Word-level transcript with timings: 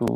Muy 0.00 0.06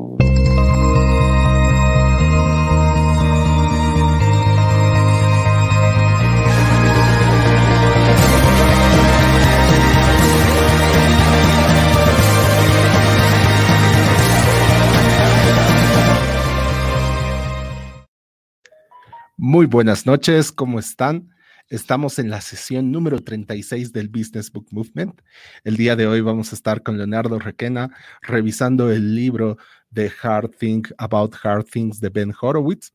buenas 19.67 20.07
noches, 20.07 20.53
¿cómo 20.53 20.79
están? 20.79 21.32
Estamos 21.73 22.18
en 22.18 22.29
la 22.29 22.43
sesión 22.43 22.93
número 22.93 23.20
36 23.20 23.95
del 23.95 24.11
Business 24.11 24.52
Book 24.52 24.66
Movement. 24.72 25.22
El 25.64 25.79
día 25.79 25.96
de 25.96 26.07
hoy 26.07 26.21
vamos 26.21 26.52
a 26.52 26.54
estar 26.54 26.82
con 26.82 26.98
Leonardo 26.98 27.39
Requena 27.39 27.89
revisando 28.21 28.93
el 28.93 29.14
libro 29.14 29.57
de 29.89 30.12
Hard 30.22 30.50
Think 30.50 30.90
About 30.98 31.35
Hard 31.43 31.64
Things 31.64 31.99
de 31.99 32.10
Ben 32.10 32.34
Horowitz. 32.38 32.92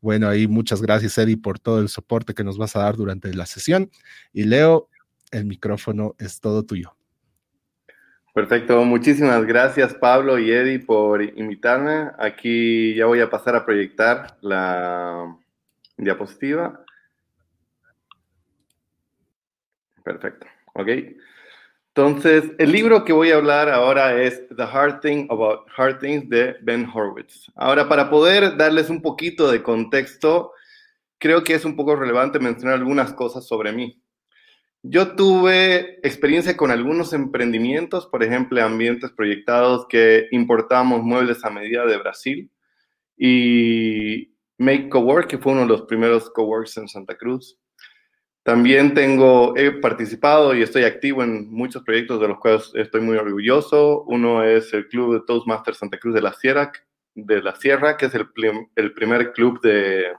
Bueno, 0.00 0.26
ahí 0.26 0.48
muchas 0.48 0.82
gracias, 0.82 1.16
Eddie, 1.18 1.36
por 1.36 1.60
todo 1.60 1.78
el 1.78 1.88
soporte 1.88 2.34
que 2.34 2.42
nos 2.42 2.58
vas 2.58 2.74
a 2.74 2.80
dar 2.80 2.96
durante 2.96 3.32
la 3.32 3.46
sesión. 3.46 3.92
Y 4.32 4.42
Leo, 4.42 4.88
el 5.30 5.44
micrófono 5.44 6.16
es 6.18 6.40
todo 6.40 6.64
tuyo. 6.64 6.96
Perfecto, 8.34 8.84
muchísimas 8.84 9.44
gracias 9.44 9.94
Pablo 9.94 10.40
y 10.40 10.50
Eddie 10.50 10.80
por 10.80 11.22
invitarme. 11.22 12.10
Aquí 12.18 12.92
ya 12.96 13.06
voy 13.06 13.20
a 13.20 13.30
pasar 13.30 13.54
a 13.54 13.64
proyectar 13.64 14.36
la, 14.40 15.32
Diapositiva. 15.98 16.84
Perfecto. 20.06 20.46
Ok. 20.74 20.88
Entonces, 21.92 22.52
el 22.58 22.70
libro 22.70 23.04
que 23.04 23.12
voy 23.12 23.32
a 23.32 23.36
hablar 23.36 23.68
ahora 23.68 24.22
es 24.22 24.40
The 24.56 24.62
Hard 24.62 25.00
Thing 25.00 25.26
About 25.30 25.66
Hard 25.76 25.98
Things 25.98 26.28
de 26.28 26.54
Ben 26.62 26.88
Horowitz. 26.88 27.50
Ahora, 27.56 27.88
para 27.88 28.08
poder 28.08 28.56
darles 28.56 28.88
un 28.88 29.02
poquito 29.02 29.50
de 29.50 29.64
contexto, 29.64 30.52
creo 31.18 31.42
que 31.42 31.54
es 31.54 31.64
un 31.64 31.74
poco 31.74 31.96
relevante 31.96 32.38
mencionar 32.38 32.76
algunas 32.76 33.14
cosas 33.14 33.48
sobre 33.48 33.72
mí. 33.72 34.00
Yo 34.80 35.16
tuve 35.16 35.98
experiencia 36.06 36.56
con 36.56 36.70
algunos 36.70 37.12
emprendimientos, 37.12 38.06
por 38.06 38.22
ejemplo, 38.22 38.62
ambientes 38.62 39.10
proyectados 39.10 39.86
que 39.88 40.28
importamos 40.30 41.02
muebles 41.02 41.44
a 41.44 41.50
medida 41.50 41.84
de 41.84 41.98
Brasil. 41.98 42.52
Y 43.16 44.36
Make 44.58 44.88
Cowork, 44.88 45.28
que 45.28 45.38
fue 45.38 45.50
uno 45.50 45.62
de 45.62 45.68
los 45.68 45.82
primeros 45.82 46.30
coworks 46.30 46.76
en 46.76 46.86
Santa 46.86 47.16
Cruz. 47.16 47.58
También 48.46 48.94
tengo, 48.94 49.56
he 49.56 49.72
participado 49.72 50.54
y 50.54 50.62
estoy 50.62 50.84
activo 50.84 51.24
en 51.24 51.50
muchos 51.50 51.82
proyectos 51.82 52.20
de 52.20 52.28
los 52.28 52.38
cuales 52.38 52.70
estoy 52.74 53.00
muy 53.00 53.16
orgulloso. 53.16 54.04
Uno 54.04 54.44
es 54.44 54.72
el 54.72 54.86
Club 54.86 55.14
de 55.14 55.26
Toastmasters 55.26 55.78
Santa 55.78 55.98
Cruz 55.98 56.14
de 56.14 56.22
la 56.22 56.32
Sierra, 56.32 56.70
de 57.16 57.42
la 57.42 57.56
Sierra 57.56 57.96
que 57.96 58.06
es 58.06 58.14
el, 58.14 58.28
el 58.76 58.92
primer 58.92 59.32
club 59.32 59.60
de, 59.62 60.12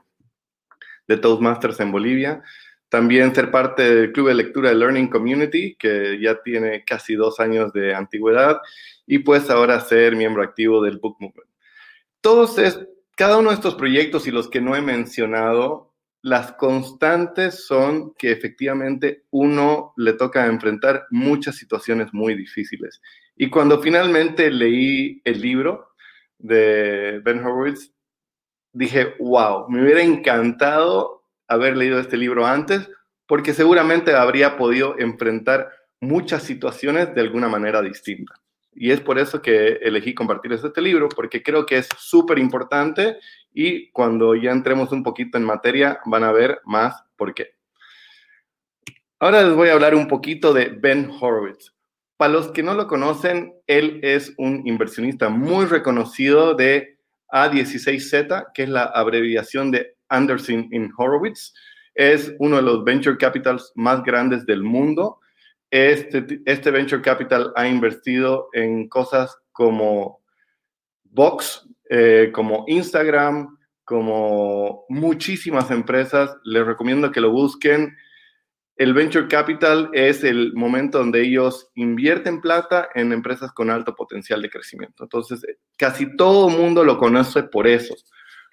de 1.06 1.16
Toastmasters 1.16 1.80
en 1.80 1.90
Bolivia. 1.90 2.42
También 2.90 3.34
ser 3.34 3.50
parte 3.50 3.94
del 3.94 4.12
Club 4.12 4.28
de 4.28 4.34
Lectura 4.34 4.68
de 4.68 4.74
Learning 4.74 5.08
Community, 5.08 5.74
que 5.76 6.20
ya 6.20 6.42
tiene 6.42 6.84
casi 6.84 7.14
dos 7.14 7.40
años 7.40 7.72
de 7.72 7.94
antigüedad. 7.94 8.60
Y 9.06 9.20
pues 9.20 9.48
ahora 9.48 9.80
ser 9.80 10.14
miembro 10.14 10.42
activo 10.42 10.82
del 10.82 10.98
Book 10.98 11.16
Movement. 11.18 11.48
Todos 12.20 12.58
estos 12.58 12.88
cada 13.16 13.36
uno 13.36 13.48
de 13.48 13.56
estos 13.56 13.74
proyectos 13.74 14.28
y 14.28 14.30
los 14.30 14.48
que 14.48 14.60
no 14.60 14.76
he 14.76 14.80
mencionado, 14.80 15.87
las 16.22 16.52
constantes 16.52 17.66
son 17.66 18.14
que 18.14 18.32
efectivamente 18.32 19.24
uno 19.30 19.92
le 19.96 20.14
toca 20.14 20.46
enfrentar 20.46 21.06
muchas 21.10 21.56
situaciones 21.56 22.08
muy 22.12 22.34
difíciles. 22.34 23.00
Y 23.36 23.50
cuando 23.50 23.80
finalmente 23.80 24.50
leí 24.50 25.20
el 25.24 25.40
libro 25.40 25.94
de 26.38 27.20
Ben 27.24 27.44
Horowitz, 27.44 27.92
dije, 28.72 29.14
wow, 29.20 29.68
me 29.68 29.82
hubiera 29.82 30.02
encantado 30.02 31.24
haber 31.46 31.76
leído 31.76 31.98
este 31.98 32.16
libro 32.16 32.46
antes, 32.46 32.88
porque 33.26 33.54
seguramente 33.54 34.14
habría 34.14 34.56
podido 34.56 34.98
enfrentar 34.98 35.70
muchas 36.00 36.42
situaciones 36.42 37.14
de 37.14 37.20
alguna 37.20 37.48
manera 37.48 37.80
distinta. 37.82 38.34
Y 38.80 38.92
es 38.92 39.00
por 39.00 39.18
eso 39.18 39.42
que 39.42 39.80
elegí 39.82 40.14
compartirles 40.14 40.62
este 40.62 40.80
libro, 40.80 41.08
porque 41.08 41.42
creo 41.42 41.66
que 41.66 41.78
es 41.78 41.88
súper 41.98 42.38
importante 42.38 43.18
y 43.52 43.90
cuando 43.90 44.36
ya 44.36 44.52
entremos 44.52 44.92
un 44.92 45.02
poquito 45.02 45.36
en 45.36 45.42
materia 45.42 45.98
van 46.06 46.22
a 46.22 46.30
ver 46.30 46.60
más 46.64 47.02
por 47.16 47.34
qué. 47.34 47.56
Ahora 49.18 49.42
les 49.42 49.54
voy 49.56 49.68
a 49.68 49.72
hablar 49.72 49.96
un 49.96 50.06
poquito 50.06 50.52
de 50.52 50.68
Ben 50.68 51.10
Horowitz. 51.20 51.74
Para 52.16 52.32
los 52.32 52.52
que 52.52 52.62
no 52.62 52.74
lo 52.74 52.86
conocen, 52.86 53.52
él 53.66 53.98
es 54.04 54.32
un 54.38 54.62
inversionista 54.64 55.28
muy 55.28 55.66
reconocido 55.66 56.54
de 56.54 56.98
A16Z, 57.32 58.52
que 58.54 58.62
es 58.62 58.68
la 58.68 58.84
abreviación 58.84 59.72
de 59.72 59.96
Anderson 60.08 60.68
in 60.70 60.92
Horowitz. 60.96 61.52
Es 61.94 62.32
uno 62.38 62.56
de 62.56 62.62
los 62.62 62.84
venture 62.84 63.16
capitals 63.18 63.72
más 63.74 64.04
grandes 64.04 64.46
del 64.46 64.62
mundo 64.62 65.18
este, 65.70 66.40
este 66.46 66.70
venture 66.70 67.02
capital 67.02 67.52
ha 67.56 67.68
invertido 67.68 68.48
en 68.52 68.88
cosas 68.88 69.36
como 69.52 70.22
Vox, 71.04 71.68
eh, 71.90 72.30
como 72.32 72.64
Instagram, 72.68 73.58
como 73.84 74.84
muchísimas 74.88 75.70
empresas. 75.70 76.36
Les 76.44 76.66
recomiendo 76.66 77.10
que 77.10 77.20
lo 77.20 77.30
busquen. 77.30 77.96
El 78.76 78.94
venture 78.94 79.26
capital 79.26 79.90
es 79.92 80.22
el 80.22 80.54
momento 80.54 80.98
donde 80.98 81.22
ellos 81.22 81.70
invierten 81.74 82.40
plata 82.40 82.88
en 82.94 83.12
empresas 83.12 83.52
con 83.52 83.70
alto 83.70 83.94
potencial 83.94 84.40
de 84.40 84.50
crecimiento. 84.50 85.02
Entonces, 85.02 85.44
casi 85.76 86.16
todo 86.16 86.48
el 86.48 86.56
mundo 86.56 86.84
lo 86.84 86.96
conoce 86.96 87.42
por 87.42 87.66
eso. 87.66 87.94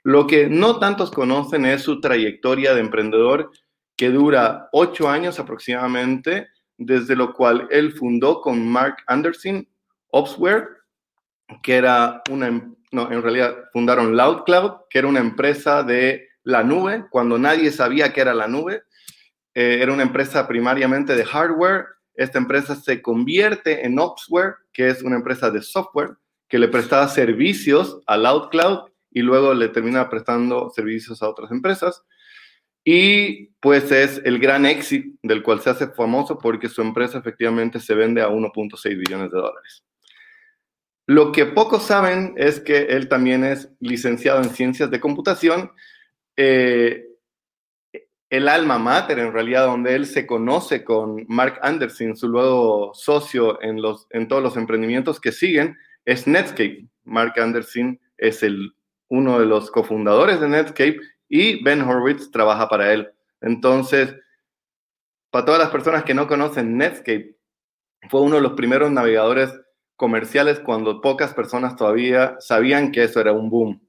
Lo 0.04 0.26
que 0.26 0.50
no 0.50 0.80
tantos 0.80 1.12
conocen 1.12 1.66
es 1.66 1.84
su 1.84 2.02
trayectoria 2.02 2.74
de 2.74 2.82
emprendedor 2.82 3.52
que 3.96 4.10
dura 4.10 4.68
ocho 4.72 5.10
años 5.10 5.40
aproximadamente 5.40 6.48
desde 6.78 7.16
lo 7.16 7.34
cual 7.34 7.68
él 7.72 7.94
fundó 7.94 8.42
con 8.42 8.68
Mark 8.68 8.98
Anderson 9.08 9.68
Opsware, 10.10 10.68
que 11.62 11.76
era 11.76 12.22
una, 12.30 12.48
em, 12.48 12.76
no, 12.92 13.12
en 13.12 13.22
realidad 13.22 13.56
fundaron 13.74 14.16
LoudCloud, 14.16 14.88
que 14.90 15.00
era 15.00 15.08
una 15.08 15.20
empresa 15.20 15.84
de 15.84 16.28
la 16.44 16.64
nube, 16.64 17.06
cuando 17.10 17.38
nadie 17.38 17.72
sabía 17.72 18.14
que 18.14 18.22
era 18.22 18.34
la 18.34 18.48
nube. 18.48 18.84
Eh, 19.54 19.80
era 19.82 19.94
una 19.94 20.04
empresa 20.04 20.48
primariamente 20.48 21.16
de 21.16 21.26
hardware. 21.26 21.86
Esta 22.14 22.38
empresa 22.38 22.76
se 22.76 23.02
convierte 23.02 23.86
en 23.86 24.00
Opsware, 24.00 24.56
que 24.72 24.90
es 24.90 25.02
una 25.02 25.16
empresa 25.16 25.50
de 25.50 25.62
software, 25.62 26.16
que 26.48 26.60
le 26.60 26.68
prestaba 26.68 27.08
servicios 27.08 28.00
a 28.06 28.18
LoudCloud 28.18 28.90
y 29.12 29.22
luego 29.22 29.54
le 29.54 29.70
termina 29.70 30.10
prestando 30.10 30.70
servicios 30.70 31.22
a 31.24 31.30
otras 31.30 31.52
empresas. 31.52 32.04
Y 32.88 33.48
pues 33.60 33.92
es 33.92 34.22
el 34.24 34.38
gran 34.38 34.66
éxito 34.68 35.18
del 35.24 35.42
cual 35.42 35.60
se 35.60 35.72
hace 35.72 35.88
famoso 35.88 36.38
porque 36.38 36.70
su 36.70 36.84
empresa 36.84 37.18
efectivamente 37.18 37.80
se 37.80 37.96
vende 37.96 38.22
a 38.22 38.30
1.6 38.30 38.98
billones 38.98 39.32
de 39.32 39.38
dólares. 39.38 39.84
Lo 41.08 41.32
que 41.32 41.48
pocos 41.48 41.84
saben 41.84 42.36
es 42.38 42.60
que 42.60 42.84
él 42.84 43.10
también 43.10 43.44
es 43.44 43.72
licenciado 43.80 44.42
en 44.42 44.52
ciencias 44.52 44.92
de 44.92 45.00
computación. 45.00 45.72
Eh, 46.38 47.06
el 48.30 48.48
alma 48.48 48.78
mater, 48.78 49.18
en 49.18 49.34
realidad, 49.34 49.66
donde 49.66 49.96
él 49.96 50.06
se 50.06 50.28
conoce 50.28 50.84
con 50.84 51.26
Mark 51.28 51.60
Anderson, 51.64 52.16
su 52.16 52.28
luego 52.28 52.94
socio 52.94 53.62
en, 53.64 53.82
los, 53.82 54.06
en 54.12 54.28
todos 54.28 54.44
los 54.44 54.58
emprendimientos 54.58 55.20
que 55.20 55.32
siguen, 55.32 55.76
es 56.06 56.28
Netscape. 56.28 56.88
Mark 57.04 57.34
Anderson 57.40 58.00
es 58.18 58.44
el, 58.44 58.74
uno 59.08 59.40
de 59.40 59.46
los 59.46 59.72
cofundadores 59.72 60.40
de 60.40 60.50
Netscape 60.50 61.00
y 61.28 61.64
Ben 61.64 61.82
Horowitz 61.82 62.32
trabaja 62.32 62.68
para 62.70 62.94
él. 62.94 63.10
Entonces, 63.42 64.16
para 65.30 65.46
todas 65.46 65.60
las 65.60 65.70
personas 65.70 66.04
que 66.04 66.14
no 66.14 66.28
conocen 66.28 66.78
Netscape, 66.78 67.36
fue 68.10 68.22
uno 68.22 68.36
de 68.36 68.42
los 68.42 68.54
primeros 68.54 68.92
navegadores 68.92 69.54
comerciales 69.96 70.60
cuando 70.60 71.02
pocas 71.02 71.34
personas 71.34 71.76
todavía 71.76 72.36
sabían 72.40 72.92
que 72.92 73.04
eso 73.04 73.20
era 73.20 73.32
un 73.32 73.50
boom. 73.50 73.82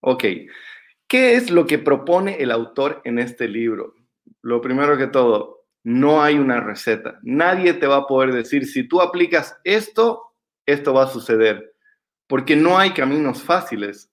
Ok, 0.00 0.24
¿qué 1.06 1.34
es 1.34 1.50
lo 1.50 1.66
que 1.66 1.78
propone 1.78 2.42
el 2.42 2.50
autor 2.50 3.00
en 3.04 3.18
este 3.18 3.48
libro? 3.48 3.94
Lo 4.42 4.60
primero 4.60 4.96
que 4.96 5.08
todo, 5.08 5.66
no 5.82 6.22
hay 6.22 6.38
una 6.38 6.60
receta. 6.60 7.18
Nadie 7.22 7.74
te 7.74 7.86
va 7.86 7.96
a 7.96 8.06
poder 8.06 8.32
decir, 8.32 8.66
si 8.66 8.86
tú 8.86 9.00
aplicas 9.00 9.58
esto, 9.64 10.32
esto 10.66 10.94
va 10.94 11.04
a 11.04 11.08
suceder, 11.08 11.74
porque 12.26 12.56
no 12.56 12.78
hay 12.78 12.92
caminos 12.92 13.42
fáciles 13.42 14.12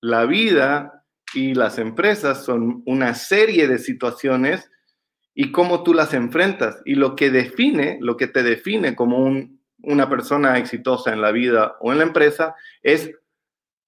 la 0.00 0.24
vida 0.24 1.04
y 1.34 1.54
las 1.54 1.78
empresas 1.78 2.44
son 2.44 2.82
una 2.86 3.14
serie 3.14 3.68
de 3.68 3.78
situaciones 3.78 4.70
y 5.34 5.52
cómo 5.52 5.82
tú 5.82 5.94
las 5.94 6.14
enfrentas. 6.14 6.80
Y 6.84 6.94
lo 6.94 7.14
que 7.14 7.30
define, 7.30 7.98
lo 8.00 8.16
que 8.16 8.26
te 8.26 8.42
define 8.42 8.96
como 8.96 9.30
una 9.82 10.08
persona 10.08 10.58
exitosa 10.58 11.12
en 11.12 11.20
la 11.20 11.32
vida 11.32 11.76
o 11.80 11.92
en 11.92 11.98
la 11.98 12.04
empresa 12.04 12.54
es 12.82 13.10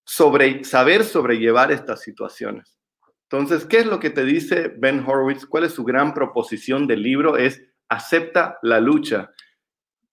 saber 0.04 1.04
sobrellevar 1.04 1.72
estas 1.72 2.00
situaciones. 2.00 2.78
Entonces, 3.30 3.64
¿qué 3.64 3.78
es 3.78 3.86
lo 3.86 3.98
que 3.98 4.10
te 4.10 4.24
dice 4.24 4.68
Ben 4.76 5.04
Horowitz? 5.06 5.46
¿Cuál 5.46 5.64
es 5.64 5.72
su 5.72 5.84
gran 5.84 6.12
proposición 6.12 6.86
del 6.86 7.02
libro? 7.02 7.36
Es 7.36 7.62
acepta 7.88 8.58
la 8.62 8.80
lucha, 8.80 9.30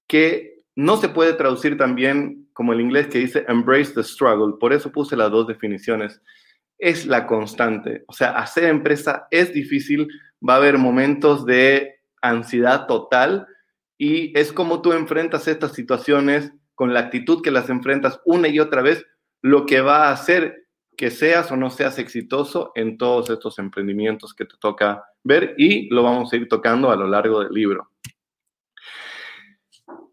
que 0.07 0.63
no 0.75 0.98
se 0.98 1.10
puede 1.10 1.34
traducir 1.34 1.78
también 1.78 2.49
como 2.59 2.73
el 2.73 2.81
inglés 2.81 3.07
que 3.07 3.19
dice 3.19 3.45
embrace 3.47 3.94
the 3.94 4.03
struggle. 4.03 4.57
Por 4.59 4.73
eso 4.73 4.91
puse 4.91 5.15
las 5.15 5.31
dos 5.31 5.47
definiciones. 5.47 6.21
Es 6.77 7.06
la 7.06 7.25
constante. 7.25 8.03
O 8.06 8.11
sea, 8.11 8.31
hacer 8.31 8.65
empresa 8.65 9.27
es 9.31 9.53
difícil. 9.53 10.09
Va 10.45 10.56
a 10.56 10.57
haber 10.57 10.77
momentos 10.77 11.45
de 11.45 12.01
ansiedad 12.21 12.85
total 12.85 13.47
y 13.97 14.38
es 14.38 14.51
como 14.51 14.81
tú 14.81 14.91
enfrentas 14.91 15.47
estas 15.47 15.71
situaciones 15.71 16.51
con 16.75 16.94
la 16.94 17.00
actitud 17.00 17.41
que 17.41 17.50
las 17.50 17.69
enfrentas 17.69 18.19
una 18.25 18.50
y 18.50 18.59
otra 18.59 18.81
vez, 18.81 19.05
lo 19.41 19.65
que 19.65 19.79
va 19.79 20.09
a 20.09 20.12
hacer 20.12 20.67
que 20.97 21.12
seas 21.12 21.50
o 21.53 21.55
no 21.55 21.69
seas 21.69 21.97
exitoso 21.97 22.73
en 22.75 22.97
todos 22.97 23.29
estos 23.29 23.57
emprendimientos 23.57 24.33
que 24.33 24.44
te 24.44 24.57
toca 24.59 25.05
ver 25.23 25.55
y 25.57 25.88
lo 25.94 26.03
vamos 26.03 26.33
a 26.33 26.35
ir 26.35 26.50
tocando 26.50 26.91
a 26.91 26.97
lo 26.97 27.07
largo 27.07 27.39
del 27.39 27.53
libro. 27.53 27.91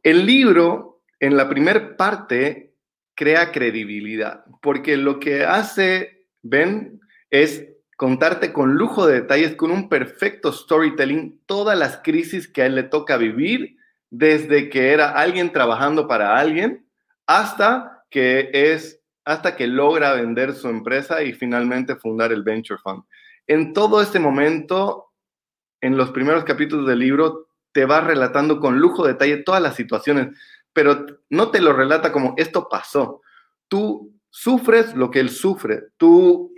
El 0.05 0.25
libro, 0.25 0.96
en 1.21 1.37
la 1.37 1.49
primera 1.49 1.97
parte, 1.97 2.75
crea 3.15 3.53
credibilidad, 3.53 4.45
porque 4.61 4.97
lo 4.97 5.19
que 5.19 5.45
hace 5.45 6.29
Ben 6.43 7.01
es 7.31 7.67
contarte 7.97 8.53
con 8.53 8.75
lujo 8.75 9.07
de 9.07 9.21
detalles, 9.21 9.57
con 9.57 9.71
un 9.71 9.89
perfecto 9.89 10.53
storytelling, 10.53 11.41
todas 11.47 11.79
las 11.79 11.99
crisis 11.99 12.47
que 12.47 12.63
a 12.63 12.67
él 12.67 12.75
le 12.75 12.83
toca 12.83 13.17
vivir, 13.17 13.77
desde 14.11 14.69
que 14.69 14.93
era 14.93 15.11
alguien 15.11 15.53
trabajando 15.53 16.07
para 16.07 16.39
alguien 16.39 16.87
hasta 17.27 18.05
que 18.11 18.51
es 18.53 19.03
hasta 19.25 19.57
que 19.57 19.67
logra 19.67 20.13
vender 20.13 20.55
su 20.55 20.69
empresa 20.69 21.25
y 21.25 21.33
finalmente 21.33 21.97
fundar 21.97 22.31
el 22.31 22.45
Venture 22.45 22.79
Fund. 22.81 23.03
En 23.49 23.73
todo 23.73 24.01
este 24.01 24.21
momento, 24.21 25.13
en 25.81 25.97
los 25.97 26.13
primeros 26.13 26.45
capítulos 26.45 26.87
del 26.87 27.01
libro, 27.01 27.49
te 27.73 27.87
va 27.87 28.01
relatando 28.01 28.61
con 28.61 28.79
lujo 28.79 29.05
de 29.05 29.15
detalle 29.15 29.39
todas 29.39 29.61
las 29.61 29.75
situaciones, 29.75 30.29
pero 30.77 31.07
no 31.31 31.51
te 31.51 31.63
lo 31.63 31.73
relata 31.73 32.13
como 32.13 32.35
esto 32.37 32.69
pasó. 32.69 33.23
Tú 33.67 34.15
sufres 34.29 34.95
lo 34.95 35.11
que 35.11 35.21
él 35.21 35.31
sufre, 35.31 35.85
tú 35.97 36.53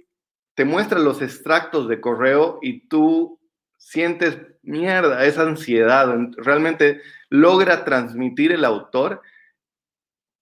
te 0.56 0.64
muestra 0.64 0.98
los 0.98 1.22
extractos 1.22 1.86
de 1.86 2.00
correo 2.00 2.58
y 2.60 2.88
tú 2.88 3.38
sientes 3.76 4.36
mierda, 4.62 5.24
esa 5.24 5.42
ansiedad, 5.42 6.12
realmente 6.36 7.00
logra 7.30 7.84
transmitir 7.84 8.50
el 8.50 8.64
autor 8.64 9.22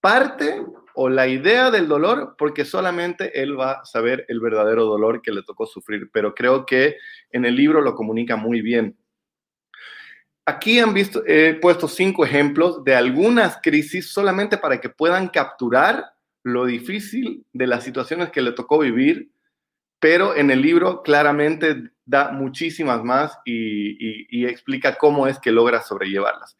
parte 0.00 0.64
o 0.94 1.10
la 1.10 1.28
idea 1.28 1.70
del 1.70 1.86
dolor, 1.86 2.34
porque 2.38 2.64
solamente 2.64 3.42
él 3.42 3.60
va 3.60 3.72
a 3.72 3.84
saber 3.84 4.24
el 4.28 4.40
verdadero 4.40 4.86
dolor 4.86 5.20
que 5.20 5.32
le 5.32 5.42
tocó 5.42 5.66
sufrir, 5.66 6.08
pero 6.10 6.34
creo 6.34 6.64
que 6.64 6.96
en 7.30 7.44
el 7.44 7.56
libro 7.56 7.82
lo 7.82 7.94
comunica 7.94 8.36
muy 8.36 8.62
bien. 8.62 8.96
Aquí 10.46 10.78
han 10.78 10.94
visto, 10.94 11.24
he 11.26 11.54
puesto 11.54 11.88
cinco 11.88 12.24
ejemplos 12.24 12.84
de 12.84 12.94
algunas 12.94 13.58
crisis 13.60 14.12
solamente 14.12 14.56
para 14.56 14.80
que 14.80 14.88
puedan 14.88 15.28
capturar 15.28 16.04
lo 16.44 16.64
difícil 16.64 17.44
de 17.52 17.66
las 17.66 17.82
situaciones 17.82 18.30
que 18.30 18.42
le 18.42 18.52
tocó 18.52 18.78
vivir, 18.78 19.32
pero 19.98 20.36
en 20.36 20.52
el 20.52 20.62
libro 20.62 21.02
claramente 21.02 21.90
da 22.04 22.30
muchísimas 22.30 23.02
más 23.02 23.36
y, 23.44 24.26
y 24.30 24.46
explica 24.46 24.96
cómo 24.96 25.26
es 25.26 25.40
que 25.40 25.50
logra 25.50 25.82
sobrellevarlas. 25.82 26.56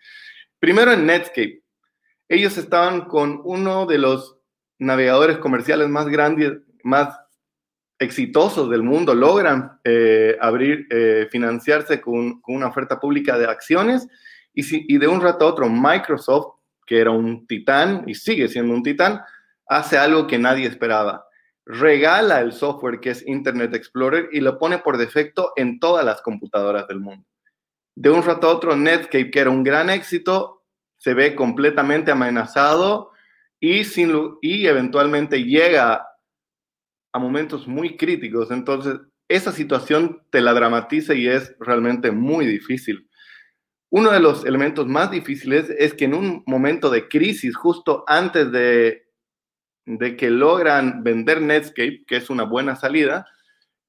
Primero 0.58 0.92
en 0.92 1.06
Netscape 1.06 1.62
ellos 2.28 2.58
estaban 2.58 3.02
con 3.02 3.40
uno 3.44 3.86
de 3.86 3.98
los 3.98 4.36
navegadores 4.78 5.38
comerciales 5.38 5.88
más 5.88 6.08
grandes, 6.08 6.58
más 6.82 7.16
exitosos 7.98 8.69
del 8.70 8.82
mundo, 8.82 9.14
logran 9.14 9.78
eh, 9.84 10.37
abrir, 10.40 10.87
eh, 10.90 11.28
financiarse 11.31 12.00
con, 12.00 12.40
una 12.46 12.69
oferta 12.69 13.00
pública 13.00 13.38
de 13.38 13.46
acciones 13.46 14.06
y, 14.52 14.94
y 14.94 14.98
de 14.98 15.08
un 15.08 15.20
rato 15.20 15.46
a 15.46 15.48
otro 15.48 15.69
Microsoft, 15.69 16.58
que 16.87 17.00
era 17.00 17.10
un 17.10 17.46
titán 17.46 18.04
y 18.06 18.14
sigue 18.14 18.48
siendo 18.48 18.75
un 18.75 18.82
titán, 18.82 19.22
hace 19.66 19.98
algo 19.98 20.26
que 20.26 20.38
nadie 20.38 20.66
esperaba. 20.66 21.26
Regala 21.64 22.40
el 22.40 22.52
software 22.52 23.00
que 23.00 23.10
es 23.10 23.26
Internet 23.26 23.75
Explorer 23.75 24.28
y 24.31 24.40
lo 24.40 24.58
pone 24.58 24.78
por 24.78 24.99
defecto 24.99 25.52
en 25.56 25.81
todas 25.81 26.04
las 26.04 26.22
computadoras 26.22 26.87
del 26.87 27.00
mundo. 27.00 27.26
De 27.96 28.10
un 28.10 28.22
rato 28.22 28.46
a 28.46 28.54
otro, 28.54 28.76
Netscape, 28.76 29.31
que 29.31 29.40
era 29.40 29.50
un 29.50 29.64
gran 29.64 29.90
éxito, 29.90 30.64
se 30.99 31.14
ve 31.14 31.34
completamente 31.34 32.10
amenazado 32.10 33.10
y, 33.58 33.84
sin, 33.84 34.37
y 34.42 34.66
eventualmente 34.66 35.42
llega 35.42 36.06
a 37.16 37.18
momentos 37.18 37.66
muy 37.66 37.96
críticos. 37.96 38.50
Entonces, 38.50 39.00
esa 39.26 39.50
situación 39.50 40.22
te 40.30 40.42
la 40.42 40.52
dramatiza 40.52 41.14
y 41.14 41.26
es 41.26 41.56
realmente 41.58 42.10
muy 42.10 42.46
difícil. 42.46 43.08
Uno 43.88 44.10
de 44.10 44.20
los 44.20 44.44
elementos 44.44 44.86
más 44.86 45.10
difíciles 45.10 45.70
es 45.78 45.94
que 45.94 46.04
en 46.04 46.12
un 46.12 46.44
momento 46.46 46.90
de 46.90 47.08
crisis, 47.08 47.56
justo 47.56 48.04
antes 48.06 48.52
de, 48.52 49.08
de 49.86 50.16
que 50.16 50.28
logran 50.28 51.02
vender 51.02 51.40
Netscape, 51.40 52.04
que 52.06 52.16
es 52.16 52.28
una 52.28 52.44
buena 52.44 52.76
salida, 52.76 53.26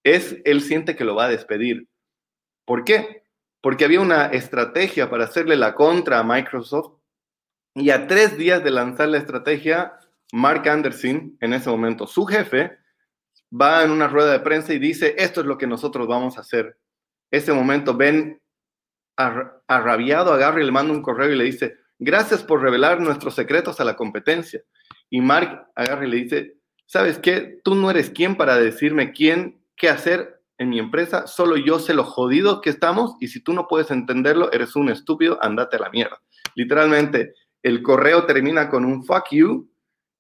es 0.06 0.38
él 0.46 0.62
siente 0.62 0.96
que 0.96 1.04
lo 1.04 1.14
va 1.14 1.26
a 1.26 1.30
despedir. 1.30 1.90
¿Por 2.66 2.86
qué? 2.86 3.24
Porque 3.60 3.84
había 3.84 4.00
una 4.00 4.28
estrategia 4.28 5.10
para 5.10 5.26
hacerle 5.26 5.58
la 5.58 5.76
contra 5.76 6.20
a 6.20 6.24
Microsoft 6.24 6.94
y 7.76 7.90
a 7.90 8.08
tres 8.08 8.38
días 8.38 8.64
de 8.64 8.72
lanzar 8.72 9.10
la 9.10 9.18
estrategia, 9.18 10.00
Mark 10.32 10.70
Anderson, 10.70 11.36
en 11.42 11.54
ese 11.54 11.70
momento 11.70 12.08
su 12.08 12.26
jefe, 12.26 12.78
va 13.52 13.84
en 13.84 13.92
una 13.92 14.08
rueda 14.08 14.32
de 14.32 14.40
prensa 14.40 14.74
y 14.74 14.80
dice, 14.80 15.16
esto 15.18 15.42
es 15.42 15.48
lo 15.48 15.58
que 15.58 15.68
nosotros 15.68 16.08
vamos 16.08 16.38
a 16.38 16.42
hacer. 16.42 16.78
Ese 17.32 17.54
momento, 17.54 17.96
Ben, 17.96 18.42
arrabiado, 19.16 20.34
agarra 20.34 20.62
y 20.62 20.66
le 20.66 20.72
manda 20.72 20.94
un 20.94 21.02
correo 21.02 21.32
y 21.32 21.36
le 21.36 21.44
dice, 21.44 21.76
gracias 21.98 22.44
por 22.44 22.62
revelar 22.62 23.02
nuestros 23.02 23.36
secretos 23.36 23.80
a 23.80 23.86
la 23.86 23.96
competencia. 23.96 24.62
Y 25.10 25.22
Mark 25.22 25.68
agarra 25.76 26.06
y 26.06 26.10
le 26.10 26.18
dice, 26.18 26.58
¿sabes 26.86 27.18
qué? 27.18 27.60
Tú 27.64 27.76
no 27.76 27.90
eres 27.90 28.10
quien 28.10 28.36
para 28.36 28.58
decirme 28.58 29.12
quién, 29.12 29.62
qué 29.76 29.90
hacer 29.90 30.42
en 30.60 30.70
mi 30.70 30.80
empresa, 30.80 31.28
solo 31.28 31.56
yo 31.56 31.78
sé 31.78 31.94
lo 31.94 32.04
jodido 32.04 32.62
que 32.62 32.72
estamos 32.72 33.16
y 33.20 33.28
si 33.28 33.42
tú 33.42 33.54
no 33.54 33.68
puedes 33.68 33.92
entenderlo, 33.92 34.52
eres 34.52 34.76
un 34.76 34.90
estúpido, 34.90 35.38
andate 35.44 35.76
a 35.76 35.82
la 35.82 35.90
mierda. 35.90 36.20
Literalmente, 36.56 37.36
el 37.62 37.84
correo 37.84 38.26
termina 38.26 38.70
con 38.70 38.84
un 38.84 39.06
fuck 39.06 39.28
you 39.32 39.70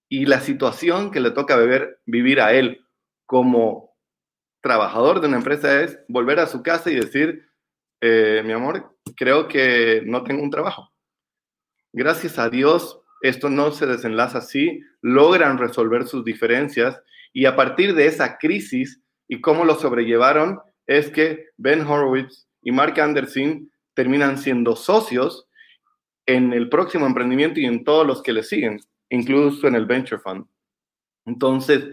y 0.09 0.25
la 0.25 0.39
situación 0.39 1.09
que 1.09 1.19
le 1.19 1.31
toca 1.31 1.55
beber, 1.55 2.01
vivir 2.05 2.39
a 2.39 2.53
él 2.53 2.86
como 3.27 3.95
trabajador 4.61 5.21
de 5.21 5.27
una 5.27 5.37
empresa 5.37 5.83
es 5.83 5.99
volver 6.07 6.39
a 6.39 6.47
su 6.47 6.63
casa 6.63 6.89
y 6.89 6.95
decir, 6.95 7.47
eh, 8.01 8.41
mi 8.43 8.53
amor, 8.53 8.97
creo 9.15 9.47
que 9.47 10.01
no 10.05 10.23
tengo 10.23 10.41
un 10.41 10.49
trabajo. 10.49 10.91
Gracias 11.93 12.39
a 12.39 12.49
Dios, 12.49 12.99
esto 13.21 13.49
no 13.49 13.71
se 13.71 13.85
desenlaza 13.85 14.39
así, 14.39 14.81
logran 15.01 15.57
resolver 15.57 16.07
sus 16.07 16.23
diferencias 16.23 16.99
y 17.33 17.45
a 17.45 17.55
partir 17.55 17.93
de 17.93 18.07
esa 18.07 18.37
crisis 18.37 19.01
y 19.27 19.41
cómo 19.41 19.65
lo 19.65 19.75
sobrellevaron, 19.75 20.59
es 20.85 21.11
que 21.11 21.47
Ben 21.57 21.81
Horowitz 21.81 22.47
y 22.61 22.71
Mark 22.71 22.99
Anderson 22.99 23.69
terminan 23.93 24.37
siendo 24.37 24.75
socios 24.75 25.47
en 26.25 26.53
el 26.53 26.69
próximo 26.69 27.05
emprendimiento 27.05 27.59
y 27.59 27.65
en 27.65 27.83
todos 27.83 28.07
los 28.07 28.21
que 28.21 28.33
le 28.33 28.43
siguen, 28.43 28.79
incluso 29.09 29.67
en 29.67 29.75
el 29.75 29.85
Venture 29.85 30.21
Fund. 30.21 30.45
Entonces, 31.25 31.83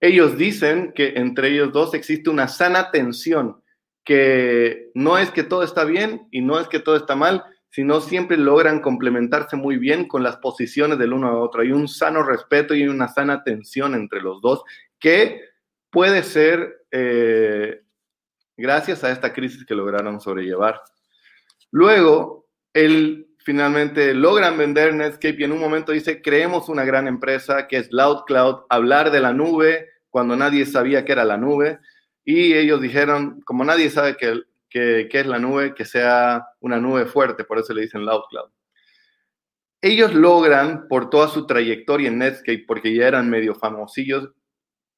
ellos 0.00 0.36
dicen 0.36 0.92
que 0.94 1.14
entre 1.16 1.48
ellos 1.48 1.72
dos 1.72 1.94
existe 1.94 2.30
una 2.30 2.48
sana 2.48 2.90
tensión, 2.90 3.62
que 4.04 4.90
no 4.94 5.18
es 5.18 5.30
que 5.30 5.42
todo 5.42 5.62
está 5.62 5.84
bien 5.84 6.26
y 6.30 6.40
no 6.40 6.58
es 6.58 6.68
que 6.68 6.80
todo 6.80 6.96
está 6.96 7.16
mal, 7.16 7.44
sino 7.68 8.00
siempre 8.00 8.36
logran 8.36 8.80
complementarse 8.80 9.56
muy 9.56 9.76
bien 9.76 10.08
con 10.08 10.22
las 10.22 10.38
posiciones 10.38 10.98
del 10.98 11.12
uno 11.12 11.28
a 11.28 11.38
otro. 11.38 11.62
Hay 11.62 11.70
un 11.70 11.86
sano 11.86 12.22
respeto 12.22 12.74
y 12.74 12.88
una 12.88 13.08
sana 13.08 13.44
tensión 13.44 13.94
entre 13.94 14.20
los 14.20 14.40
dos 14.40 14.62
que 14.98 15.42
puede 15.90 16.22
ser 16.22 16.84
eh, 16.90 17.82
gracias 18.56 19.04
a 19.04 19.12
esta 19.12 19.32
crisis 19.32 19.64
que 19.64 19.74
lograron 19.74 20.20
sobrellevar. 20.20 20.80
Luego, 21.70 22.48
el 22.72 23.28
finalmente 23.38 24.14
logran 24.14 24.58
vender 24.58 24.94
Netscape 24.94 25.36
y 25.38 25.44
en 25.44 25.52
un 25.52 25.60
momento 25.60 25.92
dice, 25.92 26.20
creemos 26.20 26.68
una 26.68 26.84
gran 26.84 27.06
empresa 27.06 27.68
que 27.68 27.78
es 27.78 27.88
Loud 27.90 28.24
Cloud, 28.26 28.64
hablar 28.68 29.10
de 29.10 29.20
la 29.20 29.32
nube 29.32 29.89
cuando 30.10 30.36
nadie 30.36 30.66
sabía 30.66 31.04
qué 31.04 31.12
era 31.12 31.24
la 31.24 31.36
nube. 31.36 31.78
Y 32.24 32.54
ellos 32.54 32.80
dijeron, 32.80 33.40
como 33.46 33.64
nadie 33.64 33.88
sabe 33.90 34.16
qué, 34.16 34.42
qué, 34.68 35.08
es 35.10 35.26
la 35.26 35.38
nube, 35.38 35.74
que 35.74 35.84
sea 35.84 36.46
una 36.60 36.78
nube 36.78 37.06
fuerte, 37.06 37.44
por 37.44 37.58
eso 37.58 37.72
le 37.72 37.82
dicen 37.82 38.04
Loud 38.04 38.22
Cloud. 38.28 38.50
Ellos 39.82 40.14
logran, 40.14 40.86
por 40.88 41.08
toda 41.08 41.28
su 41.28 41.46
trayectoria 41.46 42.08
en 42.08 42.18
Netscape, 42.18 42.64
porque 42.68 42.94
ya 42.94 43.08
eran 43.08 43.30
medio 43.30 43.54
famosillos, 43.54 44.30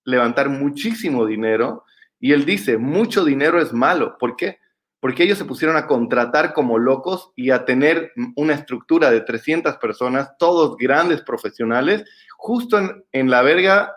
levantar 0.04 0.48
muchísimo 0.48 1.24
dinero. 1.24 1.84
Y 2.18 2.32
él 2.32 2.44
dice, 2.44 2.78
mucho 2.78 3.24
dinero 3.24 3.60
es 3.60 3.72
malo. 3.72 4.16
¿Por 4.18 4.34
qué? 4.34 4.58
porque 5.02 5.24
ellos 5.24 5.36
se 5.36 5.44
pusieron 5.44 5.76
a 5.76 5.88
contratar 5.88 6.52
como 6.52 6.78
locos 6.78 7.32
y 7.34 7.50
a 7.50 7.64
tener 7.64 8.12
una 8.36 8.54
estructura 8.54 9.10
de 9.10 9.20
300 9.20 9.76
personas, 9.78 10.30
todos 10.38 10.76
grandes 10.76 11.22
profesionales, 11.22 12.04
justo 12.36 12.78
en, 13.10 13.28
la 13.28 13.42
verga, 13.42 13.96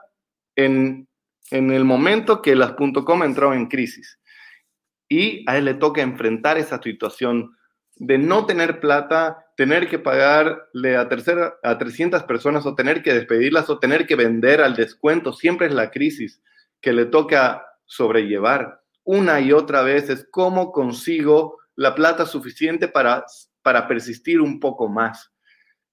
en, 0.56 1.08
en, 1.52 1.72
el 1.72 1.84
momento 1.84 2.42
que 2.42 2.56
las 2.56 2.74
.com 2.74 3.24
entró 3.24 3.54
en 3.54 3.68
crisis. 3.68 4.20
Y 5.08 5.44
a 5.50 5.58
él 5.58 5.66
le 5.66 5.74
toca 5.76 6.02
enfrentar 6.02 6.58
esa 6.58 6.82
situación 6.82 7.56
de 7.96 8.18
no 8.18 8.46
tener 8.46 8.80
plata, 8.80 9.46
tener 9.56 9.88
que 9.88 10.00
pagarle 10.00 10.98
a, 10.98 11.08
tercera, 11.08 11.56
a 11.64 11.78
300 11.78 12.24
personas 12.24 12.66
o 12.66 12.76
tener 12.76 13.02
que 13.02 13.14
despedirlas 13.14 13.70
o 13.70 13.80
tener 13.80 14.06
que 14.06 14.16
vender 14.16 14.62
al 14.62 14.76
descuento. 14.76 15.32
Siempre 15.34 15.68
es 15.68 15.74
la 15.74 15.92
crisis 15.92 16.42
que 16.82 16.94
le 16.94 17.06
toca 17.06 17.66
sobrellevar. 17.86 18.82
Una 19.04 19.40
y 19.40 19.54
otra 19.54 19.82
vez 19.84 20.10
es 20.10 20.28
cómo 20.30 20.72
consigo 20.72 21.60
la 21.76 21.96
plata 21.96 22.26
suficiente 22.26 22.88
para, 22.88 23.26
para 23.62 23.88
persistir 23.88 24.42
un 24.42 24.60
poco 24.60 24.90
más. 24.90 25.32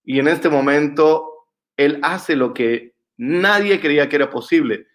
Y 0.04 0.19
en 0.19 0.28
este 0.28 0.49
momento, 0.49 1.28
él 1.76 2.00
hace 2.02 2.35
lo 2.35 2.52
que 2.54 2.92
nadie 3.23 3.81
creía 3.81 4.09
que 4.09 4.17
era 4.17 4.31
posible. 4.31 4.88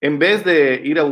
En 0.00 0.18
vez 0.18 0.44
de 0.44 0.80
ir 0.82 0.98
a 0.98 1.04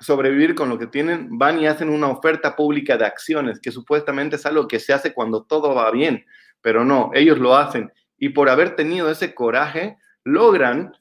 sobrevivir 0.00 0.54
con 0.54 0.70
lo 0.70 0.78
que 0.78 0.86
tienen, 0.86 1.38
van 1.38 1.60
y 1.60 1.66
hacen 1.66 1.90
una 1.90 2.08
oferta 2.08 2.56
pública 2.56 2.96
de 2.96 3.04
acciones, 3.04 3.60
que 3.60 3.70
supuestamente 3.70 4.36
es 4.36 4.46
algo 4.46 4.68
que 4.68 4.80
se 4.80 4.94
hace 4.94 5.12
cuando 5.12 5.44
todo 5.44 5.74
va 5.74 5.90
bien, 5.90 6.24
pero 6.62 6.82
no, 6.82 7.10
ellos 7.12 7.38
lo 7.38 7.54
hacen. 7.54 7.92
Y 8.16 8.30
por 8.30 8.48
haber 8.48 8.74
tenido 8.74 9.10
ese 9.10 9.34
coraje, 9.34 9.98
logran 10.24 10.96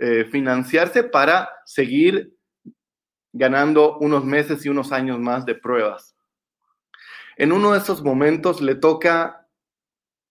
eh, 0.00 0.24
financiarse 0.24 1.04
para 1.04 1.50
seguir 1.66 2.34
ganando 3.30 3.98
unos 3.98 4.24
meses 4.24 4.64
y 4.64 4.70
unos 4.70 4.90
años 4.90 5.18
más 5.18 5.44
de 5.44 5.54
pruebas. 5.54 6.16
En 7.36 7.52
uno 7.52 7.72
de 7.72 7.78
esos 7.78 8.02
momentos 8.02 8.62
le 8.62 8.76
toca 8.76 9.46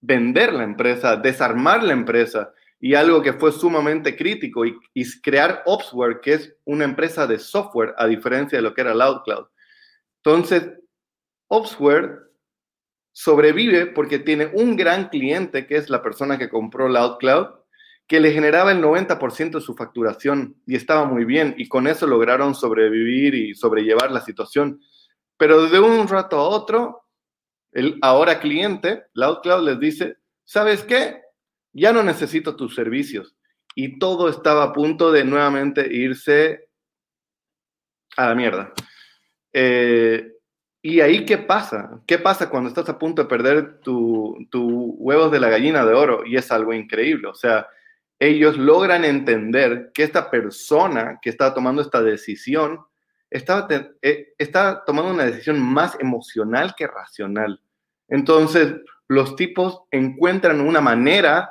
vender 0.02 0.52
la 0.52 0.64
empresa, 0.64 1.16
desarmar 1.16 1.84
la 1.84 1.94
empresa 1.94 2.54
y 2.86 2.96
algo 2.96 3.22
que 3.22 3.32
fue 3.32 3.54
sumamente 3.54 4.14
crítico 4.14 4.66
y, 4.66 4.78
crear 5.22 5.64
Opsware, 5.66 6.20
que 6.20 6.34
es 6.34 6.54
una 6.66 6.84
empresa 6.84 7.26
de 7.26 7.40
software 7.40 7.94
a 7.98 8.08
diferencia 8.08 8.58
de 8.58 8.62
lo 8.62 8.74
que 8.74 8.82
era 8.82 8.94
LoudCloud. 8.94 9.46
Entonces, 10.18 10.70
Opsware 11.48 12.20
sobrevive 13.14 13.86
porque 13.86 14.20
tiene 14.20 14.48
un 14.48 14.76
gran 14.76 15.08
cliente, 15.08 15.66
que 15.66 15.78
es 15.78 15.90
la 15.90 16.04
persona 16.04 16.38
que 16.38 16.50
compró 16.50 16.90
LoudCloud, 16.90 17.56
que 18.06 18.20
le 18.20 18.34
generaba 18.34 18.74
el 18.74 18.84
90% 18.84 19.52
de 19.52 19.62
su 19.62 19.76
facturación 19.76 20.58
y 20.68 20.76
estaba 20.76 21.06
muy 21.06 21.24
bien 21.24 21.56
y 21.58 21.70
con 21.70 21.88
eso 21.88 22.06
lograron 22.06 22.54
sobrevivir 22.54 23.34
y 23.34 23.56
sobrellevar 23.56 24.12
la 24.12 24.20
situación. 24.20 24.82
Pero 25.38 25.70
de 25.70 25.80
un 25.80 26.06
rato 26.10 26.38
a 26.38 26.50
otro, 26.50 27.06
el 27.72 27.98
ahora 28.02 28.42
cliente, 28.42 29.06
LoudCloud 29.14 29.64
les 29.70 29.80
dice, 29.80 30.18
¿sabes 30.44 30.84
qué? 30.84 31.23
Ya 31.74 31.92
no 31.92 32.04
necesito 32.04 32.56
tus 32.56 32.76
servicios. 32.76 33.36
Y 33.76 33.98
todo 34.00 34.30
estaba 34.30 34.64
a 34.64 34.74
punto 34.74 35.12
de 35.12 35.26
nuevamente 35.26 35.88
irse 35.92 36.70
a 38.16 38.30
la 38.30 38.36
mierda. 38.36 38.74
Eh, 39.52 40.32
¿Y 40.82 41.00
ahí 41.02 41.26
qué 41.26 41.38
pasa? 41.38 42.02
¿Qué 42.06 42.20
pasa 42.20 42.50
cuando 42.50 42.70
estás 42.70 42.88
a 42.90 43.00
punto 43.00 43.24
de 43.24 43.30
perder 43.30 43.80
tu, 43.80 44.48
tu 44.52 44.96
huevos 45.00 45.32
de 45.32 45.40
la 45.40 45.50
gallina 45.50 45.86
de 45.86 45.94
oro? 45.94 46.26
Y 46.26 46.36
es 46.36 46.52
algo 46.52 46.74
increíble. 46.74 47.28
O 47.28 47.34
sea, 47.34 47.68
ellos 48.20 48.58
logran 48.58 49.06
entender 49.06 49.92
que 49.94 50.04
esta 50.04 50.30
persona 50.30 51.20
que 51.22 51.30
está 51.30 51.54
tomando 51.54 51.82
esta 51.82 52.02
decisión 52.02 52.80
estaba, 53.30 53.68
eh, 54.02 54.34
está 54.38 54.84
tomando 54.86 55.12
una 55.12 55.26
decisión 55.26 55.60
más 55.60 55.98
emocional 56.00 56.76
que 56.78 56.86
racional. 56.86 57.62
Entonces, 58.08 58.76
los 59.08 59.36
tipos 59.36 59.82
encuentran 59.90 60.62
una 60.62 60.82
manera 60.82 61.50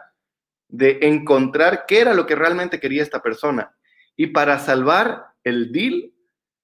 de 0.73 1.01
encontrar 1.03 1.85
qué 1.87 2.01
era 2.01 2.15
lo 2.15 2.27
que 2.27 2.35
realmente 2.35 2.81
quería 2.81 3.03
esta 3.03 3.23
persona. 3.23 3.77
Y 4.17 4.29
para 4.29 4.59
salvar 4.59 5.27
el 5.45 5.71
deal, 5.71 6.13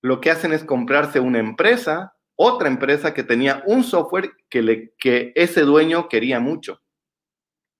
lo 0.01 0.21
que 0.21 0.31
hacen 0.31 0.53
es 0.53 0.65
comprarse 0.65 1.21
una 1.21 1.39
empresa, 1.39 2.15
otra 2.35 2.69
empresa 2.69 3.13
que 3.13 3.23
tenía 3.23 3.63
un 3.67 3.85
software 3.85 4.33
que, 4.49 4.63
le, 4.63 4.95
que 4.99 5.33
ese 5.37 5.61
dueño 5.61 6.09
quería 6.09 6.41
mucho. 6.41 6.81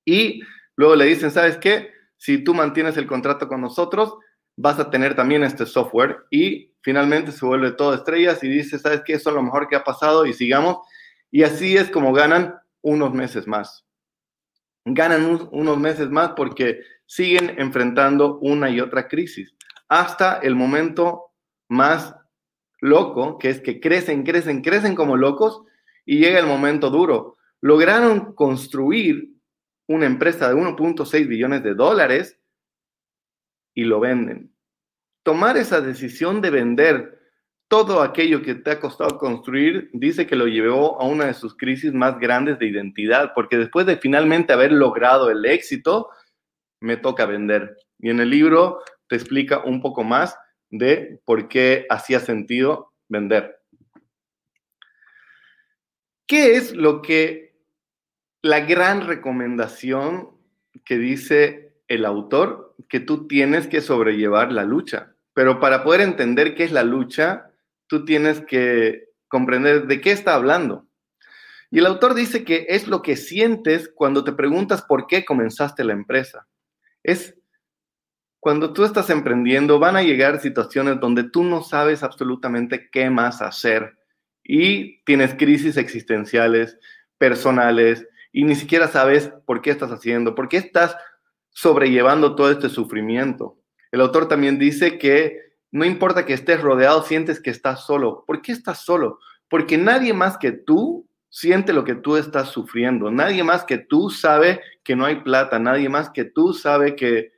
Y 0.05 0.43
luego 0.77 0.97
le 0.97 1.07
dicen, 1.07 1.31
¿sabes 1.31 1.57
qué? 1.57 1.93
Si 2.19 2.45
tú 2.45 2.53
mantienes 2.53 2.99
el 2.99 3.07
contrato 3.07 3.49
con 3.49 3.63
nosotros, 3.63 4.15
vas 4.55 4.79
a 4.79 4.91
tener 4.91 5.17
también 5.17 5.45
este 5.45 5.65
software. 5.65 6.27
Y 6.31 6.75
finalmente 6.83 7.33
se 7.33 7.47
vuelve 7.47 7.73
todo 7.73 7.95
estrellas 7.95 8.45
y 8.45 8.49
dice, 8.49 8.79
¿sabes 8.79 9.01
qué? 9.03 9.15
Eso 9.15 9.31
es 9.31 9.37
lo 9.37 9.43
mejor 9.43 9.67
que 9.67 9.77
ha 9.77 9.85
pasado 9.85 10.27
y 10.27 10.35
sigamos. 10.35 10.77
Y 11.31 11.43
así 11.43 11.79
es 11.79 11.91
como 11.91 12.13
ganan 12.13 12.59
unos 12.83 13.15
meses 13.15 13.47
más 13.47 13.88
ganan 14.95 15.49
unos 15.51 15.79
meses 15.79 16.11
más 16.11 16.33
porque 16.37 16.81
siguen 17.07 17.55
enfrentando 17.59 18.39
una 18.39 18.71
y 18.71 18.81
otra 18.81 19.09
crisis, 19.09 19.55
hasta 19.89 20.39
el 20.39 20.55
momento 20.55 21.33
más 21.69 22.15
loco, 22.81 23.39
que 23.39 23.51
es 23.51 23.61
que 23.61 23.81
crecen, 23.81 24.23
crecen, 24.23 24.63
crecen 24.63 24.95
como 24.95 25.17
locos 25.17 25.63
y 26.05 26.19
llega 26.19 26.39
el 26.39 26.47
momento 26.47 26.91
duro. 26.91 27.37
Lograron 27.61 28.35
construir 28.35 29.35
una 29.89 30.07
empresa 30.07 30.49
de 30.49 30.55
1.6 30.55 31.27
billones 31.27 31.63
de 31.63 31.75
dólares 31.75 32.39
y 33.75 33.85
lo 33.85 34.01
venden. 34.01 34.55
Tomar 35.23 35.57
esa 35.57 35.81
decisión 35.81 36.41
de 36.41 36.51
vender 36.51 37.18
todo 37.69 38.01
aquello 38.03 38.43
que 38.43 38.55
te 38.55 38.71
ha 38.71 38.81
costado 38.81 39.19
construir, 39.19 39.91
dice 39.93 40.27
que 40.27 40.37
lo 40.37 40.47
llevó 40.47 41.01
a 41.01 41.05
una 41.05 41.27
de 41.27 41.35
sus 41.35 41.55
crisis 41.55 41.93
más 41.93 42.19
grandes 42.19 42.59
de 42.59 42.67
identidad, 42.67 43.33
porque 43.35 43.59
después 43.59 43.87
de 43.87 43.99
finalmente 43.99 44.55
haber 44.55 44.73
logrado 44.73 45.31
el 45.31 45.45
éxito, 45.45 46.09
me 46.81 46.97
toca 46.97 47.27
vender. 47.27 47.77
Y 47.99 48.09
en 48.09 48.21
el 48.21 48.31
libro 48.31 48.81
te 49.07 49.17
explica 49.17 49.63
un 49.65 49.83
poco 49.83 50.03
más 50.03 50.37
de 50.71 51.21
por 51.27 51.49
qué 51.49 51.87
hacía 51.91 52.21
sentido 52.21 52.93
vender. 53.09 53.61
¿Qué 56.27 56.57
es 56.57 56.75
lo 56.75 57.03
que 57.03 57.55
la 58.43 58.61
gran 58.61 59.07
recomendación 59.07 60.31
que 60.85 60.99
dice 60.99 61.75
el 61.89 62.05
autor? 62.05 62.75
Que 62.89 63.01
tú 63.01 63.27
tienes 63.27 63.67
que 63.67 63.81
sobrellevar 63.81 64.53
la 64.53 64.65
lucha. 64.65 65.15
Pero 65.35 65.61
para 65.61 65.85
poder 65.85 66.03
entender 66.03 66.55
qué 66.55 66.65
es 66.65 66.73
la 66.73 66.83
lucha, 66.83 67.48
tú 67.89 68.05
tienes 68.05 68.41
que 68.43 69.09
comprender 69.29 69.87
de 69.87 70.01
qué 70.01 70.13
está 70.13 70.35
hablando. 70.35 70.87
Y 71.71 71.81
el 71.81 71.87
autor 71.87 72.15
dice 72.15 72.45
que 72.45 72.67
es 72.69 72.89
lo 72.89 73.03
que 73.03 73.17
sientes 73.17 73.91
cuando 73.95 74.25
te 74.25 74.33
preguntas 74.33 74.83
por 74.83 75.07
qué 75.07 75.25
comenzaste 75.25 75.85
la 75.85 75.93
empresa. 75.93 76.47
Es 77.03 77.35
cuando 78.41 78.73
tú 78.73 78.85
estás 78.85 79.11
emprendiendo, 79.11 79.79
van 79.79 79.97
a 79.97 80.03
llegar 80.03 80.41
situaciones 80.41 81.01
donde 81.01 81.25
tú 81.25 81.43
no 81.43 81.63
sabes 81.63 82.03
absolutamente 82.03 82.89
qué 82.91 83.11
más 83.11 83.43
hacer 83.43 83.99
y 84.45 85.03
tienes 85.05 85.35
crisis 85.35 85.77
existenciales, 85.77 86.79
personales, 87.19 88.07
y 88.33 88.45
ni 88.45 88.55
siquiera 88.55 88.89
sabes 88.89 89.33
por 89.45 89.61
qué 89.61 89.71
estás 89.71 89.91
haciendo, 89.91 90.35
por 90.35 90.49
qué 90.49 90.59
estás 90.59 90.97
sobrellevando 91.51 92.37
todo 92.37 92.51
este 92.51 92.69
sufrimiento. 92.69 93.59
El 93.91 94.01
autor 94.01 94.29
también 94.29 94.59
dice 94.59 94.99
que 94.99 95.48
no 95.71 95.85
importa 95.85 96.25
que 96.25 96.33
estés 96.33 96.61
rodeado, 96.61 97.03
sientes 97.03 97.41
que 97.41 97.51
estás 97.51 97.85
solo. 97.85 98.25
¿Por 98.27 98.43
qué 98.43 98.53
estás 98.53 98.85
solo? 98.85 99.19
Porque 99.49 99.77
nadie 99.77 100.15
más 100.15 100.39
que 100.39 100.53
tú 100.53 101.09
siente 101.29 101.73
lo 101.73 101.85
que 101.85 101.95
tú 101.95 102.17
estás 102.17 102.49
sufriendo. 102.49 103.11
Nadie 103.11 103.45
más 103.45 103.65
que 103.65 103.79
tú 103.79 104.11
sabe 104.11 104.61
que 104.83 104.97
no 104.97 105.05
hay 105.05 105.17
plata. 105.17 105.59
Nadie 105.59 105.89
más 105.89 106.11
que 106.11 106.25
tú 106.25 106.55
sabe 106.55 106.97
que 106.97 107.33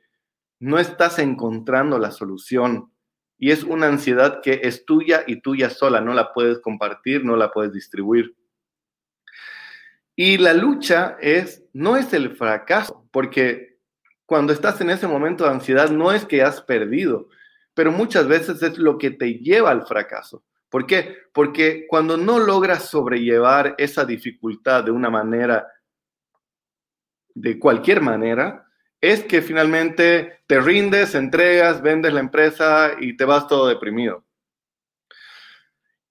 no 0.59 0.79
estás 0.79 1.19
encontrando 1.19 1.99
la 1.99 2.11
solución. 2.11 2.91
Y 3.37 3.51
es 3.51 3.63
una 3.63 3.87
ansiedad 3.87 4.41
que 4.41 4.61
es 4.63 4.85
tuya 4.85 5.23
y 5.27 5.41
tuya 5.41 5.69
sola. 5.69 5.99
No 5.99 6.13
la 6.13 6.31
puedes 6.31 6.59
compartir, 6.59 7.25
no 7.25 7.35
la 7.35 7.51
puedes 7.51 7.73
distribuir. 7.73 8.35
Y 10.15 10.37
la 10.37 10.53
lucha 10.53 11.17
es, 11.19 11.63
no 11.73 11.97
es 11.97 12.13
el 12.13 12.35
fracaso, 12.35 13.07
porque 13.11 13.79
cuando 14.25 14.53
estás 14.53 14.79
en 14.81 14.89
ese 14.89 15.07
momento 15.07 15.45
de 15.45 15.51
ansiedad 15.51 15.89
no 15.89 16.11
es 16.11 16.25
que 16.25 16.43
has 16.43 16.61
perdido, 16.61 17.29
pero 17.73 17.91
muchas 17.91 18.27
veces 18.27 18.61
es 18.63 18.77
lo 18.77 18.97
que 18.97 19.11
te 19.11 19.35
lleva 19.35 19.71
al 19.71 19.85
fracaso. 19.85 20.43
¿Por 20.69 20.85
qué? 20.85 21.17
Porque 21.33 21.85
cuando 21.87 22.15
no 22.17 22.39
logras 22.39 22.89
sobrellevar 22.89 23.75
esa 23.77 24.05
dificultad 24.05 24.85
de 24.85 24.91
una 24.91 25.09
manera, 25.09 25.67
de 27.33 27.59
cualquier 27.59 28.01
manera, 28.01 28.67
es 29.01 29.23
que 29.23 29.41
finalmente 29.41 30.43
te 30.47 30.61
rindes, 30.61 31.15
entregas, 31.15 31.81
vendes 31.81 32.13
la 32.13 32.19
empresa 32.19 32.91
y 32.99 33.17
te 33.17 33.25
vas 33.25 33.47
todo 33.47 33.67
deprimido. 33.67 34.23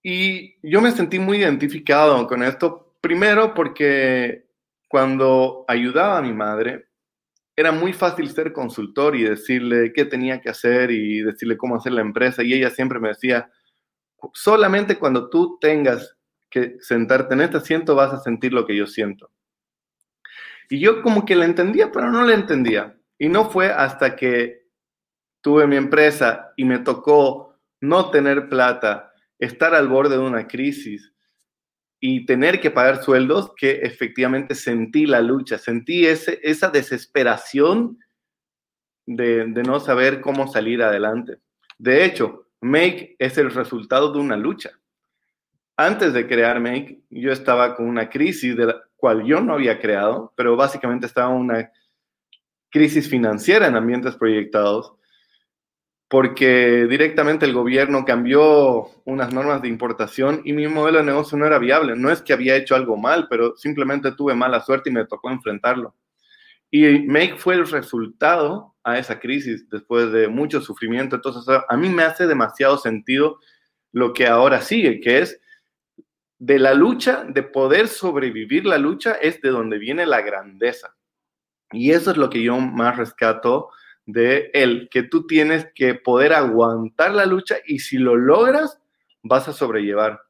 Y 0.03 0.57
yo 0.69 0.81
me 0.81 0.93
sentí 0.93 1.19
muy 1.19 1.39
identificado 1.39 2.27
con 2.27 2.43
esto, 2.43 2.97
primero 3.01 3.55
porque 3.55 4.47
cuando 4.89 5.65
ayudaba 5.69 6.19
a 6.19 6.23
mi 6.23 6.33
madre, 6.33 6.90
era 7.57 7.73
muy 7.73 7.93
fácil 7.93 8.31
ser 8.31 8.53
consultor 8.53 9.17
y 9.17 9.25
decirle 9.25 9.93
qué 9.93 10.05
tenía 10.05 10.41
que 10.41 10.51
hacer 10.51 10.91
y 10.91 11.23
decirle 11.23 11.57
cómo 11.57 11.77
hacer 11.77 11.93
la 11.93 12.01
empresa. 12.01 12.43
Y 12.43 12.55
ella 12.55 12.71
siempre 12.71 13.01
me 13.01 13.09
decía, 13.09 13.51
solamente 14.33 14.99
cuando 14.99 15.29
tú 15.29 15.59
tengas 15.61 16.17
que 16.49 16.77
sentarte 16.81 17.35
en 17.35 17.43
este 17.43 17.59
asiento 17.59 17.95
vas 17.95 18.13
a 18.13 18.21
sentir 18.21 18.53
lo 18.53 18.67
que 18.67 18.77
yo 18.77 18.87
siento. 18.87 19.31
Y 20.69 20.81
yo 20.81 21.03
como 21.03 21.25
que 21.25 21.37
la 21.37 21.45
entendía, 21.45 21.91
pero 21.93 22.11
no 22.11 22.25
la 22.25 22.35
entendía. 22.35 22.97
Y 23.19 23.29
no 23.29 23.51
fue 23.51 23.71
hasta 23.71 24.17
que 24.17 24.69
tuve 25.41 25.67
mi 25.67 25.77
empresa 25.77 26.53
y 26.57 26.65
me 26.65 26.79
tocó 26.79 27.59
no 27.81 28.11
tener 28.11 28.49
plata, 28.49 29.13
estar 29.39 29.75
al 29.75 29.89
borde 29.89 30.17
de 30.17 30.23
una 30.23 30.47
crisis, 30.47 31.13
y 32.01 32.25
tener 32.25 32.61
que 32.61 32.71
pagar 32.71 33.03
sueldos 33.03 33.53
que 33.57 33.73
efectivamente 33.83 34.55
sentí 34.55 35.07
la 35.07 35.21
lucha, 35.21 35.59
sentí 35.59 36.07
ese, 36.07 36.41
esa 36.43 36.71
desesperación 36.71 37.99
de, 39.07 39.45
de 39.47 39.63
no 39.63 39.79
saber 39.81 40.21
cómo 40.21 40.49
salir 40.49 40.83
adelante. 40.83 41.39
De 41.79 42.05
hecho, 42.05 42.47
Make 42.63 43.17
es 43.19 43.39
el 43.39 43.51
resultado 43.51 44.13
de 44.13 44.19
una 44.19 44.37
lucha. 44.37 44.71
Antes 45.77 46.13
de 46.13 46.27
crear 46.27 46.61
Make, 46.61 47.01
yo 47.11 47.33
estaba 47.33 47.75
con 47.75 47.87
una 47.87 48.09
crisis 48.09 48.57
de 48.57 48.67
la 48.67 48.83
cual 48.97 49.25
yo 49.25 49.41
no 49.41 49.55
había 49.55 49.81
creado, 49.81 50.33
pero 50.37 50.57
básicamente 50.57 51.07
estaba 51.07 51.29
una 51.29 51.71
crisis 52.71 53.09
financiera 53.09 53.67
en 53.67 53.77
ambientes 53.77 54.15
proyectados, 54.17 54.95
porque 56.11 56.89
directamente 56.89 57.47
el 57.47 57.53
gobierno 57.53 58.05
cambió 58.05 58.91
unas 59.05 59.33
normas 59.33 59.63
de 59.63 59.69
importación 59.69 60.43
y 60.45 60.53
mi 60.53 60.67
modelo 60.67 60.99
de 60.99 61.05
negocio 61.05 61.39
no 61.39 61.47
era 61.47 61.61
viable. 61.61 61.95
No 61.95 62.11
es 62.11 62.21
que 62.21 62.33
había 62.33 62.57
hecho 62.57 62.75
algo 62.75 62.97
mal, 62.97 63.29
pero 63.31 63.57
simplemente 63.57 64.11
tuve 64.11 64.35
mala 64.35 64.61
suerte 64.61 64.91
y 64.91 64.93
me 64.93 65.07
tocó 65.07 65.31
enfrentarlo. 65.31 65.95
Y 66.69 67.07
Make 67.07 67.37
fue 67.37 67.55
el 67.55 67.71
resultado 67.71 68.75
a 68.83 68.99
esa 68.99 69.21
crisis 69.21 69.71
después 69.71 70.11
de 70.11 70.27
mucho 70.27 70.61
sufrimiento. 70.61 71.15
Entonces, 71.15 71.45
a 71.69 71.77
mí 71.77 71.89
me 71.89 72.03
hace 72.03 72.27
demasiado 72.27 72.77
sentido 72.77 73.39
lo 73.93 74.13
que 74.13 74.27
ahora 74.27 74.63
sigue, 74.63 75.01
que 75.01 75.21
es 75.21 75.41
de 76.41 76.59
la 76.59 76.75
lucha, 76.75 77.23
de 77.23 77.45
poder 77.45 77.87
sobrevivir 77.87 78.67
la 78.67 78.79
lucha, 78.79 79.13
es 79.13 79.41
de 79.43 79.51
donde 79.51 79.79
viene 79.79 80.07
la 80.07 80.23
grandeza. 80.23 80.97
Y 81.71 81.93
eso 81.93 82.11
es 82.11 82.17
lo 82.17 82.31
que 82.31 82.43
yo 82.43 82.59
más 82.59 82.97
rescato 82.97 83.71
de 84.13 84.51
él, 84.55 84.89
que 84.91 85.03
tú 85.03 85.27
tienes 85.27 85.69
que 85.75 85.95
poder 85.95 86.33
aguantar 86.33 87.15
la 87.15 87.27
lucha 87.27 87.57
y 87.67 87.81
si 87.81 87.99
lo 87.99 88.17
logras, 88.17 88.81
vas 89.23 89.49
a 89.49 89.53
sobrellevar. 89.53 90.21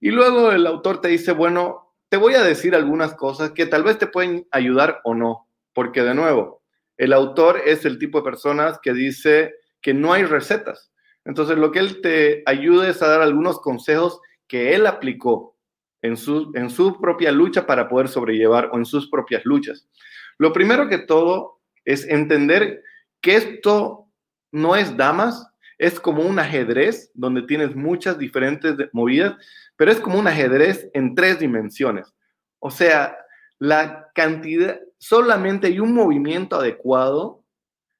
Y 0.00 0.10
luego 0.10 0.52
el 0.52 0.66
autor 0.66 1.00
te 1.00 1.08
dice, 1.08 1.32
bueno, 1.32 1.94
te 2.08 2.16
voy 2.16 2.34
a 2.34 2.42
decir 2.42 2.74
algunas 2.74 3.14
cosas 3.14 3.52
que 3.52 3.66
tal 3.66 3.82
vez 3.82 3.98
te 3.98 4.06
pueden 4.06 4.46
ayudar 4.50 5.00
o 5.04 5.14
no, 5.14 5.48
porque 5.72 6.02
de 6.02 6.14
nuevo, 6.14 6.62
el 6.96 7.12
autor 7.12 7.60
es 7.64 7.84
el 7.84 7.98
tipo 7.98 8.18
de 8.18 8.24
personas 8.24 8.78
que 8.82 8.92
dice 8.92 9.54
que 9.80 9.94
no 9.94 10.12
hay 10.12 10.24
recetas. 10.24 10.92
Entonces, 11.24 11.56
lo 11.56 11.72
que 11.72 11.78
él 11.78 12.00
te 12.02 12.42
ayuda 12.46 12.88
es 12.88 13.02
a 13.02 13.08
dar 13.08 13.22
algunos 13.22 13.60
consejos 13.60 14.20
que 14.46 14.74
él 14.74 14.86
aplicó 14.86 15.56
en 16.02 16.16
su, 16.16 16.52
en 16.54 16.68
su 16.68 17.00
propia 17.00 17.32
lucha 17.32 17.66
para 17.66 17.88
poder 17.88 18.08
sobrellevar 18.08 18.70
o 18.72 18.76
en 18.76 18.84
sus 18.84 19.08
propias 19.08 19.44
luchas. 19.44 19.88
Lo 20.38 20.52
primero 20.52 20.88
que 20.88 20.98
todo 20.98 21.60
es 21.84 22.06
entender 22.08 22.82
que 23.20 23.36
esto 23.36 24.08
no 24.52 24.76
es 24.76 24.96
damas, 24.96 25.46
es 25.78 25.98
como 25.98 26.22
un 26.22 26.38
ajedrez 26.38 27.10
donde 27.14 27.42
tienes 27.42 27.74
muchas 27.74 28.18
diferentes 28.18 28.76
movidas, 28.92 29.34
pero 29.76 29.90
es 29.90 30.00
como 30.00 30.18
un 30.18 30.28
ajedrez 30.28 30.88
en 30.94 31.14
tres 31.14 31.40
dimensiones. 31.40 32.14
O 32.60 32.70
sea, 32.70 33.16
la 33.58 34.10
cantidad, 34.14 34.78
solamente 34.98 35.66
hay 35.66 35.80
un 35.80 35.94
movimiento 35.94 36.56
adecuado, 36.56 37.44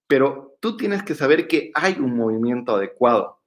pero 0.06 0.56
tú 0.60 0.76
tienes 0.76 1.02
que 1.02 1.14
saber 1.14 1.48
que 1.48 1.70
hay 1.74 1.96
un 1.98 2.16
movimiento 2.16 2.76
adecuado. 2.76 3.40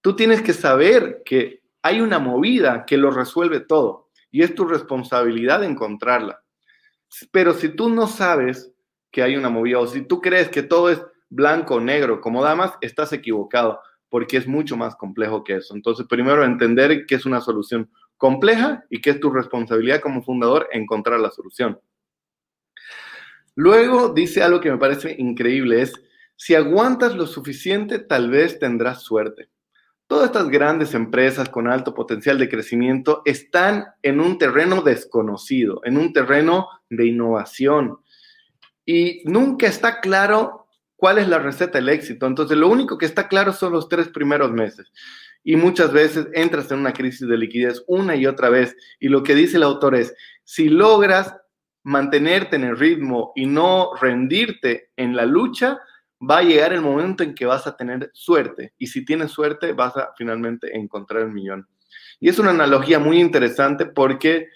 Tú 0.00 0.16
tienes 0.16 0.42
que 0.42 0.52
saber 0.52 1.22
que 1.24 1.62
hay 1.82 2.00
una 2.00 2.18
movida 2.18 2.84
que 2.84 2.96
lo 2.96 3.10
resuelve 3.10 3.60
todo 3.60 4.10
y 4.30 4.42
es 4.42 4.54
tu 4.54 4.64
responsabilidad 4.64 5.64
encontrarla. 5.64 6.42
Pero 7.30 7.54
si 7.54 7.70
tú 7.70 7.88
no 7.88 8.06
sabes 8.06 8.72
que 9.10 9.22
hay 9.22 9.36
una 9.36 9.50
movida 9.50 9.78
o 9.78 9.86
si 9.86 10.02
tú 10.02 10.20
crees 10.20 10.48
que 10.48 10.62
todo 10.62 10.90
es 10.90 11.02
blanco 11.30 11.76
o 11.76 11.80
negro 11.80 12.20
como 12.20 12.42
damas, 12.42 12.72
estás 12.80 13.12
equivocado 13.12 13.80
porque 14.08 14.38
es 14.38 14.46
mucho 14.46 14.76
más 14.76 14.96
complejo 14.96 15.44
que 15.44 15.56
eso. 15.56 15.74
Entonces, 15.74 16.06
primero 16.08 16.44
entender 16.44 17.04
que 17.06 17.14
es 17.14 17.26
una 17.26 17.40
solución 17.40 17.90
compleja 18.16 18.84
y 18.90 19.00
que 19.00 19.10
es 19.10 19.20
tu 19.20 19.30
responsabilidad 19.30 20.00
como 20.00 20.22
fundador 20.22 20.68
encontrar 20.72 21.20
la 21.20 21.30
solución. 21.30 21.80
Luego 23.54 24.10
dice 24.10 24.42
algo 24.42 24.60
que 24.60 24.70
me 24.70 24.78
parece 24.78 25.16
increíble, 25.18 25.82
es, 25.82 25.92
si 26.36 26.54
aguantas 26.54 27.14
lo 27.16 27.26
suficiente, 27.26 27.98
tal 27.98 28.30
vez 28.30 28.58
tendrás 28.58 29.02
suerte. 29.02 29.50
Todas 30.06 30.26
estas 30.26 30.48
grandes 30.48 30.94
empresas 30.94 31.48
con 31.48 31.68
alto 31.68 31.92
potencial 31.92 32.38
de 32.38 32.48
crecimiento 32.48 33.20
están 33.24 33.84
en 34.02 34.20
un 34.20 34.38
terreno 34.38 34.80
desconocido, 34.80 35.80
en 35.84 35.98
un 35.98 36.12
terreno 36.12 36.68
de 36.88 37.06
innovación. 37.06 37.98
Y 38.90 39.20
nunca 39.26 39.66
está 39.66 40.00
claro 40.00 40.66
cuál 40.96 41.18
es 41.18 41.28
la 41.28 41.38
receta 41.38 41.76
del 41.76 41.90
éxito. 41.90 42.26
Entonces, 42.26 42.56
lo 42.56 42.68
único 42.68 42.96
que 42.96 43.04
está 43.04 43.28
claro 43.28 43.52
son 43.52 43.74
los 43.74 43.86
tres 43.86 44.08
primeros 44.08 44.50
meses. 44.50 44.90
Y 45.44 45.56
muchas 45.56 45.92
veces 45.92 46.26
entras 46.32 46.72
en 46.72 46.78
una 46.78 46.94
crisis 46.94 47.28
de 47.28 47.36
liquidez 47.36 47.84
una 47.86 48.16
y 48.16 48.24
otra 48.24 48.48
vez. 48.48 48.74
Y 48.98 49.08
lo 49.08 49.22
que 49.22 49.34
dice 49.34 49.58
el 49.58 49.64
autor 49.64 49.94
es, 49.94 50.14
si 50.42 50.70
logras 50.70 51.36
mantenerte 51.82 52.56
en 52.56 52.64
el 52.64 52.78
ritmo 52.78 53.32
y 53.36 53.44
no 53.44 53.90
rendirte 54.00 54.88
en 54.96 55.14
la 55.14 55.26
lucha, 55.26 55.78
va 56.18 56.38
a 56.38 56.42
llegar 56.42 56.72
el 56.72 56.80
momento 56.80 57.22
en 57.22 57.34
que 57.34 57.44
vas 57.44 57.66
a 57.66 57.76
tener 57.76 58.10
suerte 58.14 58.72
y 58.78 58.86
si 58.86 59.04
tienes 59.04 59.32
suerte 59.32 59.74
vas 59.74 59.98
a 59.98 60.12
finalmente 60.16 60.74
encontrar 60.74 61.24
el 61.24 61.32
millón. 61.32 61.68
Y 62.20 62.30
es 62.30 62.38
una 62.38 62.50
analogía 62.50 62.98
muy 62.98 63.20
interesante 63.20 63.84
porque 63.84 64.48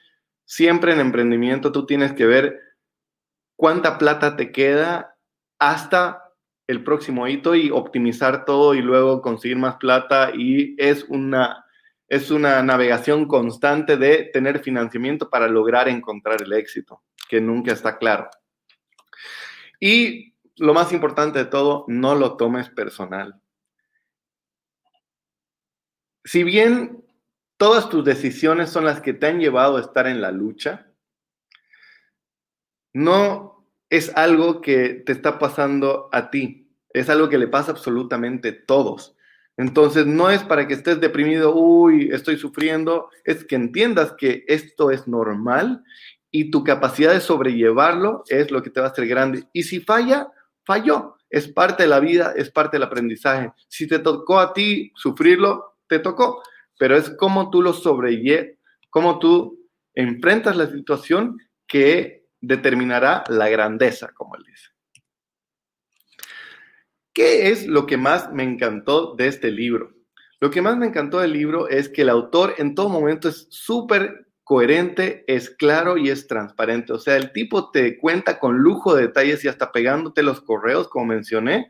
siempre 0.46 0.94
en 0.94 1.00
emprendimiento 1.00 1.70
tú 1.70 1.84
tienes 1.84 2.14
que 2.14 2.24
ver 2.24 2.71
cuánta 3.62 3.96
plata 3.96 4.34
te 4.34 4.50
queda 4.50 5.16
hasta 5.60 6.32
el 6.66 6.82
próximo 6.82 7.28
hito 7.28 7.54
y 7.54 7.70
optimizar 7.70 8.44
todo 8.44 8.74
y 8.74 8.82
luego 8.82 9.22
conseguir 9.22 9.56
más 9.56 9.76
plata 9.76 10.32
y 10.34 10.74
es 10.78 11.04
una 11.04 11.64
es 12.08 12.32
una 12.32 12.60
navegación 12.64 13.28
constante 13.28 13.96
de 13.96 14.30
tener 14.32 14.64
financiamiento 14.64 15.30
para 15.30 15.46
lograr 15.46 15.88
encontrar 15.88 16.42
el 16.42 16.52
éxito, 16.54 17.04
que 17.28 17.40
nunca 17.40 17.72
está 17.72 17.98
claro. 17.98 18.28
Y 19.78 20.34
lo 20.56 20.74
más 20.74 20.92
importante 20.92 21.38
de 21.38 21.44
todo, 21.44 21.84
no 21.86 22.16
lo 22.16 22.36
tomes 22.36 22.68
personal. 22.68 23.40
Si 26.24 26.42
bien 26.42 27.04
todas 27.56 27.88
tus 27.88 28.04
decisiones 28.04 28.70
son 28.70 28.86
las 28.86 29.00
que 29.00 29.12
te 29.12 29.28
han 29.28 29.38
llevado 29.38 29.76
a 29.76 29.82
estar 29.82 30.08
en 30.08 30.20
la 30.20 30.32
lucha, 30.32 30.91
no 32.92 33.66
es 33.90 34.12
algo 34.16 34.60
que 34.60 35.02
te 35.06 35.12
está 35.12 35.38
pasando 35.38 36.08
a 36.12 36.30
ti, 36.30 36.70
es 36.90 37.10
algo 37.10 37.28
que 37.28 37.38
le 37.38 37.48
pasa 37.48 37.72
absolutamente 37.72 38.48
a 38.48 38.66
todos. 38.66 39.16
Entonces, 39.56 40.06
no 40.06 40.30
es 40.30 40.42
para 40.42 40.66
que 40.66 40.74
estés 40.74 41.00
deprimido, 41.00 41.54
uy, 41.54 42.08
estoy 42.10 42.38
sufriendo, 42.38 43.10
es 43.24 43.44
que 43.44 43.54
entiendas 43.54 44.14
que 44.16 44.44
esto 44.48 44.90
es 44.90 45.06
normal 45.06 45.84
y 46.30 46.50
tu 46.50 46.64
capacidad 46.64 47.12
de 47.12 47.20
sobrellevarlo 47.20 48.24
es 48.28 48.50
lo 48.50 48.62
que 48.62 48.70
te 48.70 48.80
va 48.80 48.86
a 48.86 48.90
hacer 48.90 49.06
grande. 49.06 49.44
Y 49.52 49.64
si 49.64 49.80
falla, 49.80 50.28
falló. 50.64 51.16
Es 51.28 51.48
parte 51.48 51.84
de 51.84 51.88
la 51.88 52.00
vida, 52.00 52.32
es 52.36 52.50
parte 52.50 52.76
del 52.76 52.84
aprendizaje. 52.84 53.52
Si 53.68 53.86
te 53.86 53.98
tocó 53.98 54.38
a 54.38 54.52
ti 54.52 54.92
sufrirlo, 54.94 55.76
te 55.86 55.98
tocó. 55.98 56.42
Pero 56.78 56.96
es 56.96 57.10
como 57.10 57.50
tú 57.50 57.62
lo 57.62 57.72
sobrellevas, 57.72 58.56
cómo 58.90 59.18
tú 59.18 59.68
enfrentas 59.94 60.56
la 60.56 60.66
situación 60.70 61.38
que 61.66 62.21
determinará 62.42 63.24
la 63.28 63.48
grandeza, 63.48 64.12
como 64.12 64.36
él 64.36 64.42
dice. 64.46 64.68
¿Qué 67.14 67.50
es 67.50 67.66
lo 67.66 67.86
que 67.86 67.96
más 67.96 68.32
me 68.32 68.42
encantó 68.42 69.14
de 69.14 69.28
este 69.28 69.50
libro? 69.50 69.92
Lo 70.40 70.50
que 70.50 70.60
más 70.60 70.76
me 70.76 70.86
encantó 70.86 71.20
del 71.20 71.32
libro 71.32 71.68
es 71.68 71.88
que 71.88 72.02
el 72.02 72.08
autor 72.08 72.54
en 72.58 72.74
todo 72.74 72.88
momento 72.88 73.28
es 73.28 73.46
súper 73.50 74.26
coherente, 74.42 75.24
es 75.28 75.50
claro 75.50 75.96
y 75.96 76.10
es 76.10 76.26
transparente. 76.26 76.92
O 76.92 76.98
sea, 76.98 77.16
el 77.16 77.32
tipo 77.32 77.70
te 77.70 77.96
cuenta 77.98 78.38
con 78.38 78.58
lujo 78.58 78.94
de 78.94 79.02
detalles 79.02 79.44
y 79.44 79.48
hasta 79.48 79.70
pegándote 79.70 80.22
los 80.22 80.40
correos, 80.40 80.88
como 80.88 81.06
mencioné, 81.06 81.68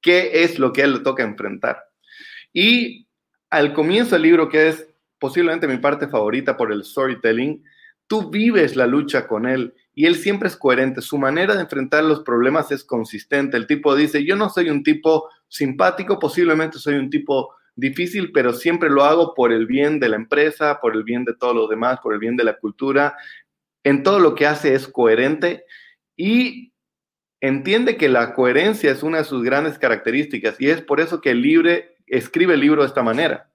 qué 0.00 0.44
es 0.44 0.58
lo 0.58 0.72
que 0.72 0.82
a 0.82 0.84
él 0.84 0.92
le 0.94 1.00
toca 1.00 1.24
enfrentar. 1.24 1.82
Y 2.52 3.08
al 3.50 3.72
comienzo 3.72 4.14
del 4.14 4.22
libro, 4.22 4.48
que 4.48 4.68
es 4.68 4.86
posiblemente 5.18 5.66
mi 5.66 5.78
parte 5.78 6.06
favorita 6.06 6.56
por 6.56 6.70
el 6.70 6.84
storytelling, 6.84 7.64
tú 8.06 8.30
vives 8.30 8.76
la 8.76 8.86
lucha 8.86 9.26
con 9.26 9.46
él 9.46 9.74
y 9.94 10.06
él 10.06 10.16
siempre 10.16 10.48
es 10.48 10.56
coherente. 10.56 11.00
Su 11.00 11.18
manera 11.18 11.54
de 11.54 11.62
enfrentar 11.62 12.04
los 12.04 12.20
problemas 12.20 12.72
es 12.72 12.84
consistente. 12.84 13.56
El 13.56 13.66
tipo 13.66 13.94
dice, 13.94 14.24
yo 14.24 14.36
no 14.36 14.48
soy 14.48 14.70
un 14.70 14.82
tipo 14.82 15.28
simpático, 15.48 16.18
posiblemente 16.18 16.78
soy 16.78 16.94
un 16.94 17.10
tipo 17.10 17.54
difícil, 17.76 18.32
pero 18.32 18.52
siempre 18.52 18.90
lo 18.90 19.04
hago 19.04 19.34
por 19.34 19.52
el 19.52 19.66
bien 19.66 20.00
de 20.00 20.08
la 20.08 20.16
empresa, 20.16 20.80
por 20.80 20.94
el 20.94 21.04
bien 21.04 21.24
de 21.24 21.34
todos 21.34 21.54
los 21.54 21.68
demás, 21.68 22.00
por 22.02 22.12
el 22.12 22.18
bien 22.18 22.36
de 22.36 22.44
la 22.44 22.56
cultura. 22.58 23.16
En 23.84 24.02
todo 24.02 24.18
lo 24.18 24.34
que 24.34 24.46
hace 24.46 24.74
es 24.74 24.88
coherente 24.88 25.64
y 26.16 26.72
entiende 27.40 27.96
que 27.96 28.08
la 28.08 28.34
coherencia 28.34 28.90
es 28.90 29.02
una 29.02 29.18
de 29.18 29.24
sus 29.24 29.42
grandes 29.42 29.78
características 29.78 30.60
y 30.60 30.70
es 30.70 30.80
por 30.80 31.00
eso 31.00 31.20
que 31.20 31.30
el 31.30 31.42
libre 31.42 31.96
escribe 32.06 32.54
el 32.54 32.60
libro 32.60 32.82
de 32.82 32.88
esta 32.88 33.02
manera. 33.02 33.50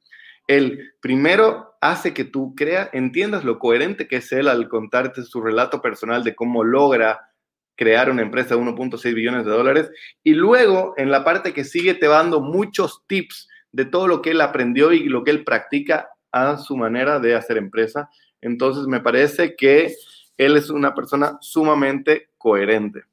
El 0.47 0.93
primero 1.01 1.68
hace 1.81 2.13
que 2.13 2.25
tú 2.25 2.55
creas, 2.55 2.89
entiendas 2.93 3.43
lo 3.43 3.59
coherente 3.59 4.07
que 4.07 4.17
es 4.17 4.31
él 4.31 4.47
al 4.47 4.67
contarte 4.67 5.23
su 5.23 5.41
relato 5.41 5.81
personal 5.81 6.23
de 6.23 6.35
cómo 6.35 6.63
logra 6.63 7.29
crear 7.75 8.09
una 8.09 8.21
empresa 8.21 8.55
de 8.55 8.61
1.6 8.61 9.13
billones 9.13 9.45
de 9.45 9.51
dólares. 9.51 9.89
Y 10.23 10.33
luego, 10.33 10.93
en 10.97 11.11
la 11.11 11.23
parte 11.23 11.53
que 11.53 11.63
sigue, 11.63 11.93
te 11.93 12.07
va 12.07 12.17
dando 12.17 12.41
muchos 12.41 13.03
tips 13.07 13.47
de 13.71 13.85
todo 13.85 14.07
lo 14.07 14.21
que 14.21 14.31
él 14.31 14.41
aprendió 14.41 14.91
y 14.91 15.05
lo 15.05 15.23
que 15.23 15.31
él 15.31 15.45
practica 15.45 16.09
a 16.31 16.57
su 16.57 16.75
manera 16.75 17.19
de 17.19 17.35
hacer 17.35 17.57
empresa. 17.57 18.09
Entonces 18.41 18.85
me 18.85 18.99
parece 18.99 19.55
que 19.55 19.93
él 20.37 20.57
es 20.57 20.69
una 20.69 20.93
persona 20.93 21.37
sumamente 21.41 22.29
coherente. 22.37 23.03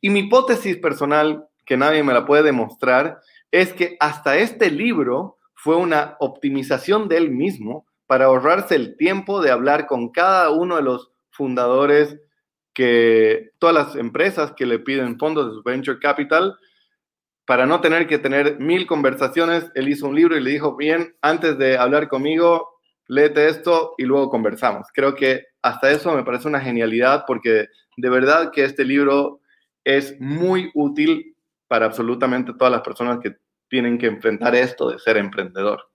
Y 0.00 0.10
mi 0.10 0.20
hipótesis 0.20 0.76
personal, 0.76 1.46
que 1.64 1.76
nadie 1.76 2.02
me 2.02 2.12
la 2.12 2.26
puede 2.26 2.42
demostrar, 2.42 3.20
es 3.50 3.72
que 3.72 3.96
hasta 4.00 4.36
este 4.36 4.70
libro 4.70 5.38
fue 5.62 5.76
una 5.76 6.16
optimización 6.18 7.06
de 7.08 7.18
él 7.18 7.30
mismo 7.30 7.86
para 8.08 8.24
ahorrarse 8.24 8.74
el 8.74 8.96
tiempo 8.96 9.40
de 9.40 9.52
hablar 9.52 9.86
con 9.86 10.08
cada 10.08 10.50
uno 10.50 10.74
de 10.74 10.82
los 10.82 11.12
fundadores 11.30 12.18
que 12.74 13.50
todas 13.60 13.72
las 13.72 13.94
empresas 13.94 14.54
que 14.56 14.66
le 14.66 14.80
piden 14.80 15.20
fondos 15.20 15.46
de 15.46 15.54
su 15.54 15.62
venture 15.62 16.00
capital, 16.00 16.56
para 17.44 17.64
no 17.64 17.80
tener 17.80 18.08
que 18.08 18.18
tener 18.18 18.58
mil 18.58 18.88
conversaciones, 18.88 19.70
él 19.76 19.88
hizo 19.88 20.08
un 20.08 20.16
libro 20.16 20.36
y 20.36 20.40
le 20.40 20.50
dijo, 20.50 20.74
bien, 20.74 21.14
antes 21.22 21.56
de 21.58 21.78
hablar 21.78 22.08
conmigo, 22.08 22.80
léete 23.06 23.46
esto 23.46 23.94
y 23.98 24.02
luego 24.02 24.30
conversamos. 24.30 24.88
Creo 24.92 25.14
que 25.14 25.44
hasta 25.62 25.92
eso 25.92 26.12
me 26.12 26.24
parece 26.24 26.48
una 26.48 26.60
genialidad 26.60 27.22
porque 27.24 27.68
de 27.96 28.10
verdad 28.10 28.50
que 28.50 28.64
este 28.64 28.84
libro 28.84 29.38
es 29.84 30.20
muy 30.20 30.72
útil 30.74 31.36
para 31.68 31.86
absolutamente 31.86 32.52
todas 32.52 32.72
las 32.72 32.82
personas 32.82 33.20
que 33.20 33.36
tienen 33.72 33.96
que 33.96 34.06
enfrentar 34.06 34.54
esto 34.54 34.90
de 34.90 34.98
ser 34.98 35.16
emprendedor. 35.16 35.88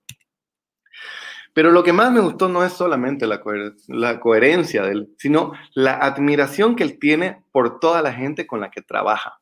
Pero 1.53 1.69
lo 1.69 1.83
que 1.83 1.93
más 1.93 2.11
me 2.11 2.21
gustó 2.21 2.49
no 2.49 2.65
es 2.65 2.73
solamente 2.73 3.27
la, 3.27 3.39
coherencia 4.19 4.81
de 4.81 4.91
él, 4.93 5.13
sino 5.19 5.53
la 5.75 5.93
admiración 5.93 6.75
que 6.75 6.81
él 6.81 6.97
tiene 6.97 7.43
por 7.51 7.79
toda 7.79 8.01
la 8.01 8.13
gente 8.13 8.47
con 8.47 8.61
la 8.61 8.71
que 8.71 8.81
trabaja. 8.81 9.39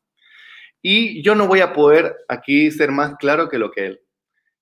Y 0.81 1.23
yo 1.23 1.33
no 1.33 1.47
voy 1.47 1.61
a 1.61 1.71
poder 1.71 2.13
aquí 2.27 2.71
ser 2.71 2.91
más 2.91 3.15
claro 3.15 3.47
que 3.47 3.57
lo 3.57 3.71
que 3.71 3.85
él. 3.85 4.01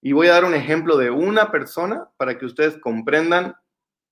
Y 0.03 0.11
voy 0.11 0.27
a 0.27 0.33
dar 0.33 0.45
un 0.45 0.53
ejemplo 0.53 0.95
de 0.95 1.09
una 1.09 1.49
persona 1.49 2.07
para 2.17 2.37
que 2.37 2.45
ustedes 2.45 2.77
comprendan 2.77 3.55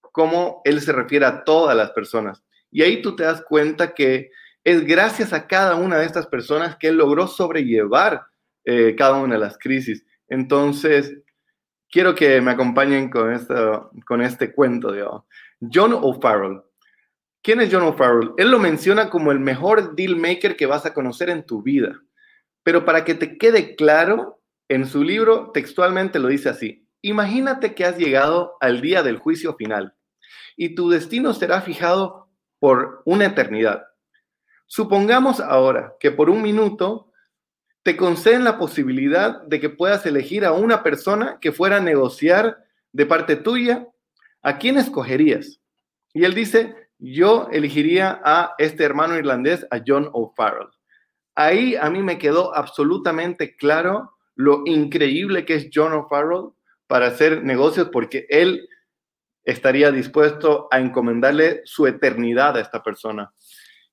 cómo 0.02 0.62
él 0.66 0.82
se 0.82 0.92
refiere 0.92 1.28
a 1.28 1.44
todas 1.44 1.78
las 1.78 1.92
personas. 1.92 2.44
Y 2.72 2.82
ahí 2.82 3.04
tú 3.04 3.16
te 3.16 3.26
das 3.26 3.44
cuenta 3.44 3.94
que 3.94 4.32
es 4.64 4.84
gracias 4.88 5.34
a 5.34 5.46
cada 5.46 5.76
una 5.76 6.00
de 6.00 6.08
estas 6.08 6.26
personas 6.26 6.78
que 6.78 6.88
él 6.88 6.98
logró 6.98 7.28
sobrellevar 7.28 8.31
eh, 8.66 8.96
cada 8.96 9.18
una 9.20 9.36
de 9.36 9.42
las 9.42 9.58
crisis. 9.58 10.06
Entonces, 10.28 11.16
quiero 11.90 12.16
que 12.16 12.42
me 12.42 12.52
acompañen 12.52 13.10
con, 13.10 13.32
esto, 13.34 13.92
con 14.06 14.22
este 14.22 14.54
cuento 14.54 14.92
de 14.92 15.06
John 15.72 15.94
O'Farrell. 15.94 16.62
¿Quién 17.44 17.62
es 17.62 17.70
John 17.72 17.84
O'Farrell? 17.84 18.32
Él 18.38 18.52
lo 18.52 18.60
menciona 18.60 19.10
como 19.10 19.32
el 19.32 19.40
mejor 19.40 19.96
deal 19.96 20.16
maker 20.16 20.56
que 20.56 20.66
vas 20.66 20.86
a 20.86 20.94
conocer 20.94 21.30
en 21.30 21.46
tu 21.46 21.62
vida. 21.62 22.00
Pero 22.64 22.86
para 22.86 23.04
que 23.04 23.16
te 23.16 23.38
quede 23.38 23.76
claro, 23.76 24.42
en 24.70 24.88
su 24.88 25.04
libro 25.04 25.52
textualmente 25.52 26.20
lo 26.20 26.28
dice 26.28 26.50
así. 26.50 26.88
Imagínate 27.02 27.74
que 27.74 27.84
has 27.84 27.98
llegado 27.98 28.58
al 28.62 28.80
día 28.80 29.02
del 29.02 29.18
juicio 29.18 29.56
final 29.56 29.96
y 30.56 30.76
tu 30.76 30.90
destino 30.90 31.34
será 31.34 31.62
fijado 31.62 32.30
por 32.60 33.02
una 33.06 33.26
eternidad. 33.26 33.84
Supongamos 34.68 35.40
ahora 35.40 35.96
que 36.00 36.12
por 36.12 36.30
un 36.30 36.42
minuto 36.42 37.11
te 37.84 37.98
conceden 37.98 38.44
la 38.44 38.58
posibilidad 38.58 39.42
de 39.44 39.60
que 39.60 39.70
puedas 39.70 40.06
elegir 40.06 40.46
a 40.46 40.54
una 40.54 40.84
persona 40.84 41.40
que 41.42 41.52
fuera 41.52 41.78
a 41.78 41.82
negociar 41.82 42.64
de 42.92 43.06
parte 43.06 43.36
tuya, 43.36 43.88
¿a 44.42 44.58
quién 44.58 44.78
escogerías? 44.78 45.60
Y 46.14 46.26
él 46.26 46.34
dice, 46.34 46.76
yo 47.00 47.48
elegiría 47.52 48.22
a 48.24 48.54
este 48.58 48.84
hermano 48.84 49.18
irlandés, 49.18 49.66
a 49.72 49.82
John 49.86 50.10
O'Farrell. 50.14 50.70
Ahí 51.34 51.76
a 51.76 51.90
mí 51.90 52.04
me 52.04 52.20
quedó 52.20 52.56
absolutamente 52.56 53.56
claro 53.56 54.18
lo 54.36 54.64
increíble 54.66 55.46
que 55.46 55.56
es 55.56 55.70
John 55.74 55.94
O'Farrell 55.94 56.52
para 56.88 57.08
hacer 57.08 57.44
negocios, 57.44 57.90
porque 57.92 58.28
él 58.30 58.68
estaría 59.44 59.92
dispuesto 59.92 60.68
a 60.70 60.80
encomendarle 60.80 61.62
su 61.66 61.88
eternidad 61.88 62.58
a 62.58 62.62
esta 62.62 62.84
persona. 62.84 63.34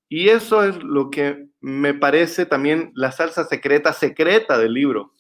Y 0.09 0.31
eso 0.31 0.65
es 0.65 0.83
lo 0.83 1.11
que 1.11 1.49
me 1.61 1.95
parece 1.95 2.47
también 2.47 2.93
la 2.95 3.13
salsa 3.13 3.45
secreta, 3.45 3.93
secreta 3.93 4.59
del 4.59 4.73
libro, 4.73 5.13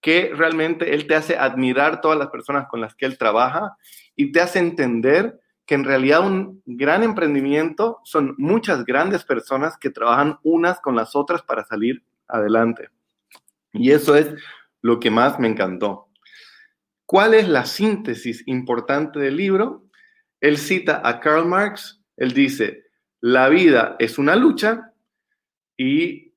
que 0.00 0.32
realmente 0.34 0.94
él 0.94 1.06
te 1.06 1.14
hace 1.14 1.36
admirar 1.36 2.00
todas 2.00 2.18
las 2.18 2.28
personas 2.28 2.66
con 2.68 2.80
las 2.80 2.94
que 2.94 3.06
él 3.06 3.16
trabaja 3.16 3.76
y 4.16 4.32
te 4.32 4.40
hace 4.40 4.58
entender 4.58 5.40
que 5.66 5.74
en 5.74 5.84
realidad 5.84 6.26
un 6.26 6.62
gran 6.66 7.02
emprendimiento 7.02 8.00
son 8.04 8.34
muchas 8.36 8.84
grandes 8.84 9.24
personas 9.24 9.78
que 9.78 9.90
trabajan 9.90 10.38
unas 10.42 10.80
con 10.80 10.94
las 10.94 11.16
otras 11.16 11.42
para 11.42 11.64
salir 11.64 12.04
adelante. 12.28 12.90
Y 13.72 13.92
eso 13.92 14.14
es 14.14 14.34
lo 14.82 15.00
que 15.00 15.10
más 15.10 15.38
me 15.38 15.48
encantó. 15.48 16.08
¿Cuál 17.06 17.34
es 17.34 17.48
la 17.48 17.64
síntesis 17.64 18.42
importante 18.46 19.18
del 19.18 19.36
libro? 19.36 19.84
Él 20.40 20.58
cita 20.58 21.00
a 21.04 21.20
Karl 21.20 21.46
Marx, 21.46 22.02
él 22.16 22.32
dice, 22.32 22.83
la 23.24 23.48
vida 23.48 23.96
es 24.00 24.18
una 24.18 24.36
lucha 24.36 24.92
y, 25.78 26.34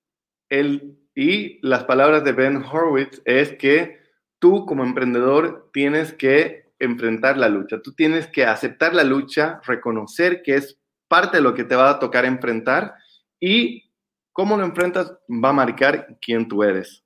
el, 0.47 0.97
y 1.13 1.59
las 1.61 1.83
palabras 1.83 2.23
de 2.23 2.31
Ben 2.31 2.63
Horowitz 2.63 3.21
es 3.25 3.51
que 3.57 3.99
tú 4.39 4.65
como 4.65 4.85
emprendedor 4.85 5.69
tienes 5.73 6.13
que 6.13 6.71
enfrentar 6.79 7.37
la 7.37 7.49
lucha, 7.49 7.81
tú 7.81 7.93
tienes 7.93 8.27
que 8.27 8.45
aceptar 8.45 8.93
la 8.95 9.03
lucha, 9.03 9.59
reconocer 9.65 10.41
que 10.43 10.55
es 10.55 10.79
parte 11.09 11.37
de 11.37 11.43
lo 11.43 11.53
que 11.53 11.65
te 11.65 11.75
va 11.75 11.89
a 11.89 11.99
tocar 11.99 12.23
enfrentar 12.23 12.93
y 13.37 13.91
cómo 14.31 14.55
lo 14.55 14.63
enfrentas 14.63 15.11
va 15.27 15.49
a 15.49 15.53
marcar 15.53 16.17
quién 16.21 16.47
tú 16.47 16.63
eres. 16.63 17.03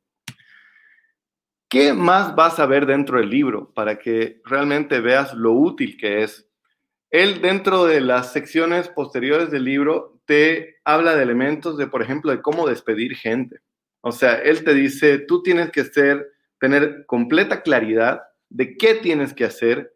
¿Qué 1.67 1.91
más 1.91 2.35
vas 2.35 2.59
a 2.59 2.67
ver 2.67 2.85
dentro 2.85 3.17
del 3.17 3.31
libro 3.31 3.73
para 3.73 3.97
que 3.97 4.41
realmente 4.45 4.99
veas 4.99 5.33
lo 5.33 5.53
útil 5.53 5.97
que 5.97 6.21
es 6.21 6.50
él 7.11 7.41
dentro 7.41 7.83
de 7.85 7.99
las 7.99 8.31
secciones 8.31 8.87
posteriores 8.87 9.51
del 9.51 9.65
libro 9.65 10.21
te 10.25 10.77
habla 10.85 11.13
de 11.13 11.23
elementos 11.23 11.77
de, 11.77 11.87
por 11.87 12.01
ejemplo, 12.01 12.31
de 12.31 12.41
cómo 12.41 12.67
despedir 12.67 13.17
gente. 13.17 13.59
O 13.99 14.13
sea, 14.13 14.35
él 14.35 14.63
te 14.63 14.73
dice, 14.73 15.19
tú 15.19 15.43
tienes 15.43 15.71
que 15.71 15.83
ser, 15.83 16.25
tener 16.57 17.05
completa 17.05 17.63
claridad 17.63 18.21
de 18.49 18.77
qué 18.77 18.95
tienes 18.95 19.33
que 19.33 19.43
hacer. 19.43 19.93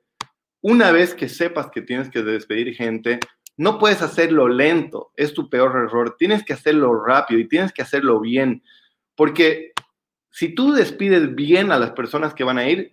Una 0.61 0.91
vez 0.91 1.15
que 1.15 1.29
sepas 1.29 1.71
que 1.71 1.81
tienes 1.81 2.09
que 2.09 2.21
despedir 2.21 2.75
gente, 2.75 3.19
no 3.55 3.79
puedes 3.79 4.01
hacerlo 4.01 4.49
lento, 4.49 5.13
es 5.15 5.33
tu 5.33 5.49
peor 5.49 5.71
error. 5.71 6.17
Tienes 6.19 6.43
que 6.43 6.51
hacerlo 6.51 7.01
rápido 7.01 7.39
y 7.39 7.47
tienes 7.47 7.71
que 7.71 7.81
hacerlo 7.81 8.19
bien. 8.19 8.61
Porque 9.15 9.71
si 10.31 10.53
tú 10.53 10.73
despides 10.73 11.33
bien 11.33 11.71
a 11.71 11.79
las 11.79 11.91
personas 11.91 12.33
que 12.33 12.43
van 12.43 12.57
a 12.57 12.67
ir, 12.67 12.91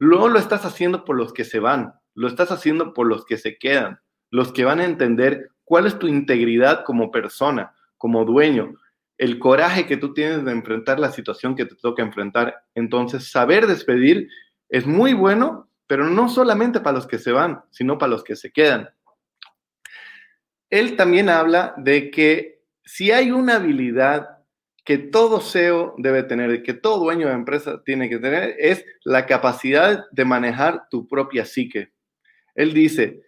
luego 0.00 0.28
lo 0.28 0.40
estás 0.40 0.64
haciendo 0.64 1.04
por 1.04 1.16
los 1.16 1.32
que 1.32 1.44
se 1.44 1.60
van 1.60 1.99
lo 2.14 2.28
estás 2.28 2.50
haciendo 2.50 2.92
por 2.92 3.06
los 3.06 3.24
que 3.24 3.36
se 3.36 3.58
quedan, 3.58 4.00
los 4.30 4.52
que 4.52 4.64
van 4.64 4.80
a 4.80 4.84
entender 4.84 5.50
cuál 5.64 5.86
es 5.86 5.98
tu 5.98 6.06
integridad 6.06 6.84
como 6.84 7.10
persona, 7.10 7.74
como 7.96 8.24
dueño, 8.24 8.74
el 9.18 9.38
coraje 9.38 9.86
que 9.86 9.98
tú 9.98 10.14
tienes 10.14 10.44
de 10.44 10.52
enfrentar 10.52 10.98
la 10.98 11.12
situación 11.12 11.54
que 11.54 11.66
te 11.66 11.74
toca 11.74 12.02
enfrentar. 12.02 12.64
Entonces, 12.74 13.30
saber 13.30 13.66
despedir 13.66 14.28
es 14.70 14.86
muy 14.86 15.12
bueno, 15.12 15.68
pero 15.86 16.08
no 16.08 16.28
solamente 16.28 16.80
para 16.80 16.96
los 16.96 17.06
que 17.06 17.18
se 17.18 17.30
van, 17.30 17.62
sino 17.70 17.98
para 17.98 18.10
los 18.10 18.24
que 18.24 18.34
se 18.34 18.50
quedan. 18.50 18.88
Él 20.70 20.96
también 20.96 21.28
habla 21.28 21.74
de 21.76 22.10
que 22.10 22.62
si 22.82 23.12
hay 23.12 23.30
una 23.30 23.56
habilidad 23.56 24.38
que 24.84 24.98
todo 24.98 25.40
CEO 25.40 25.94
debe 25.98 26.22
tener, 26.22 26.62
que 26.62 26.74
todo 26.74 27.04
dueño 27.04 27.28
de 27.28 27.34
empresa 27.34 27.82
tiene 27.84 28.08
que 28.08 28.18
tener, 28.18 28.56
es 28.58 28.84
la 29.04 29.26
capacidad 29.26 30.06
de 30.10 30.24
manejar 30.24 30.88
tu 30.90 31.06
propia 31.06 31.44
psique. 31.44 31.92
Él 32.60 32.74
dice, 32.74 33.22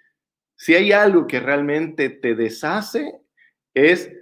si 0.57 0.75
hay 0.75 0.93
algo 0.93 1.27
que 1.27 1.41
realmente 1.41 2.11
te 2.11 2.35
deshace, 2.35 3.23
es 3.73 4.13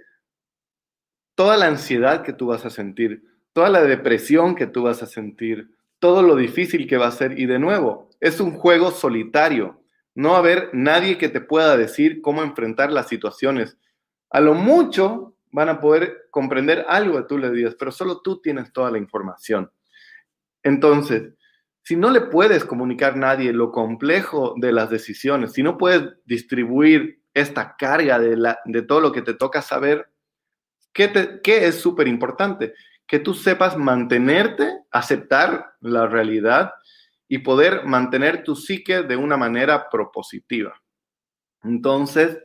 toda 1.35 1.57
la 1.57 1.67
ansiedad 1.67 2.23
que 2.23 2.31
tú 2.31 2.47
vas 2.47 2.65
a 2.65 2.69
sentir, 2.69 3.21
toda 3.51 3.69
la 3.69 3.83
depresión 3.83 4.55
que 4.55 4.67
tú 4.67 4.83
vas 4.83 5.03
a 5.03 5.07
sentir, 5.07 5.69
todo 5.99 6.21
lo 6.23 6.37
difícil 6.37 6.87
que 6.87 6.95
va 6.95 7.07
a 7.07 7.11
ser. 7.11 7.37
Y 7.37 7.45
de 7.45 7.59
nuevo, 7.59 8.09
es 8.21 8.39
un 8.39 8.51
juego 8.51 8.91
solitario. 8.91 9.83
No 10.15 10.29
va 10.29 10.37
a 10.37 10.39
haber 10.39 10.69
nadie 10.71 11.17
que 11.17 11.27
te 11.27 11.41
pueda 11.41 11.75
decir 11.75 12.21
cómo 12.21 12.41
enfrentar 12.41 12.89
las 12.89 13.09
situaciones. 13.09 13.77
A 14.29 14.39
lo 14.39 14.53
mucho 14.53 15.35
van 15.51 15.67
a 15.67 15.81
poder 15.81 16.29
comprender 16.31 16.85
algo 16.87 17.17
de 17.17 17.27
tú 17.27 17.37
le 17.37 17.71
pero 17.71 17.91
solo 17.91 18.21
tú 18.21 18.39
tienes 18.39 18.71
toda 18.71 18.91
la 18.91 18.97
información. 18.97 19.69
Entonces, 20.63 21.33
si 21.83 21.95
no 21.95 22.09
le 22.09 22.21
puedes 22.21 22.63
comunicar 22.63 23.13
a 23.13 23.17
nadie 23.17 23.53
lo 23.53 23.71
complejo 23.71 24.53
de 24.57 24.71
las 24.71 24.89
decisiones, 24.89 25.53
si 25.53 25.63
no 25.63 25.77
puedes 25.77 26.13
distribuir 26.25 27.21
esta 27.33 27.75
carga 27.77 28.19
de, 28.19 28.37
la, 28.37 28.59
de 28.65 28.81
todo 28.81 28.99
lo 28.99 29.11
que 29.11 29.21
te 29.21 29.33
toca 29.33 29.61
saber, 29.61 30.09
¿qué, 30.93 31.39
qué 31.43 31.67
es 31.67 31.79
súper 31.81 32.07
importante? 32.07 32.73
Que 33.07 33.19
tú 33.19 33.33
sepas 33.33 33.77
mantenerte, 33.77 34.83
aceptar 34.91 35.73
la 35.79 36.07
realidad 36.07 36.71
y 37.27 37.39
poder 37.39 37.85
mantener 37.85 38.43
tu 38.43 38.55
psique 38.55 39.03
de 39.03 39.15
una 39.15 39.37
manera 39.37 39.89
propositiva. 39.89 40.81
Entonces, 41.63 42.37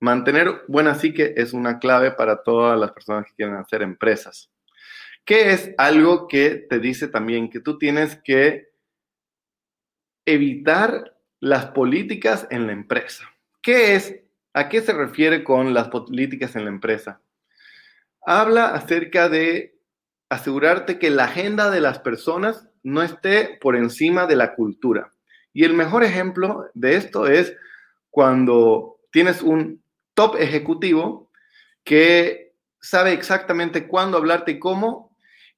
mantener 0.00 0.62
buena 0.66 0.94
psique 0.94 1.34
es 1.36 1.52
una 1.52 1.78
clave 1.78 2.12
para 2.12 2.42
todas 2.42 2.78
las 2.78 2.92
personas 2.92 3.26
que 3.26 3.34
quieren 3.34 3.56
hacer 3.56 3.82
empresas. 3.82 4.50
¿Qué 5.28 5.52
es 5.52 5.74
algo 5.76 6.26
que 6.26 6.54
te 6.54 6.78
dice 6.78 7.06
también 7.06 7.50
que 7.50 7.60
tú 7.60 7.76
tienes 7.76 8.16
que 8.24 8.70
evitar 10.24 11.18
las 11.38 11.66
políticas 11.66 12.46
en 12.48 12.66
la 12.66 12.72
empresa. 12.72 13.28
¿Qué 13.60 13.94
es? 13.94 14.16
¿A 14.54 14.70
qué 14.70 14.80
se 14.80 14.94
refiere 14.94 15.44
con 15.44 15.74
las 15.74 15.88
políticas 15.88 16.56
en 16.56 16.64
la 16.64 16.70
empresa? 16.70 17.20
Habla 18.22 18.68
acerca 18.74 19.28
de 19.28 19.78
asegurarte 20.30 20.98
que 20.98 21.10
la 21.10 21.24
agenda 21.24 21.70
de 21.70 21.82
las 21.82 21.98
personas 21.98 22.66
no 22.82 23.02
esté 23.02 23.58
por 23.60 23.76
encima 23.76 24.26
de 24.26 24.36
la 24.36 24.54
cultura. 24.54 25.12
Y 25.52 25.64
el 25.64 25.74
mejor 25.74 26.04
ejemplo 26.04 26.70
de 26.72 26.96
esto 26.96 27.26
es 27.26 27.54
cuando 28.08 28.98
tienes 29.12 29.42
un 29.42 29.82
top 30.14 30.36
ejecutivo 30.38 31.30
que 31.84 32.54
sabe 32.80 33.12
exactamente 33.12 33.86
cuándo 33.86 34.16
hablarte 34.16 34.52
y 34.52 34.58
cómo 34.58 35.07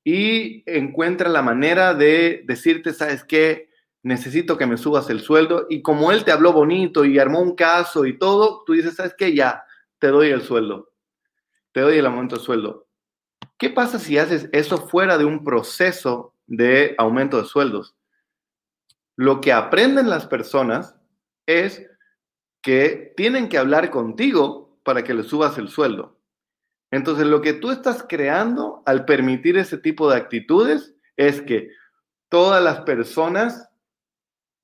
y 0.05 0.63
encuentra 0.67 1.29
la 1.29 1.43
manera 1.43 1.95
de 1.95 2.43
decirte, 2.47 2.93
¿sabes 2.93 3.25
qué? 3.25 3.69
Necesito 4.03 4.57
que 4.57 4.67
me 4.67 4.79
subas 4.79 5.11
el 5.11 5.21
sueldo. 5.21 5.67
Y 5.69 5.83
como 5.83 6.11
él 6.13 6.25
te 6.25 6.33
habló 6.33 6.53
bonito 6.53 7.05
y 7.05 7.19
armó 7.19 7.41
un 7.41 7.55
caso 7.55 8.07
y 8.07 8.19
todo, 8.19 8.63
tú 8.65 8.73
dices, 8.73 8.97
¿sabes 8.97 9.15
qué? 9.17 9.35
Ya, 9.35 9.65
te 9.99 10.09
doy 10.09 10.29
el 10.29 10.43
sueldo. 10.43 10.93
Te 11.73 11.83
doy 11.83 11.99
el 11.99 12.07
aumento 12.07 12.37
de 12.37 12.43
sueldo. 12.43 12.87
¿Qué 13.59 13.69
pasa 13.69 13.99
si 13.99 14.17
haces 14.17 14.49
eso 14.53 14.89
fuera 14.89 15.19
de 15.19 15.27
un 15.27 15.45
proceso 15.45 16.35
de 16.47 16.95
aumento 16.97 17.41
de 17.41 17.47
sueldos? 17.47 17.95
Lo 19.17 19.43
que 19.43 19.53
aprenden 19.53 20.09
las 20.09 20.27
personas 20.27 20.97
es 21.47 21.87
que 22.63 23.13
tienen 23.17 23.51
que 23.51 23.59
hablar 23.59 23.91
contigo 23.91 24.79
para 24.83 25.05
que 25.05 25.13
le 25.13 25.23
subas 25.25 25.59
el 25.59 25.69
sueldo. 25.69 26.20
Entonces, 26.91 27.27
lo 27.27 27.41
que 27.41 27.53
tú 27.53 27.71
estás 27.71 28.05
creando 28.09 28.83
al 28.87 29.05
permitir 29.05 29.57
ese 29.57 29.79
tipo 29.79 30.11
de 30.11 30.17
actitudes 30.17 30.95
es 31.17 31.41
que 31.41 31.71
todas 32.29 32.63
las 32.63 32.81
personas 32.81 33.69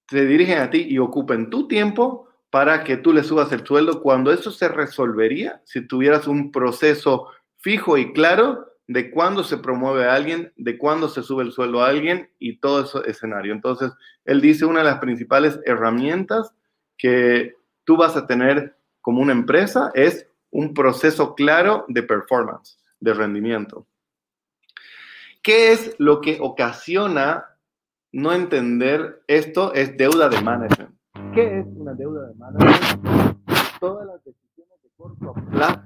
se 0.08 0.24
dirigen 0.24 0.58
a 0.58 0.70
ti 0.70 0.86
y 0.88 0.98
ocupen 0.98 1.50
tu 1.50 1.68
tiempo 1.68 2.28
para 2.50 2.84
que 2.84 2.96
tú 2.96 3.12
le 3.12 3.24
subas 3.24 3.52
el 3.52 3.66
sueldo 3.66 4.02
cuando 4.02 4.32
eso 4.32 4.50
se 4.50 4.68
resolvería 4.68 5.60
si 5.64 5.86
tuvieras 5.86 6.26
un 6.26 6.52
proceso 6.52 7.28
fijo 7.58 7.98
y 7.98 8.12
claro 8.12 8.66
de 8.88 9.10
cuándo 9.10 9.42
se 9.42 9.58
promueve 9.58 10.04
a 10.04 10.14
alguien, 10.14 10.52
de 10.56 10.78
cuándo 10.78 11.08
se 11.08 11.22
sube 11.22 11.42
el 11.42 11.52
sueldo 11.52 11.82
a 11.82 11.88
alguien 11.88 12.30
y 12.38 12.58
todo 12.58 12.84
ese 12.84 13.10
escenario. 13.10 13.52
Entonces, 13.52 13.92
él 14.24 14.40
dice 14.40 14.64
una 14.64 14.80
de 14.80 14.84
las 14.84 15.00
principales 15.00 15.58
herramientas 15.64 16.54
que 16.96 17.54
tú 17.84 17.96
vas 17.96 18.16
a 18.16 18.26
tener 18.26 18.76
como 19.00 19.20
una 19.22 19.32
empresa 19.32 19.90
es 19.94 20.28
un 20.50 20.74
proceso 20.74 21.34
claro 21.34 21.84
de 21.88 22.02
performance, 22.02 22.78
de 23.00 23.14
rendimiento. 23.14 23.86
¿Qué 25.42 25.72
es 25.72 25.94
lo 25.98 26.20
que 26.20 26.38
ocasiona 26.40 27.56
no 28.12 28.32
entender 28.32 29.22
esto? 29.28 29.72
Es 29.74 29.96
deuda 29.96 30.28
de 30.28 30.40
management. 30.40 30.96
¿Qué 31.34 31.60
es 31.60 31.66
una 31.68 31.94
deuda 31.94 32.28
de 32.28 32.34
management? 32.34 33.38
Todas 33.78 34.06
las 34.06 34.24
decisiones 34.24 34.82
de 34.82 34.90
corto 34.96 35.34
plazo 35.50 35.82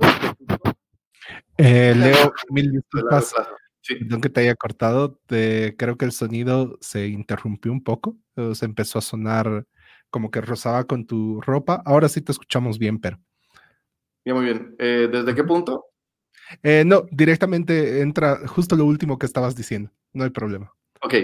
eh, 1.58 1.94
Leo, 1.94 2.32
mil 2.48 2.72
disculpas. 2.72 3.34
Perdón 3.86 4.20
que 4.22 4.30
te 4.30 4.40
haya 4.40 4.54
cortado. 4.54 5.20
creo 5.26 5.96
que 5.98 6.06
el 6.06 6.12
sonido 6.12 6.78
se 6.80 7.08
interrumpió 7.08 7.70
un 7.70 7.84
poco. 7.84 8.16
Se 8.54 8.64
empezó 8.64 8.98
a 8.98 9.02
sonar 9.02 9.66
como 10.08 10.30
que 10.30 10.40
rozaba 10.40 10.84
con 10.84 11.06
tu 11.06 11.40
ropa. 11.42 11.82
Ahora 11.84 12.08
sí 12.08 12.22
te 12.22 12.32
escuchamos 12.32 12.78
bien, 12.78 12.98
pero. 12.98 13.18
Ya, 14.24 14.34
muy 14.34 14.44
bien. 14.44 14.74
Eh, 14.78 15.08
¿Desde 15.10 15.34
qué 15.34 15.44
punto? 15.44 15.86
Eh, 16.62 16.84
no, 16.84 17.04
directamente 17.10 18.00
entra 18.00 18.46
justo 18.46 18.76
lo 18.76 18.84
último 18.84 19.18
que 19.18 19.26
estabas 19.26 19.56
diciendo. 19.56 19.90
No 20.12 20.24
hay 20.24 20.30
problema. 20.30 20.72
Ok. 21.02 21.14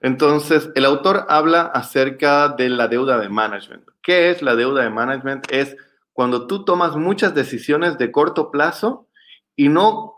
Entonces, 0.00 0.70
el 0.74 0.84
autor 0.84 1.24
habla 1.28 1.62
acerca 1.62 2.48
de 2.48 2.68
la 2.68 2.88
deuda 2.88 3.18
de 3.18 3.28
management. 3.28 3.88
¿Qué 4.02 4.30
es 4.30 4.42
la 4.42 4.54
deuda 4.54 4.82
de 4.82 4.90
management? 4.90 5.50
Es 5.50 5.76
cuando 6.12 6.46
tú 6.46 6.64
tomas 6.64 6.96
muchas 6.96 7.34
decisiones 7.34 7.98
de 7.98 8.12
corto 8.12 8.50
plazo 8.50 9.08
y 9.54 9.68
no 9.68 10.14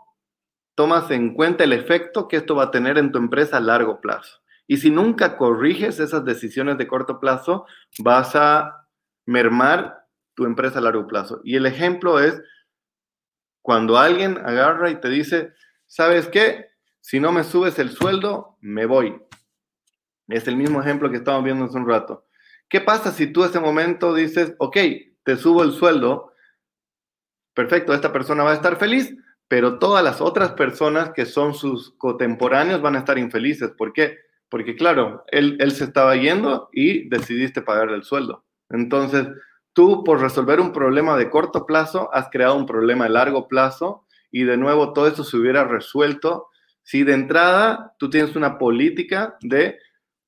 tomas 0.75 1.11
en 1.11 1.33
cuenta 1.33 1.63
el 1.63 1.73
efecto 1.73 2.27
que 2.27 2.37
esto 2.37 2.55
va 2.55 2.65
a 2.65 2.71
tener 2.71 2.97
en 2.97 3.11
tu 3.11 3.19
empresa 3.19 3.57
a 3.57 3.61
largo 3.61 3.99
plazo. 3.99 4.39
Y 4.67 4.77
si 4.77 4.91
nunca 4.91 5.35
corriges 5.35 5.99
esas 5.99 6.23
decisiones 6.23 6.77
de 6.77 6.87
corto 6.87 7.19
plazo, 7.19 7.65
vas 7.99 8.35
a 8.35 8.87
mermar 9.25 9.98
tu 10.39 10.45
empresa 10.45 10.79
a 10.79 10.81
largo 10.81 11.05
plazo. 11.05 11.41
Y 11.43 11.57
el 11.57 11.65
ejemplo 11.65 12.17
es 12.21 12.41
cuando 13.61 13.97
alguien 13.97 14.37
agarra 14.37 14.89
y 14.89 14.95
te 14.95 15.09
dice, 15.09 15.51
¿sabes 15.85 16.29
qué? 16.29 16.67
Si 17.01 17.19
no 17.19 17.33
me 17.33 17.43
subes 17.43 17.77
el 17.77 17.89
sueldo, 17.89 18.57
me 18.61 18.85
voy. 18.85 19.21
Es 20.29 20.47
el 20.47 20.55
mismo 20.55 20.79
ejemplo 20.79 21.11
que 21.11 21.17
estábamos 21.17 21.43
viendo 21.43 21.65
hace 21.65 21.75
un 21.75 21.89
rato. 21.89 22.25
¿Qué 22.69 22.79
pasa 22.79 23.11
si 23.11 23.27
tú 23.27 23.43
en 23.43 23.49
ese 23.49 23.59
momento 23.59 24.13
dices, 24.13 24.55
ok, 24.59 24.77
te 25.25 25.35
subo 25.35 25.61
el 25.63 25.73
sueldo, 25.73 26.31
perfecto, 27.53 27.93
esta 27.93 28.13
persona 28.13 28.45
va 28.45 28.51
a 28.51 28.55
estar 28.55 28.77
feliz, 28.77 29.13
pero 29.49 29.77
todas 29.77 30.05
las 30.05 30.21
otras 30.21 30.53
personas 30.53 31.11
que 31.11 31.25
son 31.25 31.53
sus 31.53 31.97
contemporáneos 31.97 32.81
van 32.81 32.95
a 32.95 32.99
estar 32.99 33.17
infelices. 33.17 33.71
¿Por 33.71 33.91
qué? 33.91 34.19
Porque 34.47 34.77
claro, 34.77 35.25
él, 35.27 35.57
él 35.59 35.73
se 35.73 35.83
estaba 35.83 36.15
yendo 36.15 36.69
y 36.71 37.09
decidiste 37.09 37.61
pagarle 37.61 37.97
el 37.97 38.03
sueldo. 38.03 38.45
Entonces, 38.69 39.27
tú 39.73 40.03
por 40.03 40.21
resolver 40.21 40.59
un 40.59 40.71
problema 40.71 41.17
de 41.17 41.29
corto 41.29 41.65
plazo 41.65 42.09
has 42.13 42.29
creado 42.29 42.55
un 42.55 42.65
problema 42.65 43.05
de 43.05 43.11
largo 43.11 43.47
plazo 43.47 44.05
y 44.31 44.43
de 44.43 44.57
nuevo 44.57 44.93
todo 44.93 45.07
eso 45.07 45.23
se 45.23 45.37
hubiera 45.37 45.63
resuelto 45.63 46.47
si 46.83 47.03
de 47.03 47.13
entrada 47.13 47.95
tú 47.99 48.09
tienes 48.09 48.35
una 48.35 48.57
política 48.57 49.37
de 49.41 49.77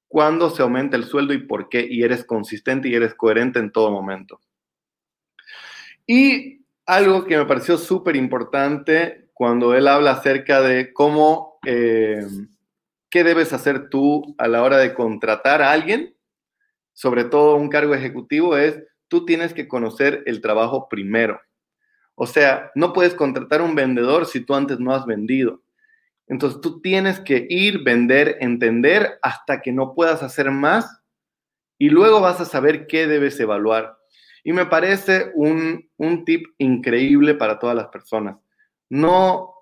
cuándo 0.08 0.50
se 0.50 0.62
aumenta 0.62 0.98
el 0.98 1.06
sueldo 1.06 1.34
y 1.34 1.40
por 1.40 1.70
qué 1.70 1.88
y 1.90 2.04
eres 2.04 2.24
consistente 2.24 2.90
y 2.90 2.96
eres 2.96 3.16
coherente 3.16 3.60
en 3.60 3.72
todo 3.72 3.92
momento. 3.92 4.40
Y 6.06 6.66
algo 6.86 7.26
que 7.26 7.38
me 7.38 7.46
pareció 7.46 7.78
súper 7.78 8.16
importante 8.16 9.30
cuando 9.34 9.74
él 9.74 9.88
habla 9.88 10.12
acerca 10.12 10.62
de 10.62 10.92
cómo, 10.94 11.58
eh, 11.66 12.28
qué 13.10 13.24
debes 13.24 13.54
hacer 13.54 13.90
tú 13.90 14.36
a 14.38 14.48
la 14.48 14.62
hora 14.62 14.78
de 14.78 14.94
contratar 14.94 15.62
a 15.62 15.72
alguien, 15.72 16.16
sobre 16.94 17.24
todo 17.24 17.56
un 17.56 17.70
cargo 17.70 17.96
ejecutivo, 17.96 18.58
es 18.58 18.84
tú 19.12 19.26
tienes 19.26 19.54
que 19.54 19.68
conocer 19.68 20.24
el 20.26 20.40
trabajo 20.40 20.88
primero. 20.88 21.42
O 22.16 22.26
sea, 22.26 22.72
no 22.76 22.94
puedes 22.94 23.14
contratar 23.14 23.62
un 23.62 23.76
vendedor 23.76 24.26
si 24.26 24.40
tú 24.40 24.56
antes 24.56 24.80
no 24.80 24.96
has 24.96 25.06
vendido. 25.06 25.62
Entonces 26.28 26.62
tú 26.62 26.80
tienes 26.80 27.20
que 27.20 27.46
ir, 27.50 27.84
vender, 27.84 28.38
entender 28.40 29.20
hasta 29.22 29.62
que 29.62 29.74
no 29.74 29.94
puedas 29.96 30.24
hacer 30.24 30.50
más 30.50 31.02
y 31.78 31.90
luego 31.90 32.22
vas 32.22 32.40
a 32.40 32.46
saber 32.46 32.88
qué 32.88 33.06
debes 33.06 33.38
evaluar. 33.42 33.98
Y 34.46 34.54
me 34.54 34.66
parece 34.66 35.34
un, 35.36 35.90
un 35.98 36.24
tip 36.24 36.46
increíble 36.58 37.36
para 37.36 37.60
todas 37.60 37.76
las 37.76 37.88
personas. 37.88 38.38
No 38.90 39.54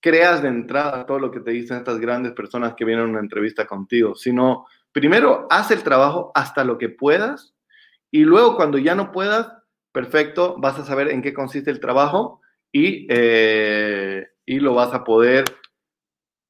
creas 0.00 0.42
de 0.42 0.48
entrada 0.48 1.06
todo 1.06 1.18
lo 1.18 1.30
que 1.30 1.40
te 1.40 1.52
dicen 1.52 1.78
estas 1.78 1.98
grandes 1.98 2.32
personas 2.32 2.74
que 2.74 2.84
vienen 2.84 3.06
a 3.06 3.08
una 3.08 3.20
entrevista 3.20 3.66
contigo, 3.66 4.14
sino 4.14 4.66
primero 4.92 5.46
haz 5.48 5.70
el 5.70 5.82
trabajo 5.82 6.32
hasta 6.34 6.64
lo 6.64 6.76
que 6.76 6.90
puedas 6.90 7.53
y 8.14 8.22
luego 8.22 8.54
cuando 8.54 8.78
ya 8.78 8.94
no 8.94 9.10
puedas, 9.10 9.52
perfecto, 9.90 10.54
vas 10.58 10.78
a 10.78 10.84
saber 10.84 11.08
en 11.08 11.20
qué 11.20 11.34
consiste 11.34 11.72
el 11.72 11.80
trabajo 11.80 12.40
y, 12.70 13.08
eh, 13.10 14.28
y 14.46 14.60
lo 14.60 14.72
vas 14.72 14.94
a 14.94 15.02
poder 15.02 15.44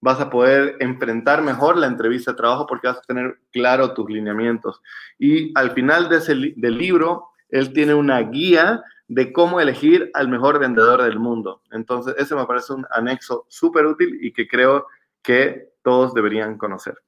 vas 0.02 0.20
a 0.20 0.28
poder 0.28 0.76
enfrentar 0.80 1.40
mejor 1.40 1.78
la 1.78 1.86
entrevista 1.86 2.32
de 2.32 2.36
trabajo 2.36 2.66
porque 2.66 2.88
vas 2.88 2.98
a 2.98 3.06
tener 3.08 3.38
claro 3.50 3.94
tus 3.94 4.10
lineamientos. 4.10 4.82
Y 5.18 5.58
al 5.58 5.70
final 5.70 6.10
de 6.10 6.18
ese, 6.18 6.34
del 6.34 6.76
libro, 6.76 7.28
él 7.48 7.72
tiene 7.72 7.94
una 7.94 8.20
guía 8.20 8.82
de 9.08 9.32
cómo 9.32 9.58
elegir 9.58 10.10
al 10.12 10.28
mejor 10.28 10.58
vendedor 10.58 11.02
del 11.02 11.18
mundo. 11.18 11.62
Entonces, 11.70 12.14
ese 12.18 12.34
me 12.34 12.44
parece 12.44 12.74
un 12.74 12.84
anexo 12.90 13.46
súper 13.48 13.86
útil 13.86 14.18
y 14.20 14.34
que 14.34 14.46
creo 14.46 14.86
que 15.22 15.70
todos 15.80 16.12
deberían 16.12 16.58
conocer. 16.58 16.98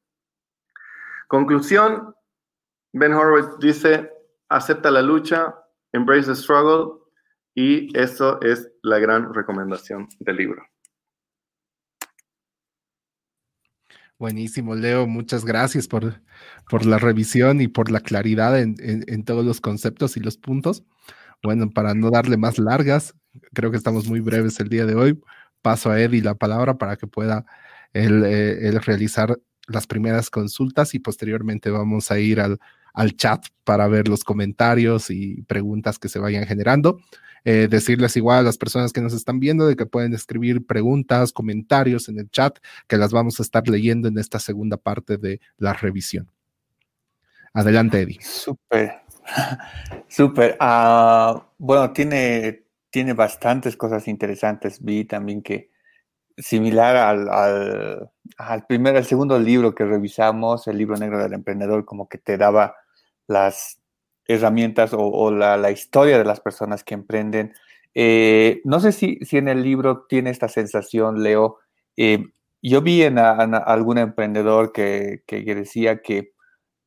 Conclusión, 1.28 2.14
Ben 2.94 3.12
Horowitz 3.12 3.58
dice, 3.58 4.15
acepta 4.48 4.90
la 4.90 5.02
lucha, 5.02 5.54
embrace 5.92 6.26
the 6.26 6.34
struggle 6.34 7.00
y 7.54 7.96
eso 7.98 8.40
es 8.42 8.68
la 8.82 8.98
gran 8.98 9.32
recomendación 9.32 10.08
del 10.20 10.36
libro. 10.36 10.62
Buenísimo, 14.18 14.74
Leo. 14.74 15.06
Muchas 15.06 15.44
gracias 15.44 15.88
por, 15.88 16.22
por 16.70 16.86
la 16.86 16.98
revisión 16.98 17.60
y 17.60 17.68
por 17.68 17.90
la 17.90 18.00
claridad 18.00 18.58
en, 18.58 18.76
en, 18.78 19.24
todos 19.24 19.44
los 19.44 19.60
conceptos 19.60 20.16
y 20.16 20.20
los 20.20 20.38
puntos. 20.38 20.84
Bueno, 21.42 21.70
para 21.70 21.94
no 21.94 22.10
darle 22.10 22.38
más 22.38 22.58
largas, 22.58 23.14
creo 23.52 23.70
que 23.70 23.76
estamos 23.76 24.08
muy 24.08 24.20
breves 24.20 24.58
el 24.60 24.70
día 24.70 24.86
de 24.86 24.94
hoy. 24.94 25.20
Paso 25.60 25.90
a 25.90 26.00
Eddie 26.00 26.22
la 26.22 26.34
palabra 26.34 26.78
para 26.78 26.96
que 26.96 27.06
pueda 27.06 27.44
él, 27.92 28.22
eh, 28.24 28.78
realizar 28.80 29.38
las 29.68 29.86
primeras 29.86 30.30
consultas 30.30 30.94
y 30.94 30.98
posteriormente 30.98 31.70
vamos 31.70 32.10
a 32.10 32.18
ir 32.18 32.40
al, 32.40 32.58
al 32.96 33.14
chat 33.14 33.44
para 33.62 33.86
ver 33.88 34.08
los 34.08 34.24
comentarios 34.24 35.10
y 35.10 35.42
preguntas 35.42 35.98
que 35.98 36.08
se 36.08 36.18
vayan 36.18 36.46
generando. 36.46 36.98
Eh, 37.44 37.68
decirles 37.70 38.16
igual 38.16 38.38
a 38.38 38.42
las 38.42 38.58
personas 38.58 38.92
que 38.92 39.00
nos 39.00 39.12
están 39.12 39.38
viendo 39.38 39.68
de 39.68 39.76
que 39.76 39.86
pueden 39.86 40.14
escribir 40.14 40.66
preguntas, 40.66 41.32
comentarios 41.32 42.08
en 42.08 42.18
el 42.18 42.28
chat, 42.30 42.58
que 42.88 42.96
las 42.96 43.12
vamos 43.12 43.38
a 43.38 43.44
estar 43.44 43.68
leyendo 43.68 44.08
en 44.08 44.18
esta 44.18 44.40
segunda 44.40 44.78
parte 44.78 45.18
de 45.18 45.40
la 45.58 45.74
revisión. 45.74 46.28
Adelante, 47.52 48.00
Eddie. 48.00 48.18
Súper. 48.22 49.02
Súper. 50.08 50.56
Ah, 50.58 51.46
bueno, 51.58 51.92
tiene, 51.92 52.64
tiene 52.90 53.12
bastantes 53.12 53.76
cosas 53.76 54.08
interesantes. 54.08 54.82
Vi 54.82 55.04
también 55.04 55.42
que 55.42 55.70
similar 56.38 56.96
al, 56.96 57.28
al, 57.28 58.10
al 58.38 58.66
primer, 58.66 58.96
al 58.96 59.04
segundo 59.04 59.38
libro 59.38 59.74
que 59.74 59.84
revisamos, 59.84 60.66
el 60.66 60.78
libro 60.78 60.96
negro 60.96 61.22
del 61.22 61.34
emprendedor, 61.34 61.84
como 61.84 62.08
que 62.08 62.18
te 62.18 62.36
daba 62.38 62.74
las 63.26 63.80
herramientas 64.26 64.90
o, 64.92 65.30
la, 65.30 65.70
historia 65.70 66.18
de 66.18 66.24
las 66.24 66.40
personas 66.40 66.84
que 66.84 66.94
emprenden. 66.94 67.54
Eh, 67.94 68.60
no 68.64 68.80
sé 68.80 68.92
si, 68.92 69.18
si, 69.22 69.38
en 69.38 69.48
el 69.48 69.62
libro 69.62 70.06
tiene 70.08 70.30
esta 70.30 70.48
sensación, 70.48 71.22
Leo. 71.22 71.58
Eh, 71.96 72.24
yo 72.62 72.82
vi 72.82 73.02
en, 73.02 73.18
algún 73.18 73.98
emprendedor 73.98 74.72
que, 74.72 75.22
que, 75.26 75.42
decía 75.54 76.02
que 76.02 76.32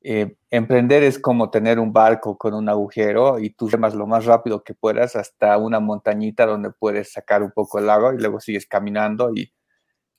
eh, 0.01 0.35
emprender 0.49 1.03
es 1.03 1.19
como 1.19 1.49
tener 1.49 1.79
un 1.79 1.93
barco 1.93 2.37
con 2.37 2.53
un 2.53 2.69
agujero 2.69 3.39
y 3.39 3.51
tú 3.51 3.67
remas 3.69 3.95
lo 3.95 4.07
más 4.07 4.25
rápido 4.25 4.63
que 4.63 4.73
puedas 4.73 5.15
hasta 5.15 5.57
una 5.57 5.79
montañita 5.79 6.45
donde 6.45 6.71
puedes 6.71 7.11
sacar 7.11 7.43
un 7.43 7.51
poco 7.51 7.79
el 7.79 7.89
agua 7.89 8.13
y 8.13 8.17
luego 8.17 8.39
sigues 8.39 8.65
caminando 8.65 9.31
y, 9.35 9.51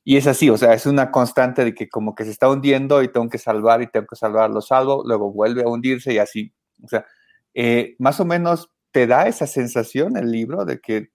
y 0.04 0.16
es 0.16 0.26
así, 0.26 0.50
o 0.50 0.56
sea, 0.56 0.72
es 0.74 0.86
una 0.86 1.10
constante 1.10 1.64
de 1.64 1.74
que 1.74 1.88
como 1.88 2.14
que 2.14 2.24
se 2.24 2.30
está 2.30 2.48
hundiendo 2.48 3.02
y 3.02 3.08
tengo 3.08 3.28
que 3.28 3.38
salvar 3.38 3.82
y 3.82 3.86
tengo 3.86 4.06
que 4.06 4.16
salvar, 4.16 4.50
lo 4.50 4.60
salvo, 4.60 5.02
luego 5.04 5.32
vuelve 5.32 5.62
a 5.62 5.68
hundirse 5.68 6.14
y 6.14 6.18
así, 6.18 6.52
o 6.82 6.88
sea, 6.88 7.06
eh, 7.54 7.96
más 7.98 8.20
o 8.20 8.24
menos 8.24 8.70
te 8.92 9.06
da 9.06 9.26
esa 9.26 9.46
sensación 9.46 10.16
el 10.16 10.30
libro 10.30 10.64
de 10.64 10.80
que 10.80 11.10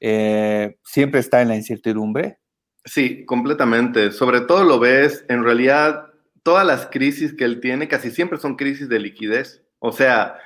eh, 0.00 0.76
siempre 0.84 1.20
está 1.20 1.42
en 1.42 1.48
la 1.48 1.56
incertidumbre. 1.56 2.38
Sí, 2.84 3.24
completamente. 3.26 4.12
Sobre 4.12 4.40
todo 4.40 4.64
lo 4.64 4.78
ves, 4.78 5.24
en 5.28 5.44
realidad, 5.44 6.06
todas 6.42 6.66
las 6.66 6.86
crisis 6.86 7.34
que 7.34 7.44
él 7.44 7.60
tiene 7.60 7.88
casi 7.88 8.10
siempre 8.10 8.38
son 8.38 8.56
crisis 8.56 8.88
de 8.88 9.00
liquidez. 9.00 9.62
O 9.78 9.92
sea, 9.92 10.38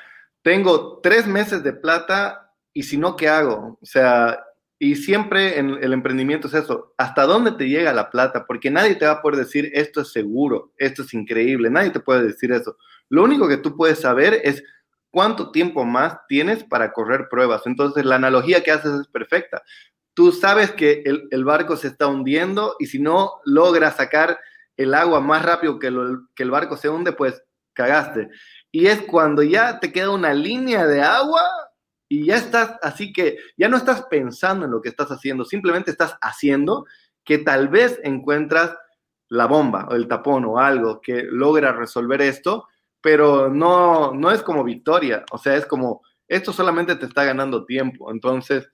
tengo 0.42 1.00
tres 1.00 1.26
meses 1.26 1.62
de 1.62 1.72
plata 1.72 2.52
y 2.72 2.84
si 2.84 2.96
no, 2.96 3.16
¿qué 3.16 3.28
hago? 3.28 3.78
O 3.80 3.86
sea, 3.86 4.42
y 4.82 4.96
siempre 4.96 5.60
en 5.60 5.78
el 5.80 5.92
emprendimiento 5.92 6.48
es 6.48 6.54
eso, 6.54 6.92
¿hasta 6.98 7.22
dónde 7.22 7.52
te 7.52 7.68
llega 7.68 7.92
la 7.92 8.10
plata? 8.10 8.46
Porque 8.46 8.68
nadie 8.68 8.96
te 8.96 9.06
va 9.06 9.12
a 9.12 9.22
poder 9.22 9.38
decir, 9.38 9.70
esto 9.74 10.00
es 10.00 10.10
seguro, 10.10 10.72
esto 10.76 11.02
es 11.02 11.14
increíble, 11.14 11.70
nadie 11.70 11.90
te 11.90 12.00
puede 12.00 12.24
decir 12.24 12.50
eso. 12.50 12.76
Lo 13.08 13.22
único 13.22 13.46
que 13.46 13.58
tú 13.58 13.76
puedes 13.76 14.00
saber 14.00 14.40
es 14.42 14.64
cuánto 15.12 15.52
tiempo 15.52 15.84
más 15.84 16.18
tienes 16.26 16.64
para 16.64 16.92
correr 16.92 17.28
pruebas. 17.30 17.62
Entonces, 17.64 18.04
la 18.04 18.16
analogía 18.16 18.64
que 18.64 18.72
haces 18.72 18.92
es 19.02 19.06
perfecta. 19.06 19.62
Tú 20.14 20.32
sabes 20.32 20.72
que 20.72 21.04
el, 21.30 21.44
barco 21.44 21.76
se 21.76 21.86
está 21.86 22.08
hundiendo 22.08 22.74
y 22.80 22.86
si 22.86 22.98
no 22.98 23.34
logras 23.44 23.98
sacar 23.98 24.40
el 24.76 24.94
agua 24.94 25.20
más 25.20 25.44
rápido 25.44 25.78
que, 25.78 25.94
que 26.34 26.42
el 26.42 26.50
barco 26.50 26.76
se 26.76 26.88
hunde, 26.88 27.12
pues 27.12 27.40
cagaste. 27.72 28.30
Y 28.72 28.88
es 28.88 29.00
cuando 29.02 29.44
ya 29.44 29.78
te 29.78 29.92
queda 29.92 30.10
una 30.10 30.34
línea 30.34 30.88
de 30.88 31.02
agua 31.02 31.42
y 32.12 32.27
ya 32.27 32.37
estás, 32.37 32.79
así 32.83 33.12
que 33.12 33.38
ya 33.57 33.68
no 33.68 33.77
estás 33.77 34.03
pensando 34.11 34.64
en 34.64 34.70
lo 34.70 34.81
que 34.81 34.88
estás 34.88 35.09
haciendo, 35.09 35.44
simplemente 35.44 35.90
estás 35.90 36.16
haciendo 36.20 36.87
que 37.25 37.38
tal 37.38 37.68
vez 37.68 38.01
encuentras 38.03 38.77
la 39.29 39.46
bomba 39.46 39.87
o 39.90 39.94
el 39.94 40.09
tapón 40.09 40.44
o 40.44 40.59
algo 40.59 41.01
que 41.01 41.22
logra 41.22 41.72
resolver 41.72 42.20
esto 42.20 42.66
pero 43.03 43.51
no, 43.51 44.14
no 44.14 44.31
es 44.31 44.42
como 44.42 44.64
victoria, 44.64 45.25
o 45.33 45.37
sea, 45.37 45.57
es 45.57 45.66
como, 45.66 46.03
esto 46.29 46.53
solamente 46.53 46.96
te 46.96 47.05
está 47.05 47.25
ganando 47.25 47.66
tiempo, 47.66 48.11
entonces 48.11 48.70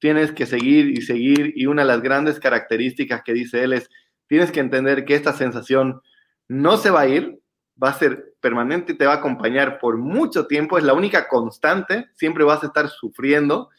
tienes 0.00 0.32
que 0.32 0.46
seguir 0.46 0.88
y 0.98 1.02
seguir, 1.02 1.52
y 1.54 1.66
una 1.66 1.82
de 1.82 1.88
las 1.88 2.00
grandes 2.00 2.40
características 2.40 3.22
que 3.22 3.34
dice 3.34 3.62
él 3.62 3.74
es, 3.74 3.88
tienes 4.26 4.50
que 4.50 4.60
entender 4.60 5.04
que 5.04 5.14
esta 5.14 5.34
sensación 5.34 6.00
no 6.48 6.78
se 6.78 6.90
va 6.90 7.02
a 7.02 7.08
ir, 7.08 7.38
va 7.82 7.90
a 7.90 7.98
ser 7.98 8.34
permanente 8.40 8.92
y 8.92 8.96
te 8.96 9.06
va 9.06 9.14
a 9.14 9.16
acompañar 9.16 9.78
por 9.78 9.96
mucho 9.96 10.46
tiempo, 10.46 10.78
es 10.78 10.84
la 10.84 10.94
única 10.94 11.28
constante, 11.28 12.08
siempre 12.14 12.44
vas 12.44 12.62
a 12.62 12.66
estar 12.66 12.88
sufriendo, 12.88 13.70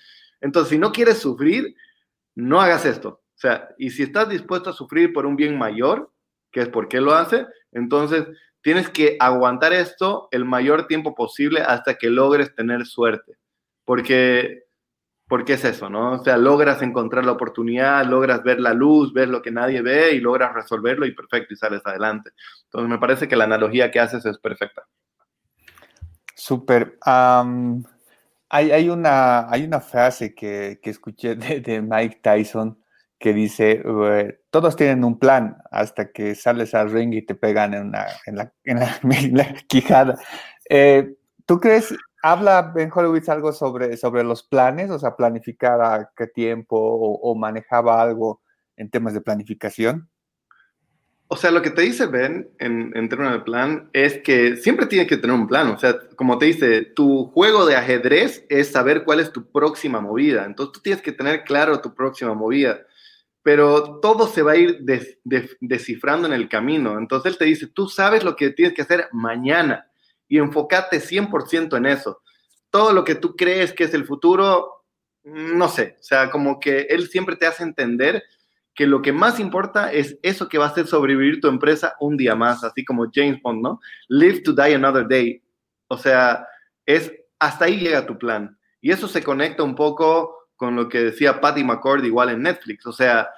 entonces 0.41 0.69
si 0.69 0.77
no 0.77 0.91
quieres 0.91 1.17
sufrir, 1.19 1.75
no 2.36 2.62
hagas 2.62 2.86
esto, 2.86 3.10
o 3.10 3.39
sea, 3.39 3.69
y 3.77 3.89
si 3.89 4.03
estás 4.03 4.29
dispuesto 4.29 4.69
a 4.69 4.73
sufrir 4.73 5.13
por 5.13 5.25
un 5.25 5.36
bien 5.36 5.57
mayor, 5.57 6.12
que 6.51 6.62
es 6.62 6.69
por 6.69 6.88
qué 6.88 7.01
lo 7.01 7.13
hace, 7.13 7.45
entonces 7.71 8.25
tienes 8.62 8.89
que 8.89 9.15
aguantar 9.19 9.73
esto 9.73 10.27
el 10.31 10.43
mayor 10.43 10.88
tiempo 10.88 11.15
posible 11.15 11.62
hasta 11.62 11.95
que 11.95 12.10
logres 12.10 12.53
tener 12.55 12.86
suerte. 12.86 13.38
Porque, 13.86 14.65
porque 15.27 15.53
es 15.53 15.65
eso, 15.65 15.89
¿no? 15.89 16.13
O 16.13 16.23
sea, 16.23 16.37
logras 16.37 16.81
encontrar 16.81 17.25
la 17.25 17.33
oportunidad, 17.33 18.05
logras 18.05 18.43
ver 18.43 18.59
la 18.59 18.73
luz, 18.73 19.13
ver 19.13 19.27
lo 19.27 19.41
que 19.41 19.51
nadie 19.51 19.81
ve 19.81 20.13
y 20.13 20.19
logras 20.19 20.53
resolverlo 20.53 21.05
y 21.05 21.13
perfecto, 21.13 21.53
y 21.53 21.57
sales 21.57 21.81
adelante. 21.85 22.31
Entonces, 22.65 22.89
me 22.89 22.97
parece 22.97 23.27
que 23.27 23.35
la 23.35 23.43
analogía 23.43 23.91
que 23.91 23.99
haces 23.99 24.25
es 24.25 24.37
perfecta. 24.37 24.83
Súper. 26.33 26.97
hay, 28.49 28.89
una, 28.89 29.49
hay 29.49 29.63
una 29.65 29.81
frase 29.81 30.33
que, 30.33 30.79
escuché 30.83 31.35
de 31.35 31.81
Mike 31.81 32.19
Tyson 32.21 32.77
que 33.19 33.33
dice, 33.33 33.83
todos 34.51 34.75
tienen 34.75 35.03
un 35.03 35.17
plan 35.17 35.57
hasta 35.71 36.11
que 36.11 36.35
sales 36.35 36.73
al 36.75 36.91
ring 36.91 37.13
y 37.13 37.23
te 37.23 37.35
pegan 37.35 37.73
en, 37.73 37.91
en, 38.25 38.35
la, 38.35 38.53
en, 38.63 39.37
la, 39.37 39.53
quijada. 39.67 40.17
Eh, 40.69 41.15
¿Tú 41.45 41.59
crees, 41.59 41.95
habla 42.31 42.73
Ben 42.73 42.91
Horowitz 42.93 43.29
algo 43.29 43.51
sobre, 43.51 43.97
sobre 43.97 44.23
los 44.23 44.43
planes, 44.43 44.89
o 44.89 44.99
sea, 44.99 45.15
planificar 45.15 45.81
a 45.81 46.11
qué 46.15 46.27
tiempo 46.27 46.77
o, 46.77 47.35
manejaba 47.35 48.01
algo 48.01 48.41
en 48.75 48.89
temas 48.89 49.13
de 49.13 49.21
planificación? 49.21 50.09
O 51.29 51.35
sea, 51.35 51.51
lo 51.51 51.61
que 51.61 51.71
te 51.71 51.81
dice 51.81 52.05
Ben 52.05 52.49
en, 52.57 52.95
en 52.95 53.09
términos 53.09 53.33
de 53.33 53.39
plan 53.41 53.89
es 53.91 54.19
que 54.19 54.55
siempre 54.55 54.85
tienes 54.85 55.07
que 55.07 55.17
tener 55.17 55.35
un 55.35 55.47
plan. 55.47 55.67
O 55.67 55.77
sea, 55.77 55.97
como 56.15 56.37
te 56.37 56.45
dice, 56.45 56.83
tu 56.83 57.25
juego 57.25 57.65
de 57.65 57.75
ajedrez 57.75 58.45
es 58.47 58.69
saber 58.69 59.03
cuál 59.03 59.19
es 59.19 59.31
tu 59.31 59.51
próxima 59.51 59.99
movida. 59.99 60.45
Entonces 60.45 60.73
tú 60.73 60.79
tienes 60.81 61.01
que 61.01 61.11
tener 61.11 61.43
claro 61.43 61.81
tu 61.81 61.93
próxima 61.93 62.33
movida 62.33 62.79
pero 63.47 64.01
todo 64.01 64.27
se 64.27 64.41
va 64.41 64.51
a 64.51 64.57
ir 64.57 64.79
descifrando 65.61 66.27
en 66.27 66.33
el 66.33 66.49
camino. 66.49 66.99
Entonces 66.99 67.31
él 67.31 67.37
te 67.37 67.45
dice, 67.45 67.67
tú 67.67 67.87
sabes 67.87 68.25
lo 68.25 68.35
que 68.35 68.49
tienes 68.49 68.75
que 68.75 68.81
hacer 68.81 69.07
mañana 69.13 69.87
y 70.27 70.37
enfócate 70.37 70.99
100% 70.99 71.77
en 71.77 71.85
eso. 71.85 72.21
Todo 72.69 72.93
lo 72.93 73.03
que 73.03 73.15
tú 73.15 73.35
crees 73.35 73.73
que 73.73 73.85
es 73.85 73.93
el 73.93 74.05
futuro, 74.05 74.85
no 75.23 75.67
sé, 75.69 75.97
o 75.99 76.03
sea, 76.03 76.29
como 76.29 76.59
que 76.59 76.81
él 76.89 77.07
siempre 77.07 77.35
te 77.35 77.47
hace 77.47 77.63
entender 77.63 78.23
que 78.75 78.85
lo 78.85 79.01
que 79.01 79.11
más 79.11 79.39
importa 79.39 79.91
es 79.91 80.19
eso 80.21 80.47
que 80.47 80.59
va 80.59 80.65
a 80.65 80.69
hacer 80.69 80.85
sobrevivir 80.85 81.41
tu 81.41 81.47
empresa 81.47 81.95
un 81.99 82.15
día 82.15 82.35
más, 82.35 82.63
así 82.63 82.85
como 82.85 83.07
James 83.11 83.41
Bond, 83.41 83.63
¿no? 83.63 83.79
Live 84.07 84.41
to 84.41 84.53
die 84.53 84.75
another 84.75 85.07
day. 85.07 85.41
O 85.87 85.97
sea, 85.97 86.45
es 86.85 87.11
hasta 87.39 87.65
ahí 87.65 87.79
llega 87.79 88.05
tu 88.05 88.17
plan. 88.17 88.57
Y 88.79 88.91
eso 88.91 89.07
se 89.07 89.23
conecta 89.23 89.63
un 89.63 89.75
poco 89.75 90.49
con 90.55 90.75
lo 90.75 90.87
que 90.89 90.99
decía 90.99 91.41
Patty 91.41 91.63
McCord 91.63 92.03
igual 92.05 92.29
en 92.29 92.43
Netflix. 92.43 92.85
O 92.85 92.91
sea, 92.91 93.29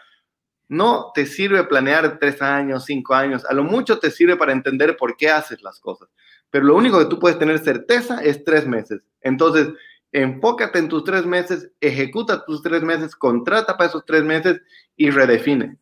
no 0.68 1.12
te 1.14 1.26
sirve 1.26 1.64
planear 1.64 2.20
tres 2.20 2.42
años, 2.42 2.86
cinco 2.86 3.16
años, 3.16 3.44
a 3.46 3.54
lo 3.54 3.64
mucho 3.64 3.98
te 3.98 4.12
sirve 4.12 4.38
para 4.38 4.52
entender 4.52 4.96
por 4.96 5.18
qué 5.18 5.30
haces 5.30 5.62
las 5.62 5.80
cosas. 5.80 6.10
Pero 6.50 6.66
lo 6.66 6.76
único 6.76 7.00
que 7.00 7.06
tú 7.06 7.20
puedes 7.20 7.38
tener 7.38 7.60
certeza 7.60 8.24
es 8.24 8.44
tres 8.44 8.68
meses. 8.68 9.02
Entonces, 9.22 9.70
enfócate 10.12 10.80
en 10.80 10.90
tus 10.90 11.04
tres 11.04 11.26
meses, 11.26 11.72
ejecuta 11.80 12.44
tus 12.46 12.62
tres 12.62 12.82
meses, 12.82 13.16
contrata 13.16 13.78
para 13.78 13.90
esos 13.90 14.06
tres 14.06 14.24
meses 14.24 14.62
y 14.96 15.12
redefine. 15.12 15.78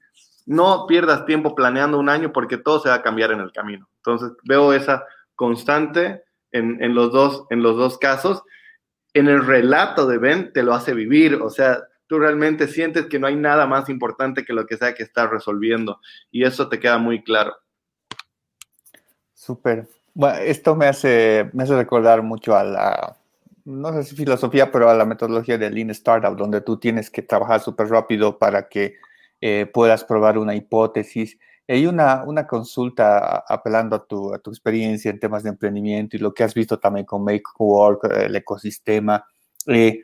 No 0.45 0.85
pierdas 0.87 1.25
tiempo 1.25 1.55
planeando 1.55 1.97
un 1.99 2.09
año 2.09 2.31
porque 2.33 2.57
todo 2.57 2.79
se 2.79 2.89
va 2.89 2.95
a 2.95 3.01
cambiar 3.01 3.31
en 3.31 3.39
el 3.39 3.51
camino. 3.51 3.87
Entonces, 3.97 4.31
veo 4.43 4.73
esa 4.73 5.03
constante 5.35 6.23
en, 6.51 6.95
los, 6.95 7.11
dos, 7.11 7.45
en 7.49 7.61
los 7.61 7.77
dos 7.77 7.97
casos 7.97 8.43
en 9.17 9.27
el 9.27 9.45
relato 9.45 10.05
de 10.05 10.19
Ben 10.19 10.53
te 10.53 10.61
lo 10.61 10.73
hace 10.73 10.93
vivir, 10.93 11.35
o 11.35 11.49
sea, 11.49 11.87
tú 12.05 12.19
realmente 12.19 12.67
sientes 12.67 13.07
que 13.07 13.17
no 13.17 13.25
hay 13.25 13.35
nada 13.35 13.65
más 13.65 13.89
importante 13.89 14.45
que 14.45 14.53
lo 14.53 14.67
que 14.67 14.77
sea 14.77 14.93
que 14.93 15.01
estás 15.01 15.29
resolviendo 15.29 15.99
y 16.29 16.43
eso 16.43 16.69
te 16.69 16.79
queda 16.79 16.99
muy 16.99 17.23
claro. 17.23 17.55
Súper. 19.33 19.87
Bueno, 20.17 20.37
esto 20.39 20.75
me 20.75 20.87
hace, 20.87 21.49
me 21.53 21.63
hace 21.63 21.75
recordar 21.75 22.23
mucho 22.23 22.55
a 22.55 22.63
la, 22.63 23.17
no 23.65 23.93
sé 23.93 24.03
si 24.03 24.15
filosofía, 24.15 24.71
pero 24.71 24.89
a 24.89 24.95
la 24.95 25.05
metodología 25.05 25.59
de 25.59 25.69
Lean 25.69 25.91
Startup, 25.91 26.35
donde 26.35 26.61
tú 26.61 26.79
tienes 26.79 27.11
que 27.11 27.21
trabajar 27.21 27.59
súper 27.59 27.87
rápido 27.89 28.39
para 28.39 28.67
que 28.67 28.95
eh, 29.41 29.69
puedas 29.71 30.03
probar 30.03 30.39
una 30.39 30.55
hipótesis 30.55 31.37
hay 31.67 31.85
una, 31.85 32.23
una 32.23 32.47
consulta 32.47 33.43
apelando 33.47 33.95
a 33.97 34.05
tu, 34.05 34.33
a 34.33 34.39
tu 34.39 34.51
experiencia 34.51 35.11
en 35.11 35.19
temas 35.19 35.43
de 35.43 35.49
emprendimiento 35.49 36.15
y 36.15 36.19
lo 36.19 36.33
que 36.33 36.43
has 36.43 36.53
visto 36.53 36.79
también 36.79 37.05
con 37.05 37.23
Make 37.23 37.43
Work, 37.59 38.09
el 38.11 38.35
ecosistema. 38.35 39.25
Eh, 39.65 40.03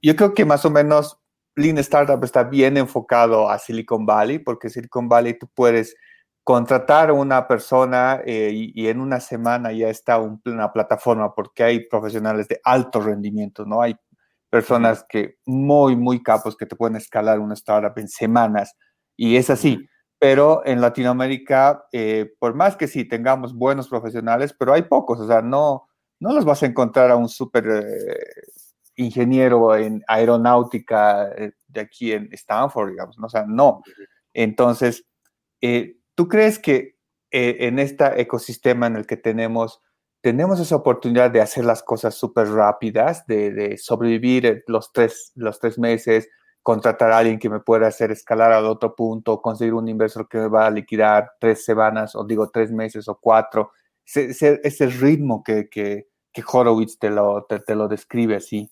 yo 0.00 0.16
creo 0.16 0.32
que 0.32 0.44
más 0.44 0.64
o 0.64 0.70
menos 0.70 1.18
Lean 1.56 1.78
Startup 1.78 2.22
está 2.22 2.44
bien 2.44 2.76
enfocado 2.76 3.50
a 3.50 3.58
Silicon 3.58 4.06
Valley, 4.06 4.38
porque 4.38 4.70
Silicon 4.70 5.08
Valley 5.08 5.36
tú 5.38 5.48
puedes 5.52 5.96
contratar 6.46 7.10
a 7.10 7.12
una 7.12 7.48
persona 7.48 8.22
eh, 8.24 8.50
y, 8.54 8.88
en 8.88 9.00
una 9.00 9.18
semana 9.18 9.72
ya 9.72 9.90
está 9.90 10.18
una 10.18 10.72
plataforma, 10.72 11.34
porque 11.34 11.64
hay 11.64 11.88
profesionales 11.88 12.46
de 12.48 12.60
alto 12.64 13.00
rendimiento, 13.00 13.64
¿no? 13.66 13.82
Hay 13.82 13.96
personas 14.48 15.04
que 15.08 15.38
muy, 15.44 15.96
muy 15.96 16.22
capos 16.22 16.56
que 16.56 16.66
te 16.66 16.76
pueden 16.76 16.96
escalar 16.96 17.40
una 17.40 17.54
startup 17.54 17.98
en 17.98 18.08
semanas. 18.08 18.76
Y 19.16 19.36
es 19.36 19.50
así 19.50 19.88
pero 20.18 20.64
en 20.64 20.80
Latinoamérica, 20.80 21.86
eh, 21.92 22.32
por 22.38 22.54
más 22.54 22.76
que 22.76 22.88
sí 22.88 23.04
tengamos 23.04 23.54
buenos 23.54 23.88
profesionales, 23.88 24.54
pero 24.58 24.72
hay 24.72 24.82
pocos, 24.82 25.20
o 25.20 25.26
sea, 25.26 25.42
no, 25.42 25.88
no 26.20 26.32
los 26.32 26.44
vas 26.44 26.62
a 26.62 26.66
encontrar 26.66 27.10
a 27.10 27.16
un 27.16 27.28
súper 27.28 27.66
eh, 27.68 28.24
ingeniero 28.96 29.76
en 29.76 30.02
aeronáutica 30.08 31.30
eh, 31.36 31.52
de 31.68 31.80
aquí 31.80 32.12
en 32.12 32.28
Stanford, 32.32 32.90
digamos, 32.90 33.18
¿no? 33.18 33.26
O 33.26 33.30
sea, 33.30 33.44
no. 33.46 33.82
Entonces, 34.32 35.04
eh, 35.60 35.96
¿tú 36.16 36.26
crees 36.26 36.58
que 36.58 36.96
en 37.30 37.78
este 37.78 38.20
ecosistema 38.20 38.86
en 38.86 38.96
el 38.96 39.06
que 39.06 39.16
tenemos, 39.16 39.80
tenemos 40.20 40.58
esa 40.58 40.76
oportunidad 40.76 41.30
de 41.30 41.40
hacer 41.40 41.64
las 41.64 41.82
cosas 41.82 42.14
súper 42.14 42.48
rápidas, 42.48 43.26
de, 43.26 43.76
sobrevivir 43.78 44.64
los 44.66 44.92
tres, 44.92 45.32
los 45.36 45.60
tres 45.60 45.78
meses, 45.78 46.28
contratar 46.62 47.12
a 47.12 47.18
alguien 47.18 47.38
que 47.38 47.50
me 47.50 47.60
pueda 47.60 47.86
hacer 47.86 48.10
escalar 48.10 48.50
al 48.50 48.66
otro 48.66 48.96
punto, 48.96 49.40
conseguir 49.40 49.74
un 49.74 49.88
inversor 49.88 50.28
que 50.28 50.38
me 50.38 50.48
va 50.48 50.66
a 50.66 50.70
liquidar 50.70 51.30
tres 51.38 51.64
semanas, 51.64 52.16
o 52.16 52.24
digo 52.24 52.50
tres 52.50 52.72
meses 52.72 53.06
o 53.06 53.18
cuatro, 53.20 53.70
ese, 54.04 54.60
ese 54.64 54.86
ritmo 54.86 55.44
que, 55.44 55.68
que, 55.68 56.08
que 56.32 56.44
Horowitz 56.46 56.98
te 56.98 57.10
lo, 57.10 57.44
te, 57.44 57.74
lo 57.74 57.88
describe 57.88 58.36
así. 58.36 58.68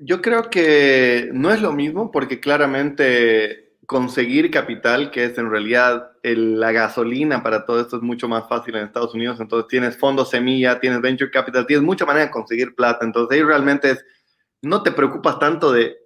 Yo 0.00 0.20
creo 0.20 0.50
que 0.50 1.30
no 1.32 1.50
es 1.52 1.60
lo 1.60 1.72
mismo 1.72 2.10
porque 2.10 2.38
claramente 2.38 3.65
conseguir 3.86 4.50
capital, 4.50 5.10
que 5.10 5.24
es 5.24 5.38
en 5.38 5.50
realidad 5.50 6.10
la 6.22 6.72
gasolina 6.72 7.42
para 7.42 7.64
todo 7.64 7.80
esto, 7.80 7.96
es 7.96 8.02
mucho 8.02 8.28
más 8.28 8.48
fácil 8.48 8.74
en 8.74 8.84
Estados 8.84 9.14
Unidos. 9.14 9.40
Entonces 9.40 9.68
tienes 9.68 9.96
fondos 9.96 10.30
semilla, 10.30 10.80
tienes 10.80 11.00
venture 11.00 11.30
capital, 11.30 11.66
tienes 11.66 11.84
mucha 11.84 12.04
manera 12.04 12.26
de 12.26 12.32
conseguir 12.32 12.74
plata. 12.74 13.04
Entonces 13.04 13.36
ahí 13.36 13.44
realmente 13.44 13.92
es, 13.92 14.04
no 14.62 14.82
te 14.82 14.92
preocupas 14.92 15.38
tanto 15.38 15.72
de 15.72 15.96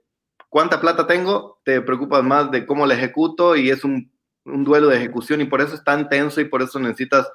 cuánta 0.48 0.80
plata 0.80 1.06
tengo, 1.06 1.60
te 1.64 1.80
preocupas 1.80 2.22
más 2.22 2.50
de 2.50 2.66
cómo 2.66 2.86
la 2.86 2.94
ejecuto 2.94 3.56
y 3.56 3.70
es 3.70 3.82
un, 3.82 4.12
un 4.44 4.64
duelo 4.64 4.88
de 4.88 4.98
ejecución 4.98 5.40
y 5.40 5.46
por 5.46 5.60
eso 5.60 5.74
es 5.74 5.82
tan 5.82 6.08
tenso 6.08 6.40
y 6.40 6.44
por 6.44 6.62
eso 6.62 6.78
necesitas 6.78 7.30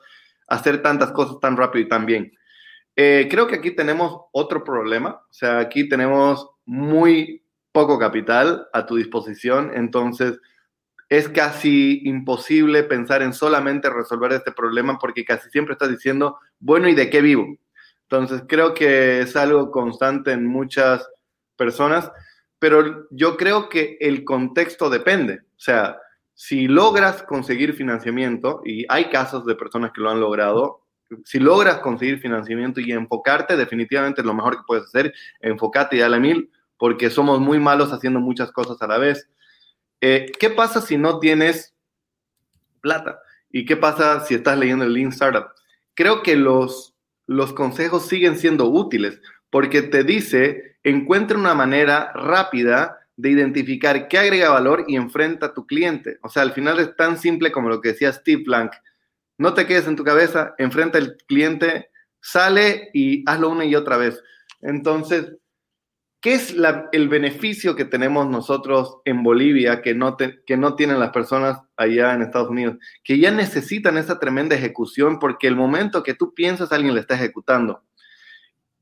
hacer 0.47 0.81
tantas 0.81 1.11
cosas 1.11 1.39
tan 1.39 1.57
rápido 1.57 1.85
y 1.85 1.89
tan 1.89 2.05
bien. 2.05 2.31
Eh, 2.95 3.27
creo 3.29 3.47
que 3.47 3.55
aquí 3.55 3.71
tenemos 3.71 4.21
otro 4.31 4.63
problema, 4.63 5.21
o 5.29 5.33
sea, 5.33 5.59
aquí 5.59 5.89
tenemos 5.89 6.47
muy 6.65 7.44
poco 7.75 7.99
capital 7.99 8.69
a 8.71 8.85
tu 8.85 8.95
disposición, 8.95 9.73
entonces 9.75 10.39
es 11.09 11.27
casi 11.27 11.99
imposible 12.05 12.83
pensar 12.83 13.21
en 13.21 13.33
solamente 13.33 13.89
resolver 13.89 14.31
este 14.31 14.53
problema 14.53 14.97
porque 14.97 15.25
casi 15.25 15.49
siempre 15.49 15.73
estás 15.73 15.89
diciendo, 15.89 16.39
bueno, 16.57 16.87
¿y 16.87 16.95
de 16.95 17.09
qué 17.09 17.19
vivo? 17.19 17.45
Entonces 18.03 18.43
creo 18.47 18.73
que 18.73 19.19
es 19.19 19.35
algo 19.35 19.71
constante 19.71 20.31
en 20.31 20.47
muchas 20.47 21.05
personas, 21.57 22.09
pero 22.59 23.07
yo 23.11 23.35
creo 23.35 23.67
que 23.67 23.97
el 23.99 24.23
contexto 24.23 24.89
depende, 24.89 25.41
o 25.41 25.59
sea, 25.59 25.99
si 26.33 26.69
logras 26.69 27.23
conseguir 27.23 27.73
financiamiento, 27.73 28.61
y 28.63 28.85
hay 28.87 29.09
casos 29.09 29.45
de 29.45 29.55
personas 29.55 29.91
que 29.91 30.01
lo 30.01 30.11
han 30.11 30.21
logrado, 30.21 30.85
si 31.25 31.39
logras 31.39 31.79
conseguir 31.79 32.19
financiamiento 32.19 32.79
y 32.79 32.93
enfocarte, 32.93 33.57
definitivamente 33.57 34.23
lo 34.23 34.33
mejor 34.33 34.55
que 34.55 34.63
puedes 34.65 34.85
hacer, 34.85 35.13
enfócate 35.41 35.97
y 35.97 35.99
dale 35.99 36.19
mil, 36.21 36.49
porque 36.77 37.09
somos 37.09 37.39
muy 37.39 37.59
malos 37.59 37.91
haciendo 37.91 38.19
muchas 38.19 38.51
cosas 38.51 38.81
a 38.81 38.87
la 38.87 38.97
vez. 38.97 39.29
Eh, 40.01 40.31
¿Qué 40.39 40.49
pasa 40.49 40.81
si 40.81 40.97
no 40.97 41.19
tienes 41.19 41.75
plata? 42.81 43.19
¿Y 43.51 43.65
qué 43.65 43.77
pasa 43.77 44.19
si 44.21 44.35
estás 44.35 44.57
leyendo 44.57 44.85
el 44.85 44.93
Lean 44.93 45.09
Startup? 45.09 45.47
Creo 45.93 46.23
que 46.23 46.35
los, 46.35 46.93
los 47.25 47.53
consejos 47.53 48.07
siguen 48.07 48.37
siendo 48.37 48.67
útiles, 48.67 49.21
porque 49.49 49.81
te 49.81 50.03
dice, 50.03 50.77
encuentra 50.83 51.37
una 51.37 51.53
manera 51.53 52.11
rápida 52.13 52.99
de 53.17 53.29
identificar 53.29 54.07
qué 54.07 54.17
agrega 54.17 54.49
valor 54.49 54.85
y 54.87 54.97
enfrenta 54.97 55.47
a 55.47 55.53
tu 55.53 55.65
cliente. 55.65 56.19
O 56.21 56.29
sea, 56.29 56.41
al 56.41 56.51
final 56.51 56.79
es 56.79 56.95
tan 56.95 57.17
simple 57.17 57.51
como 57.51 57.69
lo 57.69 57.79
que 57.79 57.89
decía 57.89 58.11
Steve 58.11 58.43
Blank. 58.45 58.73
No 59.37 59.53
te 59.53 59.65
quedes 59.65 59.87
en 59.87 59.95
tu 59.95 60.03
cabeza, 60.03 60.53
enfrenta 60.57 60.97
al 60.97 61.17
cliente, 61.27 61.89
sale 62.21 62.89
y 62.93 63.23
hazlo 63.29 63.49
una 63.49 63.65
y 63.65 63.75
otra 63.75 63.97
vez. 63.97 64.21
Entonces, 64.61 65.37
¿qué 66.25 66.33
es 66.33 66.55
el 66.91 67.07
beneficio 67.07 67.75
que 67.75 67.85
tenemos 67.85 68.27
nosotros 68.27 68.97
en 69.05 69.21
Bolivia 69.21 69.83
que 69.83 69.93
no, 69.93 70.17
que 70.17 70.57
no 70.57 70.75
tienen 70.75 70.99
las 70.99 71.11
personas 71.11 71.59
allá 71.77 72.15
en 72.15 72.23
Estados 72.23 72.49
Unidos? 72.49 72.77
Que 73.03 73.19
ya 73.19 73.29
necesitan 73.29 73.95
esa 73.99 74.17
tremenda 74.17 74.55
ejecución 74.55 75.19
porque 75.19 75.45
el 75.45 75.55
momento 75.55 76.01
que 76.01 76.15
tú 76.15 76.33
piensas 76.33 76.71
alguien 76.71 76.95
le 76.95 77.01
está 77.01 77.13
ejecutando. 77.13 77.83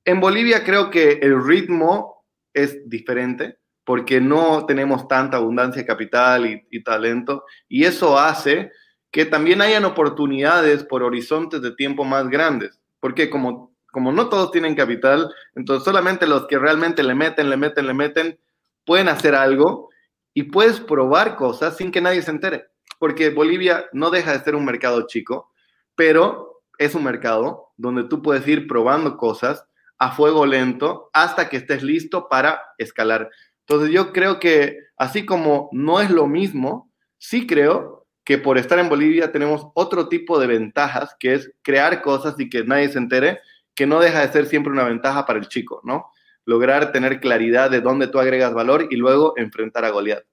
En 0.06 0.22
Bolivia 0.22 0.64
creo 0.64 0.90
que 0.90 1.20
el 1.22 1.44
ritmo 1.44 2.24
es 2.54 2.90
diferente 2.90 3.58
porque 3.84 4.22
no 4.22 4.66
tenemos 4.66 5.10
tanta 5.10 5.36
abundancia 5.36 5.82
de 5.82 5.86
capital 5.86 6.66
y, 6.72 6.82
talento, 6.82 7.44
y 7.68 7.84
eso 7.84 8.18
hace 8.18 8.72
que 9.12 9.26
también 9.26 9.62
hayan 9.62 9.84
oportunidades 9.84 10.86
por 10.86 11.04
horizontes 11.04 11.62
de 11.62 11.76
tiempo 11.76 12.06
más 12.06 12.30
grandes, 12.30 12.80
porque 13.02 13.30
como, 13.30 13.73
como 13.94 14.12
no 14.12 14.28
todos 14.28 14.52
tienen 14.52 14.74
capital, 14.74 15.32
entonces 15.54 15.86
solamente 15.86 16.26
los 16.26 16.48
que 16.48 16.58
realmente 16.58 17.04
le 17.04 17.14
meten, 17.14 17.48
le 17.52 17.58
meten, 17.58 17.86
le 17.86 17.94
meten, 17.94 18.40
pueden 18.86 19.08
hacer 19.08 19.36
algo 19.36 19.90
y 20.34 20.44
puedes 20.44 20.80
probar 20.80 21.36
cosas 21.36 21.78
sin 21.78 21.92
que 21.92 22.02
nadie 22.02 22.24
se 22.24 22.32
entere, 22.32 22.66
porque 22.98 23.30
Bolivia 23.30 23.86
no 23.94 24.10
deja 24.10 24.34
de 24.34 24.44
ser 24.44 24.56
un 24.56 24.66
mercado 24.66 25.06
chico, 25.06 25.52
pero 25.96 26.64
es 26.80 26.96
un 26.96 27.04
mercado 27.04 27.70
donde 27.78 28.06
tú 28.06 28.24
puedes 28.24 28.48
ir 28.48 28.68
probando 28.68 29.16
cosas 29.16 29.64
a 30.00 30.12
fuego 30.12 30.48
lento 30.48 31.12
hasta 31.14 31.48
que 31.48 31.58
estés 31.58 31.84
listo 31.84 32.28
para 32.28 32.64
escalar. 32.80 33.30
Entonces 33.60 33.92
yo 33.92 34.12
creo 34.12 34.40
que 34.40 34.80
así 34.98 35.24
como 35.24 35.70
no 35.72 36.02
es 36.02 36.10
lo 36.10 36.26
mismo, 36.26 36.92
sí 37.20 37.46
creo 37.46 38.08
que 38.24 38.40
por 38.40 38.58
estar 38.58 38.80
en 38.80 38.90
Bolivia 38.90 39.32
tenemos 39.32 39.68
otro 39.76 40.10
tipo 40.10 40.40
de 40.40 40.48
ventajas, 40.48 41.16
que 41.20 41.36
es 41.36 41.52
crear 41.62 42.02
cosas 42.02 42.40
y 42.40 42.50
que 42.50 42.64
nadie 42.64 42.90
se 42.90 42.98
entere, 42.98 43.40
que 43.76 43.88
no 43.88 44.00
deja 44.00 44.22
de 44.22 44.32
ser 44.32 44.46
siempre 44.46 44.72
una 44.72 44.84
ventaja 44.84 45.26
para 45.26 45.40
el 45.40 45.48
chico, 45.48 45.82
¿no? 45.84 46.12
Lograr 46.46 46.92
tener 46.92 47.20
claridad 47.20 47.72
de 47.72 47.82
dónde 47.82 48.08
tú 48.08 48.20
agregas 48.20 48.54
valor 48.54 48.88
y 48.90 48.98
luego 48.98 49.34
enfrentar 49.38 49.86
a 49.86 49.90
Goliat. 49.90 50.24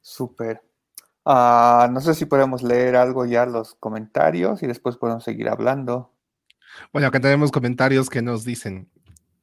Súper. 0.00 0.62
Ah, 1.24 1.88
no 1.92 2.00
sé 2.00 2.14
si 2.14 2.24
podemos 2.24 2.62
leer 2.62 2.96
algo 2.96 3.26
ya 3.26 3.44
los 3.44 3.74
comentarios 3.74 4.62
y 4.62 4.66
después 4.66 4.96
podemos 4.96 5.24
seguir 5.24 5.48
hablando. 5.48 6.12
Bueno, 6.92 7.08
acá 7.08 7.20
tenemos 7.20 7.50
comentarios 7.50 8.08
que 8.08 8.22
nos 8.22 8.44
dicen, 8.44 8.90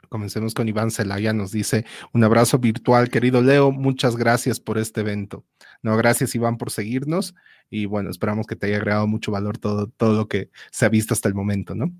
Comencemos 0.09 0.53
con 0.53 0.67
Iván 0.67 0.91
Zelaya, 0.91 1.33
nos 1.33 1.51
dice, 1.51 1.85
un 2.13 2.23
abrazo 2.23 2.59
virtual, 2.59 3.09
querido 3.09 3.41
Leo, 3.41 3.71
muchas 3.71 4.15
gracias 4.15 4.59
por 4.59 4.77
este 4.77 5.01
evento. 5.01 5.45
No, 5.81 5.95
gracias 5.97 6.35
Iván 6.35 6.57
por 6.57 6.71
seguirnos 6.71 7.35
y 7.69 7.85
bueno, 7.85 8.09
esperamos 8.09 8.47
que 8.47 8.55
te 8.55 8.67
haya 8.67 8.77
agregado 8.77 9.07
mucho 9.07 9.31
valor 9.31 9.57
todo, 9.57 9.87
todo 9.87 10.17
lo 10.17 10.27
que 10.27 10.49
se 10.71 10.85
ha 10.85 10.89
visto 10.89 11.13
hasta 11.13 11.29
el 11.29 11.35
momento, 11.35 11.75
¿no? 11.75 11.91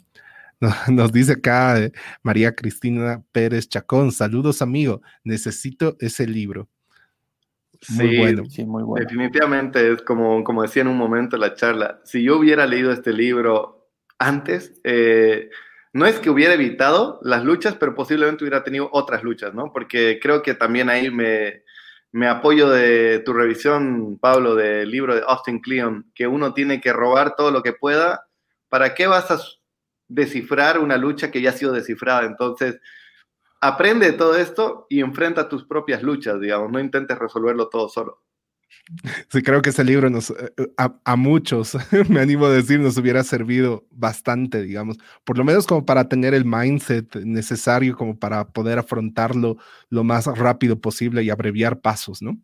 Nos 0.92 1.12
dice 1.12 1.34
acá 1.34 1.80
eh, 1.80 1.92
María 2.24 2.56
Cristina 2.56 3.24
Pérez 3.32 3.68
Chacón, 3.68 4.12
saludos 4.12 4.62
amigo, 4.62 5.02
necesito 5.24 5.98
ese 6.00 6.28
libro. 6.28 6.70
Muy 7.90 8.18
bueno. 8.18 8.46
Sí, 8.46 8.66
muy 8.66 8.84
bueno. 8.84 9.06
Definitivamente 9.06 9.92
es 9.92 10.02
como, 10.02 10.44
como 10.44 10.62
decía 10.62 10.82
en 10.82 10.88
un 10.88 10.98
momento 10.98 11.36
en 11.36 11.42
la 11.42 11.54
charla, 11.54 12.02
si 12.04 12.24
yo 12.24 12.38
hubiera 12.38 12.66
leído 12.66 12.92
este 12.92 13.14
libro 13.14 13.90
antes, 14.18 14.74
eh, 14.84 15.50
no 15.96 16.06
es 16.06 16.20
que 16.20 16.30
hubiera 16.30 16.56
evitado 16.56 17.22
las 17.24 17.46
luchas, 17.46 17.78
pero 17.80 17.96
posiblemente 17.96 18.44
hubiera 18.44 18.66
tenido 18.66 18.90
otras 18.92 19.24
luchas, 19.24 19.54
¿no? 19.54 19.72
Porque 19.72 20.20
creo 20.22 20.42
que 20.42 20.54
también 20.54 20.90
ahí 20.90 21.10
me, 21.10 21.64
me 22.12 22.28
apoyo 22.28 22.70
de 22.70 23.20
tu 23.20 23.32
revisión, 23.32 24.20
Pablo, 24.20 24.56
del 24.56 24.92
libro 24.92 25.16
de 25.16 25.24
Austin 25.26 25.62
Kleon, 25.62 26.12
que 26.14 26.28
uno 26.28 26.54
tiene 26.54 26.82
que 26.82 26.92
robar 26.92 27.38
todo 27.38 27.50
lo 27.50 27.64
que 27.64 27.72
pueda. 27.72 28.28
¿Para 28.68 28.94
qué 28.94 29.08
vas 29.08 29.32
a 29.32 29.40
descifrar 30.10 30.80
una 30.80 30.98
lucha 30.98 31.32
que 31.32 31.42
ya 31.42 31.52
ha 31.52 31.54
sido 31.54 31.72
descifrada? 31.72 32.26
Entonces, 32.26 32.78
aprende 33.62 34.08
de 34.08 34.18
todo 34.18 34.36
esto 34.36 34.88
y 34.90 35.00
enfrenta 35.00 35.48
tus 35.48 35.64
propias 35.64 36.04
luchas, 36.04 36.42
digamos, 36.42 36.70
no 36.74 36.82
intentes 36.82 37.18
resolverlo 37.18 37.70
todo 37.70 37.88
solo. 37.88 38.25
Sí, 39.30 39.42
creo 39.42 39.62
que 39.64 39.72
ese 39.72 39.84
libro 39.84 40.08
eh, 40.08 40.22
eh, 40.58 40.68
a, 40.78 41.16
muchos, 41.16 41.76
me 42.10 42.20
animo 42.20 42.46
a 42.46 42.52
decir, 42.52 42.80
nos 42.80 42.98
hubiera 42.98 43.24
servido 43.24 43.86
bastante, 43.90 44.62
digamos, 44.62 44.98
por 45.24 45.38
lo 45.38 45.44
menos 45.44 45.66
como 45.66 45.86
para 45.86 46.08
tener 46.08 46.36
el 46.36 46.46
mindset 46.46 47.16
necesario 47.16 47.96
como 47.96 48.20
para 48.20 48.46
poder 48.46 48.78
afrontarlo 48.78 49.58
lo 49.90 50.04
más 50.04 50.28
rápido 50.38 50.80
posible 50.80 51.24
y 51.24 51.32
abreviar 51.32 51.80
pasos, 51.80 52.22
¿no? 52.22 52.38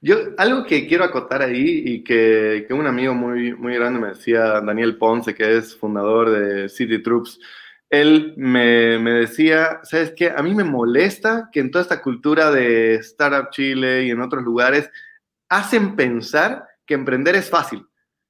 Yo, 0.00 0.16
algo 0.36 0.64
que 0.64 0.86
quiero 0.88 1.04
acotar 1.04 1.42
ahí 1.42 1.82
y 1.86 2.02
que, 2.02 2.64
que 2.66 2.74
un 2.74 2.86
amigo 2.86 3.14
muy, 3.14 3.54
muy 3.54 3.74
grande 3.74 4.00
me 4.00 4.08
decía, 4.08 4.60
Daniel 4.60 4.96
Ponce, 4.96 5.34
que 5.34 5.56
es 5.58 5.76
fundador 5.76 6.30
de 6.30 6.68
City 6.68 7.00
Troops, 7.00 7.38
él 7.88 8.34
me, 8.36 8.98
me, 8.98 9.10
decía, 9.12 9.80
¿sabes 9.84 10.12
qué? 10.16 10.32
A 10.34 10.42
mí 10.42 10.54
me 10.54 10.64
molesta 10.64 11.50
que 11.52 11.60
en 11.60 11.70
toda 11.70 11.82
esta 11.82 12.00
cultura 12.00 12.50
de 12.50 12.94
Startup 12.96 13.50
Chile 13.50 14.04
y 14.04 14.10
en 14.10 14.20
otros 14.20 14.42
lugares 14.42 14.90
hacen 15.52 15.96
pensar 15.96 16.66
que 16.86 16.94
emprender 16.94 17.34
es 17.34 17.50
fácil, 17.50 17.84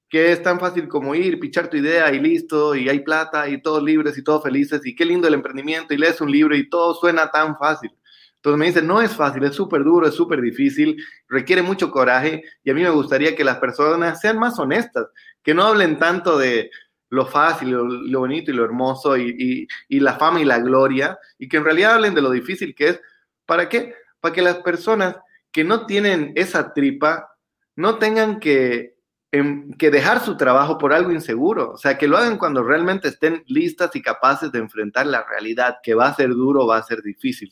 que 0.08 0.32
es 0.32 0.42
tan 0.42 0.58
fácil 0.58 0.88
como 0.88 1.14
ir, 1.14 1.38
pichar 1.38 1.68
tu 1.68 1.76
idea 1.76 2.12
y 2.12 2.18
listo, 2.18 2.74
y 2.74 2.88
hay 2.88 2.98
plata 3.00 3.48
y 3.48 3.62
todos 3.62 3.80
libres 3.80 4.18
y 4.18 4.24
todos 4.24 4.42
felices, 4.42 4.84
y 4.84 4.96
qué 4.96 5.04
lindo 5.04 5.28
el 5.28 5.34
emprendimiento, 5.34 5.94
y 5.94 5.98
lees 5.98 6.20
un 6.20 6.32
libro 6.32 6.56
y 6.56 6.68
todo 6.68 6.94
suena 6.94 7.30
tan 7.30 7.56
fácil. 7.56 7.92
Entonces 8.34 8.58
me 8.58 8.66
dice, 8.66 8.82
no 8.82 9.00
es 9.00 9.12
fácil, 9.12 9.44
es 9.44 9.54
súper 9.54 9.84
duro, 9.84 10.08
es 10.08 10.14
súper 10.14 10.40
difícil, 10.40 10.96
requiere 11.28 11.62
mucho 11.62 11.92
coraje, 11.92 12.42
y 12.64 12.70
a 12.70 12.74
mí 12.74 12.82
me 12.82 12.90
gustaría 12.90 13.36
que 13.36 13.44
las 13.44 13.58
personas 13.58 14.20
sean 14.20 14.36
más 14.36 14.58
honestas, 14.58 15.06
que 15.44 15.54
no 15.54 15.62
hablen 15.62 16.00
tanto 16.00 16.36
de 16.36 16.72
lo 17.08 17.24
fácil, 17.24 17.70
lo, 17.70 18.18
bonito 18.18 18.50
y 18.50 18.54
lo 18.54 18.64
hermoso 18.64 19.16
y, 19.16 19.68
y, 19.88 20.00
la 20.00 20.14
fama 20.14 20.40
y 20.40 20.44
la 20.44 20.58
gloria, 20.58 21.16
y 21.38 21.48
que 21.48 21.58
en 21.58 21.64
realidad 21.64 21.94
hablen 21.94 22.16
de 22.16 22.22
lo 22.22 22.30
difícil 22.32 22.74
que 22.74 22.88
es. 22.88 23.00
¿Para 23.46 23.68
qué? 23.68 23.94
Para 24.18 24.34
que 24.34 24.42
las 24.42 24.56
personas 24.56 25.16
que 25.52 25.64
no 25.64 25.86
tienen 25.86 26.32
esa 26.34 26.72
tripa 26.72 27.28
no 27.76 27.98
tengan 27.98 28.40
que, 28.40 28.96
em, 29.30 29.72
que 29.72 29.90
dejar 29.90 30.20
su 30.20 30.36
trabajo 30.36 30.78
por 30.78 30.92
algo 30.92 31.12
inseguro. 31.12 31.72
O 31.72 31.76
sea, 31.76 31.98
que 31.98 32.08
lo 32.08 32.16
hagan 32.16 32.38
cuando 32.38 32.62
realmente 32.62 33.08
estén 33.08 33.44
listas 33.46 33.94
y 33.96 34.02
capaces 34.02 34.52
de 34.52 34.58
enfrentar 34.58 35.06
la 35.06 35.24
realidad, 35.26 35.76
que 35.82 35.94
va 35.94 36.08
a 36.08 36.14
ser 36.14 36.30
duro, 36.30 36.66
va 36.66 36.78
a 36.78 36.82
ser 36.82 37.02
difícil. 37.02 37.50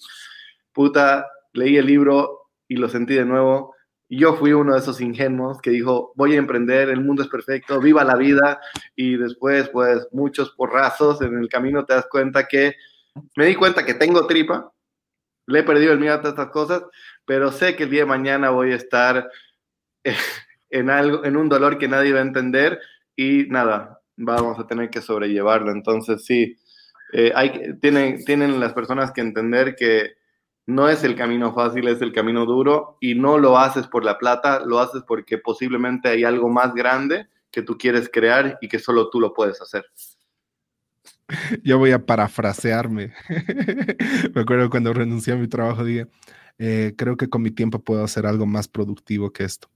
Puta, 0.73 1.27
leí 1.53 1.77
el 1.77 1.87
libro 1.87 2.51
y 2.69 2.77
lo 2.77 2.89
sentí 2.89 3.15
de 3.15 3.25
nuevo 3.25 3.75
yo 4.11 4.35
fui 4.35 4.53
uno 4.53 4.75
de 4.75 4.81
esos 4.81 5.01
ingenuos 5.01 5.61
que 5.61 5.71
dijo, 5.71 6.13
voy 6.17 6.35
a 6.35 6.39
emprender, 6.39 6.89
el 6.89 7.01
mundo 7.01 7.23
es 7.23 7.29
perfecto, 7.29 7.81
viva 7.81 8.03
la 8.03 8.17
vida. 8.17 8.61
Y 8.97 9.17
después, 9.17 9.69
pues, 9.69 10.09
muchos 10.11 10.51
porrazos 10.51 11.23
en 11.23 11.39
el 11.39 11.49
camino 11.49 11.85
te 11.85 11.95
das 11.95 12.07
cuenta 12.11 12.49
que 12.49 12.75
me 13.37 13.47
di 13.47 13.55
cuenta 13.55 13.85
que 13.85 13.95
tengo 13.95 14.27
tripa, 14.27 14.73
le 15.47 15.61
he 15.61 15.63
perdido 15.63 15.93
el 15.93 16.01
miedo 16.01 16.15
a 16.15 16.21
todas 16.21 16.33
estas 16.33 16.51
cosas, 16.51 16.83
pero 17.25 17.53
sé 17.53 17.77
que 17.77 17.85
el 17.85 17.91
día 17.91 18.01
de 18.01 18.07
mañana 18.07 18.51
voy 18.51 18.73
a 18.73 18.77
estar 18.77 19.31
en, 20.71 20.91
algo, 20.91 21.25
en 21.25 21.37
un 21.37 21.49
dolor 21.49 21.79
que 21.79 21.89
nadie 21.89 22.13
va 22.13 22.21
a 22.21 22.23
entender 22.23 22.81
y 23.17 23.45
nada, 23.49 24.01
vamos 24.17 24.59
a 24.59 24.67
tener 24.67 24.91
que 24.91 25.01
sobrellevarlo. 25.01 25.73
Entonces, 25.73 26.25
sí, 26.25 26.57
eh, 27.13 27.33
hay, 27.35 27.79
tienen, 27.81 28.25
tienen 28.25 28.61
las 28.61 28.73
personas 28.73 29.13
que 29.13 29.21
entender 29.21 29.75
que 29.77 30.15
no 30.67 30.89
es 30.89 31.03
el 31.05 31.17
camino 31.17 31.53
fácil, 31.53 31.89
es 31.89 32.01
el 32.01 32.13
camino 32.13 32.47
duro 32.47 32.97
y 33.01 33.15
no 33.15 33.39
lo 33.39 33.59
haces 33.59 33.87
por 33.87 34.05
la 34.05 34.19
plata, 34.19 34.61
lo 34.65 34.79
haces 34.79 35.03
porque 35.07 35.39
posiblemente 35.39 36.09
hay 36.09 36.25
algo 36.25 36.49
más 36.49 36.75
grande 36.75 37.27
que 37.51 37.63
tú 37.63 37.77
quieres 37.77 38.09
crear 38.13 38.59
y 38.61 38.69
que 38.69 38.79
solo 38.79 39.11
tú 39.11 39.21
lo 39.21 39.33
puedes 39.35 39.61
hacer. 39.61 39.85
Yo 41.63 41.79
voy 41.79 41.93
a 41.93 42.05
parafrasearme. 42.05 43.13
Me 44.35 44.41
acuerdo 44.41 44.71
cuando 44.71 44.93
renuncié 44.93 45.33
a 45.33 45.37
mi 45.37 45.49
trabajo, 45.49 45.85
dije, 45.85 46.07
eh, 46.61 46.95
creo 46.97 47.17
que 47.17 47.29
con 47.31 47.43
mi 47.43 47.51
tiempo 47.51 47.83
puedo 47.83 48.05
hacer 48.05 48.27
algo 48.27 48.47
más 48.47 48.69
productivo 48.69 49.33
que 49.33 49.45
esto. 49.45 49.69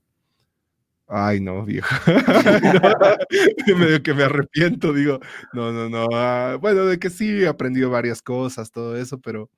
Ay, 1.07 1.39
no, 1.39 1.63
viejo. 1.65 1.87
medio 3.77 4.01
que 4.03 4.13
me 4.13 4.23
arrepiento, 4.23 4.93
digo, 4.93 5.19
no, 5.53 5.71
no, 5.71 5.89
no. 5.89 6.07
Ah, 6.13 6.57
bueno, 6.59 6.85
de 6.85 6.97
que 6.99 7.09
sí, 7.09 7.43
he 7.43 7.47
aprendido 7.47 7.89
varias 7.91 8.21
cosas, 8.21 8.71
todo 8.71 8.95
eso, 8.97 9.19
pero 9.19 9.49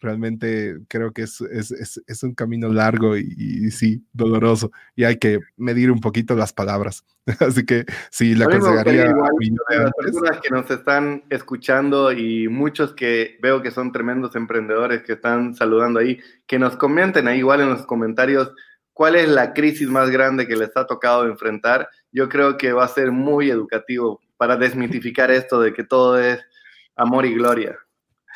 realmente 0.00 0.78
creo 0.88 1.12
que 1.12 1.22
es, 1.22 1.40
es, 1.40 2.02
es, 2.06 2.22
un 2.22 2.34
camino 2.34 2.68
largo 2.68 3.16
y, 3.16 3.70
sí, 3.70 4.04
doloroso. 4.12 4.70
Y 4.94 5.04
hay 5.04 5.16
que 5.16 5.40
medir 5.56 5.90
un 5.90 6.00
poquito 6.00 6.34
las 6.34 6.52
palabras. 6.52 7.04
Así 7.40 7.64
que 7.64 7.84
sí, 8.10 8.34
le 8.34 8.44
aconsejaría 8.44 9.10
a 9.10 9.74
las 9.74 9.92
personas 9.92 10.40
que 10.40 10.50
nos 10.50 10.70
están 10.70 11.24
escuchando 11.30 12.12
y 12.12 12.48
muchos 12.48 12.94
que 12.94 13.38
veo 13.40 13.62
que 13.62 13.70
son 13.70 13.92
tremendos 13.92 14.36
emprendedores 14.36 15.02
que 15.02 15.14
están 15.14 15.54
saludando 15.54 16.00
ahí, 16.00 16.20
que 16.46 16.58
nos 16.58 16.76
comenten 16.76 17.28
ahí 17.28 17.38
igual 17.38 17.60
en 17.60 17.70
los 17.70 17.86
comentarios 17.86 18.52
cuál 18.92 19.16
es 19.16 19.28
la 19.28 19.52
crisis 19.52 19.88
más 19.88 20.10
grande 20.10 20.46
que 20.46 20.56
les 20.56 20.74
ha 20.76 20.86
tocado 20.86 21.26
enfrentar. 21.26 21.88
Yo 22.12 22.28
creo 22.28 22.56
que 22.56 22.72
va 22.72 22.84
a 22.84 22.88
ser 22.88 23.12
muy 23.12 23.50
educativo 23.50 24.20
para 24.36 24.56
desmitificar 24.56 25.30
esto 25.30 25.60
de 25.60 25.72
que 25.72 25.84
todo 25.84 26.18
es 26.18 26.40
amor 26.96 27.26
y 27.26 27.34
gloria. 27.34 27.76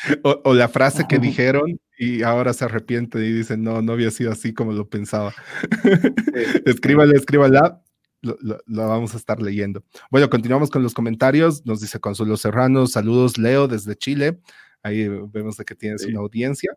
O, 0.45 0.55
la 0.55 0.69
frase 0.69 1.07
que 1.09 1.19
dijeron 1.19 1.79
y 1.99 2.23
ahora 2.23 2.53
se 2.53 2.65
arrepiente 2.65 3.19
y 3.19 3.33
dicen, 3.33 3.63
no, 3.63 3.83
no 3.83 3.93
había 3.93 4.11
sido 4.11 4.33
así 4.33 4.55
como 4.55 4.73
lo 4.73 4.89
pensaba. 4.89 5.35
escríbale, 6.65 7.17
escríbala, 7.17 7.83
lo, 8.23 8.37
lo, 8.41 8.89
vamos 8.89 9.15
a 9.15 9.17
estar 9.17 9.41
leyendo. 9.41 9.85
Bueno, 10.11 10.31
continuamos 10.31 10.71
con 10.71 10.83
los 10.83 10.95
comentarios. 10.95 11.65
Nos 11.67 11.81
dice 11.81 12.01
Consuelo 12.01 12.37
Serrano, 12.37 12.87
saludos 12.87 13.39
Leo 13.39 13.69
desde 13.69 13.97
Chile. 13.97 14.41
Ahí 14.83 15.09
vemos 15.09 15.57
de 15.57 15.65
que 15.65 15.75
tienes 15.75 16.05
una 16.07 16.21
audiencia. 16.21 16.73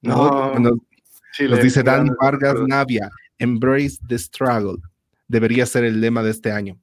No, 0.00 0.58
nos, 0.58 0.78
dice 1.62 1.82
Dani 1.82 2.10
Vargas 2.20 2.56
Navia, 2.66 3.10
embrace 3.38 3.98
the 4.08 4.18
struggle. 4.18 4.76
Debería 5.28 5.66
ser 5.66 5.84
el 5.84 6.00
lema 6.00 6.22
de 6.22 6.30
este 6.30 6.52
año. 6.52 6.78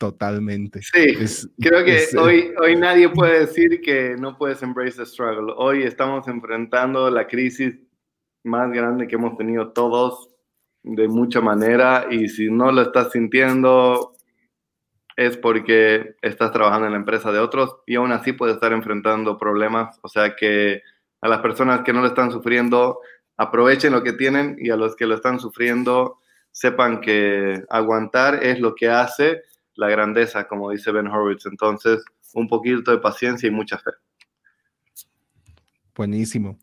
Totalmente. 0.00 0.80
Sí, 0.80 1.14
creo 1.60 1.84
que 1.84 2.04
eh, 2.04 2.08
hoy, 2.18 2.54
hoy 2.58 2.74
nadie 2.74 3.10
puede 3.10 3.40
decir 3.40 3.82
que 3.82 4.16
no 4.18 4.38
puedes 4.38 4.62
embrace 4.62 4.96
the 4.96 5.04
struggle. 5.04 5.52
Hoy 5.58 5.82
estamos 5.82 6.26
enfrentando 6.26 7.10
la 7.10 7.26
crisis 7.26 7.74
más 8.42 8.72
grande 8.72 9.06
que 9.06 9.16
hemos 9.16 9.36
tenido 9.36 9.72
todos 9.72 10.30
de 10.82 11.06
mucha 11.06 11.42
manera 11.42 12.06
y 12.10 12.30
si 12.30 12.50
no 12.50 12.72
lo 12.72 12.80
estás 12.80 13.12
sintiendo 13.12 14.14
es 15.16 15.36
porque 15.36 16.14
estás 16.22 16.50
trabajando 16.50 16.86
en 16.86 16.92
la 16.92 16.98
empresa 16.98 17.30
de 17.30 17.38
otros 17.38 17.76
y 17.84 17.96
aún 17.96 18.12
así 18.12 18.32
puedes 18.32 18.54
estar 18.54 18.72
enfrentando 18.72 19.36
problemas. 19.36 19.98
O 20.00 20.08
sea 20.08 20.34
que 20.34 20.80
a 21.20 21.28
las 21.28 21.40
personas 21.40 21.82
que 21.82 21.92
no 21.92 22.00
lo 22.00 22.06
están 22.06 22.32
sufriendo, 22.32 23.00
aprovechen 23.36 23.92
lo 23.92 24.02
que 24.02 24.14
tienen 24.14 24.56
y 24.58 24.70
a 24.70 24.76
los 24.76 24.96
que 24.96 25.04
lo 25.04 25.14
están 25.14 25.38
sufriendo, 25.40 26.20
sepan 26.52 27.02
que 27.02 27.62
aguantar 27.68 28.42
es 28.42 28.60
lo 28.60 28.74
que 28.74 28.88
hace 28.88 29.42
la 29.74 29.88
grandeza, 29.88 30.46
como 30.46 30.70
dice 30.70 30.92
Ben 30.92 31.06
Horowitz. 31.06 31.46
Entonces, 31.46 32.04
un 32.34 32.48
poquito 32.48 32.90
de 32.90 32.98
paciencia 32.98 33.46
y 33.46 33.50
mucha 33.50 33.78
fe. 33.78 33.90
Buenísimo. 35.94 36.58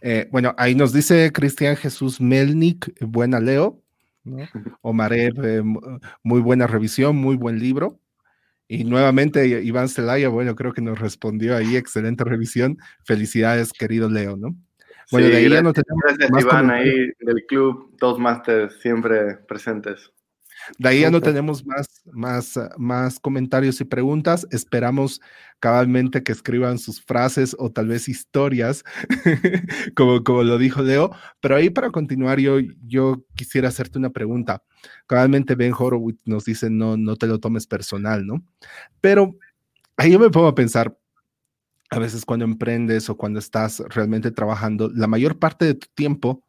Eh, 0.00 0.28
bueno, 0.30 0.54
ahí 0.58 0.74
nos 0.74 0.92
dice 0.92 1.32
Cristian 1.32 1.76
Jesús 1.76 2.20
Melnik, 2.20 2.92
buena 3.00 3.40
Leo. 3.40 3.82
¿no? 4.24 4.38
Eh, 5.10 5.62
muy 6.22 6.40
buena 6.40 6.66
revisión, 6.66 7.16
muy 7.16 7.36
buen 7.36 7.58
libro. 7.58 7.98
Y 8.66 8.84
nuevamente 8.84 9.46
Iván 9.46 9.88
Celaya, 9.88 10.28
bueno, 10.28 10.54
creo 10.54 10.74
que 10.74 10.82
nos 10.82 10.98
respondió 10.98 11.56
ahí, 11.56 11.76
excelente 11.76 12.24
revisión. 12.24 12.76
Felicidades, 13.04 13.72
querido 13.72 14.10
Leo, 14.10 14.36
¿no? 14.36 14.54
Bueno, 15.10 15.28
de 15.28 15.36
ahí 15.36 15.48
ya 15.48 15.62
no 15.62 15.72
tenemos 15.72 16.02
gracias, 16.04 16.30
Iván, 16.42 16.70
ahí 16.70 17.10
del 17.20 17.46
club 17.48 17.96
Toastmasters, 17.98 18.78
siempre 18.80 19.36
presentes. 19.48 20.12
De 20.78 20.88
ahí 20.88 21.00
ya 21.00 21.10
no 21.10 21.20
tenemos 21.20 21.64
más, 21.64 22.02
más, 22.12 22.56
ah, 22.56 22.70
más 22.76 23.18
comentarios 23.18 23.80
y 23.80 23.84
preguntas. 23.84 24.46
Esperamos 24.50 25.20
cabalmente 25.60 26.22
que 26.22 26.32
escriban 26.32 26.78
sus 26.78 27.00
frases 27.02 27.56
o 27.58 27.70
tal 27.70 27.88
vez 27.88 28.08
historias, 28.08 28.84
como, 29.96 30.22
como 30.22 30.42
lo 30.42 30.58
dijo 30.58 30.82
Leo. 30.82 31.10
Pero 31.40 31.56
ahí 31.56 31.70
para 31.70 31.90
continuar, 31.90 32.38
yo, 32.40 32.58
yo 32.86 33.24
quisiera 33.34 33.68
hacerte 33.68 33.98
una 33.98 34.10
pregunta. 34.10 34.62
Cabalmente 35.06 35.54
Ben 35.54 35.72
Horowitz 35.76 36.20
nos 36.26 36.44
dice, 36.44 36.70
no, 36.70 36.96
no 36.96 37.16
te 37.16 37.26
lo 37.26 37.40
tomes 37.40 37.66
personal, 37.66 38.26
¿no? 38.26 38.44
Pero 39.00 39.36
ahí 39.96 40.12
yo 40.12 40.18
me 40.18 40.30
pongo 40.30 40.48
a 40.48 40.54
pensar, 40.54 40.96
a 41.90 41.98
veces 41.98 42.24
cuando 42.24 42.44
emprendes 42.44 43.08
o 43.08 43.16
cuando 43.16 43.38
estás 43.38 43.82
realmente 43.88 44.30
trabajando, 44.30 44.90
la 44.94 45.06
mayor 45.06 45.38
parte 45.38 45.64
de 45.64 45.74
tu 45.74 45.86
tiempo 45.94 46.44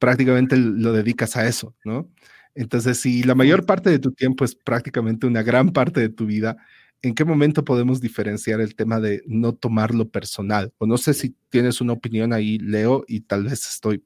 prácticamente 0.00 0.56
lo 0.56 0.92
dedicas 0.92 1.36
a 1.36 1.46
eso, 1.46 1.76
¿no? 1.84 2.10
Entonces, 2.54 2.98
si 2.98 3.22
la 3.22 3.34
mayor 3.34 3.64
parte 3.64 3.90
de 3.90 3.98
tu 3.98 4.12
tiempo 4.12 4.44
es 4.44 4.54
prácticamente 4.54 5.26
una 5.26 5.42
gran 5.42 5.70
parte 5.70 6.00
de 6.00 6.08
tu 6.08 6.26
vida, 6.26 6.56
¿en 7.02 7.14
qué 7.14 7.24
momento 7.24 7.64
podemos 7.64 8.00
diferenciar 8.00 8.60
el 8.60 8.74
tema 8.74 9.00
de 9.00 9.22
no 9.26 9.54
tomarlo 9.54 10.08
personal? 10.08 10.72
O 10.78 10.86
no 10.86 10.98
sé 10.98 11.14
si 11.14 11.34
tienes 11.48 11.80
una 11.80 11.92
opinión 11.92 12.32
ahí, 12.32 12.58
Leo, 12.58 13.04
y 13.06 13.20
tal 13.20 13.44
vez 13.44 13.68
estoy 13.68 14.02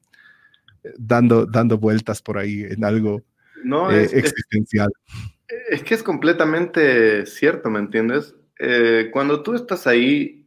eh, 0.85 0.93
dando, 0.99 1.47
dando 1.47 1.79
vueltas 1.79 2.23
por 2.23 2.39
ahí 2.39 2.65
en 2.69 2.85
algo 2.85 3.23
no, 3.65 3.91
eh, 3.91 4.05
existencial. 4.13 4.91
Es, 5.71 5.83
que 5.83 5.95
es 5.95 6.03
completamente 6.03 7.27
cierto, 7.27 7.71
¿me 7.71 7.79
entiendes? 7.79 8.35
Eh, 8.59 9.09
cuando 9.13 9.43
tú 9.43 9.55
estás 9.55 9.87
ahí, 9.87 10.47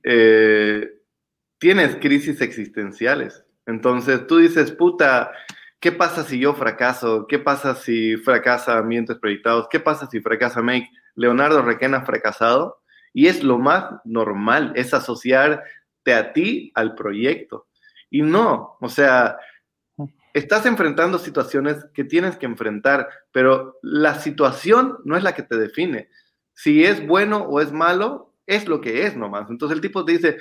tienes 1.60 1.96
crisis 1.98 2.40
existenciales. 2.42 3.44
Entonces 3.66 4.26
tú 4.28 4.38
dices, 4.38 4.72
puta, 4.72 5.32
¿Qué 5.80 5.92
pasa 5.92 6.24
si 6.24 6.40
yo 6.40 6.56
fracaso? 6.56 7.28
¿Qué 7.28 7.38
pasa 7.38 7.76
si 7.76 8.18
fracasa 8.18 8.80
Ambientes 8.80 9.18
Proyectados? 9.18 9.68
¿Qué 9.70 9.80
pasa 9.80 10.08
si 10.08 10.20
fracasa 10.22 10.62
Make? 10.62 10.90
Leonardo 11.16 11.62
Requena 11.62 11.98
ha 11.98 12.06
fracasado 12.06 12.82
y 13.14 13.28
es 13.28 13.44
lo 13.44 13.60
más 13.60 13.86
normal, 14.04 14.74
es 14.76 14.94
asociarte 14.94 16.14
a 16.14 16.34
ti 16.34 16.72
al 16.76 16.96
proyecto. 16.96 17.68
Y 18.10 18.22
no, 18.22 18.78
o 18.80 18.90
sea, 18.90 19.38
estás 20.34 20.66
enfrentando 20.66 21.20
situaciones 21.20 21.86
que 21.94 22.04
tienes 22.04 22.38
que 22.38 22.46
enfrentar, 22.46 23.10
pero 23.32 23.78
la 23.82 24.16
situación 24.16 24.98
no 25.04 25.18
es 25.18 25.24
la 25.24 25.34
que 25.34 25.44
te 25.44 25.58
define. 25.58 26.10
Si 26.54 26.86
es 26.86 27.06
bueno 27.06 27.40
o 27.40 27.60
es 27.62 27.72
malo, 27.72 28.34
es 28.46 28.68
lo 28.68 28.82
que 28.82 29.06
es 29.06 29.16
nomás. 29.16 29.50
Entonces 29.50 29.76
el 29.76 29.82
tipo 29.82 30.06
te 30.06 30.14
dice, 30.14 30.38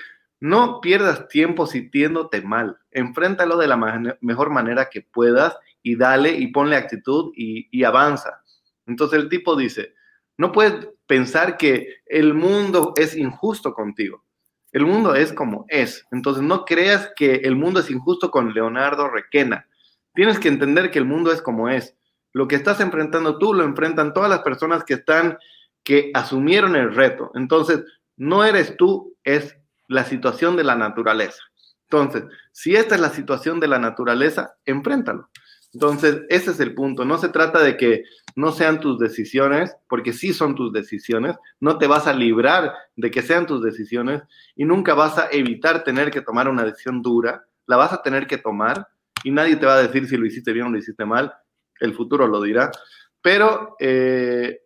no 0.47 0.80
pierdas 0.80 1.26
tiempo 1.26 1.66
sintiéndote 1.66 2.40
mal. 2.40 2.78
Enfréntalo 2.92 3.57
de 3.57 3.66
la 3.66 3.76
mejor 4.20 4.51
manera 4.51 4.88
que 4.88 5.03
puedas 5.03 5.57
y 5.82 5.97
dale 5.97 6.30
y 6.30 6.53
ponle 6.53 6.76
actitud 6.76 7.32
y, 7.34 7.82
avanza. 7.82 8.42
Entonces 8.86 9.18
el 9.18 9.28
tipo 9.28 9.57
dice, 9.57 9.94
no 10.38 10.53
puedes 10.53 10.88
pensar 11.09 11.57
que 11.57 11.97
el 12.07 12.32
mundo 12.32 12.92
es 12.97 13.16
injusto 13.16 13.74
contigo. 13.74 14.24
El 14.70 14.86
mundo 14.86 15.16
es 15.16 15.32
como 15.32 15.64
es. 15.68 16.07
Entonces 16.12 16.44
no 16.44 16.64
creas 16.64 17.11
que 17.16 17.36
el 17.36 17.57
mundo 17.57 17.80
es 17.80 17.90
injusto 17.90 18.30
con 18.30 18.55
Leonardo 18.55 19.09
Requena. 19.09 19.66
Tienes 20.14 20.38
que 20.38 20.49
entender 20.49 20.92
que 20.92 21.01
el 21.01 21.07
mundo 21.07 21.32
es 21.32 21.42
como 21.42 21.68
es. 21.68 21.97
Lo 22.32 22.47
que 22.47 22.55
estás 22.55 22.78
enfrentando 22.80 23.38
tú 23.38 23.53
lo 23.53 23.64
enfrentan 23.64 24.14
todas 24.14 24.30
las 24.30 24.40
personas 24.40 24.84
que 24.84 24.94
están 24.94 25.38
que 25.82 26.12
asumieron 26.14 26.76
el 26.76 26.94
reto. 26.94 27.32
Entonces, 27.34 27.82
no 28.16 28.44
eres 28.44 28.76
tú, 28.76 29.16
es 29.24 29.57
la 29.89 30.05
situación 30.05 30.57
de 30.57 30.64
la 30.64 30.76
naturaleza. 30.76 31.43
Entonces, 31.89 32.24
si 32.53 32.74
esta 32.74 32.97
es 32.97 33.01
la 33.01 33.11
situación 33.11 33.61
de 33.61 33.68
la 33.68 33.78
naturaleza, 33.78 34.57
enfréntalo. 34.64 35.30
Entonces, 35.72 36.22
ese 36.30 36.53
es 36.53 36.61
el 36.61 36.74
punto. 36.74 37.05
No 37.05 37.18
se 37.18 37.28
trata 37.28 37.62
de 37.62 37.76
que 37.76 38.05
no 38.34 38.51
sean 38.51 38.80
tus 38.80 38.99
decisiones, 38.99 39.76
porque 39.89 40.12
sí 40.12 40.32
son 40.32 40.55
tus 40.55 40.72
decisiones. 40.72 41.37
No 41.61 41.78
te 41.78 41.87
vas 41.87 42.07
a 42.07 42.12
librar 42.12 42.72
de 42.97 43.11
que 43.11 43.22
sean 43.22 43.47
tus 43.47 43.62
decisiones 43.62 44.22
y 44.57 44.64
nunca 44.64 44.95
vas 44.95 45.18
a 45.18 45.28
evitar 45.30 45.84
tener 45.84 46.11
que 46.11 46.22
tomar 46.22 46.49
una 46.49 46.64
decisión 46.64 47.03
dura. 47.03 47.45
La 47.66 47.76
vas 47.76 47.93
a 47.93 48.03
tener 48.03 48.26
que 48.26 48.39
tomar 48.39 48.89
y 49.22 49.30
nadie 49.30 49.57
te 49.57 49.66
va 49.66 49.74
a 49.74 49.82
decir 49.82 50.09
si 50.09 50.16
lo 50.16 50.26
hiciste 50.26 50.53
bien 50.53 50.66
o 50.66 50.70
lo 50.70 50.78
hiciste 50.78 51.05
mal. 51.05 51.32
El 51.78 51.95
futuro 51.95 52.26
lo 52.26 52.41
dirá. 52.41 52.70
Pero 53.20 53.76
eh, 53.78 54.61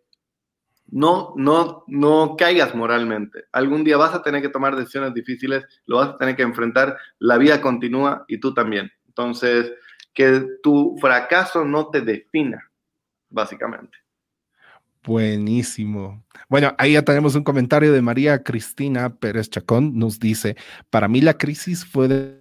no, 0.91 1.33
no, 1.37 1.83
no 1.87 2.35
caigas 2.37 2.75
moralmente. 2.75 3.45
Algún 3.51 3.83
día 3.83 3.97
vas 3.97 4.13
a 4.13 4.21
tener 4.21 4.41
que 4.41 4.49
tomar 4.49 4.75
decisiones 4.75 5.13
difíciles, 5.13 5.65
lo 5.85 5.97
vas 5.97 6.09
a 6.09 6.17
tener 6.17 6.35
que 6.35 6.43
enfrentar. 6.43 6.97
La 7.17 7.37
vida 7.37 7.61
continúa 7.61 8.25
y 8.27 8.39
tú 8.39 8.53
también. 8.53 8.91
Entonces, 9.07 9.71
que 10.13 10.45
tu 10.61 10.97
fracaso 10.99 11.63
no 11.63 11.87
te 11.87 12.01
defina, 12.01 12.69
básicamente. 13.29 13.97
Buenísimo. 15.03 16.23
Bueno, 16.47 16.75
ahí 16.77 16.93
ya 16.93 17.01
tenemos 17.01 17.35
un 17.35 17.43
comentario 17.43 17.91
de 17.91 18.01
María 18.01 18.43
Cristina 18.43 19.15
Pérez 19.15 19.49
Chacón. 19.49 19.97
Nos 19.97 20.19
dice, 20.19 20.55
para 20.89 21.07
mí 21.07 21.21
la 21.21 21.37
crisis 21.37 21.85
fue 21.85 22.07
de... 22.07 22.40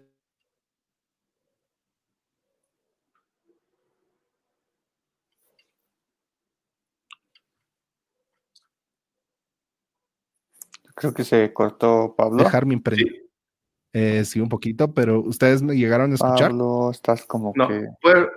Creo 11.01 11.15
que 11.15 11.25
se 11.25 11.51
cortó 11.55 12.15
Pablo. 12.15 12.45
Dejar 12.45 12.67
mi 12.67 12.75
emprendimiento. 12.75 13.31
Eh, 13.95 14.23
sí, 14.27 14.39
un 14.39 14.51
poquito, 14.51 14.93
pero 14.93 15.21
ustedes 15.23 15.63
me 15.63 15.75
llegaron 15.75 16.13
a 16.13 16.15
escuchar. 16.15 16.51
Pablo, 16.51 16.91
estás 16.91 17.25
como 17.25 17.55
no, 17.57 17.67
que. 17.67 17.87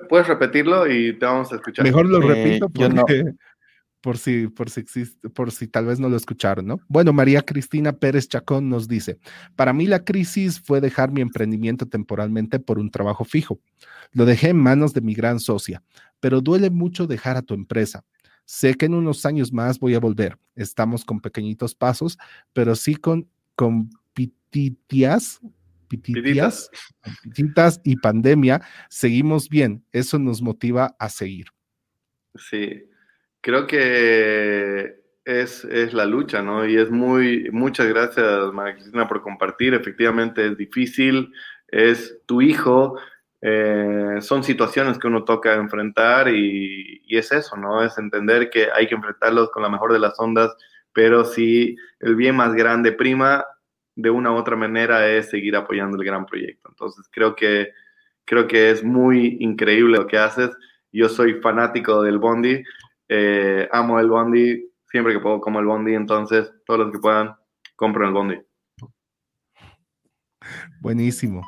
Puedes, 0.08 0.28
repetirlo 0.28 0.90
y 0.90 1.20
te 1.20 1.26
vamos 1.26 1.52
a 1.52 1.58
escuchar. 1.58 1.84
Mejor 1.84 2.06
lo 2.08 2.22
repito 2.22 2.70
porque, 2.70 3.26
por 4.02 4.18
si, 4.18 4.48
por 4.48 4.70
si 4.70 4.80
existe, 4.80 5.30
por 5.30 5.52
si 5.52 5.68
tal 5.68 5.88
vez 5.88 6.00
no 6.00 6.08
lo 6.08 6.16
escucharon, 6.16 6.66
¿no? 6.66 6.80
Bueno, 6.88 7.12
María 7.12 7.42
Cristina 7.42 7.92
Pérez 7.92 8.30
Chacón 8.30 8.70
nos 8.70 8.88
dice: 8.88 9.20
Para 9.58 9.74
mí 9.74 9.86
la 9.86 10.06
crisis 10.06 10.62
fue 10.62 10.80
dejar 10.80 11.12
mi 11.12 11.20
emprendimiento 11.20 11.86
temporalmente 11.86 12.62
por 12.62 12.80
un 12.80 12.90
trabajo 12.90 13.26
fijo. 13.26 13.60
Lo 14.14 14.26
dejé 14.26 14.50
en 14.50 14.58
manos 14.58 14.94
de 14.94 15.02
mi 15.02 15.14
gran 15.14 15.42
socia, 15.42 15.84
pero 16.22 16.40
duele 16.40 16.70
mucho 16.70 17.08
dejar 17.08 17.36
a 17.36 17.42
tu 17.42 17.54
empresa. 17.54 18.06
Sé 18.46 18.74
que 18.76 18.86
en 18.86 18.94
unos 18.94 19.26
años 19.26 19.52
más 19.52 19.80
voy 19.80 19.96
a 19.96 20.00
volver. 20.00 20.38
Estamos 20.56 21.06
con 21.06 21.20
pequeñitos 21.20 21.76
pasos, 21.76 22.18
pero 22.54 22.76
sí 22.76 22.96
con, 22.96 23.30
con 23.56 23.90
pititias, 24.14 25.40
pititias, 25.88 26.70
pititas 27.24 27.82
y 27.84 27.96
pandemia, 27.98 28.62
seguimos 28.90 29.50
bien. 29.50 29.84
Eso 29.92 30.20
nos 30.20 30.42
motiva 30.42 30.96
a 31.00 31.10
seguir. 31.10 31.48
Sí, 32.36 32.90
creo 33.42 33.68
que 33.68 35.04
es, 35.26 35.64
es, 35.66 35.94
la 35.94 36.06
lucha, 36.06 36.42
¿no? 36.42 36.68
Y 36.68 36.78
es 36.78 36.90
muy, 36.90 37.50
muchas 37.52 37.88
gracias, 37.88 38.52
María 38.54 38.76
Cristina, 38.76 39.08
por 39.08 39.22
compartir. 39.22 39.74
Efectivamente 39.74 40.46
es 40.46 40.58
difícil, 40.58 41.32
es 41.68 42.18
tu 42.26 42.42
hijo, 42.42 42.98
eh, 43.46 44.22
son 44.22 44.42
situaciones 44.42 44.98
que 44.98 45.08
uno 45.08 45.26
toca 45.26 45.54
enfrentar 45.56 46.30
y, 46.30 47.02
y, 47.06 47.18
es 47.18 47.30
eso, 47.34 47.58
¿no? 47.58 47.84
Es 47.84 47.98
entender 47.98 48.50
que 48.50 48.70
hay 48.74 48.88
que 48.88 48.96
enfrentarlos 48.96 49.52
con 49.52 49.64
la 49.64 49.70
mejor 49.70 49.92
de 49.92 50.00
las 50.00 50.18
ondas, 50.18 50.56
pero 50.94 51.26
si 51.26 51.76
el 52.00 52.16
bien 52.16 52.38
más 52.38 52.54
grande 52.54 52.94
prima, 52.94 53.44
de 53.96 54.10
una 54.10 54.32
u 54.32 54.36
otra 54.36 54.56
manera 54.56 55.10
es 55.10 55.30
seguir 55.30 55.58
apoyando 55.58 55.98
el 55.98 56.06
gran 56.06 56.26
proyecto. 56.26 56.70
Entonces 56.70 57.06
creo 57.12 57.36
que, 57.36 57.74
creo 58.24 58.48
que 58.48 58.72
es 58.72 58.82
muy 58.82 59.36
increíble 59.42 59.98
lo 59.98 60.08
que 60.08 60.18
haces. 60.18 60.52
Yo 60.94 61.10
soy 61.10 61.42
fanático 61.42 62.02
del 62.02 62.20
Bondi, 62.20 62.64
eh, 63.10 63.68
amo 63.74 64.00
el 64.00 64.08
Bondi, 64.08 64.72
siempre 64.90 65.12
que 65.12 65.20
puedo 65.20 65.42
como 65.42 65.60
el 65.60 65.66
Bondi, 65.66 65.96
entonces 65.96 66.50
todos 66.66 66.80
los 66.80 66.92
que 66.94 67.00
puedan, 67.00 67.36
compren 67.76 68.08
el 68.08 68.14
Bondi. 68.14 68.42
Buenísimo. 70.80 71.42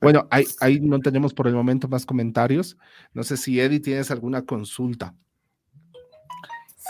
Bueno, 0.00 0.28
ahí, 0.30 0.80
no 0.80 0.98
tenemos 1.00 1.34
por 1.34 1.46
el 1.46 1.54
momento 1.54 1.88
más 1.88 2.06
comentarios. 2.06 2.76
No 3.12 3.22
sé 3.22 3.36
si 3.36 3.60
Eddie 3.60 3.80
tienes 3.80 4.10
alguna 4.10 4.42
consulta. 4.42 5.14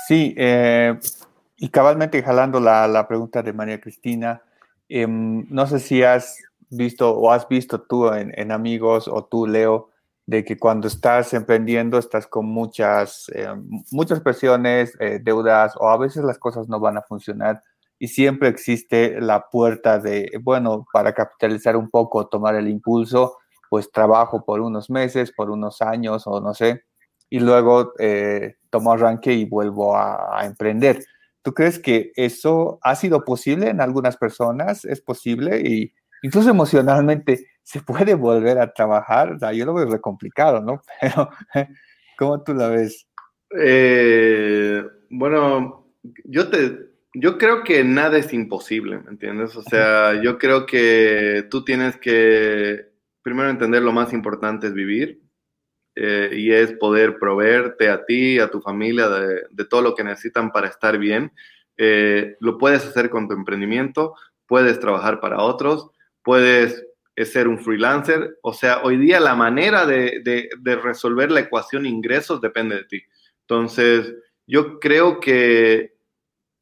Sí, 0.06 0.34
eh, 0.36 0.98
y 1.56 1.68
cabalmente 1.68 2.22
jalando 2.22 2.60
la, 2.60 2.86
la 2.88 3.06
pregunta 3.06 3.42
de 3.42 3.52
María 3.52 3.80
Cristina, 3.80 4.42
eh, 4.88 5.06
no 5.08 5.66
sé 5.66 5.80
si 5.80 6.02
has 6.02 6.38
visto 6.70 7.10
o 7.10 7.32
has 7.32 7.48
visto 7.48 7.80
tú 7.80 8.08
en, 8.12 8.52
amigos 8.52 9.08
o 9.08 9.24
tú, 9.24 9.46
Leo, 9.46 9.90
de 10.26 10.44
que 10.44 10.58
cuando 10.58 10.88
estás 10.88 11.32
emprendiendo 11.34 11.98
estás 11.98 12.26
con 12.26 12.46
muchas, 12.46 13.30
eh, 13.34 13.48
muchas 13.90 14.20
presiones, 14.20 14.94
eh, 15.00 15.20
deudas 15.22 15.74
o 15.78 15.88
a 15.88 15.96
veces 15.98 16.24
las 16.24 16.38
cosas 16.38 16.68
no 16.68 16.80
van 16.80 16.98
a 16.98 17.02
funcionar 17.02 17.62
y 17.98 18.08
siempre 18.08 18.48
existe 18.48 19.20
la 19.20 19.48
puerta 19.48 19.98
de, 19.98 20.30
bueno, 20.42 20.86
para 20.92 21.12
capitalizar 21.12 21.76
un 21.76 21.90
poco, 21.90 22.28
tomar 22.28 22.54
el 22.54 22.68
impulso, 22.68 23.36
pues 23.68 23.90
trabajo 23.90 24.44
por 24.44 24.60
unos 24.60 24.88
meses, 24.88 25.32
por 25.32 25.50
unos 25.50 25.82
años 25.82 26.26
o 26.26 26.40
no 26.40 26.54
sé, 26.54 26.84
y 27.28 27.40
luego 27.40 27.92
eh, 27.98 28.56
tomo 28.70 28.92
arranque 28.92 29.32
y 29.32 29.44
vuelvo 29.44 29.96
a, 29.96 30.44
emprender. 30.44 31.04
¿Tú 31.42 31.52
crees 31.52 31.78
que 31.78 32.12
eso 32.14 32.78
ha 32.82 32.94
sido 32.94 33.24
posible 33.24 33.68
en 33.68 33.80
algunas 33.80 34.16
personas? 34.16 34.84
¿Es 34.84 35.00
posible? 35.00 35.60
Y 35.60 35.92
incluso 36.22 36.50
emocionalmente, 36.50 37.46
¿se 37.62 37.80
puede 37.80 38.14
volver 38.14 38.58
a 38.58 38.72
trabajar? 38.72 39.36
O 39.42 39.52
yo 39.52 39.66
lo 39.66 39.74
veo 39.74 39.86
re 39.86 40.00
complicado, 40.00 40.60
¿no? 40.60 40.82
Pero, 41.00 41.30
¿cómo 42.16 42.42
tú 42.42 42.54
la 42.54 42.68
ves? 42.68 43.06
Eh, 43.58 44.82
bueno, 45.10 45.86
yo 46.24 46.50
te, 46.50 46.87
yo 47.14 47.38
creo 47.38 47.64
que 47.64 47.84
nada 47.84 48.18
es 48.18 48.32
imposible, 48.32 48.98
¿me 48.98 49.10
entiendes? 49.10 49.56
O 49.56 49.62
sea, 49.62 50.20
yo 50.22 50.38
creo 50.38 50.66
que 50.66 51.46
tú 51.50 51.64
tienes 51.64 51.96
que 51.96 52.88
primero 53.22 53.50
entender 53.50 53.82
lo 53.82 53.92
más 53.92 54.12
importante 54.12 54.68
es 54.68 54.74
vivir, 54.74 55.20
eh, 56.00 56.30
y 56.32 56.52
es 56.52 56.74
poder 56.74 57.18
proveerte 57.18 57.88
a 57.88 58.04
ti, 58.04 58.38
a 58.38 58.48
tu 58.48 58.60
familia, 58.60 59.08
de, 59.08 59.42
de 59.50 59.64
todo 59.64 59.82
lo 59.82 59.96
que 59.96 60.04
necesitan 60.04 60.52
para 60.52 60.68
estar 60.68 60.96
bien. 60.96 61.32
Eh, 61.76 62.36
lo 62.38 62.56
puedes 62.56 62.86
hacer 62.86 63.10
con 63.10 63.26
tu 63.26 63.34
emprendimiento, 63.34 64.14
puedes 64.46 64.78
trabajar 64.78 65.18
para 65.18 65.42
otros, 65.42 65.90
puedes 66.22 66.86
eh, 67.16 67.24
ser 67.24 67.48
un 67.48 67.58
freelancer. 67.58 68.38
O 68.42 68.52
sea, 68.52 68.82
hoy 68.84 68.96
día 68.96 69.18
la 69.18 69.34
manera 69.34 69.86
de, 69.86 70.20
de, 70.22 70.48
de 70.60 70.76
resolver 70.76 71.32
la 71.32 71.40
ecuación 71.40 71.84
ingresos 71.84 72.40
depende 72.40 72.76
de 72.76 72.84
ti. 72.84 73.02
Entonces, 73.40 74.14
yo 74.46 74.78
creo 74.78 75.18
que 75.18 75.97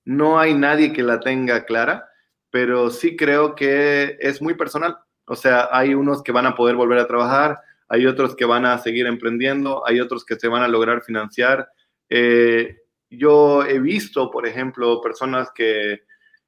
no 0.06 0.38
hay 0.38 0.54
nadie 0.54 0.92
que 0.92 1.02
la 1.02 1.20
tenga 1.20 1.66
clara, 1.66 2.08
pero 2.50 2.90
sí 2.90 3.16
creo 3.16 3.54
que 3.54 4.16
es 4.20 4.40
muy 4.40 4.54
personal. 4.54 4.96
O 5.26 5.34
sea, 5.34 5.68
hay 5.72 5.94
unos 5.94 6.22
que 6.22 6.32
van 6.32 6.46
a 6.46 6.54
poder 6.54 6.76
volver 6.76 6.98
a 7.00 7.08
trabajar, 7.08 7.58
hay 7.88 8.06
otros 8.06 8.36
que 8.36 8.44
van 8.44 8.64
a 8.64 8.78
seguir 8.78 9.06
emprendiendo, 9.06 9.86
hay 9.86 10.00
otros 10.00 10.24
que 10.24 10.36
se 10.36 10.48
van 10.48 10.62
a 10.62 10.68
lograr 10.68 11.02
financiar. 11.02 11.68
Eh, 12.08 12.76
yo 13.10 13.64
he 13.64 13.80
visto, 13.80 14.30
por 14.30 14.46
ejemplo, 14.46 15.00
personas 15.00 15.50
que, 15.52 16.04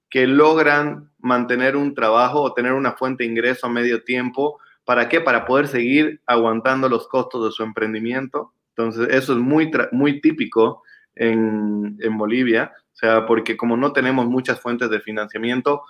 que 0.08 0.28
logran 0.28 1.10
mantener 1.18 1.76
un 1.76 1.94
trabajo 1.94 2.40
o 2.40 2.54
tener 2.54 2.72
una 2.72 2.92
fuente 2.92 3.24
de 3.24 3.30
ingreso 3.30 3.66
a 3.66 3.70
medio 3.70 4.04
tiempo. 4.04 4.60
¿Para 4.84 5.08
qué? 5.08 5.20
Para 5.20 5.44
poder 5.44 5.66
seguir 5.66 6.20
aguantando 6.26 6.88
los 6.88 7.08
costos 7.08 7.44
de 7.44 7.50
su 7.50 7.64
emprendimiento. 7.64 8.52
Entonces, 8.76 9.08
eso 9.10 9.32
es 9.32 9.38
muy, 9.40 9.70
muy 9.90 10.20
típico 10.20 10.84
en, 11.16 11.96
en 12.00 12.16
Bolivia. 12.16 12.72
O 12.98 13.06
sea, 13.06 13.26
porque 13.26 13.56
como 13.56 13.76
no 13.76 13.92
tenemos 13.92 14.26
muchas 14.26 14.60
fuentes 14.60 14.90
de 14.90 14.98
financiamiento, 14.98 15.82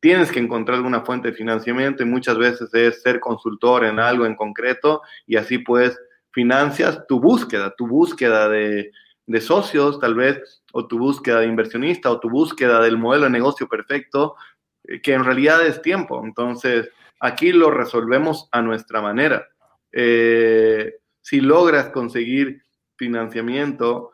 tienes 0.00 0.32
que 0.32 0.40
encontrar 0.40 0.78
alguna 0.78 1.02
fuente 1.02 1.28
de 1.28 1.36
financiamiento 1.36 2.02
y 2.02 2.06
muchas 2.06 2.38
veces 2.38 2.72
es 2.72 3.02
ser 3.02 3.20
consultor 3.20 3.84
en 3.84 4.00
algo 4.00 4.24
en 4.24 4.34
concreto 4.34 5.02
y 5.26 5.36
así 5.36 5.58
pues 5.58 6.00
financias 6.30 7.06
tu 7.06 7.20
búsqueda, 7.20 7.74
tu 7.76 7.86
búsqueda 7.86 8.48
de, 8.48 8.90
de 9.26 9.40
socios 9.42 10.00
tal 10.00 10.14
vez, 10.14 10.62
o 10.72 10.86
tu 10.86 10.98
búsqueda 10.98 11.40
de 11.40 11.48
inversionista, 11.48 12.10
o 12.10 12.18
tu 12.18 12.30
búsqueda 12.30 12.80
del 12.80 12.96
modelo 12.96 13.24
de 13.24 13.30
negocio 13.30 13.68
perfecto, 13.68 14.36
eh, 14.84 15.02
que 15.02 15.12
en 15.12 15.24
realidad 15.24 15.66
es 15.66 15.82
tiempo. 15.82 16.22
Entonces, 16.24 16.88
aquí 17.20 17.52
lo 17.52 17.70
resolvemos 17.70 18.48
a 18.52 18.62
nuestra 18.62 19.02
manera. 19.02 19.46
Eh, 19.92 20.94
si 21.20 21.42
logras 21.42 21.90
conseguir 21.90 22.62
financiamiento 22.96 24.13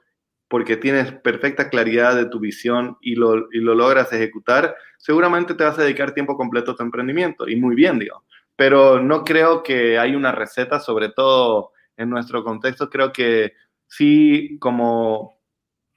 porque 0.50 0.76
tienes 0.76 1.12
perfecta 1.12 1.70
claridad 1.70 2.16
de 2.16 2.26
tu 2.26 2.40
visión 2.40 2.98
y 3.00 3.14
lo, 3.14 3.46
y 3.52 3.60
lo 3.60 3.76
logras 3.76 4.12
ejecutar, 4.12 4.74
seguramente 4.98 5.54
te 5.54 5.62
vas 5.62 5.78
a 5.78 5.82
dedicar 5.82 6.12
tiempo 6.12 6.36
completo 6.36 6.72
a 6.72 6.74
tu 6.74 6.82
emprendimiento 6.82 7.48
y 7.48 7.54
muy 7.54 7.76
bien, 7.76 8.00
digo. 8.00 8.24
Pero 8.56 9.00
no 9.00 9.22
creo 9.22 9.62
que 9.62 9.96
hay 9.96 10.16
una 10.16 10.32
receta, 10.32 10.80
sobre 10.80 11.10
todo 11.10 11.70
en 11.96 12.10
nuestro 12.10 12.42
contexto, 12.42 12.90
creo 12.90 13.12
que 13.12 13.52
sí, 13.86 14.58
como 14.58 15.38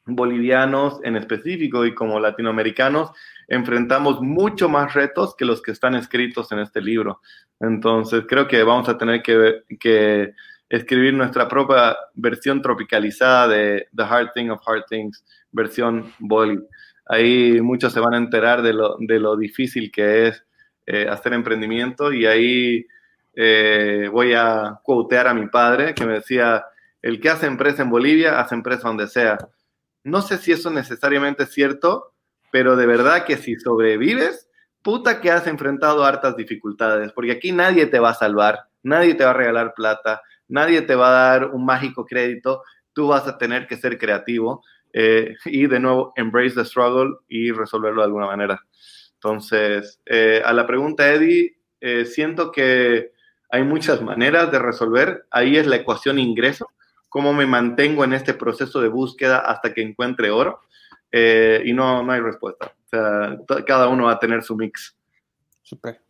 bolivianos 0.05 0.99
en 1.03 1.15
específico 1.15 1.83
y 1.83 1.95
como 1.95 2.19
latinoamericanos 2.19 3.11
enfrentamos 3.47 4.21
mucho 4.21 4.69
más 4.69 4.93
retos 4.93 5.35
que 5.35 5.45
los 5.45 5.63
que 5.63 5.71
están 5.71 5.95
escritos 5.95 6.51
en 6.51 6.59
este 6.59 6.79
libro. 6.79 7.21
Entonces 7.59 8.25
creo 8.27 8.47
que 8.47 8.61
vamos 8.61 8.87
a 8.87 8.99
tener 8.99 9.23
que, 9.23 9.63
que 9.79 10.35
escribir 10.75 11.13
nuestra 11.13 11.47
propia 11.47 11.95
versión 12.15 12.59
tropicalizada 12.59 13.47
de 13.47 13.87
The 13.95 14.03
Hard 14.03 14.31
Thing 14.33 14.49
of 14.49 14.61
Hard 14.65 14.85
Things, 14.89 15.23
versión 15.51 16.11
Boli. 16.17 16.59
Ahí 17.05 17.61
muchos 17.61 17.93
se 17.93 17.99
van 17.99 18.15
a 18.15 18.17
enterar 18.17 18.63
de 18.63 18.73
lo, 18.73 18.97
de 18.99 19.19
lo 19.19 19.37
difícil 19.37 19.91
que 19.91 20.27
es 20.27 20.43
eh, 20.87 21.07
hacer 21.07 21.33
emprendimiento 21.33 22.11
y 22.11 22.25
ahí 22.25 22.87
eh, 23.35 24.09
voy 24.11 24.33
a 24.33 24.79
quotear 24.81 25.27
a 25.27 25.35
mi 25.35 25.45
padre 25.45 25.93
que 25.93 26.07
me 26.07 26.13
decía, 26.13 26.65
el 27.03 27.21
que 27.21 27.29
hace 27.29 27.45
empresa 27.45 27.83
en 27.83 27.91
Bolivia, 27.91 28.39
hace 28.39 28.55
empresa 28.55 28.87
donde 28.87 29.07
sea. 29.07 29.37
No 30.03 30.23
sé 30.23 30.39
si 30.39 30.53
eso 30.53 30.71
necesariamente 30.71 31.43
es 31.43 31.51
cierto, 31.51 32.13
pero 32.51 32.75
de 32.75 32.87
verdad 32.87 33.25
que 33.25 33.37
si 33.37 33.57
sobrevives, 33.57 34.49
puta 34.81 35.21
que 35.21 35.29
has 35.29 35.45
enfrentado 35.45 36.03
hartas 36.03 36.35
dificultades, 36.35 37.11
porque 37.11 37.33
aquí 37.33 37.51
nadie 37.51 37.85
te 37.85 37.99
va 37.99 38.09
a 38.09 38.15
salvar, 38.15 38.61
nadie 38.81 39.13
te 39.13 39.23
va 39.23 39.29
a 39.29 39.35
regalar 39.35 39.75
plata, 39.75 40.21
nadie 40.53 40.83
te 40.83 40.93
va 40.95 41.07
a 41.07 41.31
dar 41.31 41.49
un 41.49 41.65
mágico 41.65 42.05
crédito, 42.05 42.63
tú 42.93 43.07
vas 43.07 43.27
a 43.27 43.37
tener 43.37 43.65
que 43.65 43.75
ser 43.75 43.97
creativo 43.97 44.63
eh, 44.93 45.35
y 45.45 45.65
de 45.65 45.79
nuevo 45.79 46.13
embrace 46.15 46.55
the 46.55 46.63
struggle 46.63 47.15
y 47.27 47.51
resolverlo 47.51 48.01
de 48.01 48.05
alguna 48.05 48.27
manera. 48.27 48.61
Entonces, 49.15 49.99
eh, 50.05 50.43
a 50.45 50.53
la 50.53 50.67
pregunta, 50.67 51.11
Eddie, 51.11 51.57
eh, 51.81 52.05
siento 52.05 52.51
que 52.51 53.11
hay 53.49 53.63
muchas 53.63 54.01
maneras 54.01 54.51
de 54.51 54.59
resolver. 54.59 55.25
Ahí 55.31 55.57
es 55.57 55.65
la 55.65 55.77
ecuación 55.77 56.19
ingreso, 56.19 56.67
cómo 57.09 57.33
me 57.33 57.47
mantengo 57.47 58.03
en 58.03 58.13
este 58.13 58.35
proceso 58.35 58.79
de 58.79 58.89
búsqueda 58.89 59.39
hasta 59.39 59.73
que 59.73 59.81
encuentre 59.81 60.29
oro. 60.29 60.61
y 61.11 61.73
no, 61.73 62.03
no 62.03 62.11
hay 62.11 62.21
respuesta. 62.21 62.75
O 62.85 62.89
sea, 62.89 63.37
cada 63.65 63.87
uno 63.87 64.05
va 64.05 64.13
a 64.13 64.19
tener 64.19 64.43
su 64.43 64.55
mix. 64.55 64.95
Super. 65.61 66.02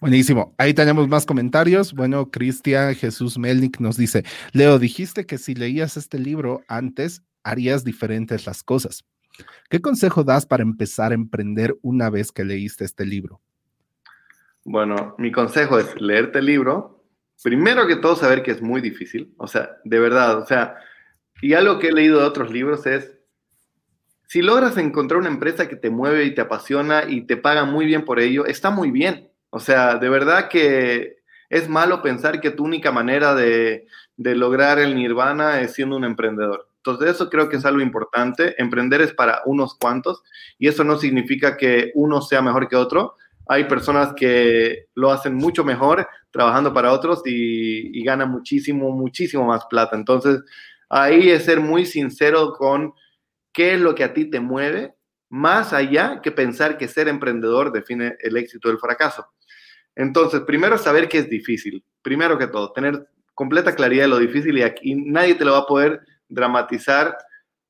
Buenísimo. 0.00 0.54
Ahí 0.58 0.74
tenemos 0.74 1.08
más 1.08 1.26
comentarios. 1.26 1.92
Bueno, 1.92 2.30
Cristian 2.30 2.94
Jesús 2.94 3.38
Melnik 3.38 3.80
nos 3.80 3.96
dice, 3.96 4.24
Leo, 4.52 4.78
dijiste 4.78 5.26
que 5.26 5.38
si 5.38 5.54
leías 5.54 5.96
este 5.96 6.18
libro 6.18 6.62
antes, 6.68 7.22
harías 7.42 7.84
diferentes 7.84 8.46
las 8.46 8.62
cosas. 8.62 9.04
¿Qué 9.68 9.80
consejo 9.80 10.24
das 10.24 10.46
para 10.46 10.62
empezar 10.62 11.12
a 11.12 11.14
emprender 11.14 11.76
una 11.82 12.10
vez 12.10 12.32
que 12.32 12.44
leíste 12.44 12.84
este 12.84 13.04
libro? 13.04 13.40
Bueno, 14.64 15.14
mi 15.18 15.30
consejo 15.30 15.78
es 15.78 16.00
leerte 16.00 16.40
el 16.40 16.46
libro. 16.46 17.04
Primero 17.42 17.86
que 17.86 17.96
todo, 17.96 18.16
saber 18.16 18.42
que 18.42 18.50
es 18.50 18.62
muy 18.62 18.80
difícil. 18.80 19.34
O 19.36 19.46
sea, 19.46 19.76
de 19.84 19.98
verdad, 20.00 20.38
o 20.38 20.46
sea, 20.46 20.76
y 21.40 21.52
algo 21.52 21.78
que 21.78 21.88
he 21.88 21.92
leído 21.92 22.18
de 22.18 22.26
otros 22.26 22.50
libros 22.50 22.86
es, 22.86 23.12
si 24.26 24.42
logras 24.42 24.76
encontrar 24.76 25.20
una 25.20 25.28
empresa 25.28 25.68
que 25.68 25.76
te 25.76 25.90
mueve 25.90 26.24
y 26.24 26.34
te 26.34 26.40
apasiona 26.40 27.04
y 27.08 27.26
te 27.26 27.36
paga 27.36 27.64
muy 27.64 27.86
bien 27.86 28.04
por 28.04 28.18
ello, 28.18 28.44
está 28.46 28.70
muy 28.70 28.90
bien. 28.90 29.30
O 29.50 29.60
sea, 29.60 29.96
de 29.96 30.08
verdad 30.08 30.48
que 30.48 31.18
es 31.48 31.68
malo 31.68 32.02
pensar 32.02 32.40
que 32.40 32.50
tu 32.50 32.64
única 32.64 32.92
manera 32.92 33.34
de, 33.34 33.86
de 34.16 34.34
lograr 34.34 34.78
el 34.78 34.94
nirvana 34.94 35.60
es 35.60 35.74
siendo 35.74 35.96
un 35.96 36.04
emprendedor. 36.04 36.68
Entonces, 36.78 37.16
eso 37.16 37.28
creo 37.28 37.48
que 37.48 37.56
es 37.56 37.64
algo 37.64 37.80
importante. 37.80 38.54
Emprender 38.58 39.00
es 39.00 39.12
para 39.12 39.42
unos 39.44 39.74
cuantos 39.74 40.22
y 40.58 40.68
eso 40.68 40.84
no 40.84 40.96
significa 40.96 41.56
que 41.56 41.90
uno 41.94 42.22
sea 42.22 42.42
mejor 42.42 42.68
que 42.68 42.76
otro. 42.76 43.14
Hay 43.48 43.64
personas 43.64 44.12
que 44.14 44.86
lo 44.94 45.10
hacen 45.10 45.34
mucho 45.34 45.64
mejor 45.64 46.06
trabajando 46.30 46.72
para 46.72 46.92
otros 46.92 47.22
y, 47.24 48.04
ganan 48.04 48.30
muchísimo, 48.30 48.90
muchísimo 48.90 49.44
más 49.46 49.66
plata. 49.66 49.96
Entonces, 49.96 50.42
ahí 50.88 51.30
es 51.30 51.44
ser 51.44 51.60
muy 51.60 51.86
sincero 51.86 52.52
con 52.52 52.92
qué 53.52 53.74
es 53.74 53.80
lo 53.80 53.94
que 53.94 54.04
a 54.04 54.14
ti 54.14 54.30
te 54.30 54.40
mueve, 54.40 54.94
más 55.28 55.72
allá 55.72 56.20
que 56.22 56.30
pensar 56.30 56.78
que 56.78 56.88
ser 56.88 57.08
emprendedor 57.08 57.72
define 57.72 58.16
el 58.20 58.36
éxito 58.36 58.68
o 58.68 58.72
el 58.72 58.78
fracaso. 58.78 59.26
Entonces, 59.96 60.42
primero 60.42 60.78
saber 60.78 61.08
que 61.08 61.18
es 61.18 61.28
difícil. 61.28 61.82
Primero 62.02 62.38
que 62.38 62.46
todo, 62.46 62.72
tener 62.72 63.08
completa 63.34 63.74
claridad 63.74 64.04
de 64.04 64.08
lo 64.08 64.18
difícil 64.18 64.56
y 64.56 64.62
aquí 64.62 64.94
nadie 64.94 65.34
te 65.34 65.44
lo 65.44 65.52
va 65.52 65.58
a 65.58 65.66
poder 65.66 66.00
dramatizar 66.28 67.16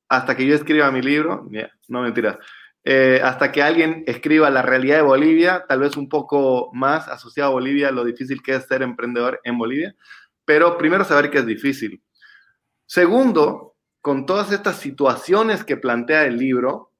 hasta 0.07 0.35
que 0.35 0.45
yo 0.45 0.55
escriba 0.55 0.91
mi 0.91 1.01
libro, 1.01 1.49
no 1.89 2.01
mentira, 2.01 2.39
eh, 2.83 3.19
hasta 3.21 3.51
que 3.51 3.61
alguien 3.61 4.03
escriba 4.07 4.49
la 4.49 4.61
realidad 4.61 4.97
de 4.97 5.01
Bolivia, 5.01 5.65
tal 5.67 5.81
vez 5.81 5.97
un 5.97 6.07
poco 6.07 6.71
más 6.73 7.09
asociado 7.09 7.49
a 7.49 7.53
Bolivia, 7.53 7.91
lo 7.91 8.05
difícil 8.05 8.41
que 8.41 8.55
es 8.55 8.65
ser 8.65 8.81
emprendedor 8.81 9.41
en 9.43 9.57
Bolivia, 9.57 9.95
pero 10.45 10.77
primero 10.77 11.03
saber 11.03 11.29
que 11.29 11.39
es 11.39 11.45
difícil. 11.45 12.01
Segundo, 12.85 13.75
con 13.99 14.25
todas 14.25 14.53
estas 14.53 14.77
situaciones 14.77 15.65
que 15.65 15.75
plantea 15.75 16.23
el 16.23 16.37
libro, 16.37 16.93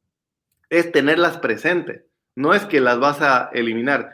es 0.70 0.92
tenerlas 0.92 1.38
presentes, 1.38 2.04
no 2.36 2.54
es 2.54 2.66
que 2.66 2.82
las 2.82 3.00
vas 3.00 3.22
a 3.22 3.50
eliminar. 3.54 4.14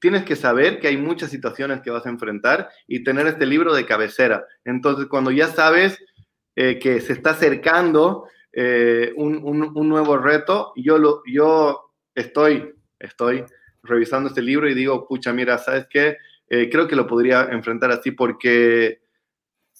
Tienes 0.00 0.24
que 0.24 0.36
saber 0.36 0.80
que 0.80 0.88
hay 0.88 0.96
muchas 0.96 1.30
situaciones 1.30 1.80
que 1.80 1.90
vas 1.90 2.06
a 2.06 2.10
enfrentar 2.10 2.68
y 2.86 3.04
tener 3.04 3.26
este 3.26 3.46
libro 3.46 3.74
de 3.74 3.86
cabecera. 3.86 4.46
Entonces, 4.64 5.06
cuando 5.06 5.30
ya 5.30 5.48
sabes 5.48 5.98
eh, 6.56 6.78
que 6.80 7.00
se 7.00 7.12
está 7.12 7.30
acercando 7.30 8.26
eh, 8.52 9.12
un, 9.14 9.88
nuevo 9.88 10.18
reto. 10.18 10.72
Yo, 10.74 10.98
lo, 10.98 11.22
yo 11.24 11.92
estoy, 12.16 12.74
estoy 12.98 13.44
revisando 13.84 14.28
este 14.28 14.42
libro 14.42 14.68
y 14.68 14.74
digo, 14.74 15.06
pucha, 15.06 15.32
mira, 15.32 15.58
¿sabes 15.58 15.86
qué? 15.88 16.16
Eh, 16.48 16.68
creo 16.68 16.88
que 16.88 16.96
lo 16.96 17.06
podría 17.06 17.42
enfrentar 17.52 17.92
así 17.92 18.10
porque 18.10 19.02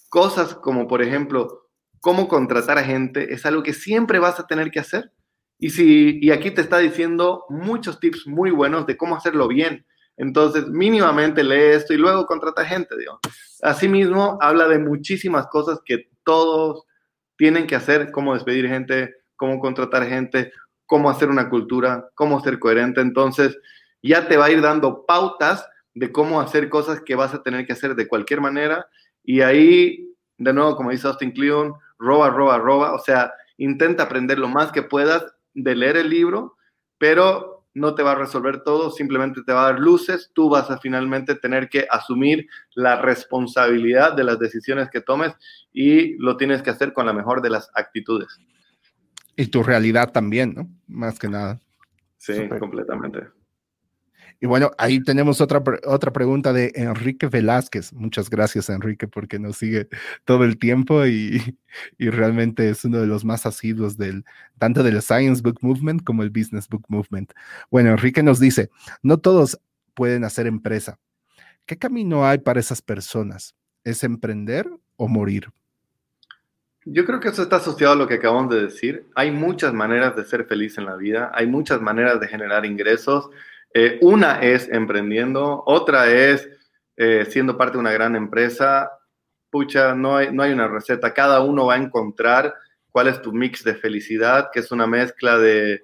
cosas 0.09 0.55
como, 0.55 0.87
por 0.87 1.03
ejemplo, 1.03 1.69
cómo 2.01 2.29
contratar 2.29 2.79
a 2.79 2.85
gente 2.85 3.35
es 3.35 3.45
algo 3.45 3.65
que 3.65 3.73
siempre 3.73 4.21
vas 4.21 4.39
a 4.39 4.47
tener 4.47 4.71
que 4.71 4.79
hacer. 4.79 5.11
Y, 5.59 5.71
si, 5.71 6.19
y 6.23 6.31
aquí 6.31 6.51
te 6.51 6.61
está 6.61 6.79
diciendo 6.79 7.45
muchos 7.49 7.99
tips 7.99 8.27
muy 8.27 8.51
buenos 8.51 8.87
de 8.87 8.97
cómo 8.97 9.17
hacerlo 9.17 9.49
bien. 9.49 9.85
Entonces, 10.17 10.69
mínimamente 10.69 11.45
lee 11.45 11.75
esto 11.77 11.95
y 11.95 11.97
luego 11.97 12.27
contrata 12.27 12.65
gente, 12.65 12.97
digo. 12.97 13.21
Asimismo, 13.63 14.39
habla 14.41 14.69
de 14.69 14.79
muchísimas 14.79 15.47
cosas 15.49 15.81
que 15.85 16.09
todos 16.25 16.85
tienen 17.37 17.67
que 17.67 17.77
hacer, 17.77 18.11
cómo 18.11 18.35
despedir 18.35 18.69
gente, 18.69 19.15
cómo 19.37 19.61
contratar 19.61 20.07
gente, 20.07 20.53
cómo 20.87 21.09
hacer 21.11 21.29
una 21.29 21.49
cultura, 21.49 22.09
cómo 22.15 22.41
ser 22.41 22.59
coherente. 22.59 23.01
Entonces, 23.01 23.57
ya 24.03 24.29
te 24.29 24.37
va 24.37 24.47
a 24.47 24.51
ir 24.51 24.61
dando 24.61 25.07
pautas 25.07 25.69
de 25.95 26.13
cómo 26.13 26.41
hacer 26.41 26.69
cosas 26.69 27.01
que 27.01 27.15
vas 27.15 27.35
a 27.35 27.43
tener 27.43 27.67
que 27.67 27.73
hacer 27.73 27.95
de 27.95 28.09
cualquier 28.09 28.41
manera. 28.41 28.87
Y 29.25 29.41
ahí, 29.41 30.15
de 30.37 30.53
nuevo, 30.53 30.77
como 30.77 30.91
dice 30.91 31.07
Austin 31.07 31.33
Kleon, 31.33 31.75
roba, 31.99 32.31
roba, 32.31 32.59
roba. 32.59 32.95
O 32.95 32.99
sea, 32.99 33.33
intenta 33.57 34.05
aprender 34.05 34.39
lo 34.39 34.49
más 34.49 34.73
que 34.73 34.83
puedas 34.83 35.25
de 35.63 35.75
leer 35.75 35.97
el 35.97 36.11
libro, 36.11 36.57
pero 36.99 37.67
no 37.75 37.95
te 37.95 38.03
va 38.03 38.13
a 38.13 38.17
resolver 38.17 38.63
todo, 38.63 38.91
simplemente 38.91 39.43
te 39.45 39.53
va 39.53 39.63
a 39.63 39.73
dar 39.73 39.81
luces, 39.81 40.31
tú 40.35 40.49
vas 40.49 40.71
a 40.71 40.79
finalmente 40.79 41.35
tener 41.35 41.69
que 41.69 41.87
asumir 41.91 42.49
la 42.75 43.01
responsabilidad 43.01 44.15
de 44.15 44.25
las 44.25 44.39
decisiones 44.39 44.91
que 44.91 45.01
tomes 45.01 45.35
y 45.73 46.17
lo 46.19 46.37
tienes 46.37 46.63
que 46.63 46.71
hacer 46.71 46.93
con 46.93 47.07
la 47.07 47.13
mejor 47.13 47.41
de 47.43 47.51
las 47.51 47.71
actitudes. 47.75 48.29
Y 49.37 49.47
tu 49.47 49.63
realidad 49.63 50.11
también, 50.11 50.55
¿no? 50.55 50.69
Más 50.89 51.19
que 51.19 51.29
nada. 51.29 51.61
Sí, 52.17 52.49
completamente. 52.59 53.38
Y 54.41 54.47
bueno, 54.47 54.71
ahí 54.79 55.03
tenemos 55.03 55.41
otra, 55.41 55.63
otra 55.85 56.13
pregunta 56.13 56.53
de 56.53 56.71
Enrique 56.77 57.27
Velázquez. 57.27 57.93
Muchas 57.93 58.31
gracias, 58.31 58.69
Enrique, 58.69 59.09
porque 59.09 59.41
nos 59.41 59.57
sigue 59.57 59.89
todo 60.25 60.45
el 60.45 60.59
tiempo 60.59 61.07
y, 61.07 61.57
y, 61.99 62.11
realmente 62.11 62.69
es 62.71 62.85
uno 62.85 63.01
de 63.01 63.09
los 63.09 63.25
más 63.25 63.47
asiduos 63.47 63.97
del, 63.97 64.25
tanto 64.59 64.85
del 64.85 65.03
Science 65.03 65.43
Book 65.43 65.59
Movement 65.61 66.05
como 66.05 66.23
el 66.23 66.31
Business 66.31 66.69
Book 66.69 66.85
Movement. 66.89 67.33
Bueno, 67.71 67.91
Enrique 67.91 68.23
nos 68.23 68.39
dice, 68.39 68.71
no 69.03 69.19
todos 69.19 69.61
pueden 69.95 70.23
hacer 70.23 70.47
empresa. 70.47 71.01
¿Qué 71.67 71.77
camino 71.77 72.25
hay 72.25 72.39
para 72.39 72.61
esas 72.61 72.81
personas? 72.81 73.57
¿Es 73.83 74.05
emprender 74.05 74.71
o 74.97 75.09
morir? 75.09 75.49
Yo 76.85 77.05
creo 77.05 77.21
que 77.21 77.29
eso 77.29 77.43
está 77.43 77.57
asociado 77.57 77.93
a 77.93 77.97
lo 77.97 78.07
que 78.07 78.15
acabamos 78.15 78.55
de 78.55 78.63
decir. 78.63 79.07
Hay 79.15 79.33
muchas 79.33 79.75
maneras 79.75 80.15
de 80.17 80.25
ser 80.25 80.47
feliz 80.47 80.79
en 80.79 80.87
la 80.87 80.97
vida, 80.97 81.31
hay 81.35 81.47
muchas 81.47 81.83
maneras 81.83 82.21
de 82.21 82.29
generar 82.29 82.65
ingresos. 82.65 83.29
Eh, 83.75 83.99
una 84.03 84.41
es 84.41 84.69
emprendiendo, 84.69 85.63
otra 85.67 86.11
es 86.11 86.49
eh, 86.97 87.27
siendo 87.29 87.57
parte 87.57 87.75
de 87.75 87.81
una 87.81 87.93
gran 87.93 88.17
empresa. 88.17 88.91
Pucha, 89.51 89.95
no 89.95 90.17
hay, 90.17 90.33
no 90.33 90.43
hay 90.43 90.53
una 90.53 90.69
receta. 90.69 91.15
Cada 91.15 91.41
uno 91.41 91.67
va 91.67 91.75
a 91.75 91.79
encontrar 91.79 92.55
cuál 92.91 93.09
es 93.09 93.23
tu 93.23 93.33
mix 93.33 93.63
de 93.65 93.75
felicidad, 93.75 94.51
que 94.53 94.61
es 94.61 94.73
una 94.73 94.87
mezcla 94.87 95.39
de, 95.39 95.83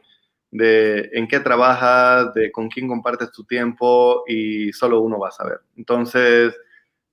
de 0.51 1.11
en 1.12 1.28
qué 1.28 1.41
trabajas, 1.41 2.32
de 2.35 2.53
con 2.53 2.68
quién 2.68 2.89
compartes 2.89 3.32
tu 3.32 3.45
tiempo 3.45 4.24
y 4.26 4.72
solo 4.72 5.01
uno 5.01 5.18
va 5.18 5.28
a 5.28 5.32
saber. 5.32 5.61
Entonces, 5.76 6.55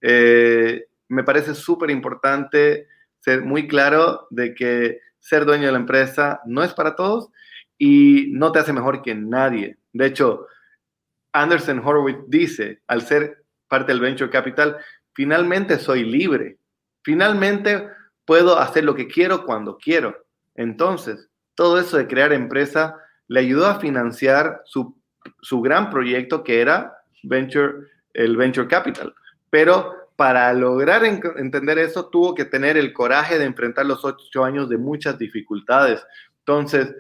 eh, 0.02 0.86
me 1.08 1.24
parece 1.24 1.56
súper 1.56 1.90
importante 1.92 2.88
ser 3.20 3.44
muy 3.44 3.68
claro 3.68 4.28
de 4.30 4.54
que 4.54 5.00
ser 5.20 5.46
dueño 5.46 5.68
de 5.68 5.72
la 5.72 5.80
empresa 5.80 6.42
no 6.46 6.64
es 6.64 6.74
para 6.74 6.96
todos 6.96 7.30
y 7.78 8.28
no 8.32 8.52
te 8.52 8.60
hace 8.60 8.74
mejor 8.74 9.02
que 9.02 9.14
nadie. 9.16 9.78
De 9.92 10.06
hecho, 10.06 10.48
Anderson 11.34 11.80
Horowitz 11.80 12.24
dice, 12.28 12.82
al 12.88 13.02
ser 13.02 13.44
parte 13.68 13.92
del 13.92 14.02
venture 14.02 14.30
capital, 14.30 14.78
finalmente 15.14 15.78
soy 15.80 16.04
libre. 16.04 16.58
Finalmente 17.04 17.88
puedo 18.26 18.60
hacer 18.60 18.84
lo 18.84 18.96
que 18.96 19.08
quiero 19.08 19.46
cuando 19.46 19.78
quiero. 19.78 20.26
Entonces, 20.56 21.30
todo 21.56 21.80
eso 21.80 21.98
de 21.98 22.08
crear 22.08 22.34
empresa 22.34 22.96
le 23.28 23.40
ayudó 23.40 23.68
a 23.68 23.80
financiar 23.80 24.62
su, 24.66 24.98
su 25.42 25.62
gran 25.62 25.90
proyecto 25.90 26.44
que 26.44 26.62
era 26.62 26.98
venture, 27.24 27.88
el 28.14 28.36
Venture 28.38 28.68
Capital. 28.68 29.14
Pero 29.50 30.02
para 30.16 30.54
lograr 30.54 31.04
entender 31.04 31.80
eso, 31.80 32.10
tuvo 32.10 32.36
que 32.36 32.46
tener 32.46 32.78
el 32.78 32.94
coraje 32.94 33.40
de 33.40 33.46
enfrentar 33.46 33.86
los 33.86 34.06
ocho 34.06 34.44
años 34.44 34.70
de 34.70 34.78
muchas 34.78 35.18
dificultades. 35.18 36.06
Entonces, 36.40 36.94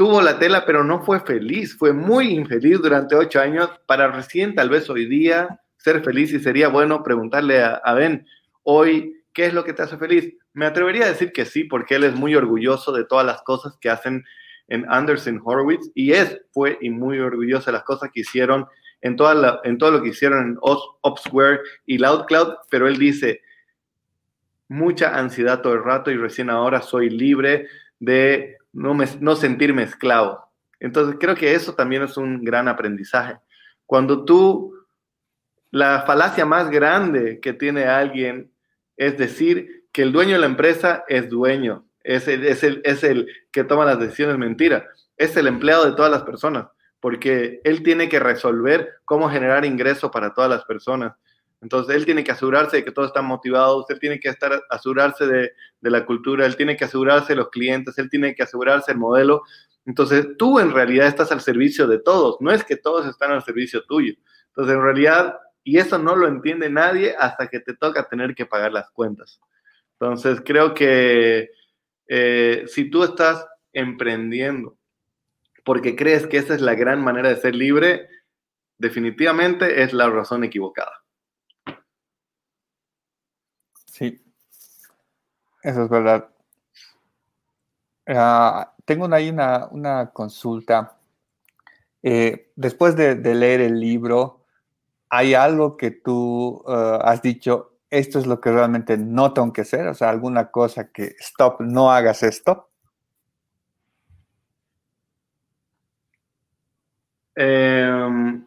tuvo 0.00 0.22
la 0.22 0.38
tela, 0.38 0.64
pero 0.64 0.82
no 0.82 1.02
fue 1.02 1.20
feliz, 1.20 1.76
fue 1.76 1.92
muy 1.92 2.28
infeliz 2.28 2.80
durante 2.80 3.14
ocho 3.14 3.38
años 3.38 3.68
para 3.84 4.10
recién 4.10 4.54
tal 4.54 4.70
vez 4.70 4.88
hoy 4.88 5.04
día 5.04 5.60
ser 5.76 6.02
feliz 6.02 6.32
y 6.32 6.40
sería 6.40 6.68
bueno 6.68 7.02
preguntarle 7.02 7.62
a, 7.62 7.92
Ben, 7.92 8.26
hoy, 8.62 9.22
¿qué 9.34 9.44
es 9.44 9.52
lo 9.52 9.62
que 9.62 9.74
te 9.74 9.82
hace 9.82 9.98
feliz? 9.98 10.32
Me 10.54 10.64
atrevería 10.64 11.04
a 11.04 11.08
decir 11.10 11.32
que 11.32 11.44
sí, 11.44 11.64
porque 11.64 11.96
él 11.96 12.04
es 12.04 12.14
muy 12.14 12.34
orgulloso 12.34 12.92
de 12.92 13.04
todas 13.04 13.26
las 13.26 13.42
cosas 13.42 13.76
que 13.78 13.90
hacen 13.90 14.24
en 14.68 14.86
Anderson 14.88 15.38
Horowitz 15.44 15.90
y 15.94 16.12
es, 16.12 16.40
fue 16.50 16.78
y 16.80 16.88
muy 16.88 17.18
orgulloso 17.18 17.66
de 17.66 17.72
las 17.72 17.84
cosas 17.84 18.10
que 18.10 18.20
hicieron 18.20 18.64
en, 19.02 19.16
toda 19.16 19.60
en 19.64 19.76
todo 19.76 19.90
lo 19.90 20.02
que 20.02 20.08
hicieron 20.08 20.48
en 20.48 20.58
Opsware 20.62 21.60
y 21.84 21.98
LoudCloud, 21.98 22.54
pero 22.70 22.88
él 22.88 22.96
dice, 22.96 23.42
mucha 24.66 25.18
ansiedad 25.18 25.60
todo 25.60 25.74
el 25.74 25.84
rato 25.84 26.10
y 26.10 26.16
recién 26.16 26.48
ahora 26.48 26.80
soy 26.80 27.10
libre 27.10 27.68
de 27.98 28.56
no, 28.72 28.96
no 29.20 29.36
sentirme 29.36 29.82
esclavo. 29.82 30.50
Entonces 30.78 31.16
creo 31.20 31.34
que 31.34 31.54
eso 31.54 31.74
también 31.74 32.02
es 32.02 32.16
un 32.16 32.42
gran 32.44 32.68
aprendizaje. 32.68 33.38
Cuando 33.86 34.24
tú, 34.24 34.74
la 35.70 36.02
falacia 36.02 36.44
más 36.46 36.70
grande 36.70 37.40
que 37.40 37.52
tiene 37.52 37.84
alguien 37.84 38.52
es 38.96 39.16
decir 39.18 39.86
que 39.92 40.02
el 40.02 40.12
dueño 40.12 40.32
de 40.34 40.40
la 40.40 40.46
empresa 40.46 41.04
es 41.08 41.28
dueño, 41.28 41.86
es 42.02 42.28
el, 42.28 42.44
es 42.44 42.62
el, 42.62 42.80
es 42.84 43.02
el 43.04 43.26
que 43.50 43.64
toma 43.64 43.84
las 43.84 43.98
decisiones, 43.98 44.38
mentira, 44.38 44.86
es 45.16 45.36
el 45.36 45.46
empleado 45.46 45.84
de 45.84 45.96
todas 45.96 46.10
las 46.10 46.22
personas 46.22 46.66
porque 47.00 47.60
él 47.64 47.82
tiene 47.82 48.08
que 48.08 48.20
resolver 48.20 49.00
cómo 49.04 49.30
generar 49.30 49.64
ingreso 49.64 50.10
para 50.10 50.32
todas 50.34 50.50
las 50.50 50.64
personas. 50.64 51.14
Entonces, 51.60 51.94
él 51.94 52.06
tiene 52.06 52.24
que 52.24 52.32
asegurarse 52.32 52.78
de 52.78 52.84
que 52.84 52.92
todos 52.92 53.08
están 53.08 53.26
motivados, 53.26 53.84
él 53.90 54.00
tiene 54.00 54.18
que 54.18 54.30
estar, 54.30 54.62
asegurarse 54.70 55.26
de, 55.26 55.52
la 55.82 56.06
cultura, 56.06 56.46
él 56.46 56.56
tiene 56.56 56.76
que 56.76 56.84
asegurarse 56.84 57.34
de 57.34 57.36
los 57.36 57.50
clientes, 57.50 57.98
él 57.98 58.08
tiene 58.08 58.34
que 58.34 58.42
asegurarse 58.42 58.92
el 58.92 58.98
modelo. 58.98 59.42
Entonces, 59.84 60.26
tú 60.38 60.58
en 60.58 60.72
realidad 60.72 61.06
estás 61.06 61.32
al 61.32 61.40
servicio 61.40 61.86
de 61.86 61.98
todos, 61.98 62.36
no 62.40 62.50
es 62.50 62.64
que 62.64 62.76
todos 62.76 63.06
están 63.06 63.32
al 63.32 63.44
servicio 63.44 63.84
tuyo. 63.84 64.14
Entonces, 64.48 64.74
en 64.74 64.82
realidad, 64.82 65.38
y 65.62 65.78
eso 65.78 65.98
no 65.98 66.16
lo 66.16 66.28
entiende 66.28 66.70
nadie 66.70 67.14
hasta 67.18 67.48
que 67.48 67.60
te 67.60 67.74
toca 67.74 68.08
tener 68.08 68.34
que 68.34 68.46
pagar 68.46 68.72
las 68.72 68.90
cuentas. 68.90 69.40
Entonces, 69.98 70.42
creo 70.44 70.72
que 70.72 71.50
eh, 72.08 72.64
si 72.66 72.90
tú 72.90 73.04
estás 73.04 73.46
emprendiendo 73.72 74.76
porque 75.64 75.94
crees 75.94 76.26
que 76.26 76.38
esa 76.38 76.54
es 76.54 76.60
la 76.60 76.74
gran 76.74 77.02
manera 77.02 77.28
de 77.28 77.36
ser 77.36 77.54
libre, 77.54 78.08
definitivamente 78.78 79.82
es 79.82 79.92
la 79.92 80.08
razón 80.08 80.42
equivocada. 80.42 80.99
Sí, 84.00 84.18
eso 85.62 85.84
es 85.84 85.90
verdad. 85.90 86.30
Ah, 88.06 88.74
tengo 88.86 89.12
ahí 89.14 89.28
una, 89.28 90.10
consulta. 90.14 90.96
Eh, 92.02 92.50
después 92.56 92.96
de, 92.96 93.16
leer 93.34 93.60
el 93.60 93.78
libro, 93.78 94.46
¿hay 95.10 95.34
algo 95.34 95.76
que 95.76 95.90
tú 95.90 96.64
ah, 96.66 97.00
has 97.04 97.20
dicho, 97.20 97.74
esto 97.90 98.18
es 98.18 98.26
lo 98.26 98.40
que 98.40 98.52
realmente 98.52 98.96
no 98.96 99.34
tengo 99.34 99.52
que 99.52 99.62
hacer? 99.62 99.86
O 99.88 99.94
sea, 99.94 100.08
alguna 100.08 100.50
cosa 100.50 100.90
que, 100.90 101.16
stop, 101.20 101.60
no 101.60 101.92
hagas 101.92 102.22
esto. 102.22 102.70
Em, 107.34 108.44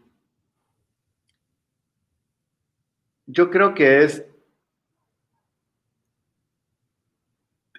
yo 3.27 3.49
creo 3.49 3.73
que 3.73 4.03
es, 4.03 4.23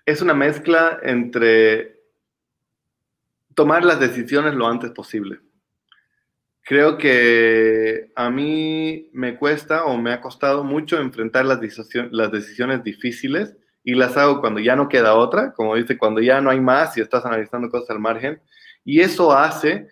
es 0.06 0.20
una 0.20 0.34
mezcla 0.34 0.98
entre 1.02 2.00
tomar 3.54 3.84
las 3.84 4.00
decisiones 4.00 4.54
lo 4.54 4.66
antes 4.66 4.90
posible. 4.90 5.40
Creo 6.62 6.96
que 6.96 8.10
a 8.16 8.30
mí 8.30 9.10
me 9.12 9.36
cuesta 9.36 9.84
o 9.84 9.98
me 9.98 10.12
ha 10.12 10.20
costado 10.20 10.64
mucho 10.64 10.98
enfrentar 10.98 11.44
las, 11.44 11.60
las 12.10 12.32
decisiones 12.32 12.82
difíciles 12.82 13.56
y 13.82 13.94
las 13.94 14.16
hago 14.16 14.40
cuando 14.40 14.60
ya 14.60 14.74
no 14.74 14.88
queda 14.88 15.14
otra, 15.14 15.52
como 15.52 15.76
dice, 15.76 15.98
cuando 15.98 16.22
ya 16.22 16.40
no 16.40 16.50
hay 16.50 16.60
más 16.60 16.96
y 16.96 17.02
estás 17.02 17.24
analizando 17.26 17.68
cosas 17.68 17.90
al 17.90 18.00
margen. 18.00 18.40
Y 18.82 19.00
eso 19.00 19.32
hace 19.32 19.88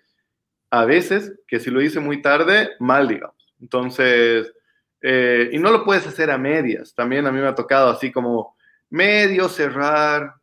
a 0.71 0.85
veces 0.85 1.39
que 1.47 1.59
si 1.59 1.69
lo 1.69 1.81
hice 1.81 1.99
muy 1.99 2.23
tarde, 2.23 2.71
mal, 2.79 3.07
digamos. 3.07 3.53
Entonces, 3.61 4.51
eh, 5.01 5.49
y 5.51 5.59
no 5.59 5.71
lo 5.71 5.83
puedes 5.83 6.07
hacer 6.07 6.31
a 6.31 6.39
medias. 6.39 6.95
También 6.95 7.27
a 7.27 7.31
mí 7.31 7.39
me 7.39 7.47
ha 7.47 7.55
tocado 7.55 7.91
así 7.91 8.11
como 8.11 8.52
medio 8.93 9.49
cerrar 9.49 10.35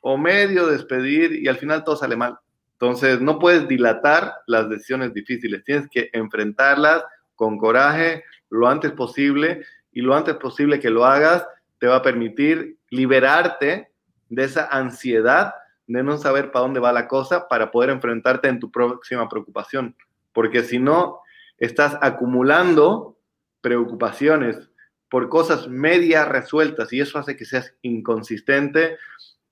o 0.00 0.16
medio 0.16 0.66
despedir 0.66 1.34
y 1.34 1.48
al 1.48 1.58
final 1.58 1.84
todo 1.84 1.96
sale 1.96 2.16
mal. 2.16 2.38
Entonces, 2.72 3.20
no 3.20 3.38
puedes 3.38 3.68
dilatar 3.68 4.36
las 4.46 4.70
decisiones 4.70 5.12
difíciles. 5.12 5.62
Tienes 5.64 5.86
que 5.90 6.08
enfrentarlas 6.14 7.04
con 7.34 7.58
coraje 7.58 8.24
lo 8.48 8.68
antes 8.68 8.92
posible 8.92 9.66
y 9.92 10.00
lo 10.00 10.14
antes 10.14 10.36
posible 10.36 10.80
que 10.80 10.88
lo 10.88 11.04
hagas 11.04 11.46
te 11.78 11.88
va 11.88 11.96
a 11.96 12.02
permitir 12.02 12.78
liberarte 12.88 13.90
de 14.30 14.44
esa 14.44 14.64
ansiedad 14.70 15.52
de 15.86 16.02
no 16.02 16.16
saber 16.16 16.50
para 16.52 16.62
dónde 16.62 16.80
va 16.80 16.94
la 16.94 17.06
cosa 17.06 17.48
para 17.48 17.70
poder 17.70 17.90
enfrentarte 17.90 18.48
en 18.48 18.60
tu 18.60 18.70
próxima 18.70 19.28
preocupación. 19.28 19.94
Porque 20.32 20.62
si 20.62 20.78
no, 20.78 21.20
estás 21.58 21.98
acumulando 22.00 23.18
preocupaciones 23.60 24.69
por 25.10 25.28
cosas 25.28 25.68
media 25.68 26.24
resueltas 26.24 26.92
y 26.92 27.00
eso 27.00 27.18
hace 27.18 27.36
que 27.36 27.44
seas 27.44 27.74
inconsistente 27.82 28.96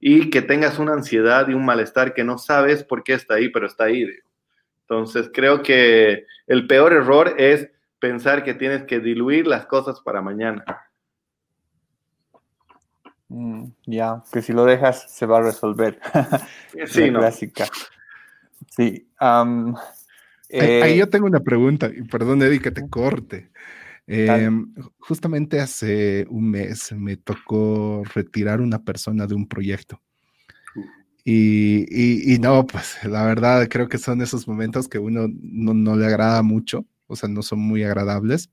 y 0.01 0.31
que 0.31 0.41
tengas 0.41 0.79
una 0.79 0.93
ansiedad 0.93 1.49
y 1.49 1.55
un 1.55 1.65
malestar 1.65 2.15
que 2.15 2.25
no 2.25 2.39
sabes 2.39 2.85
por 2.85 3.03
qué 3.03 3.15
está 3.15 3.35
ahí, 3.35 3.49
pero 3.49 3.67
está 3.67 3.85
ahí. 3.85 4.07
Entonces 4.83 5.31
creo 5.35 5.63
que 5.63 6.25
el 6.47 6.67
peor 6.67 6.93
error 6.93 7.35
es 7.37 7.69
pensar 7.99 8.45
que 8.45 8.55
tienes 8.55 8.85
que 8.85 9.01
diluir 9.01 9.47
las 9.47 9.67
cosas 9.67 10.01
para 10.01 10.23
mañana. 10.23 10.65
Mm, 13.29 13.65
ya, 13.85 14.23
que 14.33 14.41
si 14.41 14.53
lo 14.53 14.65
dejas 14.65 15.13
se 15.13 15.27
va 15.27 15.39
a 15.39 15.43
resolver. 15.43 15.99
sí, 16.87 17.11
clásica. 17.13 17.67
Sí. 18.71 19.09
ahí, 19.19 19.75
eh, 20.49 20.97
yo 20.97 21.09
tengo 21.09 21.27
una 21.27 21.41
pregunta, 21.41 21.91
y 21.95 22.03
perdón, 22.03 22.43
Eddie, 22.43 22.61
que 22.61 22.71
te 22.71 22.89
corte. 22.89 23.51
Em, 24.11 24.73
justamente 24.99 25.61
hace 25.61 26.27
un 26.31 26.51
mes 26.51 26.93
me 26.93 27.19
tocó 27.19 28.03
retirar 28.15 28.63
una 28.63 28.83
persona 28.83 29.27
de 29.27 29.35
un 29.35 29.47
proyecto. 29.47 30.01
Y, 31.25 32.33
y, 32.35 32.39
no, 32.39 32.67
pues 32.67 33.05
la 33.05 33.23
verdad 33.27 33.69
creo 33.69 33.87
que 33.87 33.99
son 33.99 34.23
esos 34.23 34.49
momentos 34.49 34.89
que 34.89 34.99
uno 34.99 35.27
no, 35.29 35.75
no 35.75 35.95
le 35.95 36.07
agrada 36.07 36.43
mucho, 36.43 36.87
o 37.07 37.17
sea, 37.17 37.29
no 37.29 37.43
son 37.43 37.59
muy 37.59 37.83
agradables, 37.83 38.49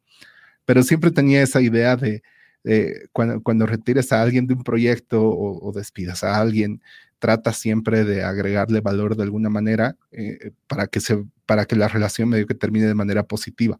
pero 0.66 0.84
siempre 0.84 1.12
tenía 1.12 1.41
esa 1.41 1.62
idea 1.62 1.95
de, 1.95 2.22
eh, 2.66 3.08
cuando, 3.14 3.41
cuando, 3.41 3.66
retires 3.66 4.12
a 4.12 4.22
alguien 4.22 4.45
de 4.45 4.56
un 4.56 4.64
proyecto 4.64 5.24
o, 5.24 5.72
despidas 5.72 6.26
a 6.26 6.38
alguien, 6.38 6.82
trata 7.20 7.53
siempre 7.53 8.03
de 8.03 8.24
agregarle 8.24 8.82
valor 8.82 9.16
de 9.16 9.24
alguna 9.24 9.49
manera 9.49 9.95
eh, 10.12 10.51
para, 10.68 10.88
que 10.88 10.99
se, 10.99 11.24
para 11.45 11.64
que 11.64 11.78
la 11.78 11.88
relación 11.88 12.28
medio 12.28 12.45
que 12.45 12.56
termine 12.56 12.88
de 12.88 12.95
manera 12.95 13.24
positiva. 13.24 13.80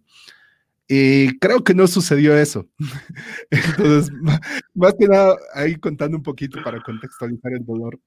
Y 0.88 1.40
creo 1.40 1.64
que 1.64 1.74
no 1.74 1.88
sucedió 1.88 2.38
eso. 2.38 2.68
Entonces, 3.50 4.12
más 4.74 4.94
que 5.00 5.08
nada, 5.08 5.36
ahí 5.54 5.76
contando 5.76 6.18
un 6.18 6.24
poquito 6.24 6.62
para 6.64 6.82
contextualizar 6.82 7.54
el 7.54 7.66
dolor, 7.66 8.00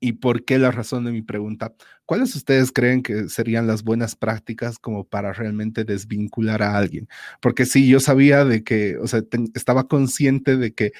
y 0.00 0.12
por 0.14 0.44
qué 0.44 0.58
la 0.58 0.70
razón 0.70 1.04
de 1.04 1.12
mi 1.12 1.22
pregunta. 1.22 1.74
¿Cuáles 2.06 2.34
ustedes 2.36 2.72
creen 2.72 3.02
que 3.02 3.28
serían 3.28 3.66
las 3.66 3.82
buenas 3.82 4.16
prácticas 4.16 4.78
como 4.78 5.04
para 5.04 5.32
realmente 5.32 5.84
desvincular 5.84 6.62
a 6.62 6.76
alguien? 6.76 7.08
Porque 7.40 7.66
sí, 7.66 7.88
yo 7.88 8.00
sabía 8.00 8.44
de 8.44 8.62
que, 8.64 8.96
o 8.98 9.06
sea, 9.08 9.22
estaba 9.54 9.88
consciente 9.88 10.56
de 10.56 10.72
que 10.72 10.92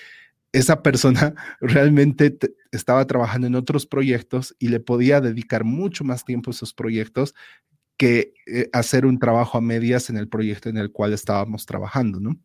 esa 0.53 0.83
persona 0.83 1.35
realmente 1.61 2.37
estaba 2.73 3.07
trabajando 3.07 3.47
en 3.47 3.55
otros 3.55 3.87
proyectos 3.87 4.57
y 4.59 4.69
le 4.69 4.81
podía 4.81 5.21
dedicar 5.21 5.65
mucho 5.65 6.05
más 6.05 6.25
tiempo 6.25 6.51
a 6.51 6.55
esos 6.55 6.75
proyectos 6.75 7.35
que 7.99 8.33
eh, 8.47 8.71
hacer 8.73 9.05
un 9.05 9.19
trabajo 9.19 9.59
a 9.59 9.61
medias 9.61 10.09
en 10.09 10.17
el 10.17 10.29
proyecto 10.29 10.71
en 10.71 10.79
el 10.79 10.91
cual 10.91 11.13
estábamos 11.13 11.67
trabajando, 11.67 12.21
¿no? 12.21 12.39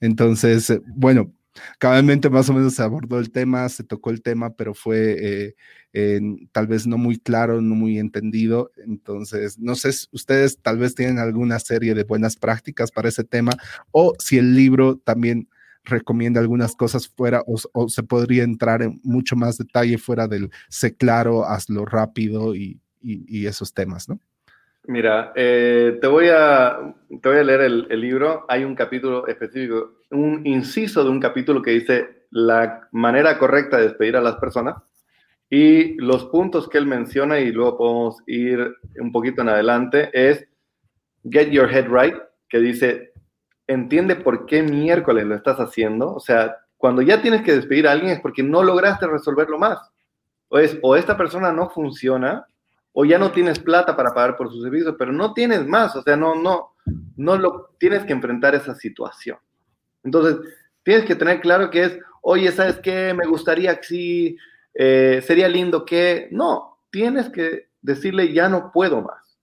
Entonces, 0.00 0.68
eh, 0.70 0.82
bueno, 0.86 1.32
cabalmente 1.78 2.30
más 2.30 2.50
o 2.50 2.54
menos 2.54 2.74
se 2.74 2.82
abordó 2.82 3.18
el 3.18 3.30
tema, 3.30 3.68
se 3.70 3.84
tocó 3.84 4.10
el 4.10 4.22
tema, 4.22 4.54
pero 4.54 4.74
fue 4.74 5.54
eh, 5.92 6.20
tal 6.52 6.66
vez 6.66 6.86
no 6.86 6.98
muy 6.98 7.18
claro, 7.18 7.60
no 7.62 7.74
muy 7.74 7.98
entendido. 7.98 8.70
Entonces, 8.86 9.58
no 9.58 9.74
sé, 9.74 9.90
ustedes 10.12 10.58
tal 10.60 10.78
vez 10.78 10.94
tienen 10.94 11.18
alguna 11.18 11.58
serie 11.58 11.94
de 11.94 12.04
buenas 12.04 12.36
prácticas 12.36 12.90
para 12.90 13.08
ese 13.08 13.24
tema 13.24 13.52
o 13.90 14.14
si 14.18 14.38
el 14.38 14.54
libro 14.54 14.98
también 14.98 15.48
recomienda 15.84 16.40
algunas 16.40 16.76
cosas 16.76 17.08
fuera 17.08 17.42
o, 17.46 17.88
se 17.88 18.02
podría 18.02 18.44
entrar 18.44 18.82
en 18.82 19.00
mucho 19.02 19.36
más 19.36 19.58
detalle 19.58 19.98
fuera 19.98 20.28
del 20.28 20.50
sé 20.68 20.94
claro, 20.94 21.46
hazlo 21.46 21.84
rápido 21.84 22.54
y, 22.54 22.80
esos 23.46 23.72
temas, 23.72 24.08
¿no? 24.08 24.20
Mira, 24.88 25.32
eh, 25.36 25.98
te, 26.00 26.06
voy 26.06 26.28
a, 26.28 26.78
te 27.22 27.28
voy 27.28 27.38
a 27.38 27.44
leer 27.44 27.60
el, 27.60 27.86
el, 27.90 28.00
libro. 28.00 28.46
Hay 28.48 28.64
un 28.64 28.74
capítulo 28.74 29.26
específico, 29.26 29.98
un 30.10 30.46
inciso 30.46 31.04
de 31.04 31.10
un 31.10 31.20
capítulo 31.20 31.60
que 31.60 31.72
dice 31.72 32.24
la 32.30 32.88
manera 32.90 33.38
correcta 33.38 33.76
de 33.76 33.84
despedir 33.84 34.16
a 34.16 34.22
las 34.22 34.36
personas 34.36 34.76
y 35.50 35.94
los 36.00 36.24
puntos 36.26 36.68
que 36.68 36.78
él 36.78 36.86
menciona, 36.86 37.38
y 37.38 37.52
luego 37.52 37.76
podemos 37.78 38.16
ir 38.26 38.76
un 38.98 39.12
poquito 39.12 39.42
en 39.42 39.50
adelante, 39.50 40.10
es 40.12 40.46
Get 41.24 41.50
Your 41.50 41.70
Head 41.70 41.88
Right, 41.90 42.16
que 42.48 42.58
dice, 42.58 43.12
entiende 43.66 44.16
por 44.16 44.46
qué 44.46 44.62
miércoles 44.62 45.26
lo 45.26 45.34
estás 45.34 45.58
haciendo. 45.58 46.14
O 46.14 46.20
sea, 46.20 46.56
cuando 46.78 47.02
ya 47.02 47.22
tienes 47.22 47.42
que 47.42 47.54
despedir 47.54 47.88
a 47.88 47.92
alguien 47.92 48.12
es 48.12 48.20
porque 48.20 48.42
no 48.42 48.62
lograste 48.62 49.06
resolverlo 49.06 49.58
más. 49.58 49.78
O, 50.48 50.58
es, 50.58 50.78
o 50.82 50.96
esta 50.96 51.16
persona 51.16 51.52
no 51.52 51.68
funciona, 51.68 52.46
o 53.00 53.04
ya 53.04 53.16
no 53.16 53.30
tienes 53.30 53.60
plata 53.60 53.94
para 53.94 54.12
pagar 54.12 54.36
por 54.36 54.50
su 54.50 54.60
servicio, 54.60 54.96
pero 54.96 55.12
no 55.12 55.32
tienes 55.32 55.64
más. 55.64 55.94
O 55.94 56.02
sea, 56.02 56.16
no, 56.16 56.34
no, 56.34 56.72
no 57.16 57.36
lo 57.36 57.70
tienes 57.78 58.04
que 58.04 58.12
enfrentar 58.12 58.56
esa 58.56 58.74
situación. 58.74 59.38
Entonces, 60.02 60.36
tienes 60.82 61.04
que 61.04 61.14
tener 61.14 61.40
claro 61.40 61.70
que 61.70 61.84
es, 61.84 61.98
oye, 62.22 62.50
¿sabes 62.50 62.80
qué? 62.80 63.14
Me 63.14 63.24
gustaría 63.24 63.76
que 63.76 63.84
sí, 63.84 64.36
eh, 64.74 65.22
sería 65.24 65.48
lindo 65.48 65.84
que... 65.84 66.26
No, 66.32 66.80
tienes 66.90 67.28
que 67.28 67.68
decirle, 67.80 68.32
ya 68.32 68.48
no 68.48 68.72
puedo 68.72 69.00
más. 69.00 69.38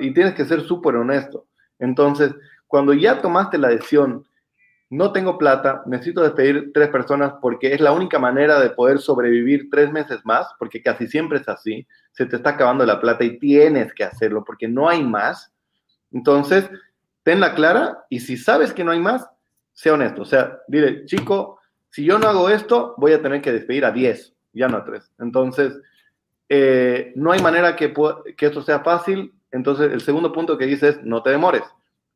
Y 0.00 0.12
tienes 0.12 0.34
que 0.34 0.44
ser 0.44 0.62
súper 0.62 0.96
honesto. 0.96 1.46
Entonces, 1.78 2.34
cuando 2.66 2.92
ya 2.92 3.22
tomaste 3.22 3.56
la 3.56 3.68
decisión, 3.68 4.26
no 4.96 5.12
tengo 5.12 5.38
plata, 5.38 5.82
necesito 5.86 6.22
despedir 6.22 6.72
tres 6.72 6.88
personas 6.88 7.34
porque 7.40 7.74
es 7.74 7.80
la 7.80 7.92
única 7.92 8.18
manera 8.18 8.60
de 8.60 8.70
poder 8.70 8.98
sobrevivir 8.98 9.68
tres 9.70 9.90
meses 9.90 10.20
más, 10.24 10.46
porque 10.58 10.82
casi 10.82 11.06
siempre 11.06 11.38
es 11.38 11.48
así, 11.48 11.86
se 12.12 12.26
te 12.26 12.36
está 12.36 12.50
acabando 12.50 12.86
la 12.86 13.00
plata 13.00 13.24
y 13.24 13.38
tienes 13.38 13.92
que 13.92 14.04
hacerlo 14.04 14.44
porque 14.44 14.68
no 14.68 14.88
hay 14.88 15.02
más. 15.02 15.52
Entonces, 16.12 16.70
tenla 17.22 17.54
clara 17.54 18.04
y 18.08 18.20
si 18.20 18.36
sabes 18.36 18.72
que 18.72 18.84
no 18.84 18.92
hay 18.92 19.00
más, 19.00 19.28
sea 19.72 19.94
honesto. 19.94 20.22
O 20.22 20.26
sea, 20.26 20.58
dile, 20.68 21.04
chico, 21.06 21.58
si 21.90 22.04
yo 22.04 22.18
no 22.18 22.28
hago 22.28 22.48
esto, 22.48 22.94
voy 22.96 23.12
a 23.12 23.22
tener 23.22 23.42
que 23.42 23.52
despedir 23.52 23.84
a 23.84 23.90
10, 23.90 24.34
ya 24.52 24.68
no 24.68 24.76
a 24.76 24.84
3. 24.84 25.12
Entonces, 25.18 25.76
eh, 26.48 27.12
no 27.16 27.32
hay 27.32 27.40
manera 27.40 27.74
que, 27.74 27.92
que 28.36 28.46
esto 28.46 28.62
sea 28.62 28.80
fácil. 28.80 29.34
Entonces, 29.50 29.92
el 29.92 30.00
segundo 30.00 30.32
punto 30.32 30.56
que 30.56 30.66
dice 30.66 30.88
es, 30.88 31.02
no 31.02 31.22
te 31.22 31.30
demores 31.30 31.64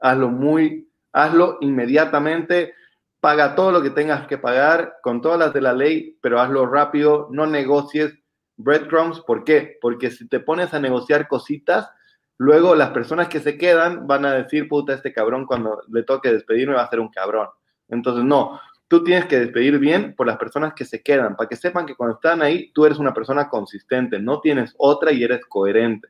hazlo 0.00 0.28
muy, 0.28 0.87
hazlo 1.18 1.58
inmediatamente, 1.60 2.74
paga 3.20 3.54
todo 3.56 3.72
lo 3.72 3.82
que 3.82 3.90
tengas 3.90 4.26
que 4.28 4.38
pagar 4.38 4.98
con 5.02 5.20
todas 5.20 5.38
las 5.38 5.52
de 5.52 5.60
la 5.60 5.72
ley, 5.72 6.16
pero 6.22 6.40
hazlo 6.40 6.66
rápido, 6.66 7.28
no 7.32 7.46
negocies 7.46 8.14
breadcrumbs. 8.56 9.20
¿Por 9.20 9.42
qué? 9.42 9.78
Porque 9.80 10.10
si 10.10 10.28
te 10.28 10.38
pones 10.38 10.72
a 10.74 10.80
negociar 10.80 11.26
cositas, 11.26 11.90
luego 12.36 12.76
las 12.76 12.90
personas 12.90 13.28
que 13.28 13.40
se 13.40 13.58
quedan 13.58 14.06
van 14.06 14.24
a 14.24 14.34
decir, 14.34 14.68
puta, 14.68 14.94
este 14.94 15.12
cabrón 15.12 15.46
cuando 15.46 15.82
le 15.88 16.04
toque 16.04 16.32
despedirme 16.32 16.74
va 16.74 16.82
a 16.82 16.90
ser 16.90 17.00
un 17.00 17.10
cabrón. 17.10 17.48
Entonces, 17.88 18.22
no, 18.22 18.60
tú 18.86 19.02
tienes 19.02 19.26
que 19.26 19.40
despedir 19.40 19.78
bien 19.78 20.14
por 20.14 20.26
las 20.26 20.36
personas 20.36 20.74
que 20.74 20.84
se 20.84 21.02
quedan, 21.02 21.34
para 21.34 21.48
que 21.48 21.56
sepan 21.56 21.86
que 21.86 21.96
cuando 21.96 22.14
están 22.14 22.42
ahí, 22.42 22.70
tú 22.72 22.86
eres 22.86 22.98
una 22.98 23.12
persona 23.12 23.48
consistente, 23.48 24.20
no 24.20 24.40
tienes 24.40 24.72
otra 24.78 25.10
y 25.10 25.24
eres 25.24 25.44
coherente. 25.46 26.08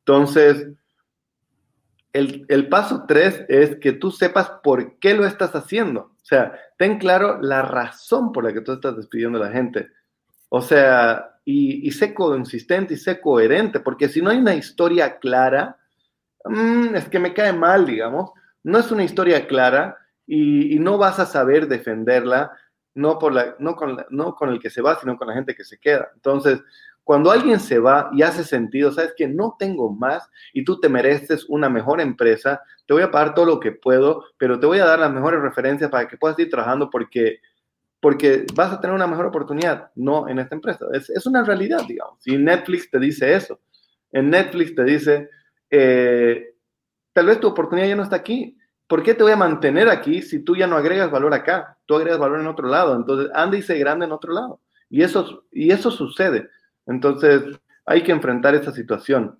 Entonces, 0.00 0.68
el, 2.18 2.68
paso 2.68 3.04
tres 3.06 3.44
es 3.48 3.76
que 3.76 3.92
tú 3.92 4.10
sepas 4.10 4.50
por 4.62 4.98
qué 4.98 5.14
lo 5.14 5.24
estás 5.24 5.54
haciendo. 5.54 6.00
O 6.00 6.24
sea, 6.24 6.58
ten 6.76 6.98
claro 6.98 7.40
la 7.40 7.62
razón 7.62 8.32
por 8.32 8.44
la 8.44 8.52
que 8.52 8.60
tú 8.60 8.72
estás 8.72 8.96
despidiendo 8.96 9.38
a 9.38 9.46
la 9.46 9.52
gente. 9.52 9.88
O 10.48 10.60
sea, 10.60 11.38
y, 11.44 11.90
sé 11.92 12.12
consistente 12.14 12.94
y 12.94 12.96
sé 12.96 13.20
coherente, 13.20 13.80
porque 13.80 14.08
si 14.08 14.20
no 14.20 14.30
hay 14.30 14.38
una 14.38 14.54
historia 14.54 15.18
clara, 15.18 15.78
mm, 16.44 16.94
es 16.94 17.08
que 17.08 17.18
me 17.18 17.32
cae 17.32 17.52
mal, 17.52 17.86
digamos. 17.86 18.32
No 18.62 18.78
es 18.78 18.90
una 18.90 19.04
historia 19.04 19.46
clara 19.46 19.96
y, 20.26 20.78
no 20.78 20.98
vas 20.98 21.18
a 21.18 21.26
saber 21.26 21.68
defenderla, 21.68 22.52
no, 22.94 23.18
por 23.18 23.32
la, 23.32 23.54
no, 23.58 23.76
con 23.76 24.04
no 24.10 24.34
con 24.34 24.50
el 24.50 24.58
que 24.58 24.70
se 24.70 24.82
va, 24.82 24.98
sino 24.98 25.16
con 25.16 25.28
la 25.28 25.34
gente 25.34 25.54
que 25.54 25.64
se 25.64 25.78
queda. 25.78 26.10
Entonces, 26.14 26.60
cuando 27.08 27.30
alguien 27.30 27.58
se 27.58 27.78
va 27.78 28.10
y 28.12 28.20
hace 28.20 28.44
sentido, 28.44 28.92
sabes 28.92 29.14
que 29.16 29.26
no 29.26 29.56
tengo 29.58 29.90
más 29.90 30.28
y 30.52 30.62
tú 30.62 30.78
te 30.78 30.90
mereces 30.90 31.46
una 31.48 31.70
mejor 31.70 32.02
empresa, 32.02 32.62
te 32.84 32.92
voy 32.92 33.02
a 33.02 33.10
pagar 33.10 33.32
todo 33.32 33.46
lo 33.46 33.60
que 33.60 33.72
puedo, 33.72 34.26
pero 34.36 34.60
te 34.60 34.66
voy 34.66 34.78
a 34.80 34.84
dar 34.84 34.98
las 34.98 35.10
mejores 35.10 35.40
referencias 35.40 35.90
para 35.90 36.06
que 36.06 36.18
puedas 36.18 36.38
ir 36.38 36.50
trabajando 36.50 36.90
porque, 36.90 37.40
porque 37.98 38.44
vas 38.54 38.74
a 38.74 38.80
tener 38.82 38.94
una 38.94 39.06
mejor 39.06 39.24
oportunidad, 39.24 39.90
no 39.94 40.28
en 40.28 40.38
esta 40.38 40.54
empresa. 40.54 40.84
Es, 40.92 41.08
es 41.08 41.24
una 41.24 41.42
realidad, 41.42 41.80
digamos. 41.88 42.18
Y 42.26 42.36
Netflix 42.36 42.90
te 42.90 42.98
dice 42.98 43.34
eso. 43.34 43.58
En 44.12 44.28
Netflix 44.28 44.74
te 44.74 44.84
dice, 44.84 45.30
eh, 45.70 46.56
tal 47.14 47.24
vez 47.24 47.40
tu 47.40 47.46
oportunidad 47.46 47.88
ya 47.88 47.96
no 47.96 48.02
está 48.02 48.16
aquí. 48.16 48.58
¿Por 48.86 49.02
qué 49.02 49.14
te 49.14 49.22
voy 49.22 49.32
a 49.32 49.36
mantener 49.36 49.88
aquí 49.88 50.20
si 50.20 50.40
tú 50.40 50.56
ya 50.56 50.66
no 50.66 50.76
agregas 50.76 51.10
valor 51.10 51.32
acá? 51.32 51.78
Tú 51.86 51.96
agregas 51.96 52.18
valor 52.18 52.38
en 52.38 52.48
otro 52.48 52.68
lado. 52.68 52.94
Entonces, 52.94 53.30
anda 53.32 53.56
y 53.56 53.62
sé 53.62 53.78
grande 53.78 54.04
en 54.04 54.12
otro 54.12 54.34
lado. 54.34 54.60
Y 54.90 55.02
eso, 55.02 55.46
y 55.50 55.70
eso 55.70 55.90
sucede. 55.90 56.50
Entonces, 56.88 57.42
hay 57.86 58.02
que 58.02 58.12
enfrentar 58.12 58.54
esa 58.54 58.72
situación. 58.72 59.38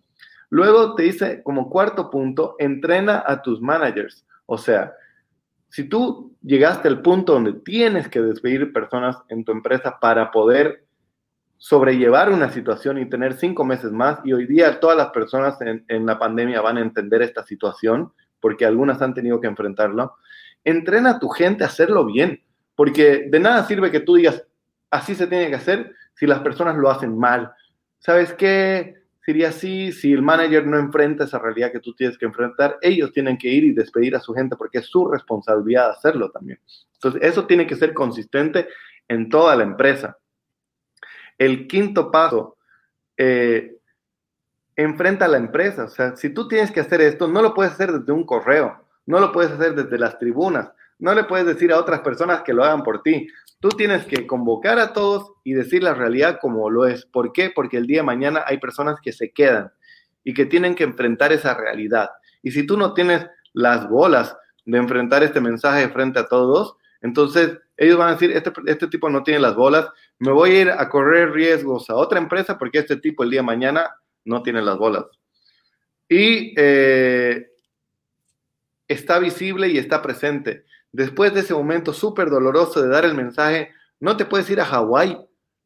Luego 0.50 0.94
te 0.94 1.02
dice, 1.02 1.42
como 1.42 1.68
cuarto 1.68 2.10
punto, 2.10 2.54
entrena 2.58 3.22
a 3.26 3.42
tus 3.42 3.60
managers. 3.60 4.24
O 4.46 4.56
sea, 4.56 4.94
si 5.68 5.84
tú 5.84 6.34
llegaste 6.42 6.88
al 6.88 7.02
punto 7.02 7.34
donde 7.34 7.52
tienes 7.52 8.08
que 8.08 8.22
despedir 8.22 8.72
personas 8.72 9.16
en 9.28 9.44
tu 9.44 9.52
empresa 9.52 9.98
para 10.00 10.30
poder 10.30 10.84
sobrellevar 11.58 12.30
una 12.30 12.50
situación 12.50 12.98
y 12.98 13.08
tener 13.08 13.34
cinco 13.34 13.64
meses 13.64 13.90
más, 13.90 14.20
y 14.24 14.32
hoy 14.32 14.46
día 14.46 14.80
todas 14.80 14.96
las 14.96 15.08
personas 15.08 15.58
en, 15.60 16.06
la 16.06 16.18
pandemia 16.18 16.60
van 16.60 16.78
a 16.78 16.82
entender 16.82 17.20
esta 17.20 17.44
situación, 17.44 18.12
porque 18.40 18.64
algunas 18.64 19.02
han 19.02 19.12
tenido 19.12 19.40
que 19.40 19.48
enfrentarlo, 19.48 20.14
entrena 20.64 21.10
a 21.10 21.18
tu 21.18 21.28
gente 21.28 21.64
a 21.64 21.66
hacerlo 21.66 22.06
bien, 22.06 22.42
porque 22.76 23.26
de 23.28 23.40
nada 23.40 23.64
sirve 23.64 23.90
que 23.90 24.00
tú 24.00 24.14
digas, 24.14 24.44
así 24.90 25.14
se 25.16 25.26
tiene 25.26 25.48
que 25.48 25.56
hacer, 25.56 25.92
si 26.18 26.26
las 26.26 26.40
personas 26.40 26.76
lo 26.76 26.90
hacen 26.90 27.16
mal. 27.16 27.52
¿Sabes 27.98 28.32
qué? 28.32 28.96
Sería 29.24 29.50
así, 29.50 29.92
si 29.92 30.12
el 30.12 30.22
manager 30.22 30.66
no 30.66 30.78
enfrenta 30.78 31.24
esa 31.24 31.38
realidad 31.38 31.70
que 31.70 31.80
tú 31.80 31.94
tienes 31.94 32.16
que 32.16 32.24
enfrentar, 32.24 32.78
ellos 32.80 33.12
tienen 33.12 33.36
que 33.36 33.48
ir 33.48 33.64
y 33.64 33.72
despedir 33.72 34.16
a 34.16 34.20
su 34.20 34.32
gente 34.32 34.56
porque 34.56 34.78
es 34.78 34.86
su 34.86 35.06
responsabilidad 35.06 35.90
hacerlo 35.90 36.30
también. 36.30 36.58
Entonces, 36.94 37.22
eso 37.22 37.46
tiene 37.46 37.66
que 37.66 37.76
ser 37.76 37.94
consistente 37.94 38.68
en 39.06 39.28
toda 39.28 39.54
la 39.54 39.64
empresa. 39.64 40.18
El 41.36 41.68
quinto 41.68 42.10
paso, 42.10 42.56
eh, 43.16 43.76
enfrenta 44.74 45.26
a 45.26 45.28
la 45.28 45.36
empresa. 45.36 45.84
O 45.84 45.88
sea, 45.88 46.16
si 46.16 46.30
tú 46.30 46.48
tienes 46.48 46.70
que 46.70 46.80
hacer 46.80 47.00
esto, 47.00 47.28
no 47.28 47.42
lo 47.42 47.52
puedes 47.52 47.72
hacer 47.72 47.92
desde 47.92 48.12
un 48.12 48.24
correo, 48.24 48.82
no 49.06 49.20
lo 49.20 49.32
puedes 49.32 49.52
hacer 49.52 49.74
desde 49.74 49.98
las 49.98 50.18
tribunas, 50.18 50.70
no 50.98 51.14
le 51.14 51.24
puedes 51.24 51.46
decir 51.46 51.72
a 51.72 51.78
otras 51.78 52.00
personas 52.00 52.42
que 52.42 52.52
lo 52.52 52.64
hagan 52.64 52.82
por 52.82 53.02
ti. 53.02 53.28
Tú 53.60 53.70
tienes 53.70 54.04
que 54.04 54.26
convocar 54.26 54.78
a 54.78 54.92
todos 54.92 55.32
y 55.44 55.54
decir 55.54 55.82
la 55.82 55.94
realidad 55.94 56.38
como 56.40 56.70
lo 56.70 56.86
es. 56.86 57.06
¿Por 57.06 57.32
qué? 57.32 57.50
Porque 57.54 57.76
el 57.76 57.86
día 57.86 57.98
de 57.98 58.06
mañana 58.06 58.44
hay 58.46 58.58
personas 58.58 59.00
que 59.00 59.12
se 59.12 59.30
quedan 59.30 59.72
y 60.24 60.34
que 60.34 60.46
tienen 60.46 60.74
que 60.74 60.84
enfrentar 60.84 61.32
esa 61.32 61.54
realidad. 61.54 62.10
Y 62.42 62.50
si 62.50 62.66
tú 62.66 62.76
no 62.76 62.94
tienes 62.94 63.26
las 63.52 63.88
bolas 63.88 64.36
de 64.64 64.78
enfrentar 64.78 65.22
este 65.22 65.40
mensaje 65.40 65.88
frente 65.88 66.18
a 66.18 66.26
todos, 66.26 66.76
entonces 67.00 67.58
ellos 67.76 67.96
van 67.96 68.08
a 68.08 68.12
decir, 68.12 68.32
este, 68.32 68.52
este 68.66 68.88
tipo 68.88 69.08
no 69.08 69.22
tiene 69.22 69.40
las 69.40 69.54
bolas, 69.54 69.88
me 70.18 70.32
voy 70.32 70.50
a 70.50 70.60
ir 70.62 70.70
a 70.70 70.88
correr 70.88 71.30
riesgos 71.32 71.88
a 71.90 71.94
otra 71.94 72.18
empresa 72.18 72.58
porque 72.58 72.78
este 72.78 72.96
tipo 72.96 73.22
el 73.22 73.30
día 73.30 73.40
de 73.40 73.46
mañana 73.46 73.88
no 74.24 74.42
tiene 74.42 74.62
las 74.62 74.76
bolas. 74.76 75.04
Y 76.08 76.54
eh, 76.56 77.46
está 78.88 79.18
visible 79.18 79.68
y 79.68 79.78
está 79.78 80.02
presente 80.02 80.64
después 80.92 81.34
de 81.34 81.40
ese 81.40 81.54
momento 81.54 81.92
súper 81.92 82.30
doloroso 82.30 82.82
de 82.82 82.88
dar 82.88 83.04
el 83.04 83.14
mensaje, 83.14 83.72
no 84.00 84.16
te 84.16 84.24
puedes 84.24 84.48
ir 84.50 84.60
a 84.60 84.64
Hawái, 84.64 85.18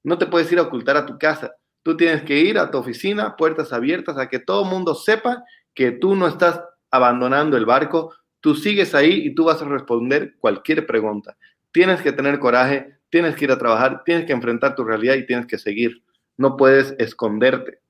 no 0.04 0.18
te 0.18 0.26
puedes 0.26 0.50
ir 0.52 0.58
a 0.58 0.62
ocultar 0.62 0.96
a 0.96 1.06
tu 1.06 1.18
casa. 1.18 1.54
Tú 1.82 1.96
tienes 1.96 2.22
que 2.22 2.38
ir 2.38 2.58
a 2.58 2.70
tu 2.70 2.78
oficina, 2.78 3.36
puertas 3.36 3.72
abiertas, 3.72 4.16
a 4.18 4.28
que 4.28 4.38
todo 4.38 4.64
el 4.64 4.70
mundo 4.70 4.94
sepa 4.94 5.44
que 5.74 5.90
tú 5.92 6.14
no 6.14 6.26
estás 6.26 6.60
abandonando 6.90 7.56
el 7.56 7.66
barco, 7.66 8.14
tú 8.40 8.54
sigues 8.54 8.94
ahí 8.94 9.26
y 9.26 9.34
tú 9.34 9.44
vas 9.44 9.62
a 9.62 9.64
responder 9.64 10.34
cualquier 10.38 10.86
pregunta. 10.86 11.36
Tienes 11.72 12.02
que 12.02 12.12
tener 12.12 12.38
coraje, 12.38 12.98
tienes 13.08 13.34
que 13.34 13.46
ir 13.46 13.52
a 13.52 13.58
trabajar, 13.58 14.02
tienes 14.04 14.26
que 14.26 14.32
enfrentar 14.32 14.74
tu 14.74 14.84
realidad 14.84 15.14
y 15.14 15.26
tienes 15.26 15.46
que 15.46 15.58
seguir. 15.58 16.02
No 16.36 16.56
puedes 16.56 16.94
esconderte, 16.98 17.80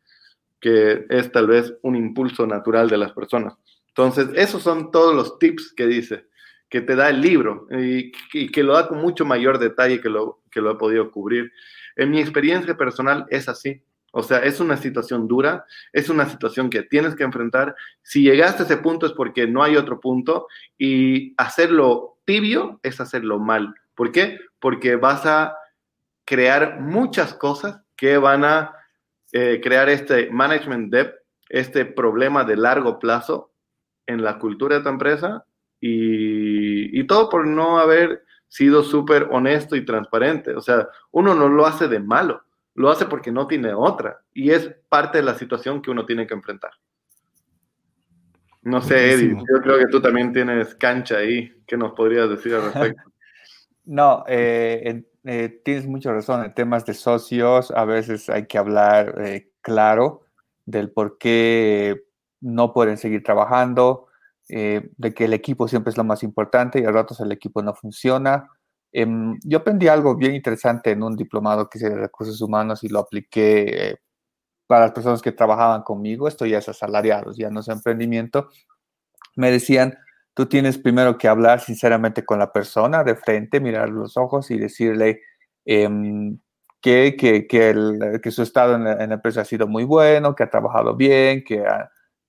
que 0.60 1.06
es 1.08 1.32
tal 1.32 1.48
vez 1.48 1.74
un 1.82 1.96
impulso 1.96 2.46
natural 2.46 2.88
de 2.88 2.98
las 2.98 3.12
personas. 3.12 3.54
Entonces, 3.88 4.28
esos 4.34 4.62
son 4.62 4.90
todos 4.90 5.14
los 5.14 5.38
tips 5.38 5.74
que 5.76 5.86
dice 5.86 6.26
que 6.72 6.80
te 6.80 6.96
da 6.96 7.10
el 7.10 7.20
libro 7.20 7.68
y, 7.70 8.10
que 8.50 8.62
lo 8.62 8.72
da 8.72 8.88
con 8.88 8.98
mucho 8.98 9.26
mayor 9.26 9.58
detalle 9.58 10.00
que 10.00 10.08
lo, 10.08 10.40
que 10.50 10.62
lo 10.62 10.70
he 10.70 10.76
podido 10.76 11.10
cubrir. 11.10 11.52
En 11.96 12.10
mi 12.10 12.18
experiencia 12.18 12.78
personal 12.78 13.26
es 13.28 13.46
así. 13.46 13.82
O 14.10 14.22
sea, 14.22 14.38
es 14.38 14.58
una 14.58 14.78
situación 14.78 15.28
dura, 15.28 15.66
es 15.92 16.08
una 16.08 16.26
situación 16.26 16.70
que 16.70 16.82
tienes 16.82 17.14
que 17.14 17.24
enfrentar. 17.24 17.76
Si 18.00 18.22
llegaste 18.22 18.62
a 18.62 18.64
ese 18.64 18.78
punto 18.78 19.04
es 19.04 19.12
porque 19.12 19.46
no 19.46 19.62
hay 19.62 19.76
otro 19.76 20.00
punto 20.00 20.46
y 20.78 21.34
hacerlo 21.36 22.16
tibio 22.24 22.80
es 22.82 23.02
hacerlo 23.02 23.38
mal. 23.38 23.74
¿Por 23.94 24.10
qué? 24.10 24.38
Porque 24.58 24.96
vas 24.96 25.26
a 25.26 25.54
crear 26.24 26.80
muchas 26.80 27.34
cosas 27.34 27.82
que 27.96 28.16
van 28.16 28.46
a 28.46 28.74
eh, 29.32 29.60
crear 29.62 29.90
este 29.90 30.30
management 30.30 30.90
debt, 30.90 31.12
este 31.50 31.84
problema 31.84 32.44
de 32.44 32.56
largo 32.56 32.98
plazo 32.98 33.52
en 34.06 34.22
la 34.22 34.38
cultura 34.38 34.78
de 34.78 34.82
tu 34.82 34.88
empresa 34.88 35.44
y, 35.84 36.41
y 36.93 37.07
todo 37.07 37.28
por 37.28 37.47
no 37.47 37.78
haber 37.78 38.22
sido 38.49 38.82
súper 38.82 39.28
honesto 39.30 39.76
y 39.76 39.84
transparente. 39.84 40.55
O 40.55 40.61
sea, 40.61 40.88
uno 41.11 41.34
no 41.34 41.49
lo 41.49 41.66
hace 41.66 41.88
de 41.88 41.99
malo, 41.99 42.43
lo 42.74 42.90
hace 42.90 43.07
porque 43.07 43.32
no 43.32 43.47
tiene 43.47 43.72
otra 43.72 44.20
y 44.34 44.51
es 44.51 44.70
parte 44.88 45.18
de 45.18 45.24
la 45.24 45.34
situación 45.34 45.80
que 45.80 45.90
uno 45.90 46.05
tiene 46.05 46.26
que 46.26 46.34
enfrentar. 46.34 46.72
No 48.61 48.80
sé, 48.80 49.12
Eddie, 49.12 49.36
yo 49.36 49.61
creo 49.62 49.78
que 49.78 49.86
tú 49.86 50.01
también 50.01 50.32
tienes 50.32 50.74
cancha 50.76 51.16
ahí. 51.16 51.53
¿Qué 51.66 51.76
nos 51.76 51.93
podrías 51.95 52.28
decir 52.28 52.55
al 52.55 52.64
respecto? 52.64 53.03
no, 53.84 54.22
eh, 54.28 55.03
eh, 55.24 55.61
tienes 55.64 55.86
mucha 55.86 56.12
razón. 56.12 56.45
En 56.45 56.55
temas 56.55 56.84
de 56.84 56.95
socios, 56.95 57.72
a 57.72 57.84
veces 57.84 58.28
hay 58.28 58.47
que 58.47 58.59
hablar 58.59 59.20
eh, 59.20 59.51
claro 59.62 60.26
del 60.64 60.90
por 60.93 61.18
qué 61.18 62.05
no 62.40 62.72
pueden 62.72 62.99
seguir 62.99 63.22
trabajando, 63.22 64.09
eh, 64.49 64.90
de 64.97 65.14
que 65.14 65.24
el 65.26 65.32
equipo 65.34 65.68
siempre 65.68 65.90
es 65.90 65.97
lo 65.97 66.05
más 66.05 66.22
importante 66.22 66.80
y 66.80 66.84
a 66.84 66.90
ratos 66.90 67.20
el 67.20 67.32
equipo 67.32 67.62
no 67.62 67.74
funciona. 67.74 68.49
Em, 68.93 69.38
yo 69.45 69.59
aprendí 69.59 69.88
algo 69.88 70.16
bien 70.16 70.34
interesante 70.34 70.90
en 70.90 71.03
un 71.03 71.16
diplomado 71.16 71.68
que 71.68 71.78
hice 71.78 71.88
de 71.88 71.97
recursos 71.97 72.40
humanos 72.40 72.84
y 72.84 72.88
lo 72.88 73.01
apliqué 73.01 73.97
para 74.66 74.86
las 74.86 74.93
personas 74.93 75.22
que 75.22 75.32
trabajaban 75.32 75.82
conmigo. 75.82 76.28
Esto 76.28 76.47
ya 76.47 76.59
es 76.59 76.68
asalariados, 76.68 77.36
ya 77.36 77.51
no 77.51 77.61
es 77.61 77.68
emprendimiento. 77.68 78.49
Me 79.36 79.51
decían, 79.51 79.99
tú 80.34 80.47
tienes 80.47 80.78
primero 80.78 81.18
que 81.18 81.28
hablar 81.28 81.61
sinceramente 81.61 82.24
con 82.24 82.38
la 82.38 82.53
persona 82.53 83.05
de 83.05 83.16
frente, 83.16 83.61
mirar 83.61 83.88
los 83.90 84.16
ojos 84.16 84.51
y 84.51 84.59
decirle 84.59 85.20
em, 85.64 86.38
que, 86.80 87.16
que, 87.16 87.47
que, 87.47 88.30
su 88.30 88.43
estado 88.43 88.74
en 88.74 88.84
la, 88.84 89.05
empresa 89.05 89.43
ha 89.43 89.45
sido 89.45 89.68
muy 89.68 89.84
bueno, 89.84 90.34
que 90.34 90.43
ha 90.43 90.51
trabajado 90.51 90.97
bien, 90.97 91.45
que, 91.45 91.64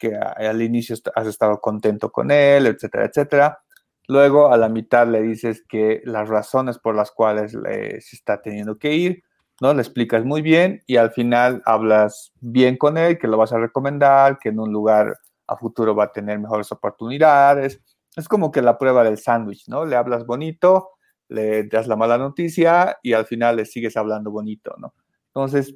que 0.09 0.15
al 0.17 0.61
inicio 0.61 0.97
has 1.15 1.27
estado 1.27 1.61
contento 1.61 2.11
con 2.11 2.29
él, 2.31 2.67
etcétera, 2.67 3.05
etcétera. 3.05 3.59
Luego, 4.07 4.51
a 4.51 4.57
la 4.57 4.67
mitad 4.67 5.07
le 5.07 5.21
dices 5.21 5.63
que 5.67 6.01
las 6.03 6.27
razones 6.27 6.77
por 6.77 6.93
las 6.93 7.11
cuales 7.11 7.51
se 7.53 8.15
está 8.15 8.41
teniendo 8.41 8.77
que 8.77 8.93
ir, 8.93 9.23
¿no? 9.61 9.73
Le 9.73 9.81
explicas 9.81 10.25
muy 10.25 10.41
bien 10.41 10.83
y 10.87 10.97
al 10.97 11.11
final 11.11 11.61
hablas 11.65 12.33
bien 12.41 12.75
con 12.75 12.97
él, 12.97 13.17
que 13.17 13.29
lo 13.29 13.37
vas 13.37 13.53
a 13.53 13.59
recomendar, 13.59 14.39
que 14.39 14.49
en 14.49 14.59
un 14.59 14.73
lugar 14.73 15.17
a 15.47 15.55
futuro 15.55 15.95
va 15.95 16.05
a 16.05 16.11
tener 16.11 16.37
mejores 16.37 16.69
oportunidades. 16.73 17.81
Es 18.15 18.27
como 18.27 18.51
que 18.51 18.61
la 18.61 18.77
prueba 18.77 19.05
del 19.05 19.17
sándwich, 19.17 19.69
¿no? 19.69 19.85
Le 19.85 19.95
hablas 19.95 20.25
bonito, 20.25 20.89
le 21.29 21.63
das 21.63 21.87
la 21.87 21.95
mala 21.95 22.17
noticia 22.17 22.97
y 23.01 23.13
al 23.13 23.25
final 23.25 23.55
le 23.55 23.65
sigues 23.65 23.95
hablando 23.95 24.31
bonito, 24.31 24.75
¿no? 24.77 24.93
Entonces, 25.27 25.75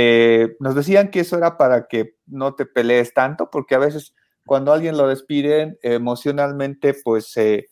eh, 0.00 0.56
nos 0.60 0.76
decían 0.76 1.10
que 1.10 1.20
eso 1.20 1.36
era 1.36 1.56
para 1.56 1.88
que 1.88 2.14
no 2.26 2.54
te 2.54 2.66
pelees 2.66 3.12
tanto, 3.14 3.50
porque 3.50 3.74
a 3.74 3.78
veces 3.78 4.14
cuando 4.46 4.72
alguien 4.72 4.96
lo 4.96 5.08
despiden 5.08 5.76
emocionalmente, 5.82 6.94
pues 7.02 7.36
eh, 7.36 7.66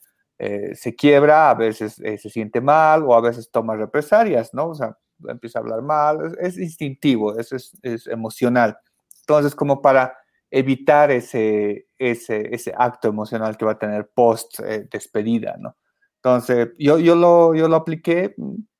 se 0.74 0.96
quiebra, 0.96 1.50
a 1.50 1.54
veces 1.54 2.00
eh, 2.00 2.18
se 2.18 2.28
siente 2.28 2.60
mal 2.60 3.04
o 3.04 3.14
a 3.14 3.20
veces 3.20 3.48
toma 3.52 3.76
represalias, 3.76 4.52
¿no? 4.52 4.70
O 4.70 4.74
sea, 4.74 4.98
empieza 5.28 5.60
a 5.60 5.62
hablar 5.62 5.82
mal, 5.82 6.36
es, 6.40 6.58
instintivo, 6.58 7.38
es, 7.38 7.52
es, 7.82 8.06
emocional. 8.08 8.76
Entonces, 9.20 9.54
como 9.54 9.80
para 9.80 10.18
evitar 10.50 11.12
ese, 11.12 11.86
ese, 11.96 12.52
ese 12.52 12.74
acto 12.76 13.06
emocional 13.06 13.56
que 13.56 13.66
va 13.66 13.72
a 13.72 13.78
tener 13.78 14.10
post 14.12 14.58
despedida, 14.90 15.56
¿no? 15.60 15.76
Entonces, 16.16 16.70
yo, 16.76 16.98
yo, 16.98 17.14
lo, 17.14 17.54
yo 17.54 17.68
lo 17.68 17.76
apliqué, 17.76 18.34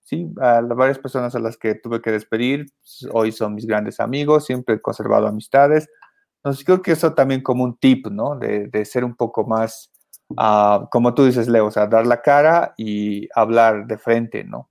sí, 0.07 0.33
a 0.41 0.61
varias 0.61 1.01
personas 1.01 1.35
a 1.35 1.41
las 1.41 1.57
que 1.57 1.75
tuve 1.75 2.01
que 2.01 2.13
despedir, 2.13 2.67
hoy 3.13 3.33
son 3.33 3.57
mis 3.57 3.67
grandes 3.67 3.99
amigos, 3.99 4.47
siempre 4.47 4.77
he 4.77 4.81
conservado 4.81 5.27
amistades. 5.27 5.89
Entonces, 6.37 6.65
creo 6.65 6.81
que 6.81 6.93
eso 6.93 7.13
también 7.13 7.43
como 7.43 7.65
un 7.65 7.77
tip, 7.77 8.07
¿no? 8.07 8.37
De, 8.39 8.69
de 8.69 8.85
ser 8.85 9.05
un 9.05 9.17
poco 9.17 9.45
más, 9.45 9.91
uh, 10.29 10.87
como 10.93 11.13
tú 11.13 11.25
dices, 11.25 11.49
Leo, 11.49 11.67
o 11.67 11.71
sea, 11.73 11.89
dar 11.89 12.07
la 12.07 12.23
cara 12.23 12.73
y 12.77 13.29
hablar 13.35 13.89
de 13.89 13.99
frente, 13.99 14.45
¿no? 14.45 14.71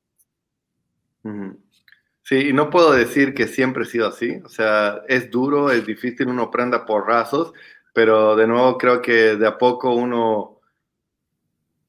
Sí, 2.23 2.49
y 2.49 2.53
no 2.53 2.69
puedo 2.69 2.93
decir 2.93 3.33
que 3.33 3.47
siempre 3.47 3.83
he 3.83 3.87
sido 3.87 4.07
así, 4.07 4.39
o 4.45 4.47
sea, 4.47 5.01
es 5.09 5.29
duro, 5.29 5.69
es 5.69 5.85
difícil, 5.85 6.29
uno 6.29 6.49
prenda 6.49 6.85
porrazos, 6.85 7.51
pero 7.93 8.37
de 8.37 8.47
nuevo 8.47 8.77
creo 8.77 9.01
que 9.01 9.35
de 9.35 9.47
a 9.47 9.57
poco 9.57 9.93
uno 9.93 10.61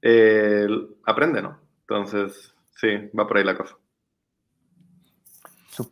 eh, 0.03 0.66
aprende, 1.05 1.42
¿no? 1.42 1.61
Entonces, 1.82 2.55
Sí, 2.77 2.89
va 3.18 3.27
por 3.27 3.39
ahí 3.39 3.45
la 3.45 3.57
cosa. 3.57 3.77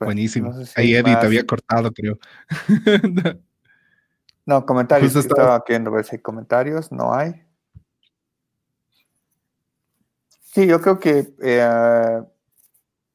Buenísimo. 0.00 0.52
ahí 0.76 0.94
Eddie 0.94 1.16
te 1.16 1.26
había 1.26 1.46
cortado, 1.46 1.92
creo. 1.92 2.18
no, 4.46 4.64
comentarios. 4.64 5.14
Estaba 5.16 5.62
queriendo 5.64 5.90
ver 5.90 6.04
si 6.04 6.16
hay 6.16 6.22
comentarios. 6.22 6.92
No 6.92 7.14
hay. 7.14 7.42
Sí, 10.40 10.66
yo 10.66 10.80
creo 10.80 11.00
que 11.00 11.34
eh, 11.42 12.22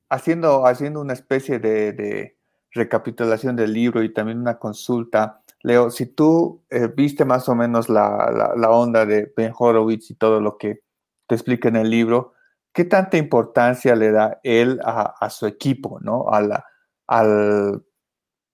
haciendo, 0.10 0.66
haciendo 0.66 1.00
una 1.00 1.14
especie 1.14 1.60
de, 1.60 2.36
recapitulación 2.72 3.56
del 3.56 3.74
libro 3.74 4.04
y 4.04 4.14
también 4.14 4.40
una 4.40 4.60
consulta, 4.60 5.42
Leo, 5.64 5.90
si 5.90 6.06
tú 6.06 6.62
eh, 6.70 6.88
viste 6.96 7.26
más 7.26 7.50
o 7.50 7.56
menos 7.56 7.90
la, 7.90 8.54
la, 8.56 8.70
onda 8.70 9.08
de 9.08 9.34
Ben 9.36 9.54
Horowitz 9.58 10.12
y 10.12 10.16
todo 10.16 10.40
lo 10.40 10.58
que 10.58 10.82
te 11.26 11.34
explica 11.34 11.68
en 11.68 11.78
el 11.78 11.90
libro, 11.90 12.34
¿qué 12.74 12.86
tanta 12.86 13.18
importancia 13.18 13.96
le 13.96 14.12
da 14.12 14.40
él 14.44 14.80
a, 14.84 15.30
su 15.30 15.48
equipo, 15.48 16.00
¿no? 16.02 16.30
al, 16.30 16.64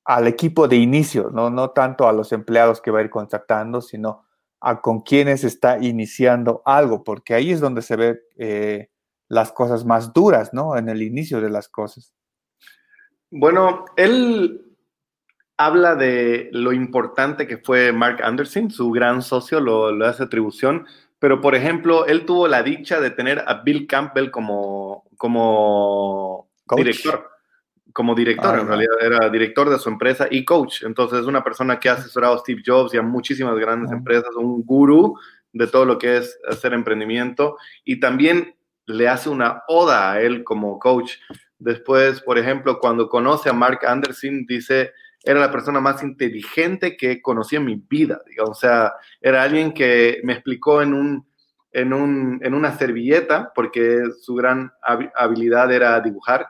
al, 0.05 0.28
equipo 0.28 0.68
de 0.68 0.78
inicio, 0.78 1.30
¿no? 1.32 1.49
No 1.49 1.72
tanto 1.72 2.07
a 2.07 2.13
los 2.13 2.32
empleados 2.32 2.82
que 2.82 2.91
va 2.91 2.99
a 2.99 3.03
ir 3.03 3.09
contratando, 3.09 3.82
sino 3.82 4.26
a 4.61 4.82
con 4.82 5.01
quienes 5.01 5.43
está 5.43 5.78
iniciando 5.80 6.61
algo, 6.66 7.03
porque 7.03 7.34
ahí 7.34 7.51
es 7.51 7.59
donde 7.59 7.82
se 7.82 7.95
ve 7.95 8.22
eh, 8.38 8.89
las 9.28 9.51
cosas 9.51 9.86
más 9.86 10.13
duras, 10.13 10.53
¿no? 10.53 10.78
En 10.78 10.89
el 10.89 11.01
inicio 11.01 11.41
de 11.41 11.49
las 11.49 11.68
cosas. 11.68 12.13
Bueno, 13.32 13.86
él 13.95 14.76
habla 15.57 15.95
de 15.95 16.49
lo 16.51 16.74
importante 16.74 17.47
que 17.47 17.57
fue 17.57 17.91
Mark 17.91 18.22
Anderson, 18.24 18.72
su 18.72 18.91
gran 18.91 19.22
socio, 19.22 19.59
lo, 19.59 19.91
lo 19.91 20.05
hace 20.05 20.24
atribución, 20.24 20.86
pero 21.26 21.41
por 21.41 21.55
ejemplo, 21.55 22.05
él 22.05 22.23
tuvo 22.23 22.47
la 22.47 22.61
dicha 22.61 22.99
de 23.01 23.09
tener 23.09 23.43
a 23.47 23.63
Bill 23.63 23.88
Campbell 23.88 24.30
como, 24.30 25.05
como 25.17 26.51
director. 26.78 27.32
Como 27.91 28.13
director, 28.13 28.59
en 28.59 28.67
realidad 28.67 28.93
era 29.01 29.29
director 29.32 29.67
de 29.71 29.79
su 29.79 29.89
empresa 29.89 30.28
y 30.29 30.45
coach. 30.45 30.83
Entonces, 30.83 31.21
es 31.21 31.25
una 31.25 31.43
persona 31.43 31.79
que 31.79 31.89
ha 31.89 31.93
asesorado 31.93 32.36
a 32.36 32.37
Steve 32.37 32.62
Jobs 32.63 32.93
y 32.93 32.97
a 32.97 33.01
muchísimas 33.01 33.58
grandes 33.58 33.91
empresas, 33.91 34.36
un 34.36 34.63
gurú 34.63 35.17
de 35.51 35.66
todo 35.66 35.86
lo 35.86 35.97
que 35.97 36.17
es 36.17 36.37
hacer 36.47 36.74
emprendimiento 36.74 37.58
y 37.83 37.99
también 37.99 38.55
le 38.86 39.08
hace 39.09 39.29
una 39.29 39.63
oda 39.67 40.12
a 40.12 40.21
él 40.21 40.43
como 40.43 40.78
coach. 40.78 41.13
Después, 41.58 42.21
por 42.21 42.37
ejemplo, 42.37 42.78
cuando 42.78 43.09
conoce 43.09 43.49
a 43.49 43.54
Mark 43.54 43.79
Anderson, 43.83 44.45
dice, 44.45 44.93
era 45.25 45.39
la 45.39 45.51
persona 45.51 45.81
más 45.81 46.03
inteligente 46.03 46.95
que 46.95 47.21
conocí 47.21 47.55
en 47.55 47.65
mi 47.65 47.75
vida. 47.75 48.21
Digamos. 48.27 48.51
O 48.51 48.59
sea, 48.59 48.93
era 49.19 49.43
alguien 49.43 49.73
que 49.73 50.21
me 50.23 50.33
explicó 50.33 50.81
en, 50.81 50.93
un, 50.93 51.27
en, 51.71 51.93
un, 51.93 52.39
en 52.43 52.53
una 52.53 52.77
servilleta, 52.77 53.51
porque 53.53 54.03
su 54.21 54.35
gran 54.35 54.71
habilidad 55.15 55.71
era 55.71 55.99
dibujar, 55.99 56.47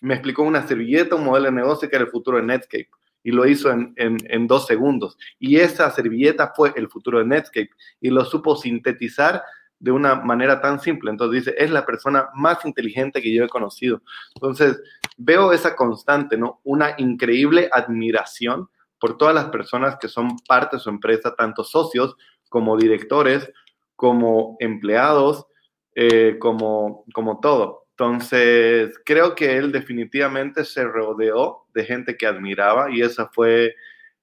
me 0.00 0.14
explicó 0.14 0.42
una 0.42 0.66
servilleta, 0.66 1.16
un 1.16 1.24
modelo 1.24 1.46
de 1.46 1.52
negocio 1.52 1.88
que 1.88 1.96
era 1.96 2.04
el 2.04 2.10
futuro 2.10 2.38
de 2.38 2.44
Netscape. 2.44 2.88
Y 3.22 3.30
lo 3.30 3.46
hizo 3.46 3.70
en, 3.70 3.94
en, 3.96 4.18
en 4.28 4.46
dos 4.46 4.66
segundos. 4.66 5.16
Y 5.38 5.56
esa 5.56 5.90
servilleta 5.90 6.52
fue 6.54 6.72
el 6.76 6.88
futuro 6.88 7.18
de 7.18 7.24
Netscape. 7.24 7.70
Y 8.00 8.10
lo 8.10 8.24
supo 8.24 8.56
sintetizar 8.56 9.42
de 9.78 9.90
una 9.92 10.14
manera 10.14 10.60
tan 10.60 10.80
simple. 10.80 11.10
Entonces 11.10 11.44
dice, 11.44 11.54
es 11.62 11.70
la 11.70 11.84
persona 11.84 12.28
más 12.34 12.64
inteligente 12.64 13.20
que 13.20 13.34
yo 13.34 13.44
he 13.44 13.48
conocido. 13.48 14.02
Entonces, 14.34 14.80
veo 15.16 15.52
esa 15.52 15.76
constante, 15.76 16.36
¿no? 16.36 16.60
Una 16.64 16.94
increíble 16.98 17.68
admiración 17.72 18.68
por 18.98 19.16
todas 19.18 19.34
las 19.34 19.46
personas 19.46 19.96
que 20.00 20.08
son 20.08 20.36
parte 20.48 20.76
de 20.76 20.82
su 20.82 20.90
empresa, 20.90 21.34
tanto 21.34 21.64
socios 21.64 22.16
como 22.48 22.76
directores, 22.76 23.50
como 23.96 24.56
empleados, 24.60 25.46
eh, 25.94 26.38
como, 26.38 27.04
como 27.12 27.40
todo. 27.40 27.86
Entonces, 27.90 28.98
creo 29.04 29.34
que 29.34 29.56
él 29.56 29.70
definitivamente 29.70 30.64
se 30.64 30.84
rodeó 30.84 31.66
de 31.74 31.84
gente 31.84 32.16
que 32.16 32.26
admiraba 32.26 32.90
y 32.90 33.02
esa 33.02 33.28
fue 33.28 33.76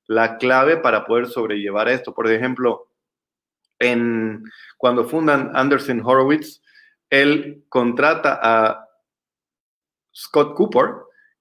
la 0.07 0.38
clave 0.38 0.77
para 0.77 1.05
poder 1.05 1.27
sobrellevar 1.27 1.88
esto. 1.88 2.13
Por 2.13 2.30
ejemplo, 2.30 2.89
en, 3.80 4.43
cuando 4.77 5.05
fundan 5.05 5.51
Anderson 5.53 6.01
Horowitz, 6.03 6.61
él 7.09 7.63
contrata 7.69 8.39
a 8.41 8.88
Scott 10.13 10.55
Cooper, 10.55 10.89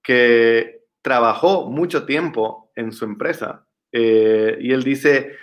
que 0.02 0.84
trabajó 1.02 1.70
mucho 1.70 2.04
tiempo 2.04 2.70
en 2.74 2.92
su 2.92 3.04
empresa. 3.04 3.66
Eh, 3.92 4.58
y 4.60 4.72
él 4.72 4.82
dice, 4.82 5.36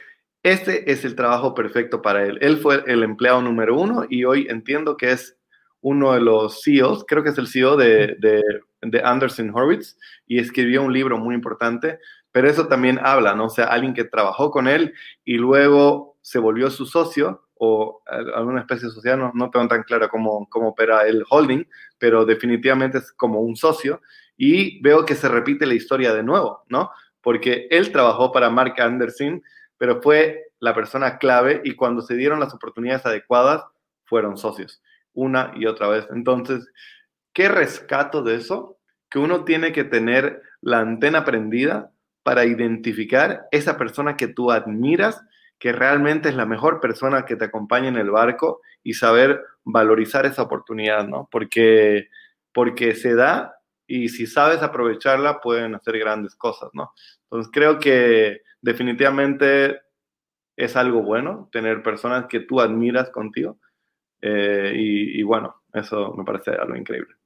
este 0.44 0.92
es 0.92 1.04
el 1.04 1.16
trabajo 1.16 1.54
perfecto 1.54 2.02
para 2.02 2.26
él. 2.26 2.38
Él 2.42 2.58
fue 2.58 2.84
el 2.88 3.04
empleado 3.04 3.42
número 3.42 3.80
uno 3.80 4.06
y 4.10 4.24
hoy 4.24 4.48
entiendo 4.50 4.96
que 4.98 5.12
es 5.12 5.38
uno 5.82 6.14
de 6.14 6.22
los 6.22 6.62
CEOs, 6.64 7.06
creo 7.08 7.24
que 7.24 7.30
es 7.30 7.38
el 7.38 7.48
CEO 7.48 7.78
de, 7.78 8.16
de, 8.20 9.02
Anderson 9.04 9.52
Horowitz, 9.54 9.98
y 10.26 10.40
escribió 10.40 10.82
un 10.82 10.94
libro 10.94 11.18
muy 11.18 11.36
importante, 11.36 12.00
pero 12.32 12.50
eso 12.50 12.68
también 12.68 13.00
habla, 13.02 13.36
¿no? 13.36 13.46
O 13.46 13.50
sea, 13.50 13.66
alguien 13.66 13.94
que 13.94 14.04
trabajó 14.04 14.52
con 14.52 14.68
él 14.68 14.94
y 15.24 15.36
luego 15.38 16.18
se 16.22 16.40
volvió 16.40 16.70
su 16.70 16.86
socio 16.86 17.48
o 17.56 18.02
alguna 18.06 18.62
especie 18.62 18.88
de 18.88 18.94
sociedad, 18.94 19.18
no, 19.18 19.32
no 19.34 19.50
tengo 19.50 19.68
tan 19.68 19.84
claro 19.84 20.10
cómo, 20.10 20.48
cómo 20.50 20.70
opera 20.70 21.08
el 21.08 21.24
holding, 21.30 21.66
pero 22.00 22.26
definitivamente 22.26 23.00
es 23.00 23.12
como 23.12 23.42
un 23.42 23.56
socio 23.56 24.02
y 24.38 24.82
veo 24.82 25.06
que 25.06 25.16
se 25.16 25.28
repite 25.28 25.66
la 25.66 25.74
historia 25.74 26.14
de 26.14 26.24
nuevo, 26.24 26.64
¿no? 26.70 26.92
Porque 27.22 27.68
él 27.72 27.92
trabajó 27.92 28.32
para 28.32 28.50
Mark 28.50 28.76
Anderson, 28.80 29.42
pero 29.78 30.02
fue 30.02 30.52
la 30.60 30.74
persona 30.74 31.18
clave 31.18 31.62
y 31.64 31.76
cuando 31.76 32.02
se 32.02 32.16
dieron 32.16 32.40
las 32.40 32.54
oportunidades 32.54 33.06
adecuadas, 33.06 33.64
fueron 34.06 34.38
socios, 34.38 34.82
una 35.14 35.52
y 35.56 35.66
otra 35.66 35.88
vez. 35.88 36.08
Entonces, 36.12 36.68
¿qué 37.34 37.50
rescato 37.50 38.24
de 38.24 38.36
eso? 38.36 38.78
Que 39.10 39.20
uno 39.20 39.44
tiene 39.44 39.72
que 39.72 39.84
tener 39.84 40.42
la 40.62 40.80
antena 40.80 41.26
prendida 41.26 41.92
para 42.24 42.46
identificar 42.46 43.48
esa 43.52 43.78
persona 43.78 44.18
que 44.18 44.28
tú 44.28 44.52
admiras, 44.52 45.22
que 45.60 45.72
realmente 45.72 46.30
es 46.30 46.36
la 46.36 46.46
mejor 46.46 46.80
persona 46.80 47.26
que 47.26 47.36
te 47.36 47.46
acompaña 47.46 47.88
en 47.88 47.98
el 47.98 48.12
barco 48.12 48.62
y 48.84 48.94
saber 48.94 49.42
valorizar 49.64 50.26
esa 50.26 50.44
oportunidad, 50.44 51.08
¿no? 51.08 51.28
Porque, 51.32 52.10
porque 52.54 52.96
se 52.96 53.16
da 53.16 53.56
y 53.88 54.10
si 54.10 54.28
sabes 54.28 54.62
aprovecharla 54.62 55.40
pueden 55.40 55.76
hacer 55.76 55.98
grandes 55.98 56.36
cosas, 56.36 56.70
¿no? 56.74 56.94
Entonces 57.24 57.52
creo 57.52 57.80
que 57.80 58.42
definitivamente 58.62 59.82
es 60.58 60.76
algo 60.76 61.04
bueno 61.04 61.50
tener 61.52 61.84
personas 61.84 62.26
que 62.28 62.42
tú 62.42 62.60
admiras 62.60 63.10
contigo. 63.12 63.60
Eh, 64.22 64.74
y, 64.76 65.22
bueno, 65.24 65.62
eso 65.74 66.14
me 66.18 66.24
parece 66.24 66.52
algo 66.52 66.76
increíble. 66.76 67.17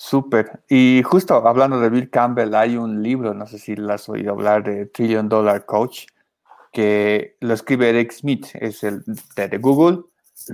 Súper. 0.00 0.62
Y 0.68 1.02
justo 1.02 1.34
hablando 1.34 1.80
de 1.80 1.90
Bill 1.90 2.08
Campbell, 2.08 2.54
hay 2.54 2.76
un 2.76 3.02
libro, 3.02 3.34
no 3.34 3.46
sé 3.46 3.58
si 3.58 3.74
lo 3.74 3.92
has 3.92 4.08
oído 4.08 4.30
hablar, 4.30 4.62
de 4.62 4.86
Trillion 4.86 5.28
Dollar 5.28 5.66
Coach, 5.66 6.06
que 6.72 7.36
lo 7.40 7.52
escribe 7.52 7.90
Eric 7.90 8.12
Smith, 8.12 8.46
es 8.54 8.84
el 8.84 9.02
de, 9.34 9.58
Google, 9.58 10.04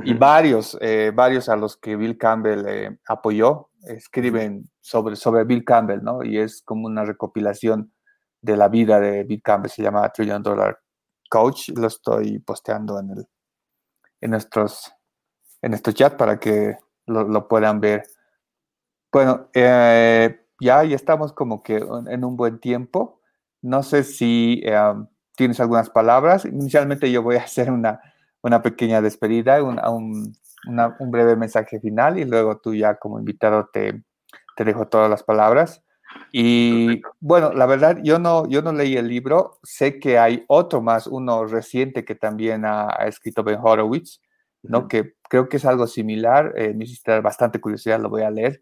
y 0.02 0.14
varios, 0.14 0.78
eh, 0.80 1.12
varios 1.14 1.50
a 1.50 1.56
los 1.56 1.76
que 1.76 1.94
Bill 1.94 2.16
Campbell 2.16 2.64
eh, 2.66 2.98
apoyó, 3.06 3.68
escriben 3.82 4.70
sobre, 4.80 5.14
sobre 5.14 5.44
Bill 5.44 5.62
Campbell, 5.62 6.02
¿no? 6.02 6.24
Y 6.24 6.38
es 6.38 6.62
como 6.62 6.86
una 6.86 7.04
recopilación 7.04 7.92
de 8.40 8.56
la 8.56 8.68
vida 8.68 8.98
de 8.98 9.24
Bill 9.24 9.42
Campbell, 9.42 9.70
se 9.70 9.82
llama 9.82 10.08
Trillion 10.08 10.42
Dollar 10.42 10.80
Coach, 11.28 11.68
lo 11.76 11.88
estoy 11.88 12.38
posteando 12.38 12.98
en, 12.98 13.10
el, 13.10 13.28
en, 14.22 14.30
nuestros, 14.30 14.90
en 15.60 15.72
nuestro 15.72 15.92
chat 15.92 16.16
para 16.16 16.40
que 16.40 16.78
lo, 17.04 17.46
puedan 17.46 17.78
ver. 17.78 18.06
Bueno, 19.14 19.48
eh, 19.54 20.40
ya, 20.58 20.82
ya 20.82 20.96
estamos 20.96 21.32
como 21.32 21.62
que 21.62 21.76
en 21.76 22.24
un 22.24 22.36
buen 22.36 22.58
tiempo. 22.58 23.20
No 23.62 23.84
sé 23.84 24.02
si 24.02 24.60
eh, 24.64 24.76
tienes 25.36 25.60
algunas 25.60 25.88
palabras. 25.88 26.44
Inicialmente 26.44 27.12
yo 27.12 27.22
voy 27.22 27.36
a 27.36 27.42
hacer 27.44 27.70
una, 27.70 28.00
una 28.42 28.60
pequeña 28.60 29.00
despedida, 29.00 29.62
un, 29.62 29.78
un, 30.66 31.10
breve 31.12 31.36
mensaje 31.36 31.78
final 31.78 32.18
y 32.18 32.24
luego 32.24 32.58
tú 32.58 32.74
ya 32.74 32.96
como 32.96 33.20
invitado 33.20 33.70
te, 33.72 34.02
te 34.56 34.64
dejo 34.64 34.88
todas 34.88 35.08
las 35.08 35.22
palabras. 35.22 35.84
Y 36.32 37.00
bueno, 37.20 37.52
la 37.52 37.66
verdad, 37.66 37.98
yo 38.02 38.18
no, 38.18 38.48
yo 38.48 38.62
no 38.62 38.72
leí 38.72 38.96
el 38.96 39.06
libro, 39.06 39.60
sé 39.62 40.00
que 40.00 40.18
hay 40.18 40.44
otro 40.48 40.82
más, 40.82 41.06
uno 41.06 41.46
reciente 41.46 42.04
que 42.04 42.16
también 42.16 42.64
ha, 42.64 42.88
escrito 43.06 43.44
Ben 43.44 43.60
Horowitz, 43.62 44.20
¿no? 44.64 44.88
Que 44.88 45.14
creo 45.28 45.48
que 45.48 45.58
es 45.58 45.64
algo 45.64 45.86
similar, 45.86 46.52
eh, 46.56 46.74
me 46.74 46.82
hiciste 46.82 47.20
bastante 47.20 47.60
curiosidad, 47.60 48.00
lo 48.00 48.08
voy 48.08 48.22
a 48.22 48.30
leer. 48.32 48.60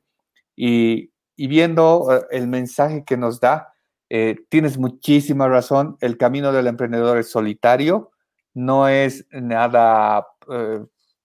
Y, 0.57 1.11
viendo 1.37 2.09
eh, 2.13 2.27
el 2.31 2.47
mensaje 2.47 3.05
que 3.05 3.17
nos 3.17 3.41
da, 3.41 3.73
eh, 4.09 4.37
tienes 4.49 4.79
muchísima 4.79 5.49
razón, 5.49 5.97
el 6.01 6.17
camino 6.17 6.53
del 6.53 6.67
emprendedor 6.67 7.19
es 7.19 7.31
solitario, 7.31 8.13
no 8.55 8.87
es 8.89 9.27
nada 9.31 10.27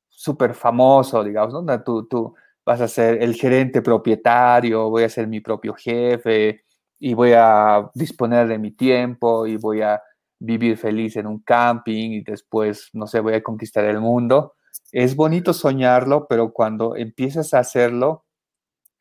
súper 0.10 0.54
famoso, 0.54 1.24
digamos, 1.24 1.64
¿no? 1.64 1.84
Tú, 1.84 2.08
tú, 2.08 2.34
vas 2.68 2.82
a 2.82 2.88
ser 2.90 3.24
el 3.24 3.34
gerente 3.36 3.82
propietario, 3.82 4.90
voy 4.90 5.04
a 5.04 5.10
ser 5.10 5.26
mi 5.26 5.40
propio 5.40 5.74
jefe 5.74 6.66
y 7.00 7.14
voy 7.14 7.32
a 7.34 7.90
disponer 7.94 8.46
de 8.50 8.58
mi 8.58 8.72
tiempo 8.72 9.48
y 9.48 9.56
voy 9.56 9.82
a 9.82 10.02
vivir 10.38 10.78
feliz 10.78 11.16
en 11.16 11.28
un 11.28 11.40
camping 11.40 12.12
y 12.12 12.22
después, 12.24 12.90
no 12.92 13.08
sé, 13.08 13.22
voy 13.22 13.36
a 13.36 13.42
conquistar 13.42 13.86
el 13.86 14.02
mundo. 14.02 14.56
Es 14.92 15.16
bonito 15.16 15.54
soñarlo, 15.54 16.28
pero 16.28 16.52
cuando 16.52 16.98
empiezas 16.98 17.54
a 17.54 17.60
hacerlo, 17.60 18.26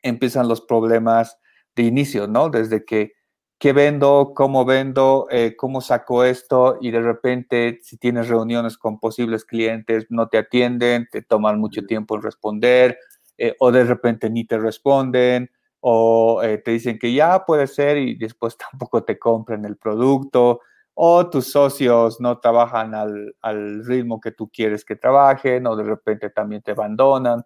empiezan 0.01 0.47
los 0.47 0.61
problemas 0.61 1.37
de 1.75 1.83
inicio, 1.83 2.27
¿no? 2.27 2.49
Desde 2.49 2.85
que, 2.85 3.13
¿qué 3.59 3.73
vendo? 3.73 4.33
¿Cómo 4.35 4.65
vendo? 4.65 5.27
Eh, 5.31 5.55
¿Cómo 5.55 5.81
saco 5.81 6.23
esto? 6.23 6.77
Y 6.81 6.91
de 6.91 7.01
repente, 7.01 7.79
si 7.83 7.97
tienes 7.97 8.27
reuniones 8.27 8.77
con 8.77 8.99
posibles 8.99 9.45
clientes, 9.45 10.07
no 10.09 10.27
te 10.27 10.37
atienden, 10.39 11.07
te 11.11 11.21
toman 11.21 11.59
mucho 11.59 11.85
tiempo 11.85 12.15
en 12.15 12.23
responder, 12.23 12.97
eh, 13.37 13.55
o 13.59 13.71
de 13.71 13.83
repente 13.83 14.29
ni 14.29 14.45
te 14.45 14.57
responden, 14.57 15.51
o 15.79 16.41
eh, 16.43 16.57
te 16.57 16.71
dicen 16.71 16.97
que 16.99 17.13
ya 17.13 17.45
puede 17.45 17.67
ser 17.67 17.97
y 17.97 18.15
después 18.15 18.57
tampoco 18.71 19.03
te 19.03 19.19
compran 19.19 19.65
el 19.65 19.77
producto, 19.77 20.61
o 20.95 21.29
tus 21.29 21.51
socios 21.51 22.19
no 22.19 22.39
trabajan 22.39 22.95
al, 22.95 23.35
al 23.41 23.85
ritmo 23.85 24.19
que 24.19 24.31
tú 24.31 24.49
quieres 24.49 24.83
que 24.83 24.95
trabajen, 24.95 25.67
o 25.67 25.75
de 25.75 25.83
repente 25.83 26.31
también 26.31 26.63
te 26.63 26.71
abandonan. 26.71 27.43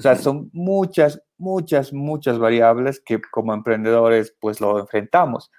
O 0.00 0.02
sea, 0.02 0.16
son 0.16 0.48
muchas, 0.54 1.22
muchas, 1.36 1.92
muchas 1.92 2.38
variables 2.38 3.02
que 3.04 3.20
como 3.20 3.52
emprendedores 3.52 4.34
pues 4.40 4.58
lo 4.58 4.80
enfrentamos. 4.80 5.50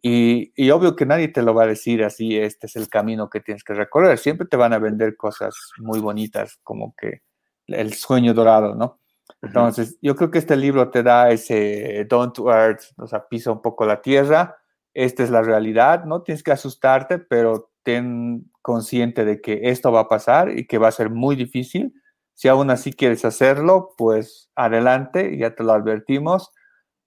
Y, 0.00 0.50
y, 0.56 0.70
obvio 0.70 0.96
que 0.96 1.04
nadie 1.04 1.28
te 1.28 1.42
lo 1.42 1.52
va 1.52 1.64
a 1.64 1.66
decir 1.66 2.02
así, 2.02 2.38
este 2.38 2.68
es 2.68 2.76
el 2.76 2.88
camino 2.88 3.28
que 3.28 3.40
tienes 3.40 3.62
que 3.64 3.74
recorrer. 3.74 4.16
Siempre 4.16 4.48
te 4.48 4.56
van 4.56 4.72
a 4.72 4.78
vender 4.78 5.14
cosas 5.14 5.54
muy 5.76 6.00
bonitas, 6.00 6.58
como 6.62 6.94
que 6.96 7.20
el 7.66 7.92
sueño 7.92 8.32
dorado, 8.32 8.74
¿no? 8.74 8.98
Entonces, 9.42 9.98
yo 10.00 10.16
creo 10.16 10.30
que 10.30 10.38
este 10.38 10.56
libro 10.56 10.90
te 10.90 11.02
da 11.02 11.30
ese 11.30 12.06
don't 12.08 12.38
earth, 12.38 12.84
o 12.96 13.06
sea, 13.06 13.28
pisa 13.28 13.52
un 13.52 13.60
poco 13.60 13.84
la 13.84 14.00
tierra. 14.00 14.56
Esta 14.94 15.22
es 15.22 15.28
la 15.28 15.42
realidad, 15.42 16.06
no 16.06 16.22
tienes 16.22 16.42
que 16.42 16.52
asustarte, 16.52 17.18
pero 17.18 17.70
ten 17.82 18.50
consciente 18.62 19.26
de 19.26 19.42
que 19.42 19.60
esto 19.64 19.92
va 19.92 20.00
a 20.00 20.08
pasar 20.08 20.56
y 20.56 20.66
que 20.66 20.78
va 20.78 20.88
a 20.88 20.92
ser 20.92 21.10
muy 21.10 21.36
difícil. 21.36 21.92
Si 22.34 22.48
aún 22.48 22.70
así 22.70 22.92
quieres 22.92 23.24
hacerlo, 23.24 23.94
pues 23.96 24.50
adelante, 24.56 25.36
ya 25.38 25.54
te 25.54 25.64
lo 25.64 25.72
advertimos. 25.72 26.50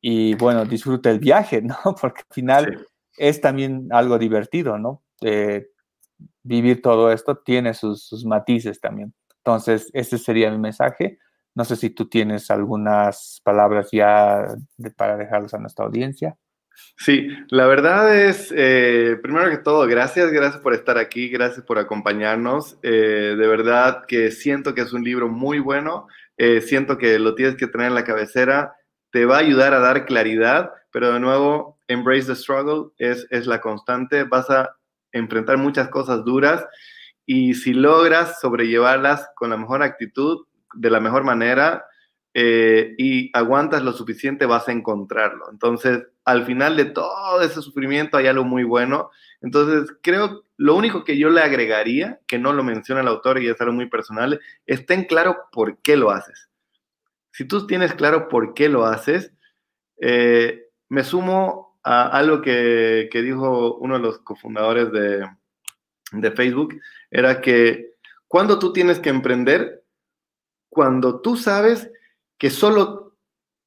Y 0.02 0.36
bueno, 0.36 0.66
disfruta 0.66 1.10
el 1.12 1.20
viaje, 1.20 1.62
¿no? 1.62 1.76
Porque 2.02 2.22
al 2.22 2.34
final 2.34 2.88
es 3.18 3.42
también 3.42 3.88
algo 3.92 4.18
divertido, 4.18 4.78
¿no? 4.78 5.04
Eh, 5.22 5.68
vivir 6.44 6.82
todo 6.82 7.12
esto 7.12 7.38
tiene 7.38 7.74
sus, 7.74 8.06
sus 8.06 8.26
matices 8.26 8.80
también. 8.80 9.14
Entonces, 9.38 9.90
ese 9.94 10.18
sería 10.18 10.52
mi 10.52 10.58
mensaje 10.58 11.20
no 11.56 11.64
sé 11.64 11.78
si 11.78 11.90
tú 11.90 12.08
tienes 12.08 12.52
algunas 12.52 13.40
palabras 13.44 13.88
ya 13.92 14.46
para 14.98 15.16
dejarlos 15.16 15.54
a 15.54 15.58
nuestra 15.58 15.86
audiencia. 15.86 16.38
Sí, 16.98 17.30
la 17.50 17.68
verdad 17.68 18.16
es, 18.16 18.54
eh, 18.56 19.18
primero 19.22 19.50
que 19.50 19.58
todo, 19.58 19.86
gracias, 19.86 20.32
gracias 20.32 20.62
por 20.62 20.74
estar 20.74 20.98
aquí, 20.98 21.30
gracias 21.30 21.66
por 21.66 21.78
acompañarnos. 21.78 22.78
Eh, 22.84 23.36
de 23.38 23.48
verdad 23.48 24.06
que 24.08 24.32
siento 24.32 24.74
que 24.74 24.82
es 24.82 24.94
un 24.94 25.04
libro 25.04 25.28
muy 25.28 25.60
bueno, 25.60 26.08
eh, 26.38 26.62
siento 26.62 26.98
que 26.98 27.20
lo 27.20 27.36
tienes 27.36 27.56
que 27.56 27.68
tener 27.68 27.88
en 27.88 27.96
la 27.96 28.06
cabecera, 28.06 28.76
te 29.12 29.26
va 29.26 29.38
a 29.38 29.40
ayudar 29.40 29.74
a 29.74 29.80
dar 29.80 30.06
claridad, 30.06 30.72
pero 30.92 31.12
de 31.14 31.20
nuevo, 31.20 31.80
embrace 31.88 32.28
the 32.28 32.36
struggle 32.36 32.92
es, 32.98 33.28
es 33.30 33.46
la 33.46 33.62
constante, 33.62 34.24
vas 34.24 34.50
a 34.50 34.76
enfrentar 35.12 35.58
muchas 35.58 35.90
cosas 35.90 36.24
duras 36.24 36.66
y 37.26 37.56
si 37.56 37.74
logras 37.74 38.40
sobrellevarlas 38.40 39.30
con 39.36 39.50
la 39.50 39.58
mejor 39.58 39.84
actitud, 39.84 40.46
de 40.74 40.90
la 40.90 41.00
mejor 41.00 41.24
manera 41.24 41.86
eh, 42.38 42.96
y 42.98 43.32
aguantas 43.34 43.82
lo 43.82 43.94
suficiente, 43.94 44.46
vas 44.46 44.68
a 44.68 44.74
encontrarlo. 44.74 45.50
Entonces, 45.50 46.04
al 46.26 46.46
final 46.46 46.76
de 46.76 46.84
todo 46.84 47.42
ese 47.42 47.62
sufrimiento 47.62 48.18
hay 48.18 48.28
algo 48.28 48.44
muy 48.44 48.66
bueno. 48.66 49.10
Entonces, 49.40 49.96
creo, 50.02 50.44
lo 50.58 50.76
único 50.76 51.06
que 51.06 51.18
yo 51.18 51.30
le 51.30 51.40
agregaría, 51.40 52.20
que 52.28 52.38
no 52.38 52.52
lo 52.52 52.62
menciona 52.62 53.00
el 53.00 53.08
autor 53.08 53.42
y 53.42 53.48
es 53.48 53.62
algo 53.62 53.72
muy 53.72 53.88
personal, 53.88 54.42
es 54.66 54.86
ten 54.86 55.06
claro 55.06 55.46
por 55.50 55.78
qué 55.78 55.96
lo 55.96 56.12
haces. 56.12 56.50
Si 57.32 57.46
tú 57.46 57.66
tienes 57.68 57.94
claro 57.94 58.28
por 58.28 58.54
qué 58.54 58.68
lo 58.68 58.86
haces, 58.86 59.32
eh, 60.02 60.68
me 60.90 61.06
sumo 61.06 61.80
a 61.84 62.06
algo 62.08 62.42
que, 62.42 63.08
que, 63.10 63.22
dijo 63.22 63.78
uno 63.78 63.94
de 63.94 64.02
los 64.02 64.20
cofundadores 64.20 64.92
de, 64.92 65.26
de 66.12 66.32
Facebook, 66.32 66.82
era 67.10 67.40
que 67.40 67.94
cuando 68.28 68.60
tú 68.60 68.74
tienes 68.74 69.00
que 69.00 69.10
emprender, 69.10 69.86
cuando 70.68 71.22
tú 71.22 71.38
sabes 71.38 71.90
que 72.38 72.50
solo 72.50 73.18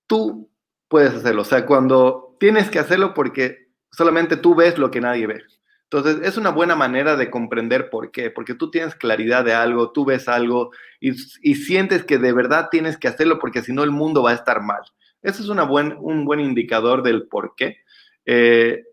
tú 0.07 0.51
puedes 0.89 1.15
hacerlo. 1.15 1.43
O 1.43 1.45
sea, 1.45 1.66
cuando 1.66 2.36
tienes 2.40 2.70
que 2.70 2.78
hacerlo 2.78 3.15
porque 3.15 3.69
solamente 3.90 4.36
tú 4.36 4.55
ves 4.55 4.78
lo 4.78 4.90
que 4.90 5.01
nadie 5.01 5.27
ve. 5.27 5.43
Entonces, 5.90 6.20
es 6.23 6.36
una 6.36 6.51
buena 6.51 6.77
manera 6.77 7.16
de 7.16 7.31
comprender 7.31 7.89
por 7.89 8.11
qué, 8.11 8.31
porque 8.31 8.55
tú 8.55 8.70
tienes 8.70 8.95
claridad 8.95 9.43
de 9.43 9.55
algo, 9.55 9.90
tú 9.90 10.05
ves 10.05 10.28
algo 10.28 10.70
y, 11.01 11.15
sientes 11.55 12.05
que 12.05 12.19
de 12.19 12.32
verdad 12.35 12.69
tienes 12.70 12.99
que 12.99 13.09
hacerlo 13.09 13.39
porque 13.39 13.62
si 13.62 13.73
no 13.73 13.85
el 13.85 13.90
mundo 13.90 14.23
va 14.23 14.32
a 14.32 14.35
estar 14.35 14.61
mal. 14.61 14.82
Ese 15.23 15.43
es 15.43 15.49
una 15.49 15.62
buen, 15.62 15.97
un 15.99 16.27
buen 16.27 16.40
indicador 16.40 17.03
del 17.03 17.27
por 17.27 17.55
qué. 17.57 17.78
Eh, 18.27 18.85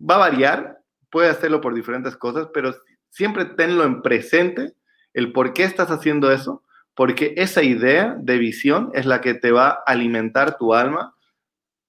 va 0.00 0.14
a 0.14 0.30
variar, 0.30 0.78
puede 1.10 1.28
hacerlo 1.28 1.60
por 1.60 1.74
diferentes 1.74 2.16
cosas, 2.16 2.48
pero 2.52 2.74
siempre 3.10 3.44
tenlo 3.44 3.84
en 3.84 4.00
presente 4.00 4.72
el 5.12 5.32
por 5.32 5.52
qué 5.52 5.64
estás 5.64 5.90
haciendo 5.90 6.32
eso, 6.32 6.62
porque 6.96 7.34
esa 7.36 7.62
idea 7.62 8.16
de 8.18 8.38
visión 8.38 8.90
es 8.94 9.04
la 9.04 9.20
que 9.20 9.34
te 9.34 9.52
va 9.52 9.68
a 9.68 9.82
alimentar 9.86 10.56
tu 10.56 10.74
alma 10.74 11.14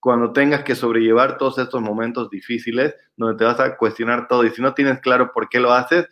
cuando 0.01 0.33
tengas 0.33 0.63
que 0.63 0.75
sobrellevar 0.75 1.37
todos 1.37 1.57
estos 1.57 1.81
momentos 1.81 2.29
difíciles 2.29 2.93
donde 3.15 3.37
te 3.37 3.45
vas 3.45 3.59
a 3.61 3.77
cuestionar 3.77 4.27
todo 4.27 4.43
y 4.43 4.51
si 4.51 4.61
no 4.61 4.73
tienes 4.73 4.99
claro 4.99 5.31
por 5.31 5.47
qué 5.47 5.61
lo 5.61 5.71
haces, 5.71 6.07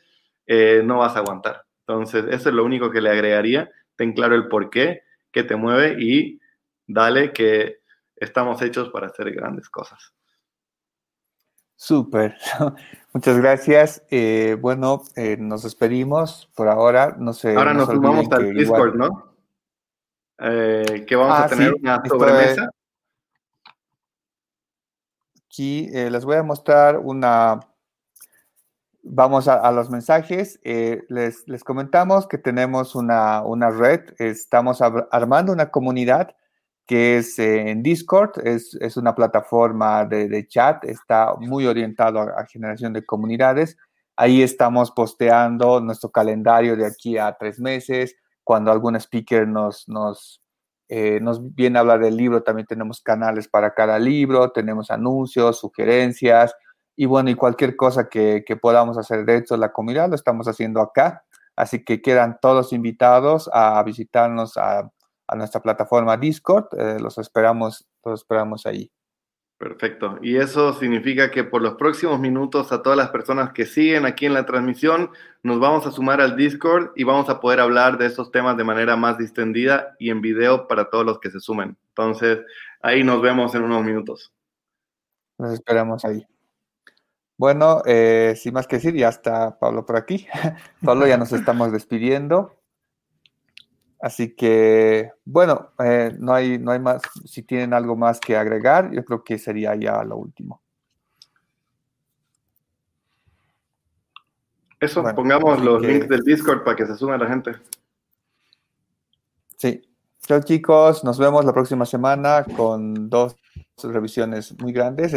eh, 0.47 0.81
no 0.83 0.99
vas 0.99 1.15
a 1.15 1.19
aguantar. 1.19 1.63
Entonces, 1.85 2.25
eso 2.29 2.49
es 2.49 2.55
lo 2.55 2.63
único 2.63 2.89
que 2.89 3.01
le 3.01 3.09
agregaría. 3.09 3.69
Ten 3.97 4.13
claro 4.13 4.33
el 4.33 4.47
por 4.47 4.69
qué, 4.69 5.01
qué 5.31 5.43
te 5.43 5.57
mueve 5.57 5.97
y 5.99 6.39
dale 6.87 7.33
que 7.33 7.79
estamos 8.15 8.61
hechos 8.61 8.89
para 8.89 9.07
hacer 9.07 9.31
grandes 9.31 9.69
cosas. 9.69 10.13
Súper. 11.75 12.37
Muchas 13.13 13.37
gracias. 13.37 14.03
Eh, 14.09 14.57
bueno, 14.59 15.03
eh, 15.15 15.37
nos 15.39 15.63
despedimos 15.63 16.49
por 16.55 16.67
ahora. 16.67 17.15
No 17.17 17.33
sé. 17.33 17.55
Ahora 17.55 17.73
nos 17.73 17.89
sumamos 17.89 18.31
al 18.31 18.53
Discord, 18.53 18.95
¿no? 18.95 19.35
que 20.37 21.15
vamos 21.15 21.39
a 21.39 21.45
ah, 21.45 21.47
tener 21.47 21.73
una 21.75 22.03
sobremesa 22.05 22.69
aquí 25.55 25.89
eh, 25.93 26.09
les 26.09 26.25
voy 26.25 26.35
a 26.35 26.43
mostrar 26.43 26.97
una, 26.97 27.61
vamos 29.01 29.47
a, 29.47 29.71
los 29.71 29.89
mensajes, 29.89 30.59
eh, 30.65 31.03
les, 31.07 31.47
les, 31.47 31.63
comentamos 31.63 32.27
que 32.27 32.37
tenemos 32.37 32.93
una, 32.93 33.41
una 33.41 33.69
red, 33.69 34.01
estamos 34.19 34.81
armando 34.81 35.53
una 35.53 35.71
comunidad 35.71 36.35
que 36.85 37.17
es 37.17 37.39
en 37.39 37.81
Discord, 37.81 38.31
es, 38.43 38.75
es 38.79 38.97
una 38.97 39.15
plataforma 39.15 40.05
de, 40.05 40.47
chat, 40.47 40.83
está 40.85 41.33
muy 41.39 41.65
orientado 41.65 42.19
a, 42.19 42.45
generación 42.45 42.93
de 42.93 43.05
comunidades. 43.05 43.77
Ahí 44.15 44.41
estamos 44.41 44.91
posteando 44.91 45.81
nuestro 45.81 46.09
calendario 46.11 46.75
de 46.75 46.85
aquí 46.85 47.17
a 47.17 47.35
tres 47.37 47.59
meses. 47.59 48.15
Cuando 48.43 48.71
algún 48.71 48.95
speaker 48.95 49.47
nos, 49.47 49.87
nos, 49.89 50.41
eh, 50.87 51.19
nos 51.21 51.55
viene 51.55 51.79
a 51.79 51.81
hablar 51.81 51.99
del 51.99 52.15
libro, 52.15 52.43
también 52.43 52.67
tenemos 52.67 53.01
canales 53.01 53.47
para 53.47 53.73
cada 53.73 53.97
libro, 53.97 54.51
tenemos 54.51 54.91
anuncios, 54.91 55.59
sugerencias 55.59 56.53
y 56.95 57.05
bueno, 57.05 57.29
y 57.29 57.35
cualquier 57.35 57.75
cosa 57.75 58.07
que, 58.09 58.43
podamos 58.61 58.97
hacer 58.97 59.25
de 59.25 59.37
hecho 59.37 59.57
la 59.57 59.73
comunidad 59.73 60.09
lo 60.09 60.15
estamos 60.15 60.47
haciendo 60.47 60.81
acá. 60.81 61.23
Así 61.57 61.83
que 61.85 62.01
quedan 62.01 62.37
todos 62.41 62.73
invitados 62.73 63.49
a 63.53 63.81
visitarnos 63.83 64.57
a, 64.57 64.91
nuestra 65.33 65.61
plataforma 65.61 66.17
Discord. 66.17 66.67
Eh, 66.77 66.99
los 66.99 67.17
esperamos, 67.17 67.87
los 68.03 68.21
esperamos 68.21 68.65
ahí. 68.65 68.91
Perfecto. 69.57 70.19
Y 70.21 70.35
eso 70.35 70.73
significa 70.73 71.31
que 71.31 71.45
por 71.45 71.61
los 71.61 71.75
próximos 71.75 72.19
minutos 72.19 72.73
a 72.73 72.81
todas 72.81 72.97
las 72.97 73.09
personas 73.09 73.53
que 73.53 73.65
siguen 73.65 74.05
aquí 74.05 74.25
en 74.25 74.33
la 74.33 74.45
transmisión, 74.45 75.11
nos 75.43 75.61
vamos 75.61 75.87
a 75.87 75.91
sumar 75.91 76.19
al 76.19 76.35
Discord 76.35 76.91
y 76.95 77.05
vamos 77.05 77.29
a 77.29 77.39
poder 77.39 77.61
hablar 77.61 77.97
de 77.97 78.07
esos 78.07 78.31
temas 78.31 78.57
de 78.57 78.65
manera 78.65 78.97
más 78.97 79.17
distendida 79.17 79.95
y 79.97 80.09
en 80.09 80.21
video 80.21 80.67
para 80.67 80.89
todos 80.89 81.05
los 81.05 81.19
que 81.19 81.31
se 81.31 81.39
sumen. 81.39 81.77
Entonces, 81.89 82.39
ahí 82.81 83.03
nos 83.03 83.21
vemos 83.21 83.55
en 83.55 83.63
unos 83.63 83.83
minutos. 83.85 84.33
Nos 85.37 85.53
esperamos 85.53 86.03
ahí. 86.03 86.25
Bueno, 87.37 87.81
eh, 87.85 88.33
sin 88.37 88.53
más 88.53 88.67
que 88.67 88.77
decir, 88.77 88.93
ya 88.95 89.09
está 89.09 89.57
Pablo 89.57 89.85
por 89.85 89.95
aquí. 89.95 90.27
Pablo, 90.83 91.07
ya 91.07 91.17
nos 91.17 91.31
estamos 91.31 91.71
despidiendo. 91.71 92.54
Así 94.05 94.35
que, 94.35 95.13
bueno, 95.25 95.71
eh, 95.83 96.15
no, 96.19 96.31
hay, 96.31 96.59
no 96.59 96.69
hay 96.71 96.77
más. 96.77 97.01
Si 97.25 97.41
tienen 97.41 97.73
algo 97.73 97.95
más 97.95 98.19
que 98.19 98.37
agregar, 98.37 98.91
yo 98.91 99.03
creo 99.03 99.23
que 99.23 99.39
sería 99.39 99.73
ya 99.73 100.03
lo 100.03 100.17
último. 100.17 100.61
Eso, 104.79 105.03
pongamos 105.15 105.59
los 105.59 105.81
links 105.81 106.07
del 106.07 106.21
Discord 106.21 106.63
para 106.63 106.75
que 106.75 106.85
se 106.85 106.93
sume 106.93 107.17
la 107.17 107.27
gente. 107.27 107.53
Sí. 109.57 109.81
Chao 110.21 110.39
chicos, 110.43 111.03
nos 111.03 111.17
vemos 111.17 111.43
la 111.43 111.53
próxima 111.53 111.87
semana 111.87 112.45
con 112.55 113.09
dos 113.09 113.35
revisiones 113.81 114.55
muy 114.61 114.71
grandes. 114.71 115.15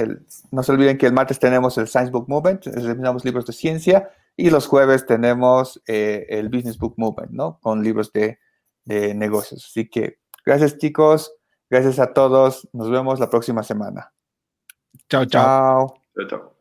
no 0.51 0.62
se 0.62 0.73
olviden 0.73 0.97
que 0.97 1.05
el 1.05 1.12
martes 1.12 1.39
tenemos 1.39 1.77
el 1.77 1.89
Science 1.89 2.10
Book 2.10 2.27
Movement, 2.27 2.65
revisamos 2.65 3.23
libros 3.23 3.44
de 3.44 3.52
ciencia, 3.52 4.09
y 4.35 4.48
los 4.48 4.66
jueves 4.66 5.05
tenemos 5.05 5.82
eh, 5.86 6.24
el 6.31 6.48
Business 6.48 6.78
Book 6.78 6.94
Movement, 6.97 7.32
¿no? 7.32 7.59
Con 7.60 7.82
libros 7.82 8.15
de 8.15 8.39
de 8.89 9.15
negocios. 9.15 9.66
Así 9.69 9.89
que 9.89 10.19
gracias 10.44 10.78
chicos, 10.78 11.32
gracias 11.69 11.98
a 11.98 12.15
todos, 12.15 12.69
nos 12.73 12.90
vemos 12.90 13.20
la 13.20 13.28
próxima 13.28 13.62
semana. 13.62 14.12
Chao, 15.10 15.27
chao. 15.27 15.94
Chao. 16.16 16.27
chao. 16.28 16.57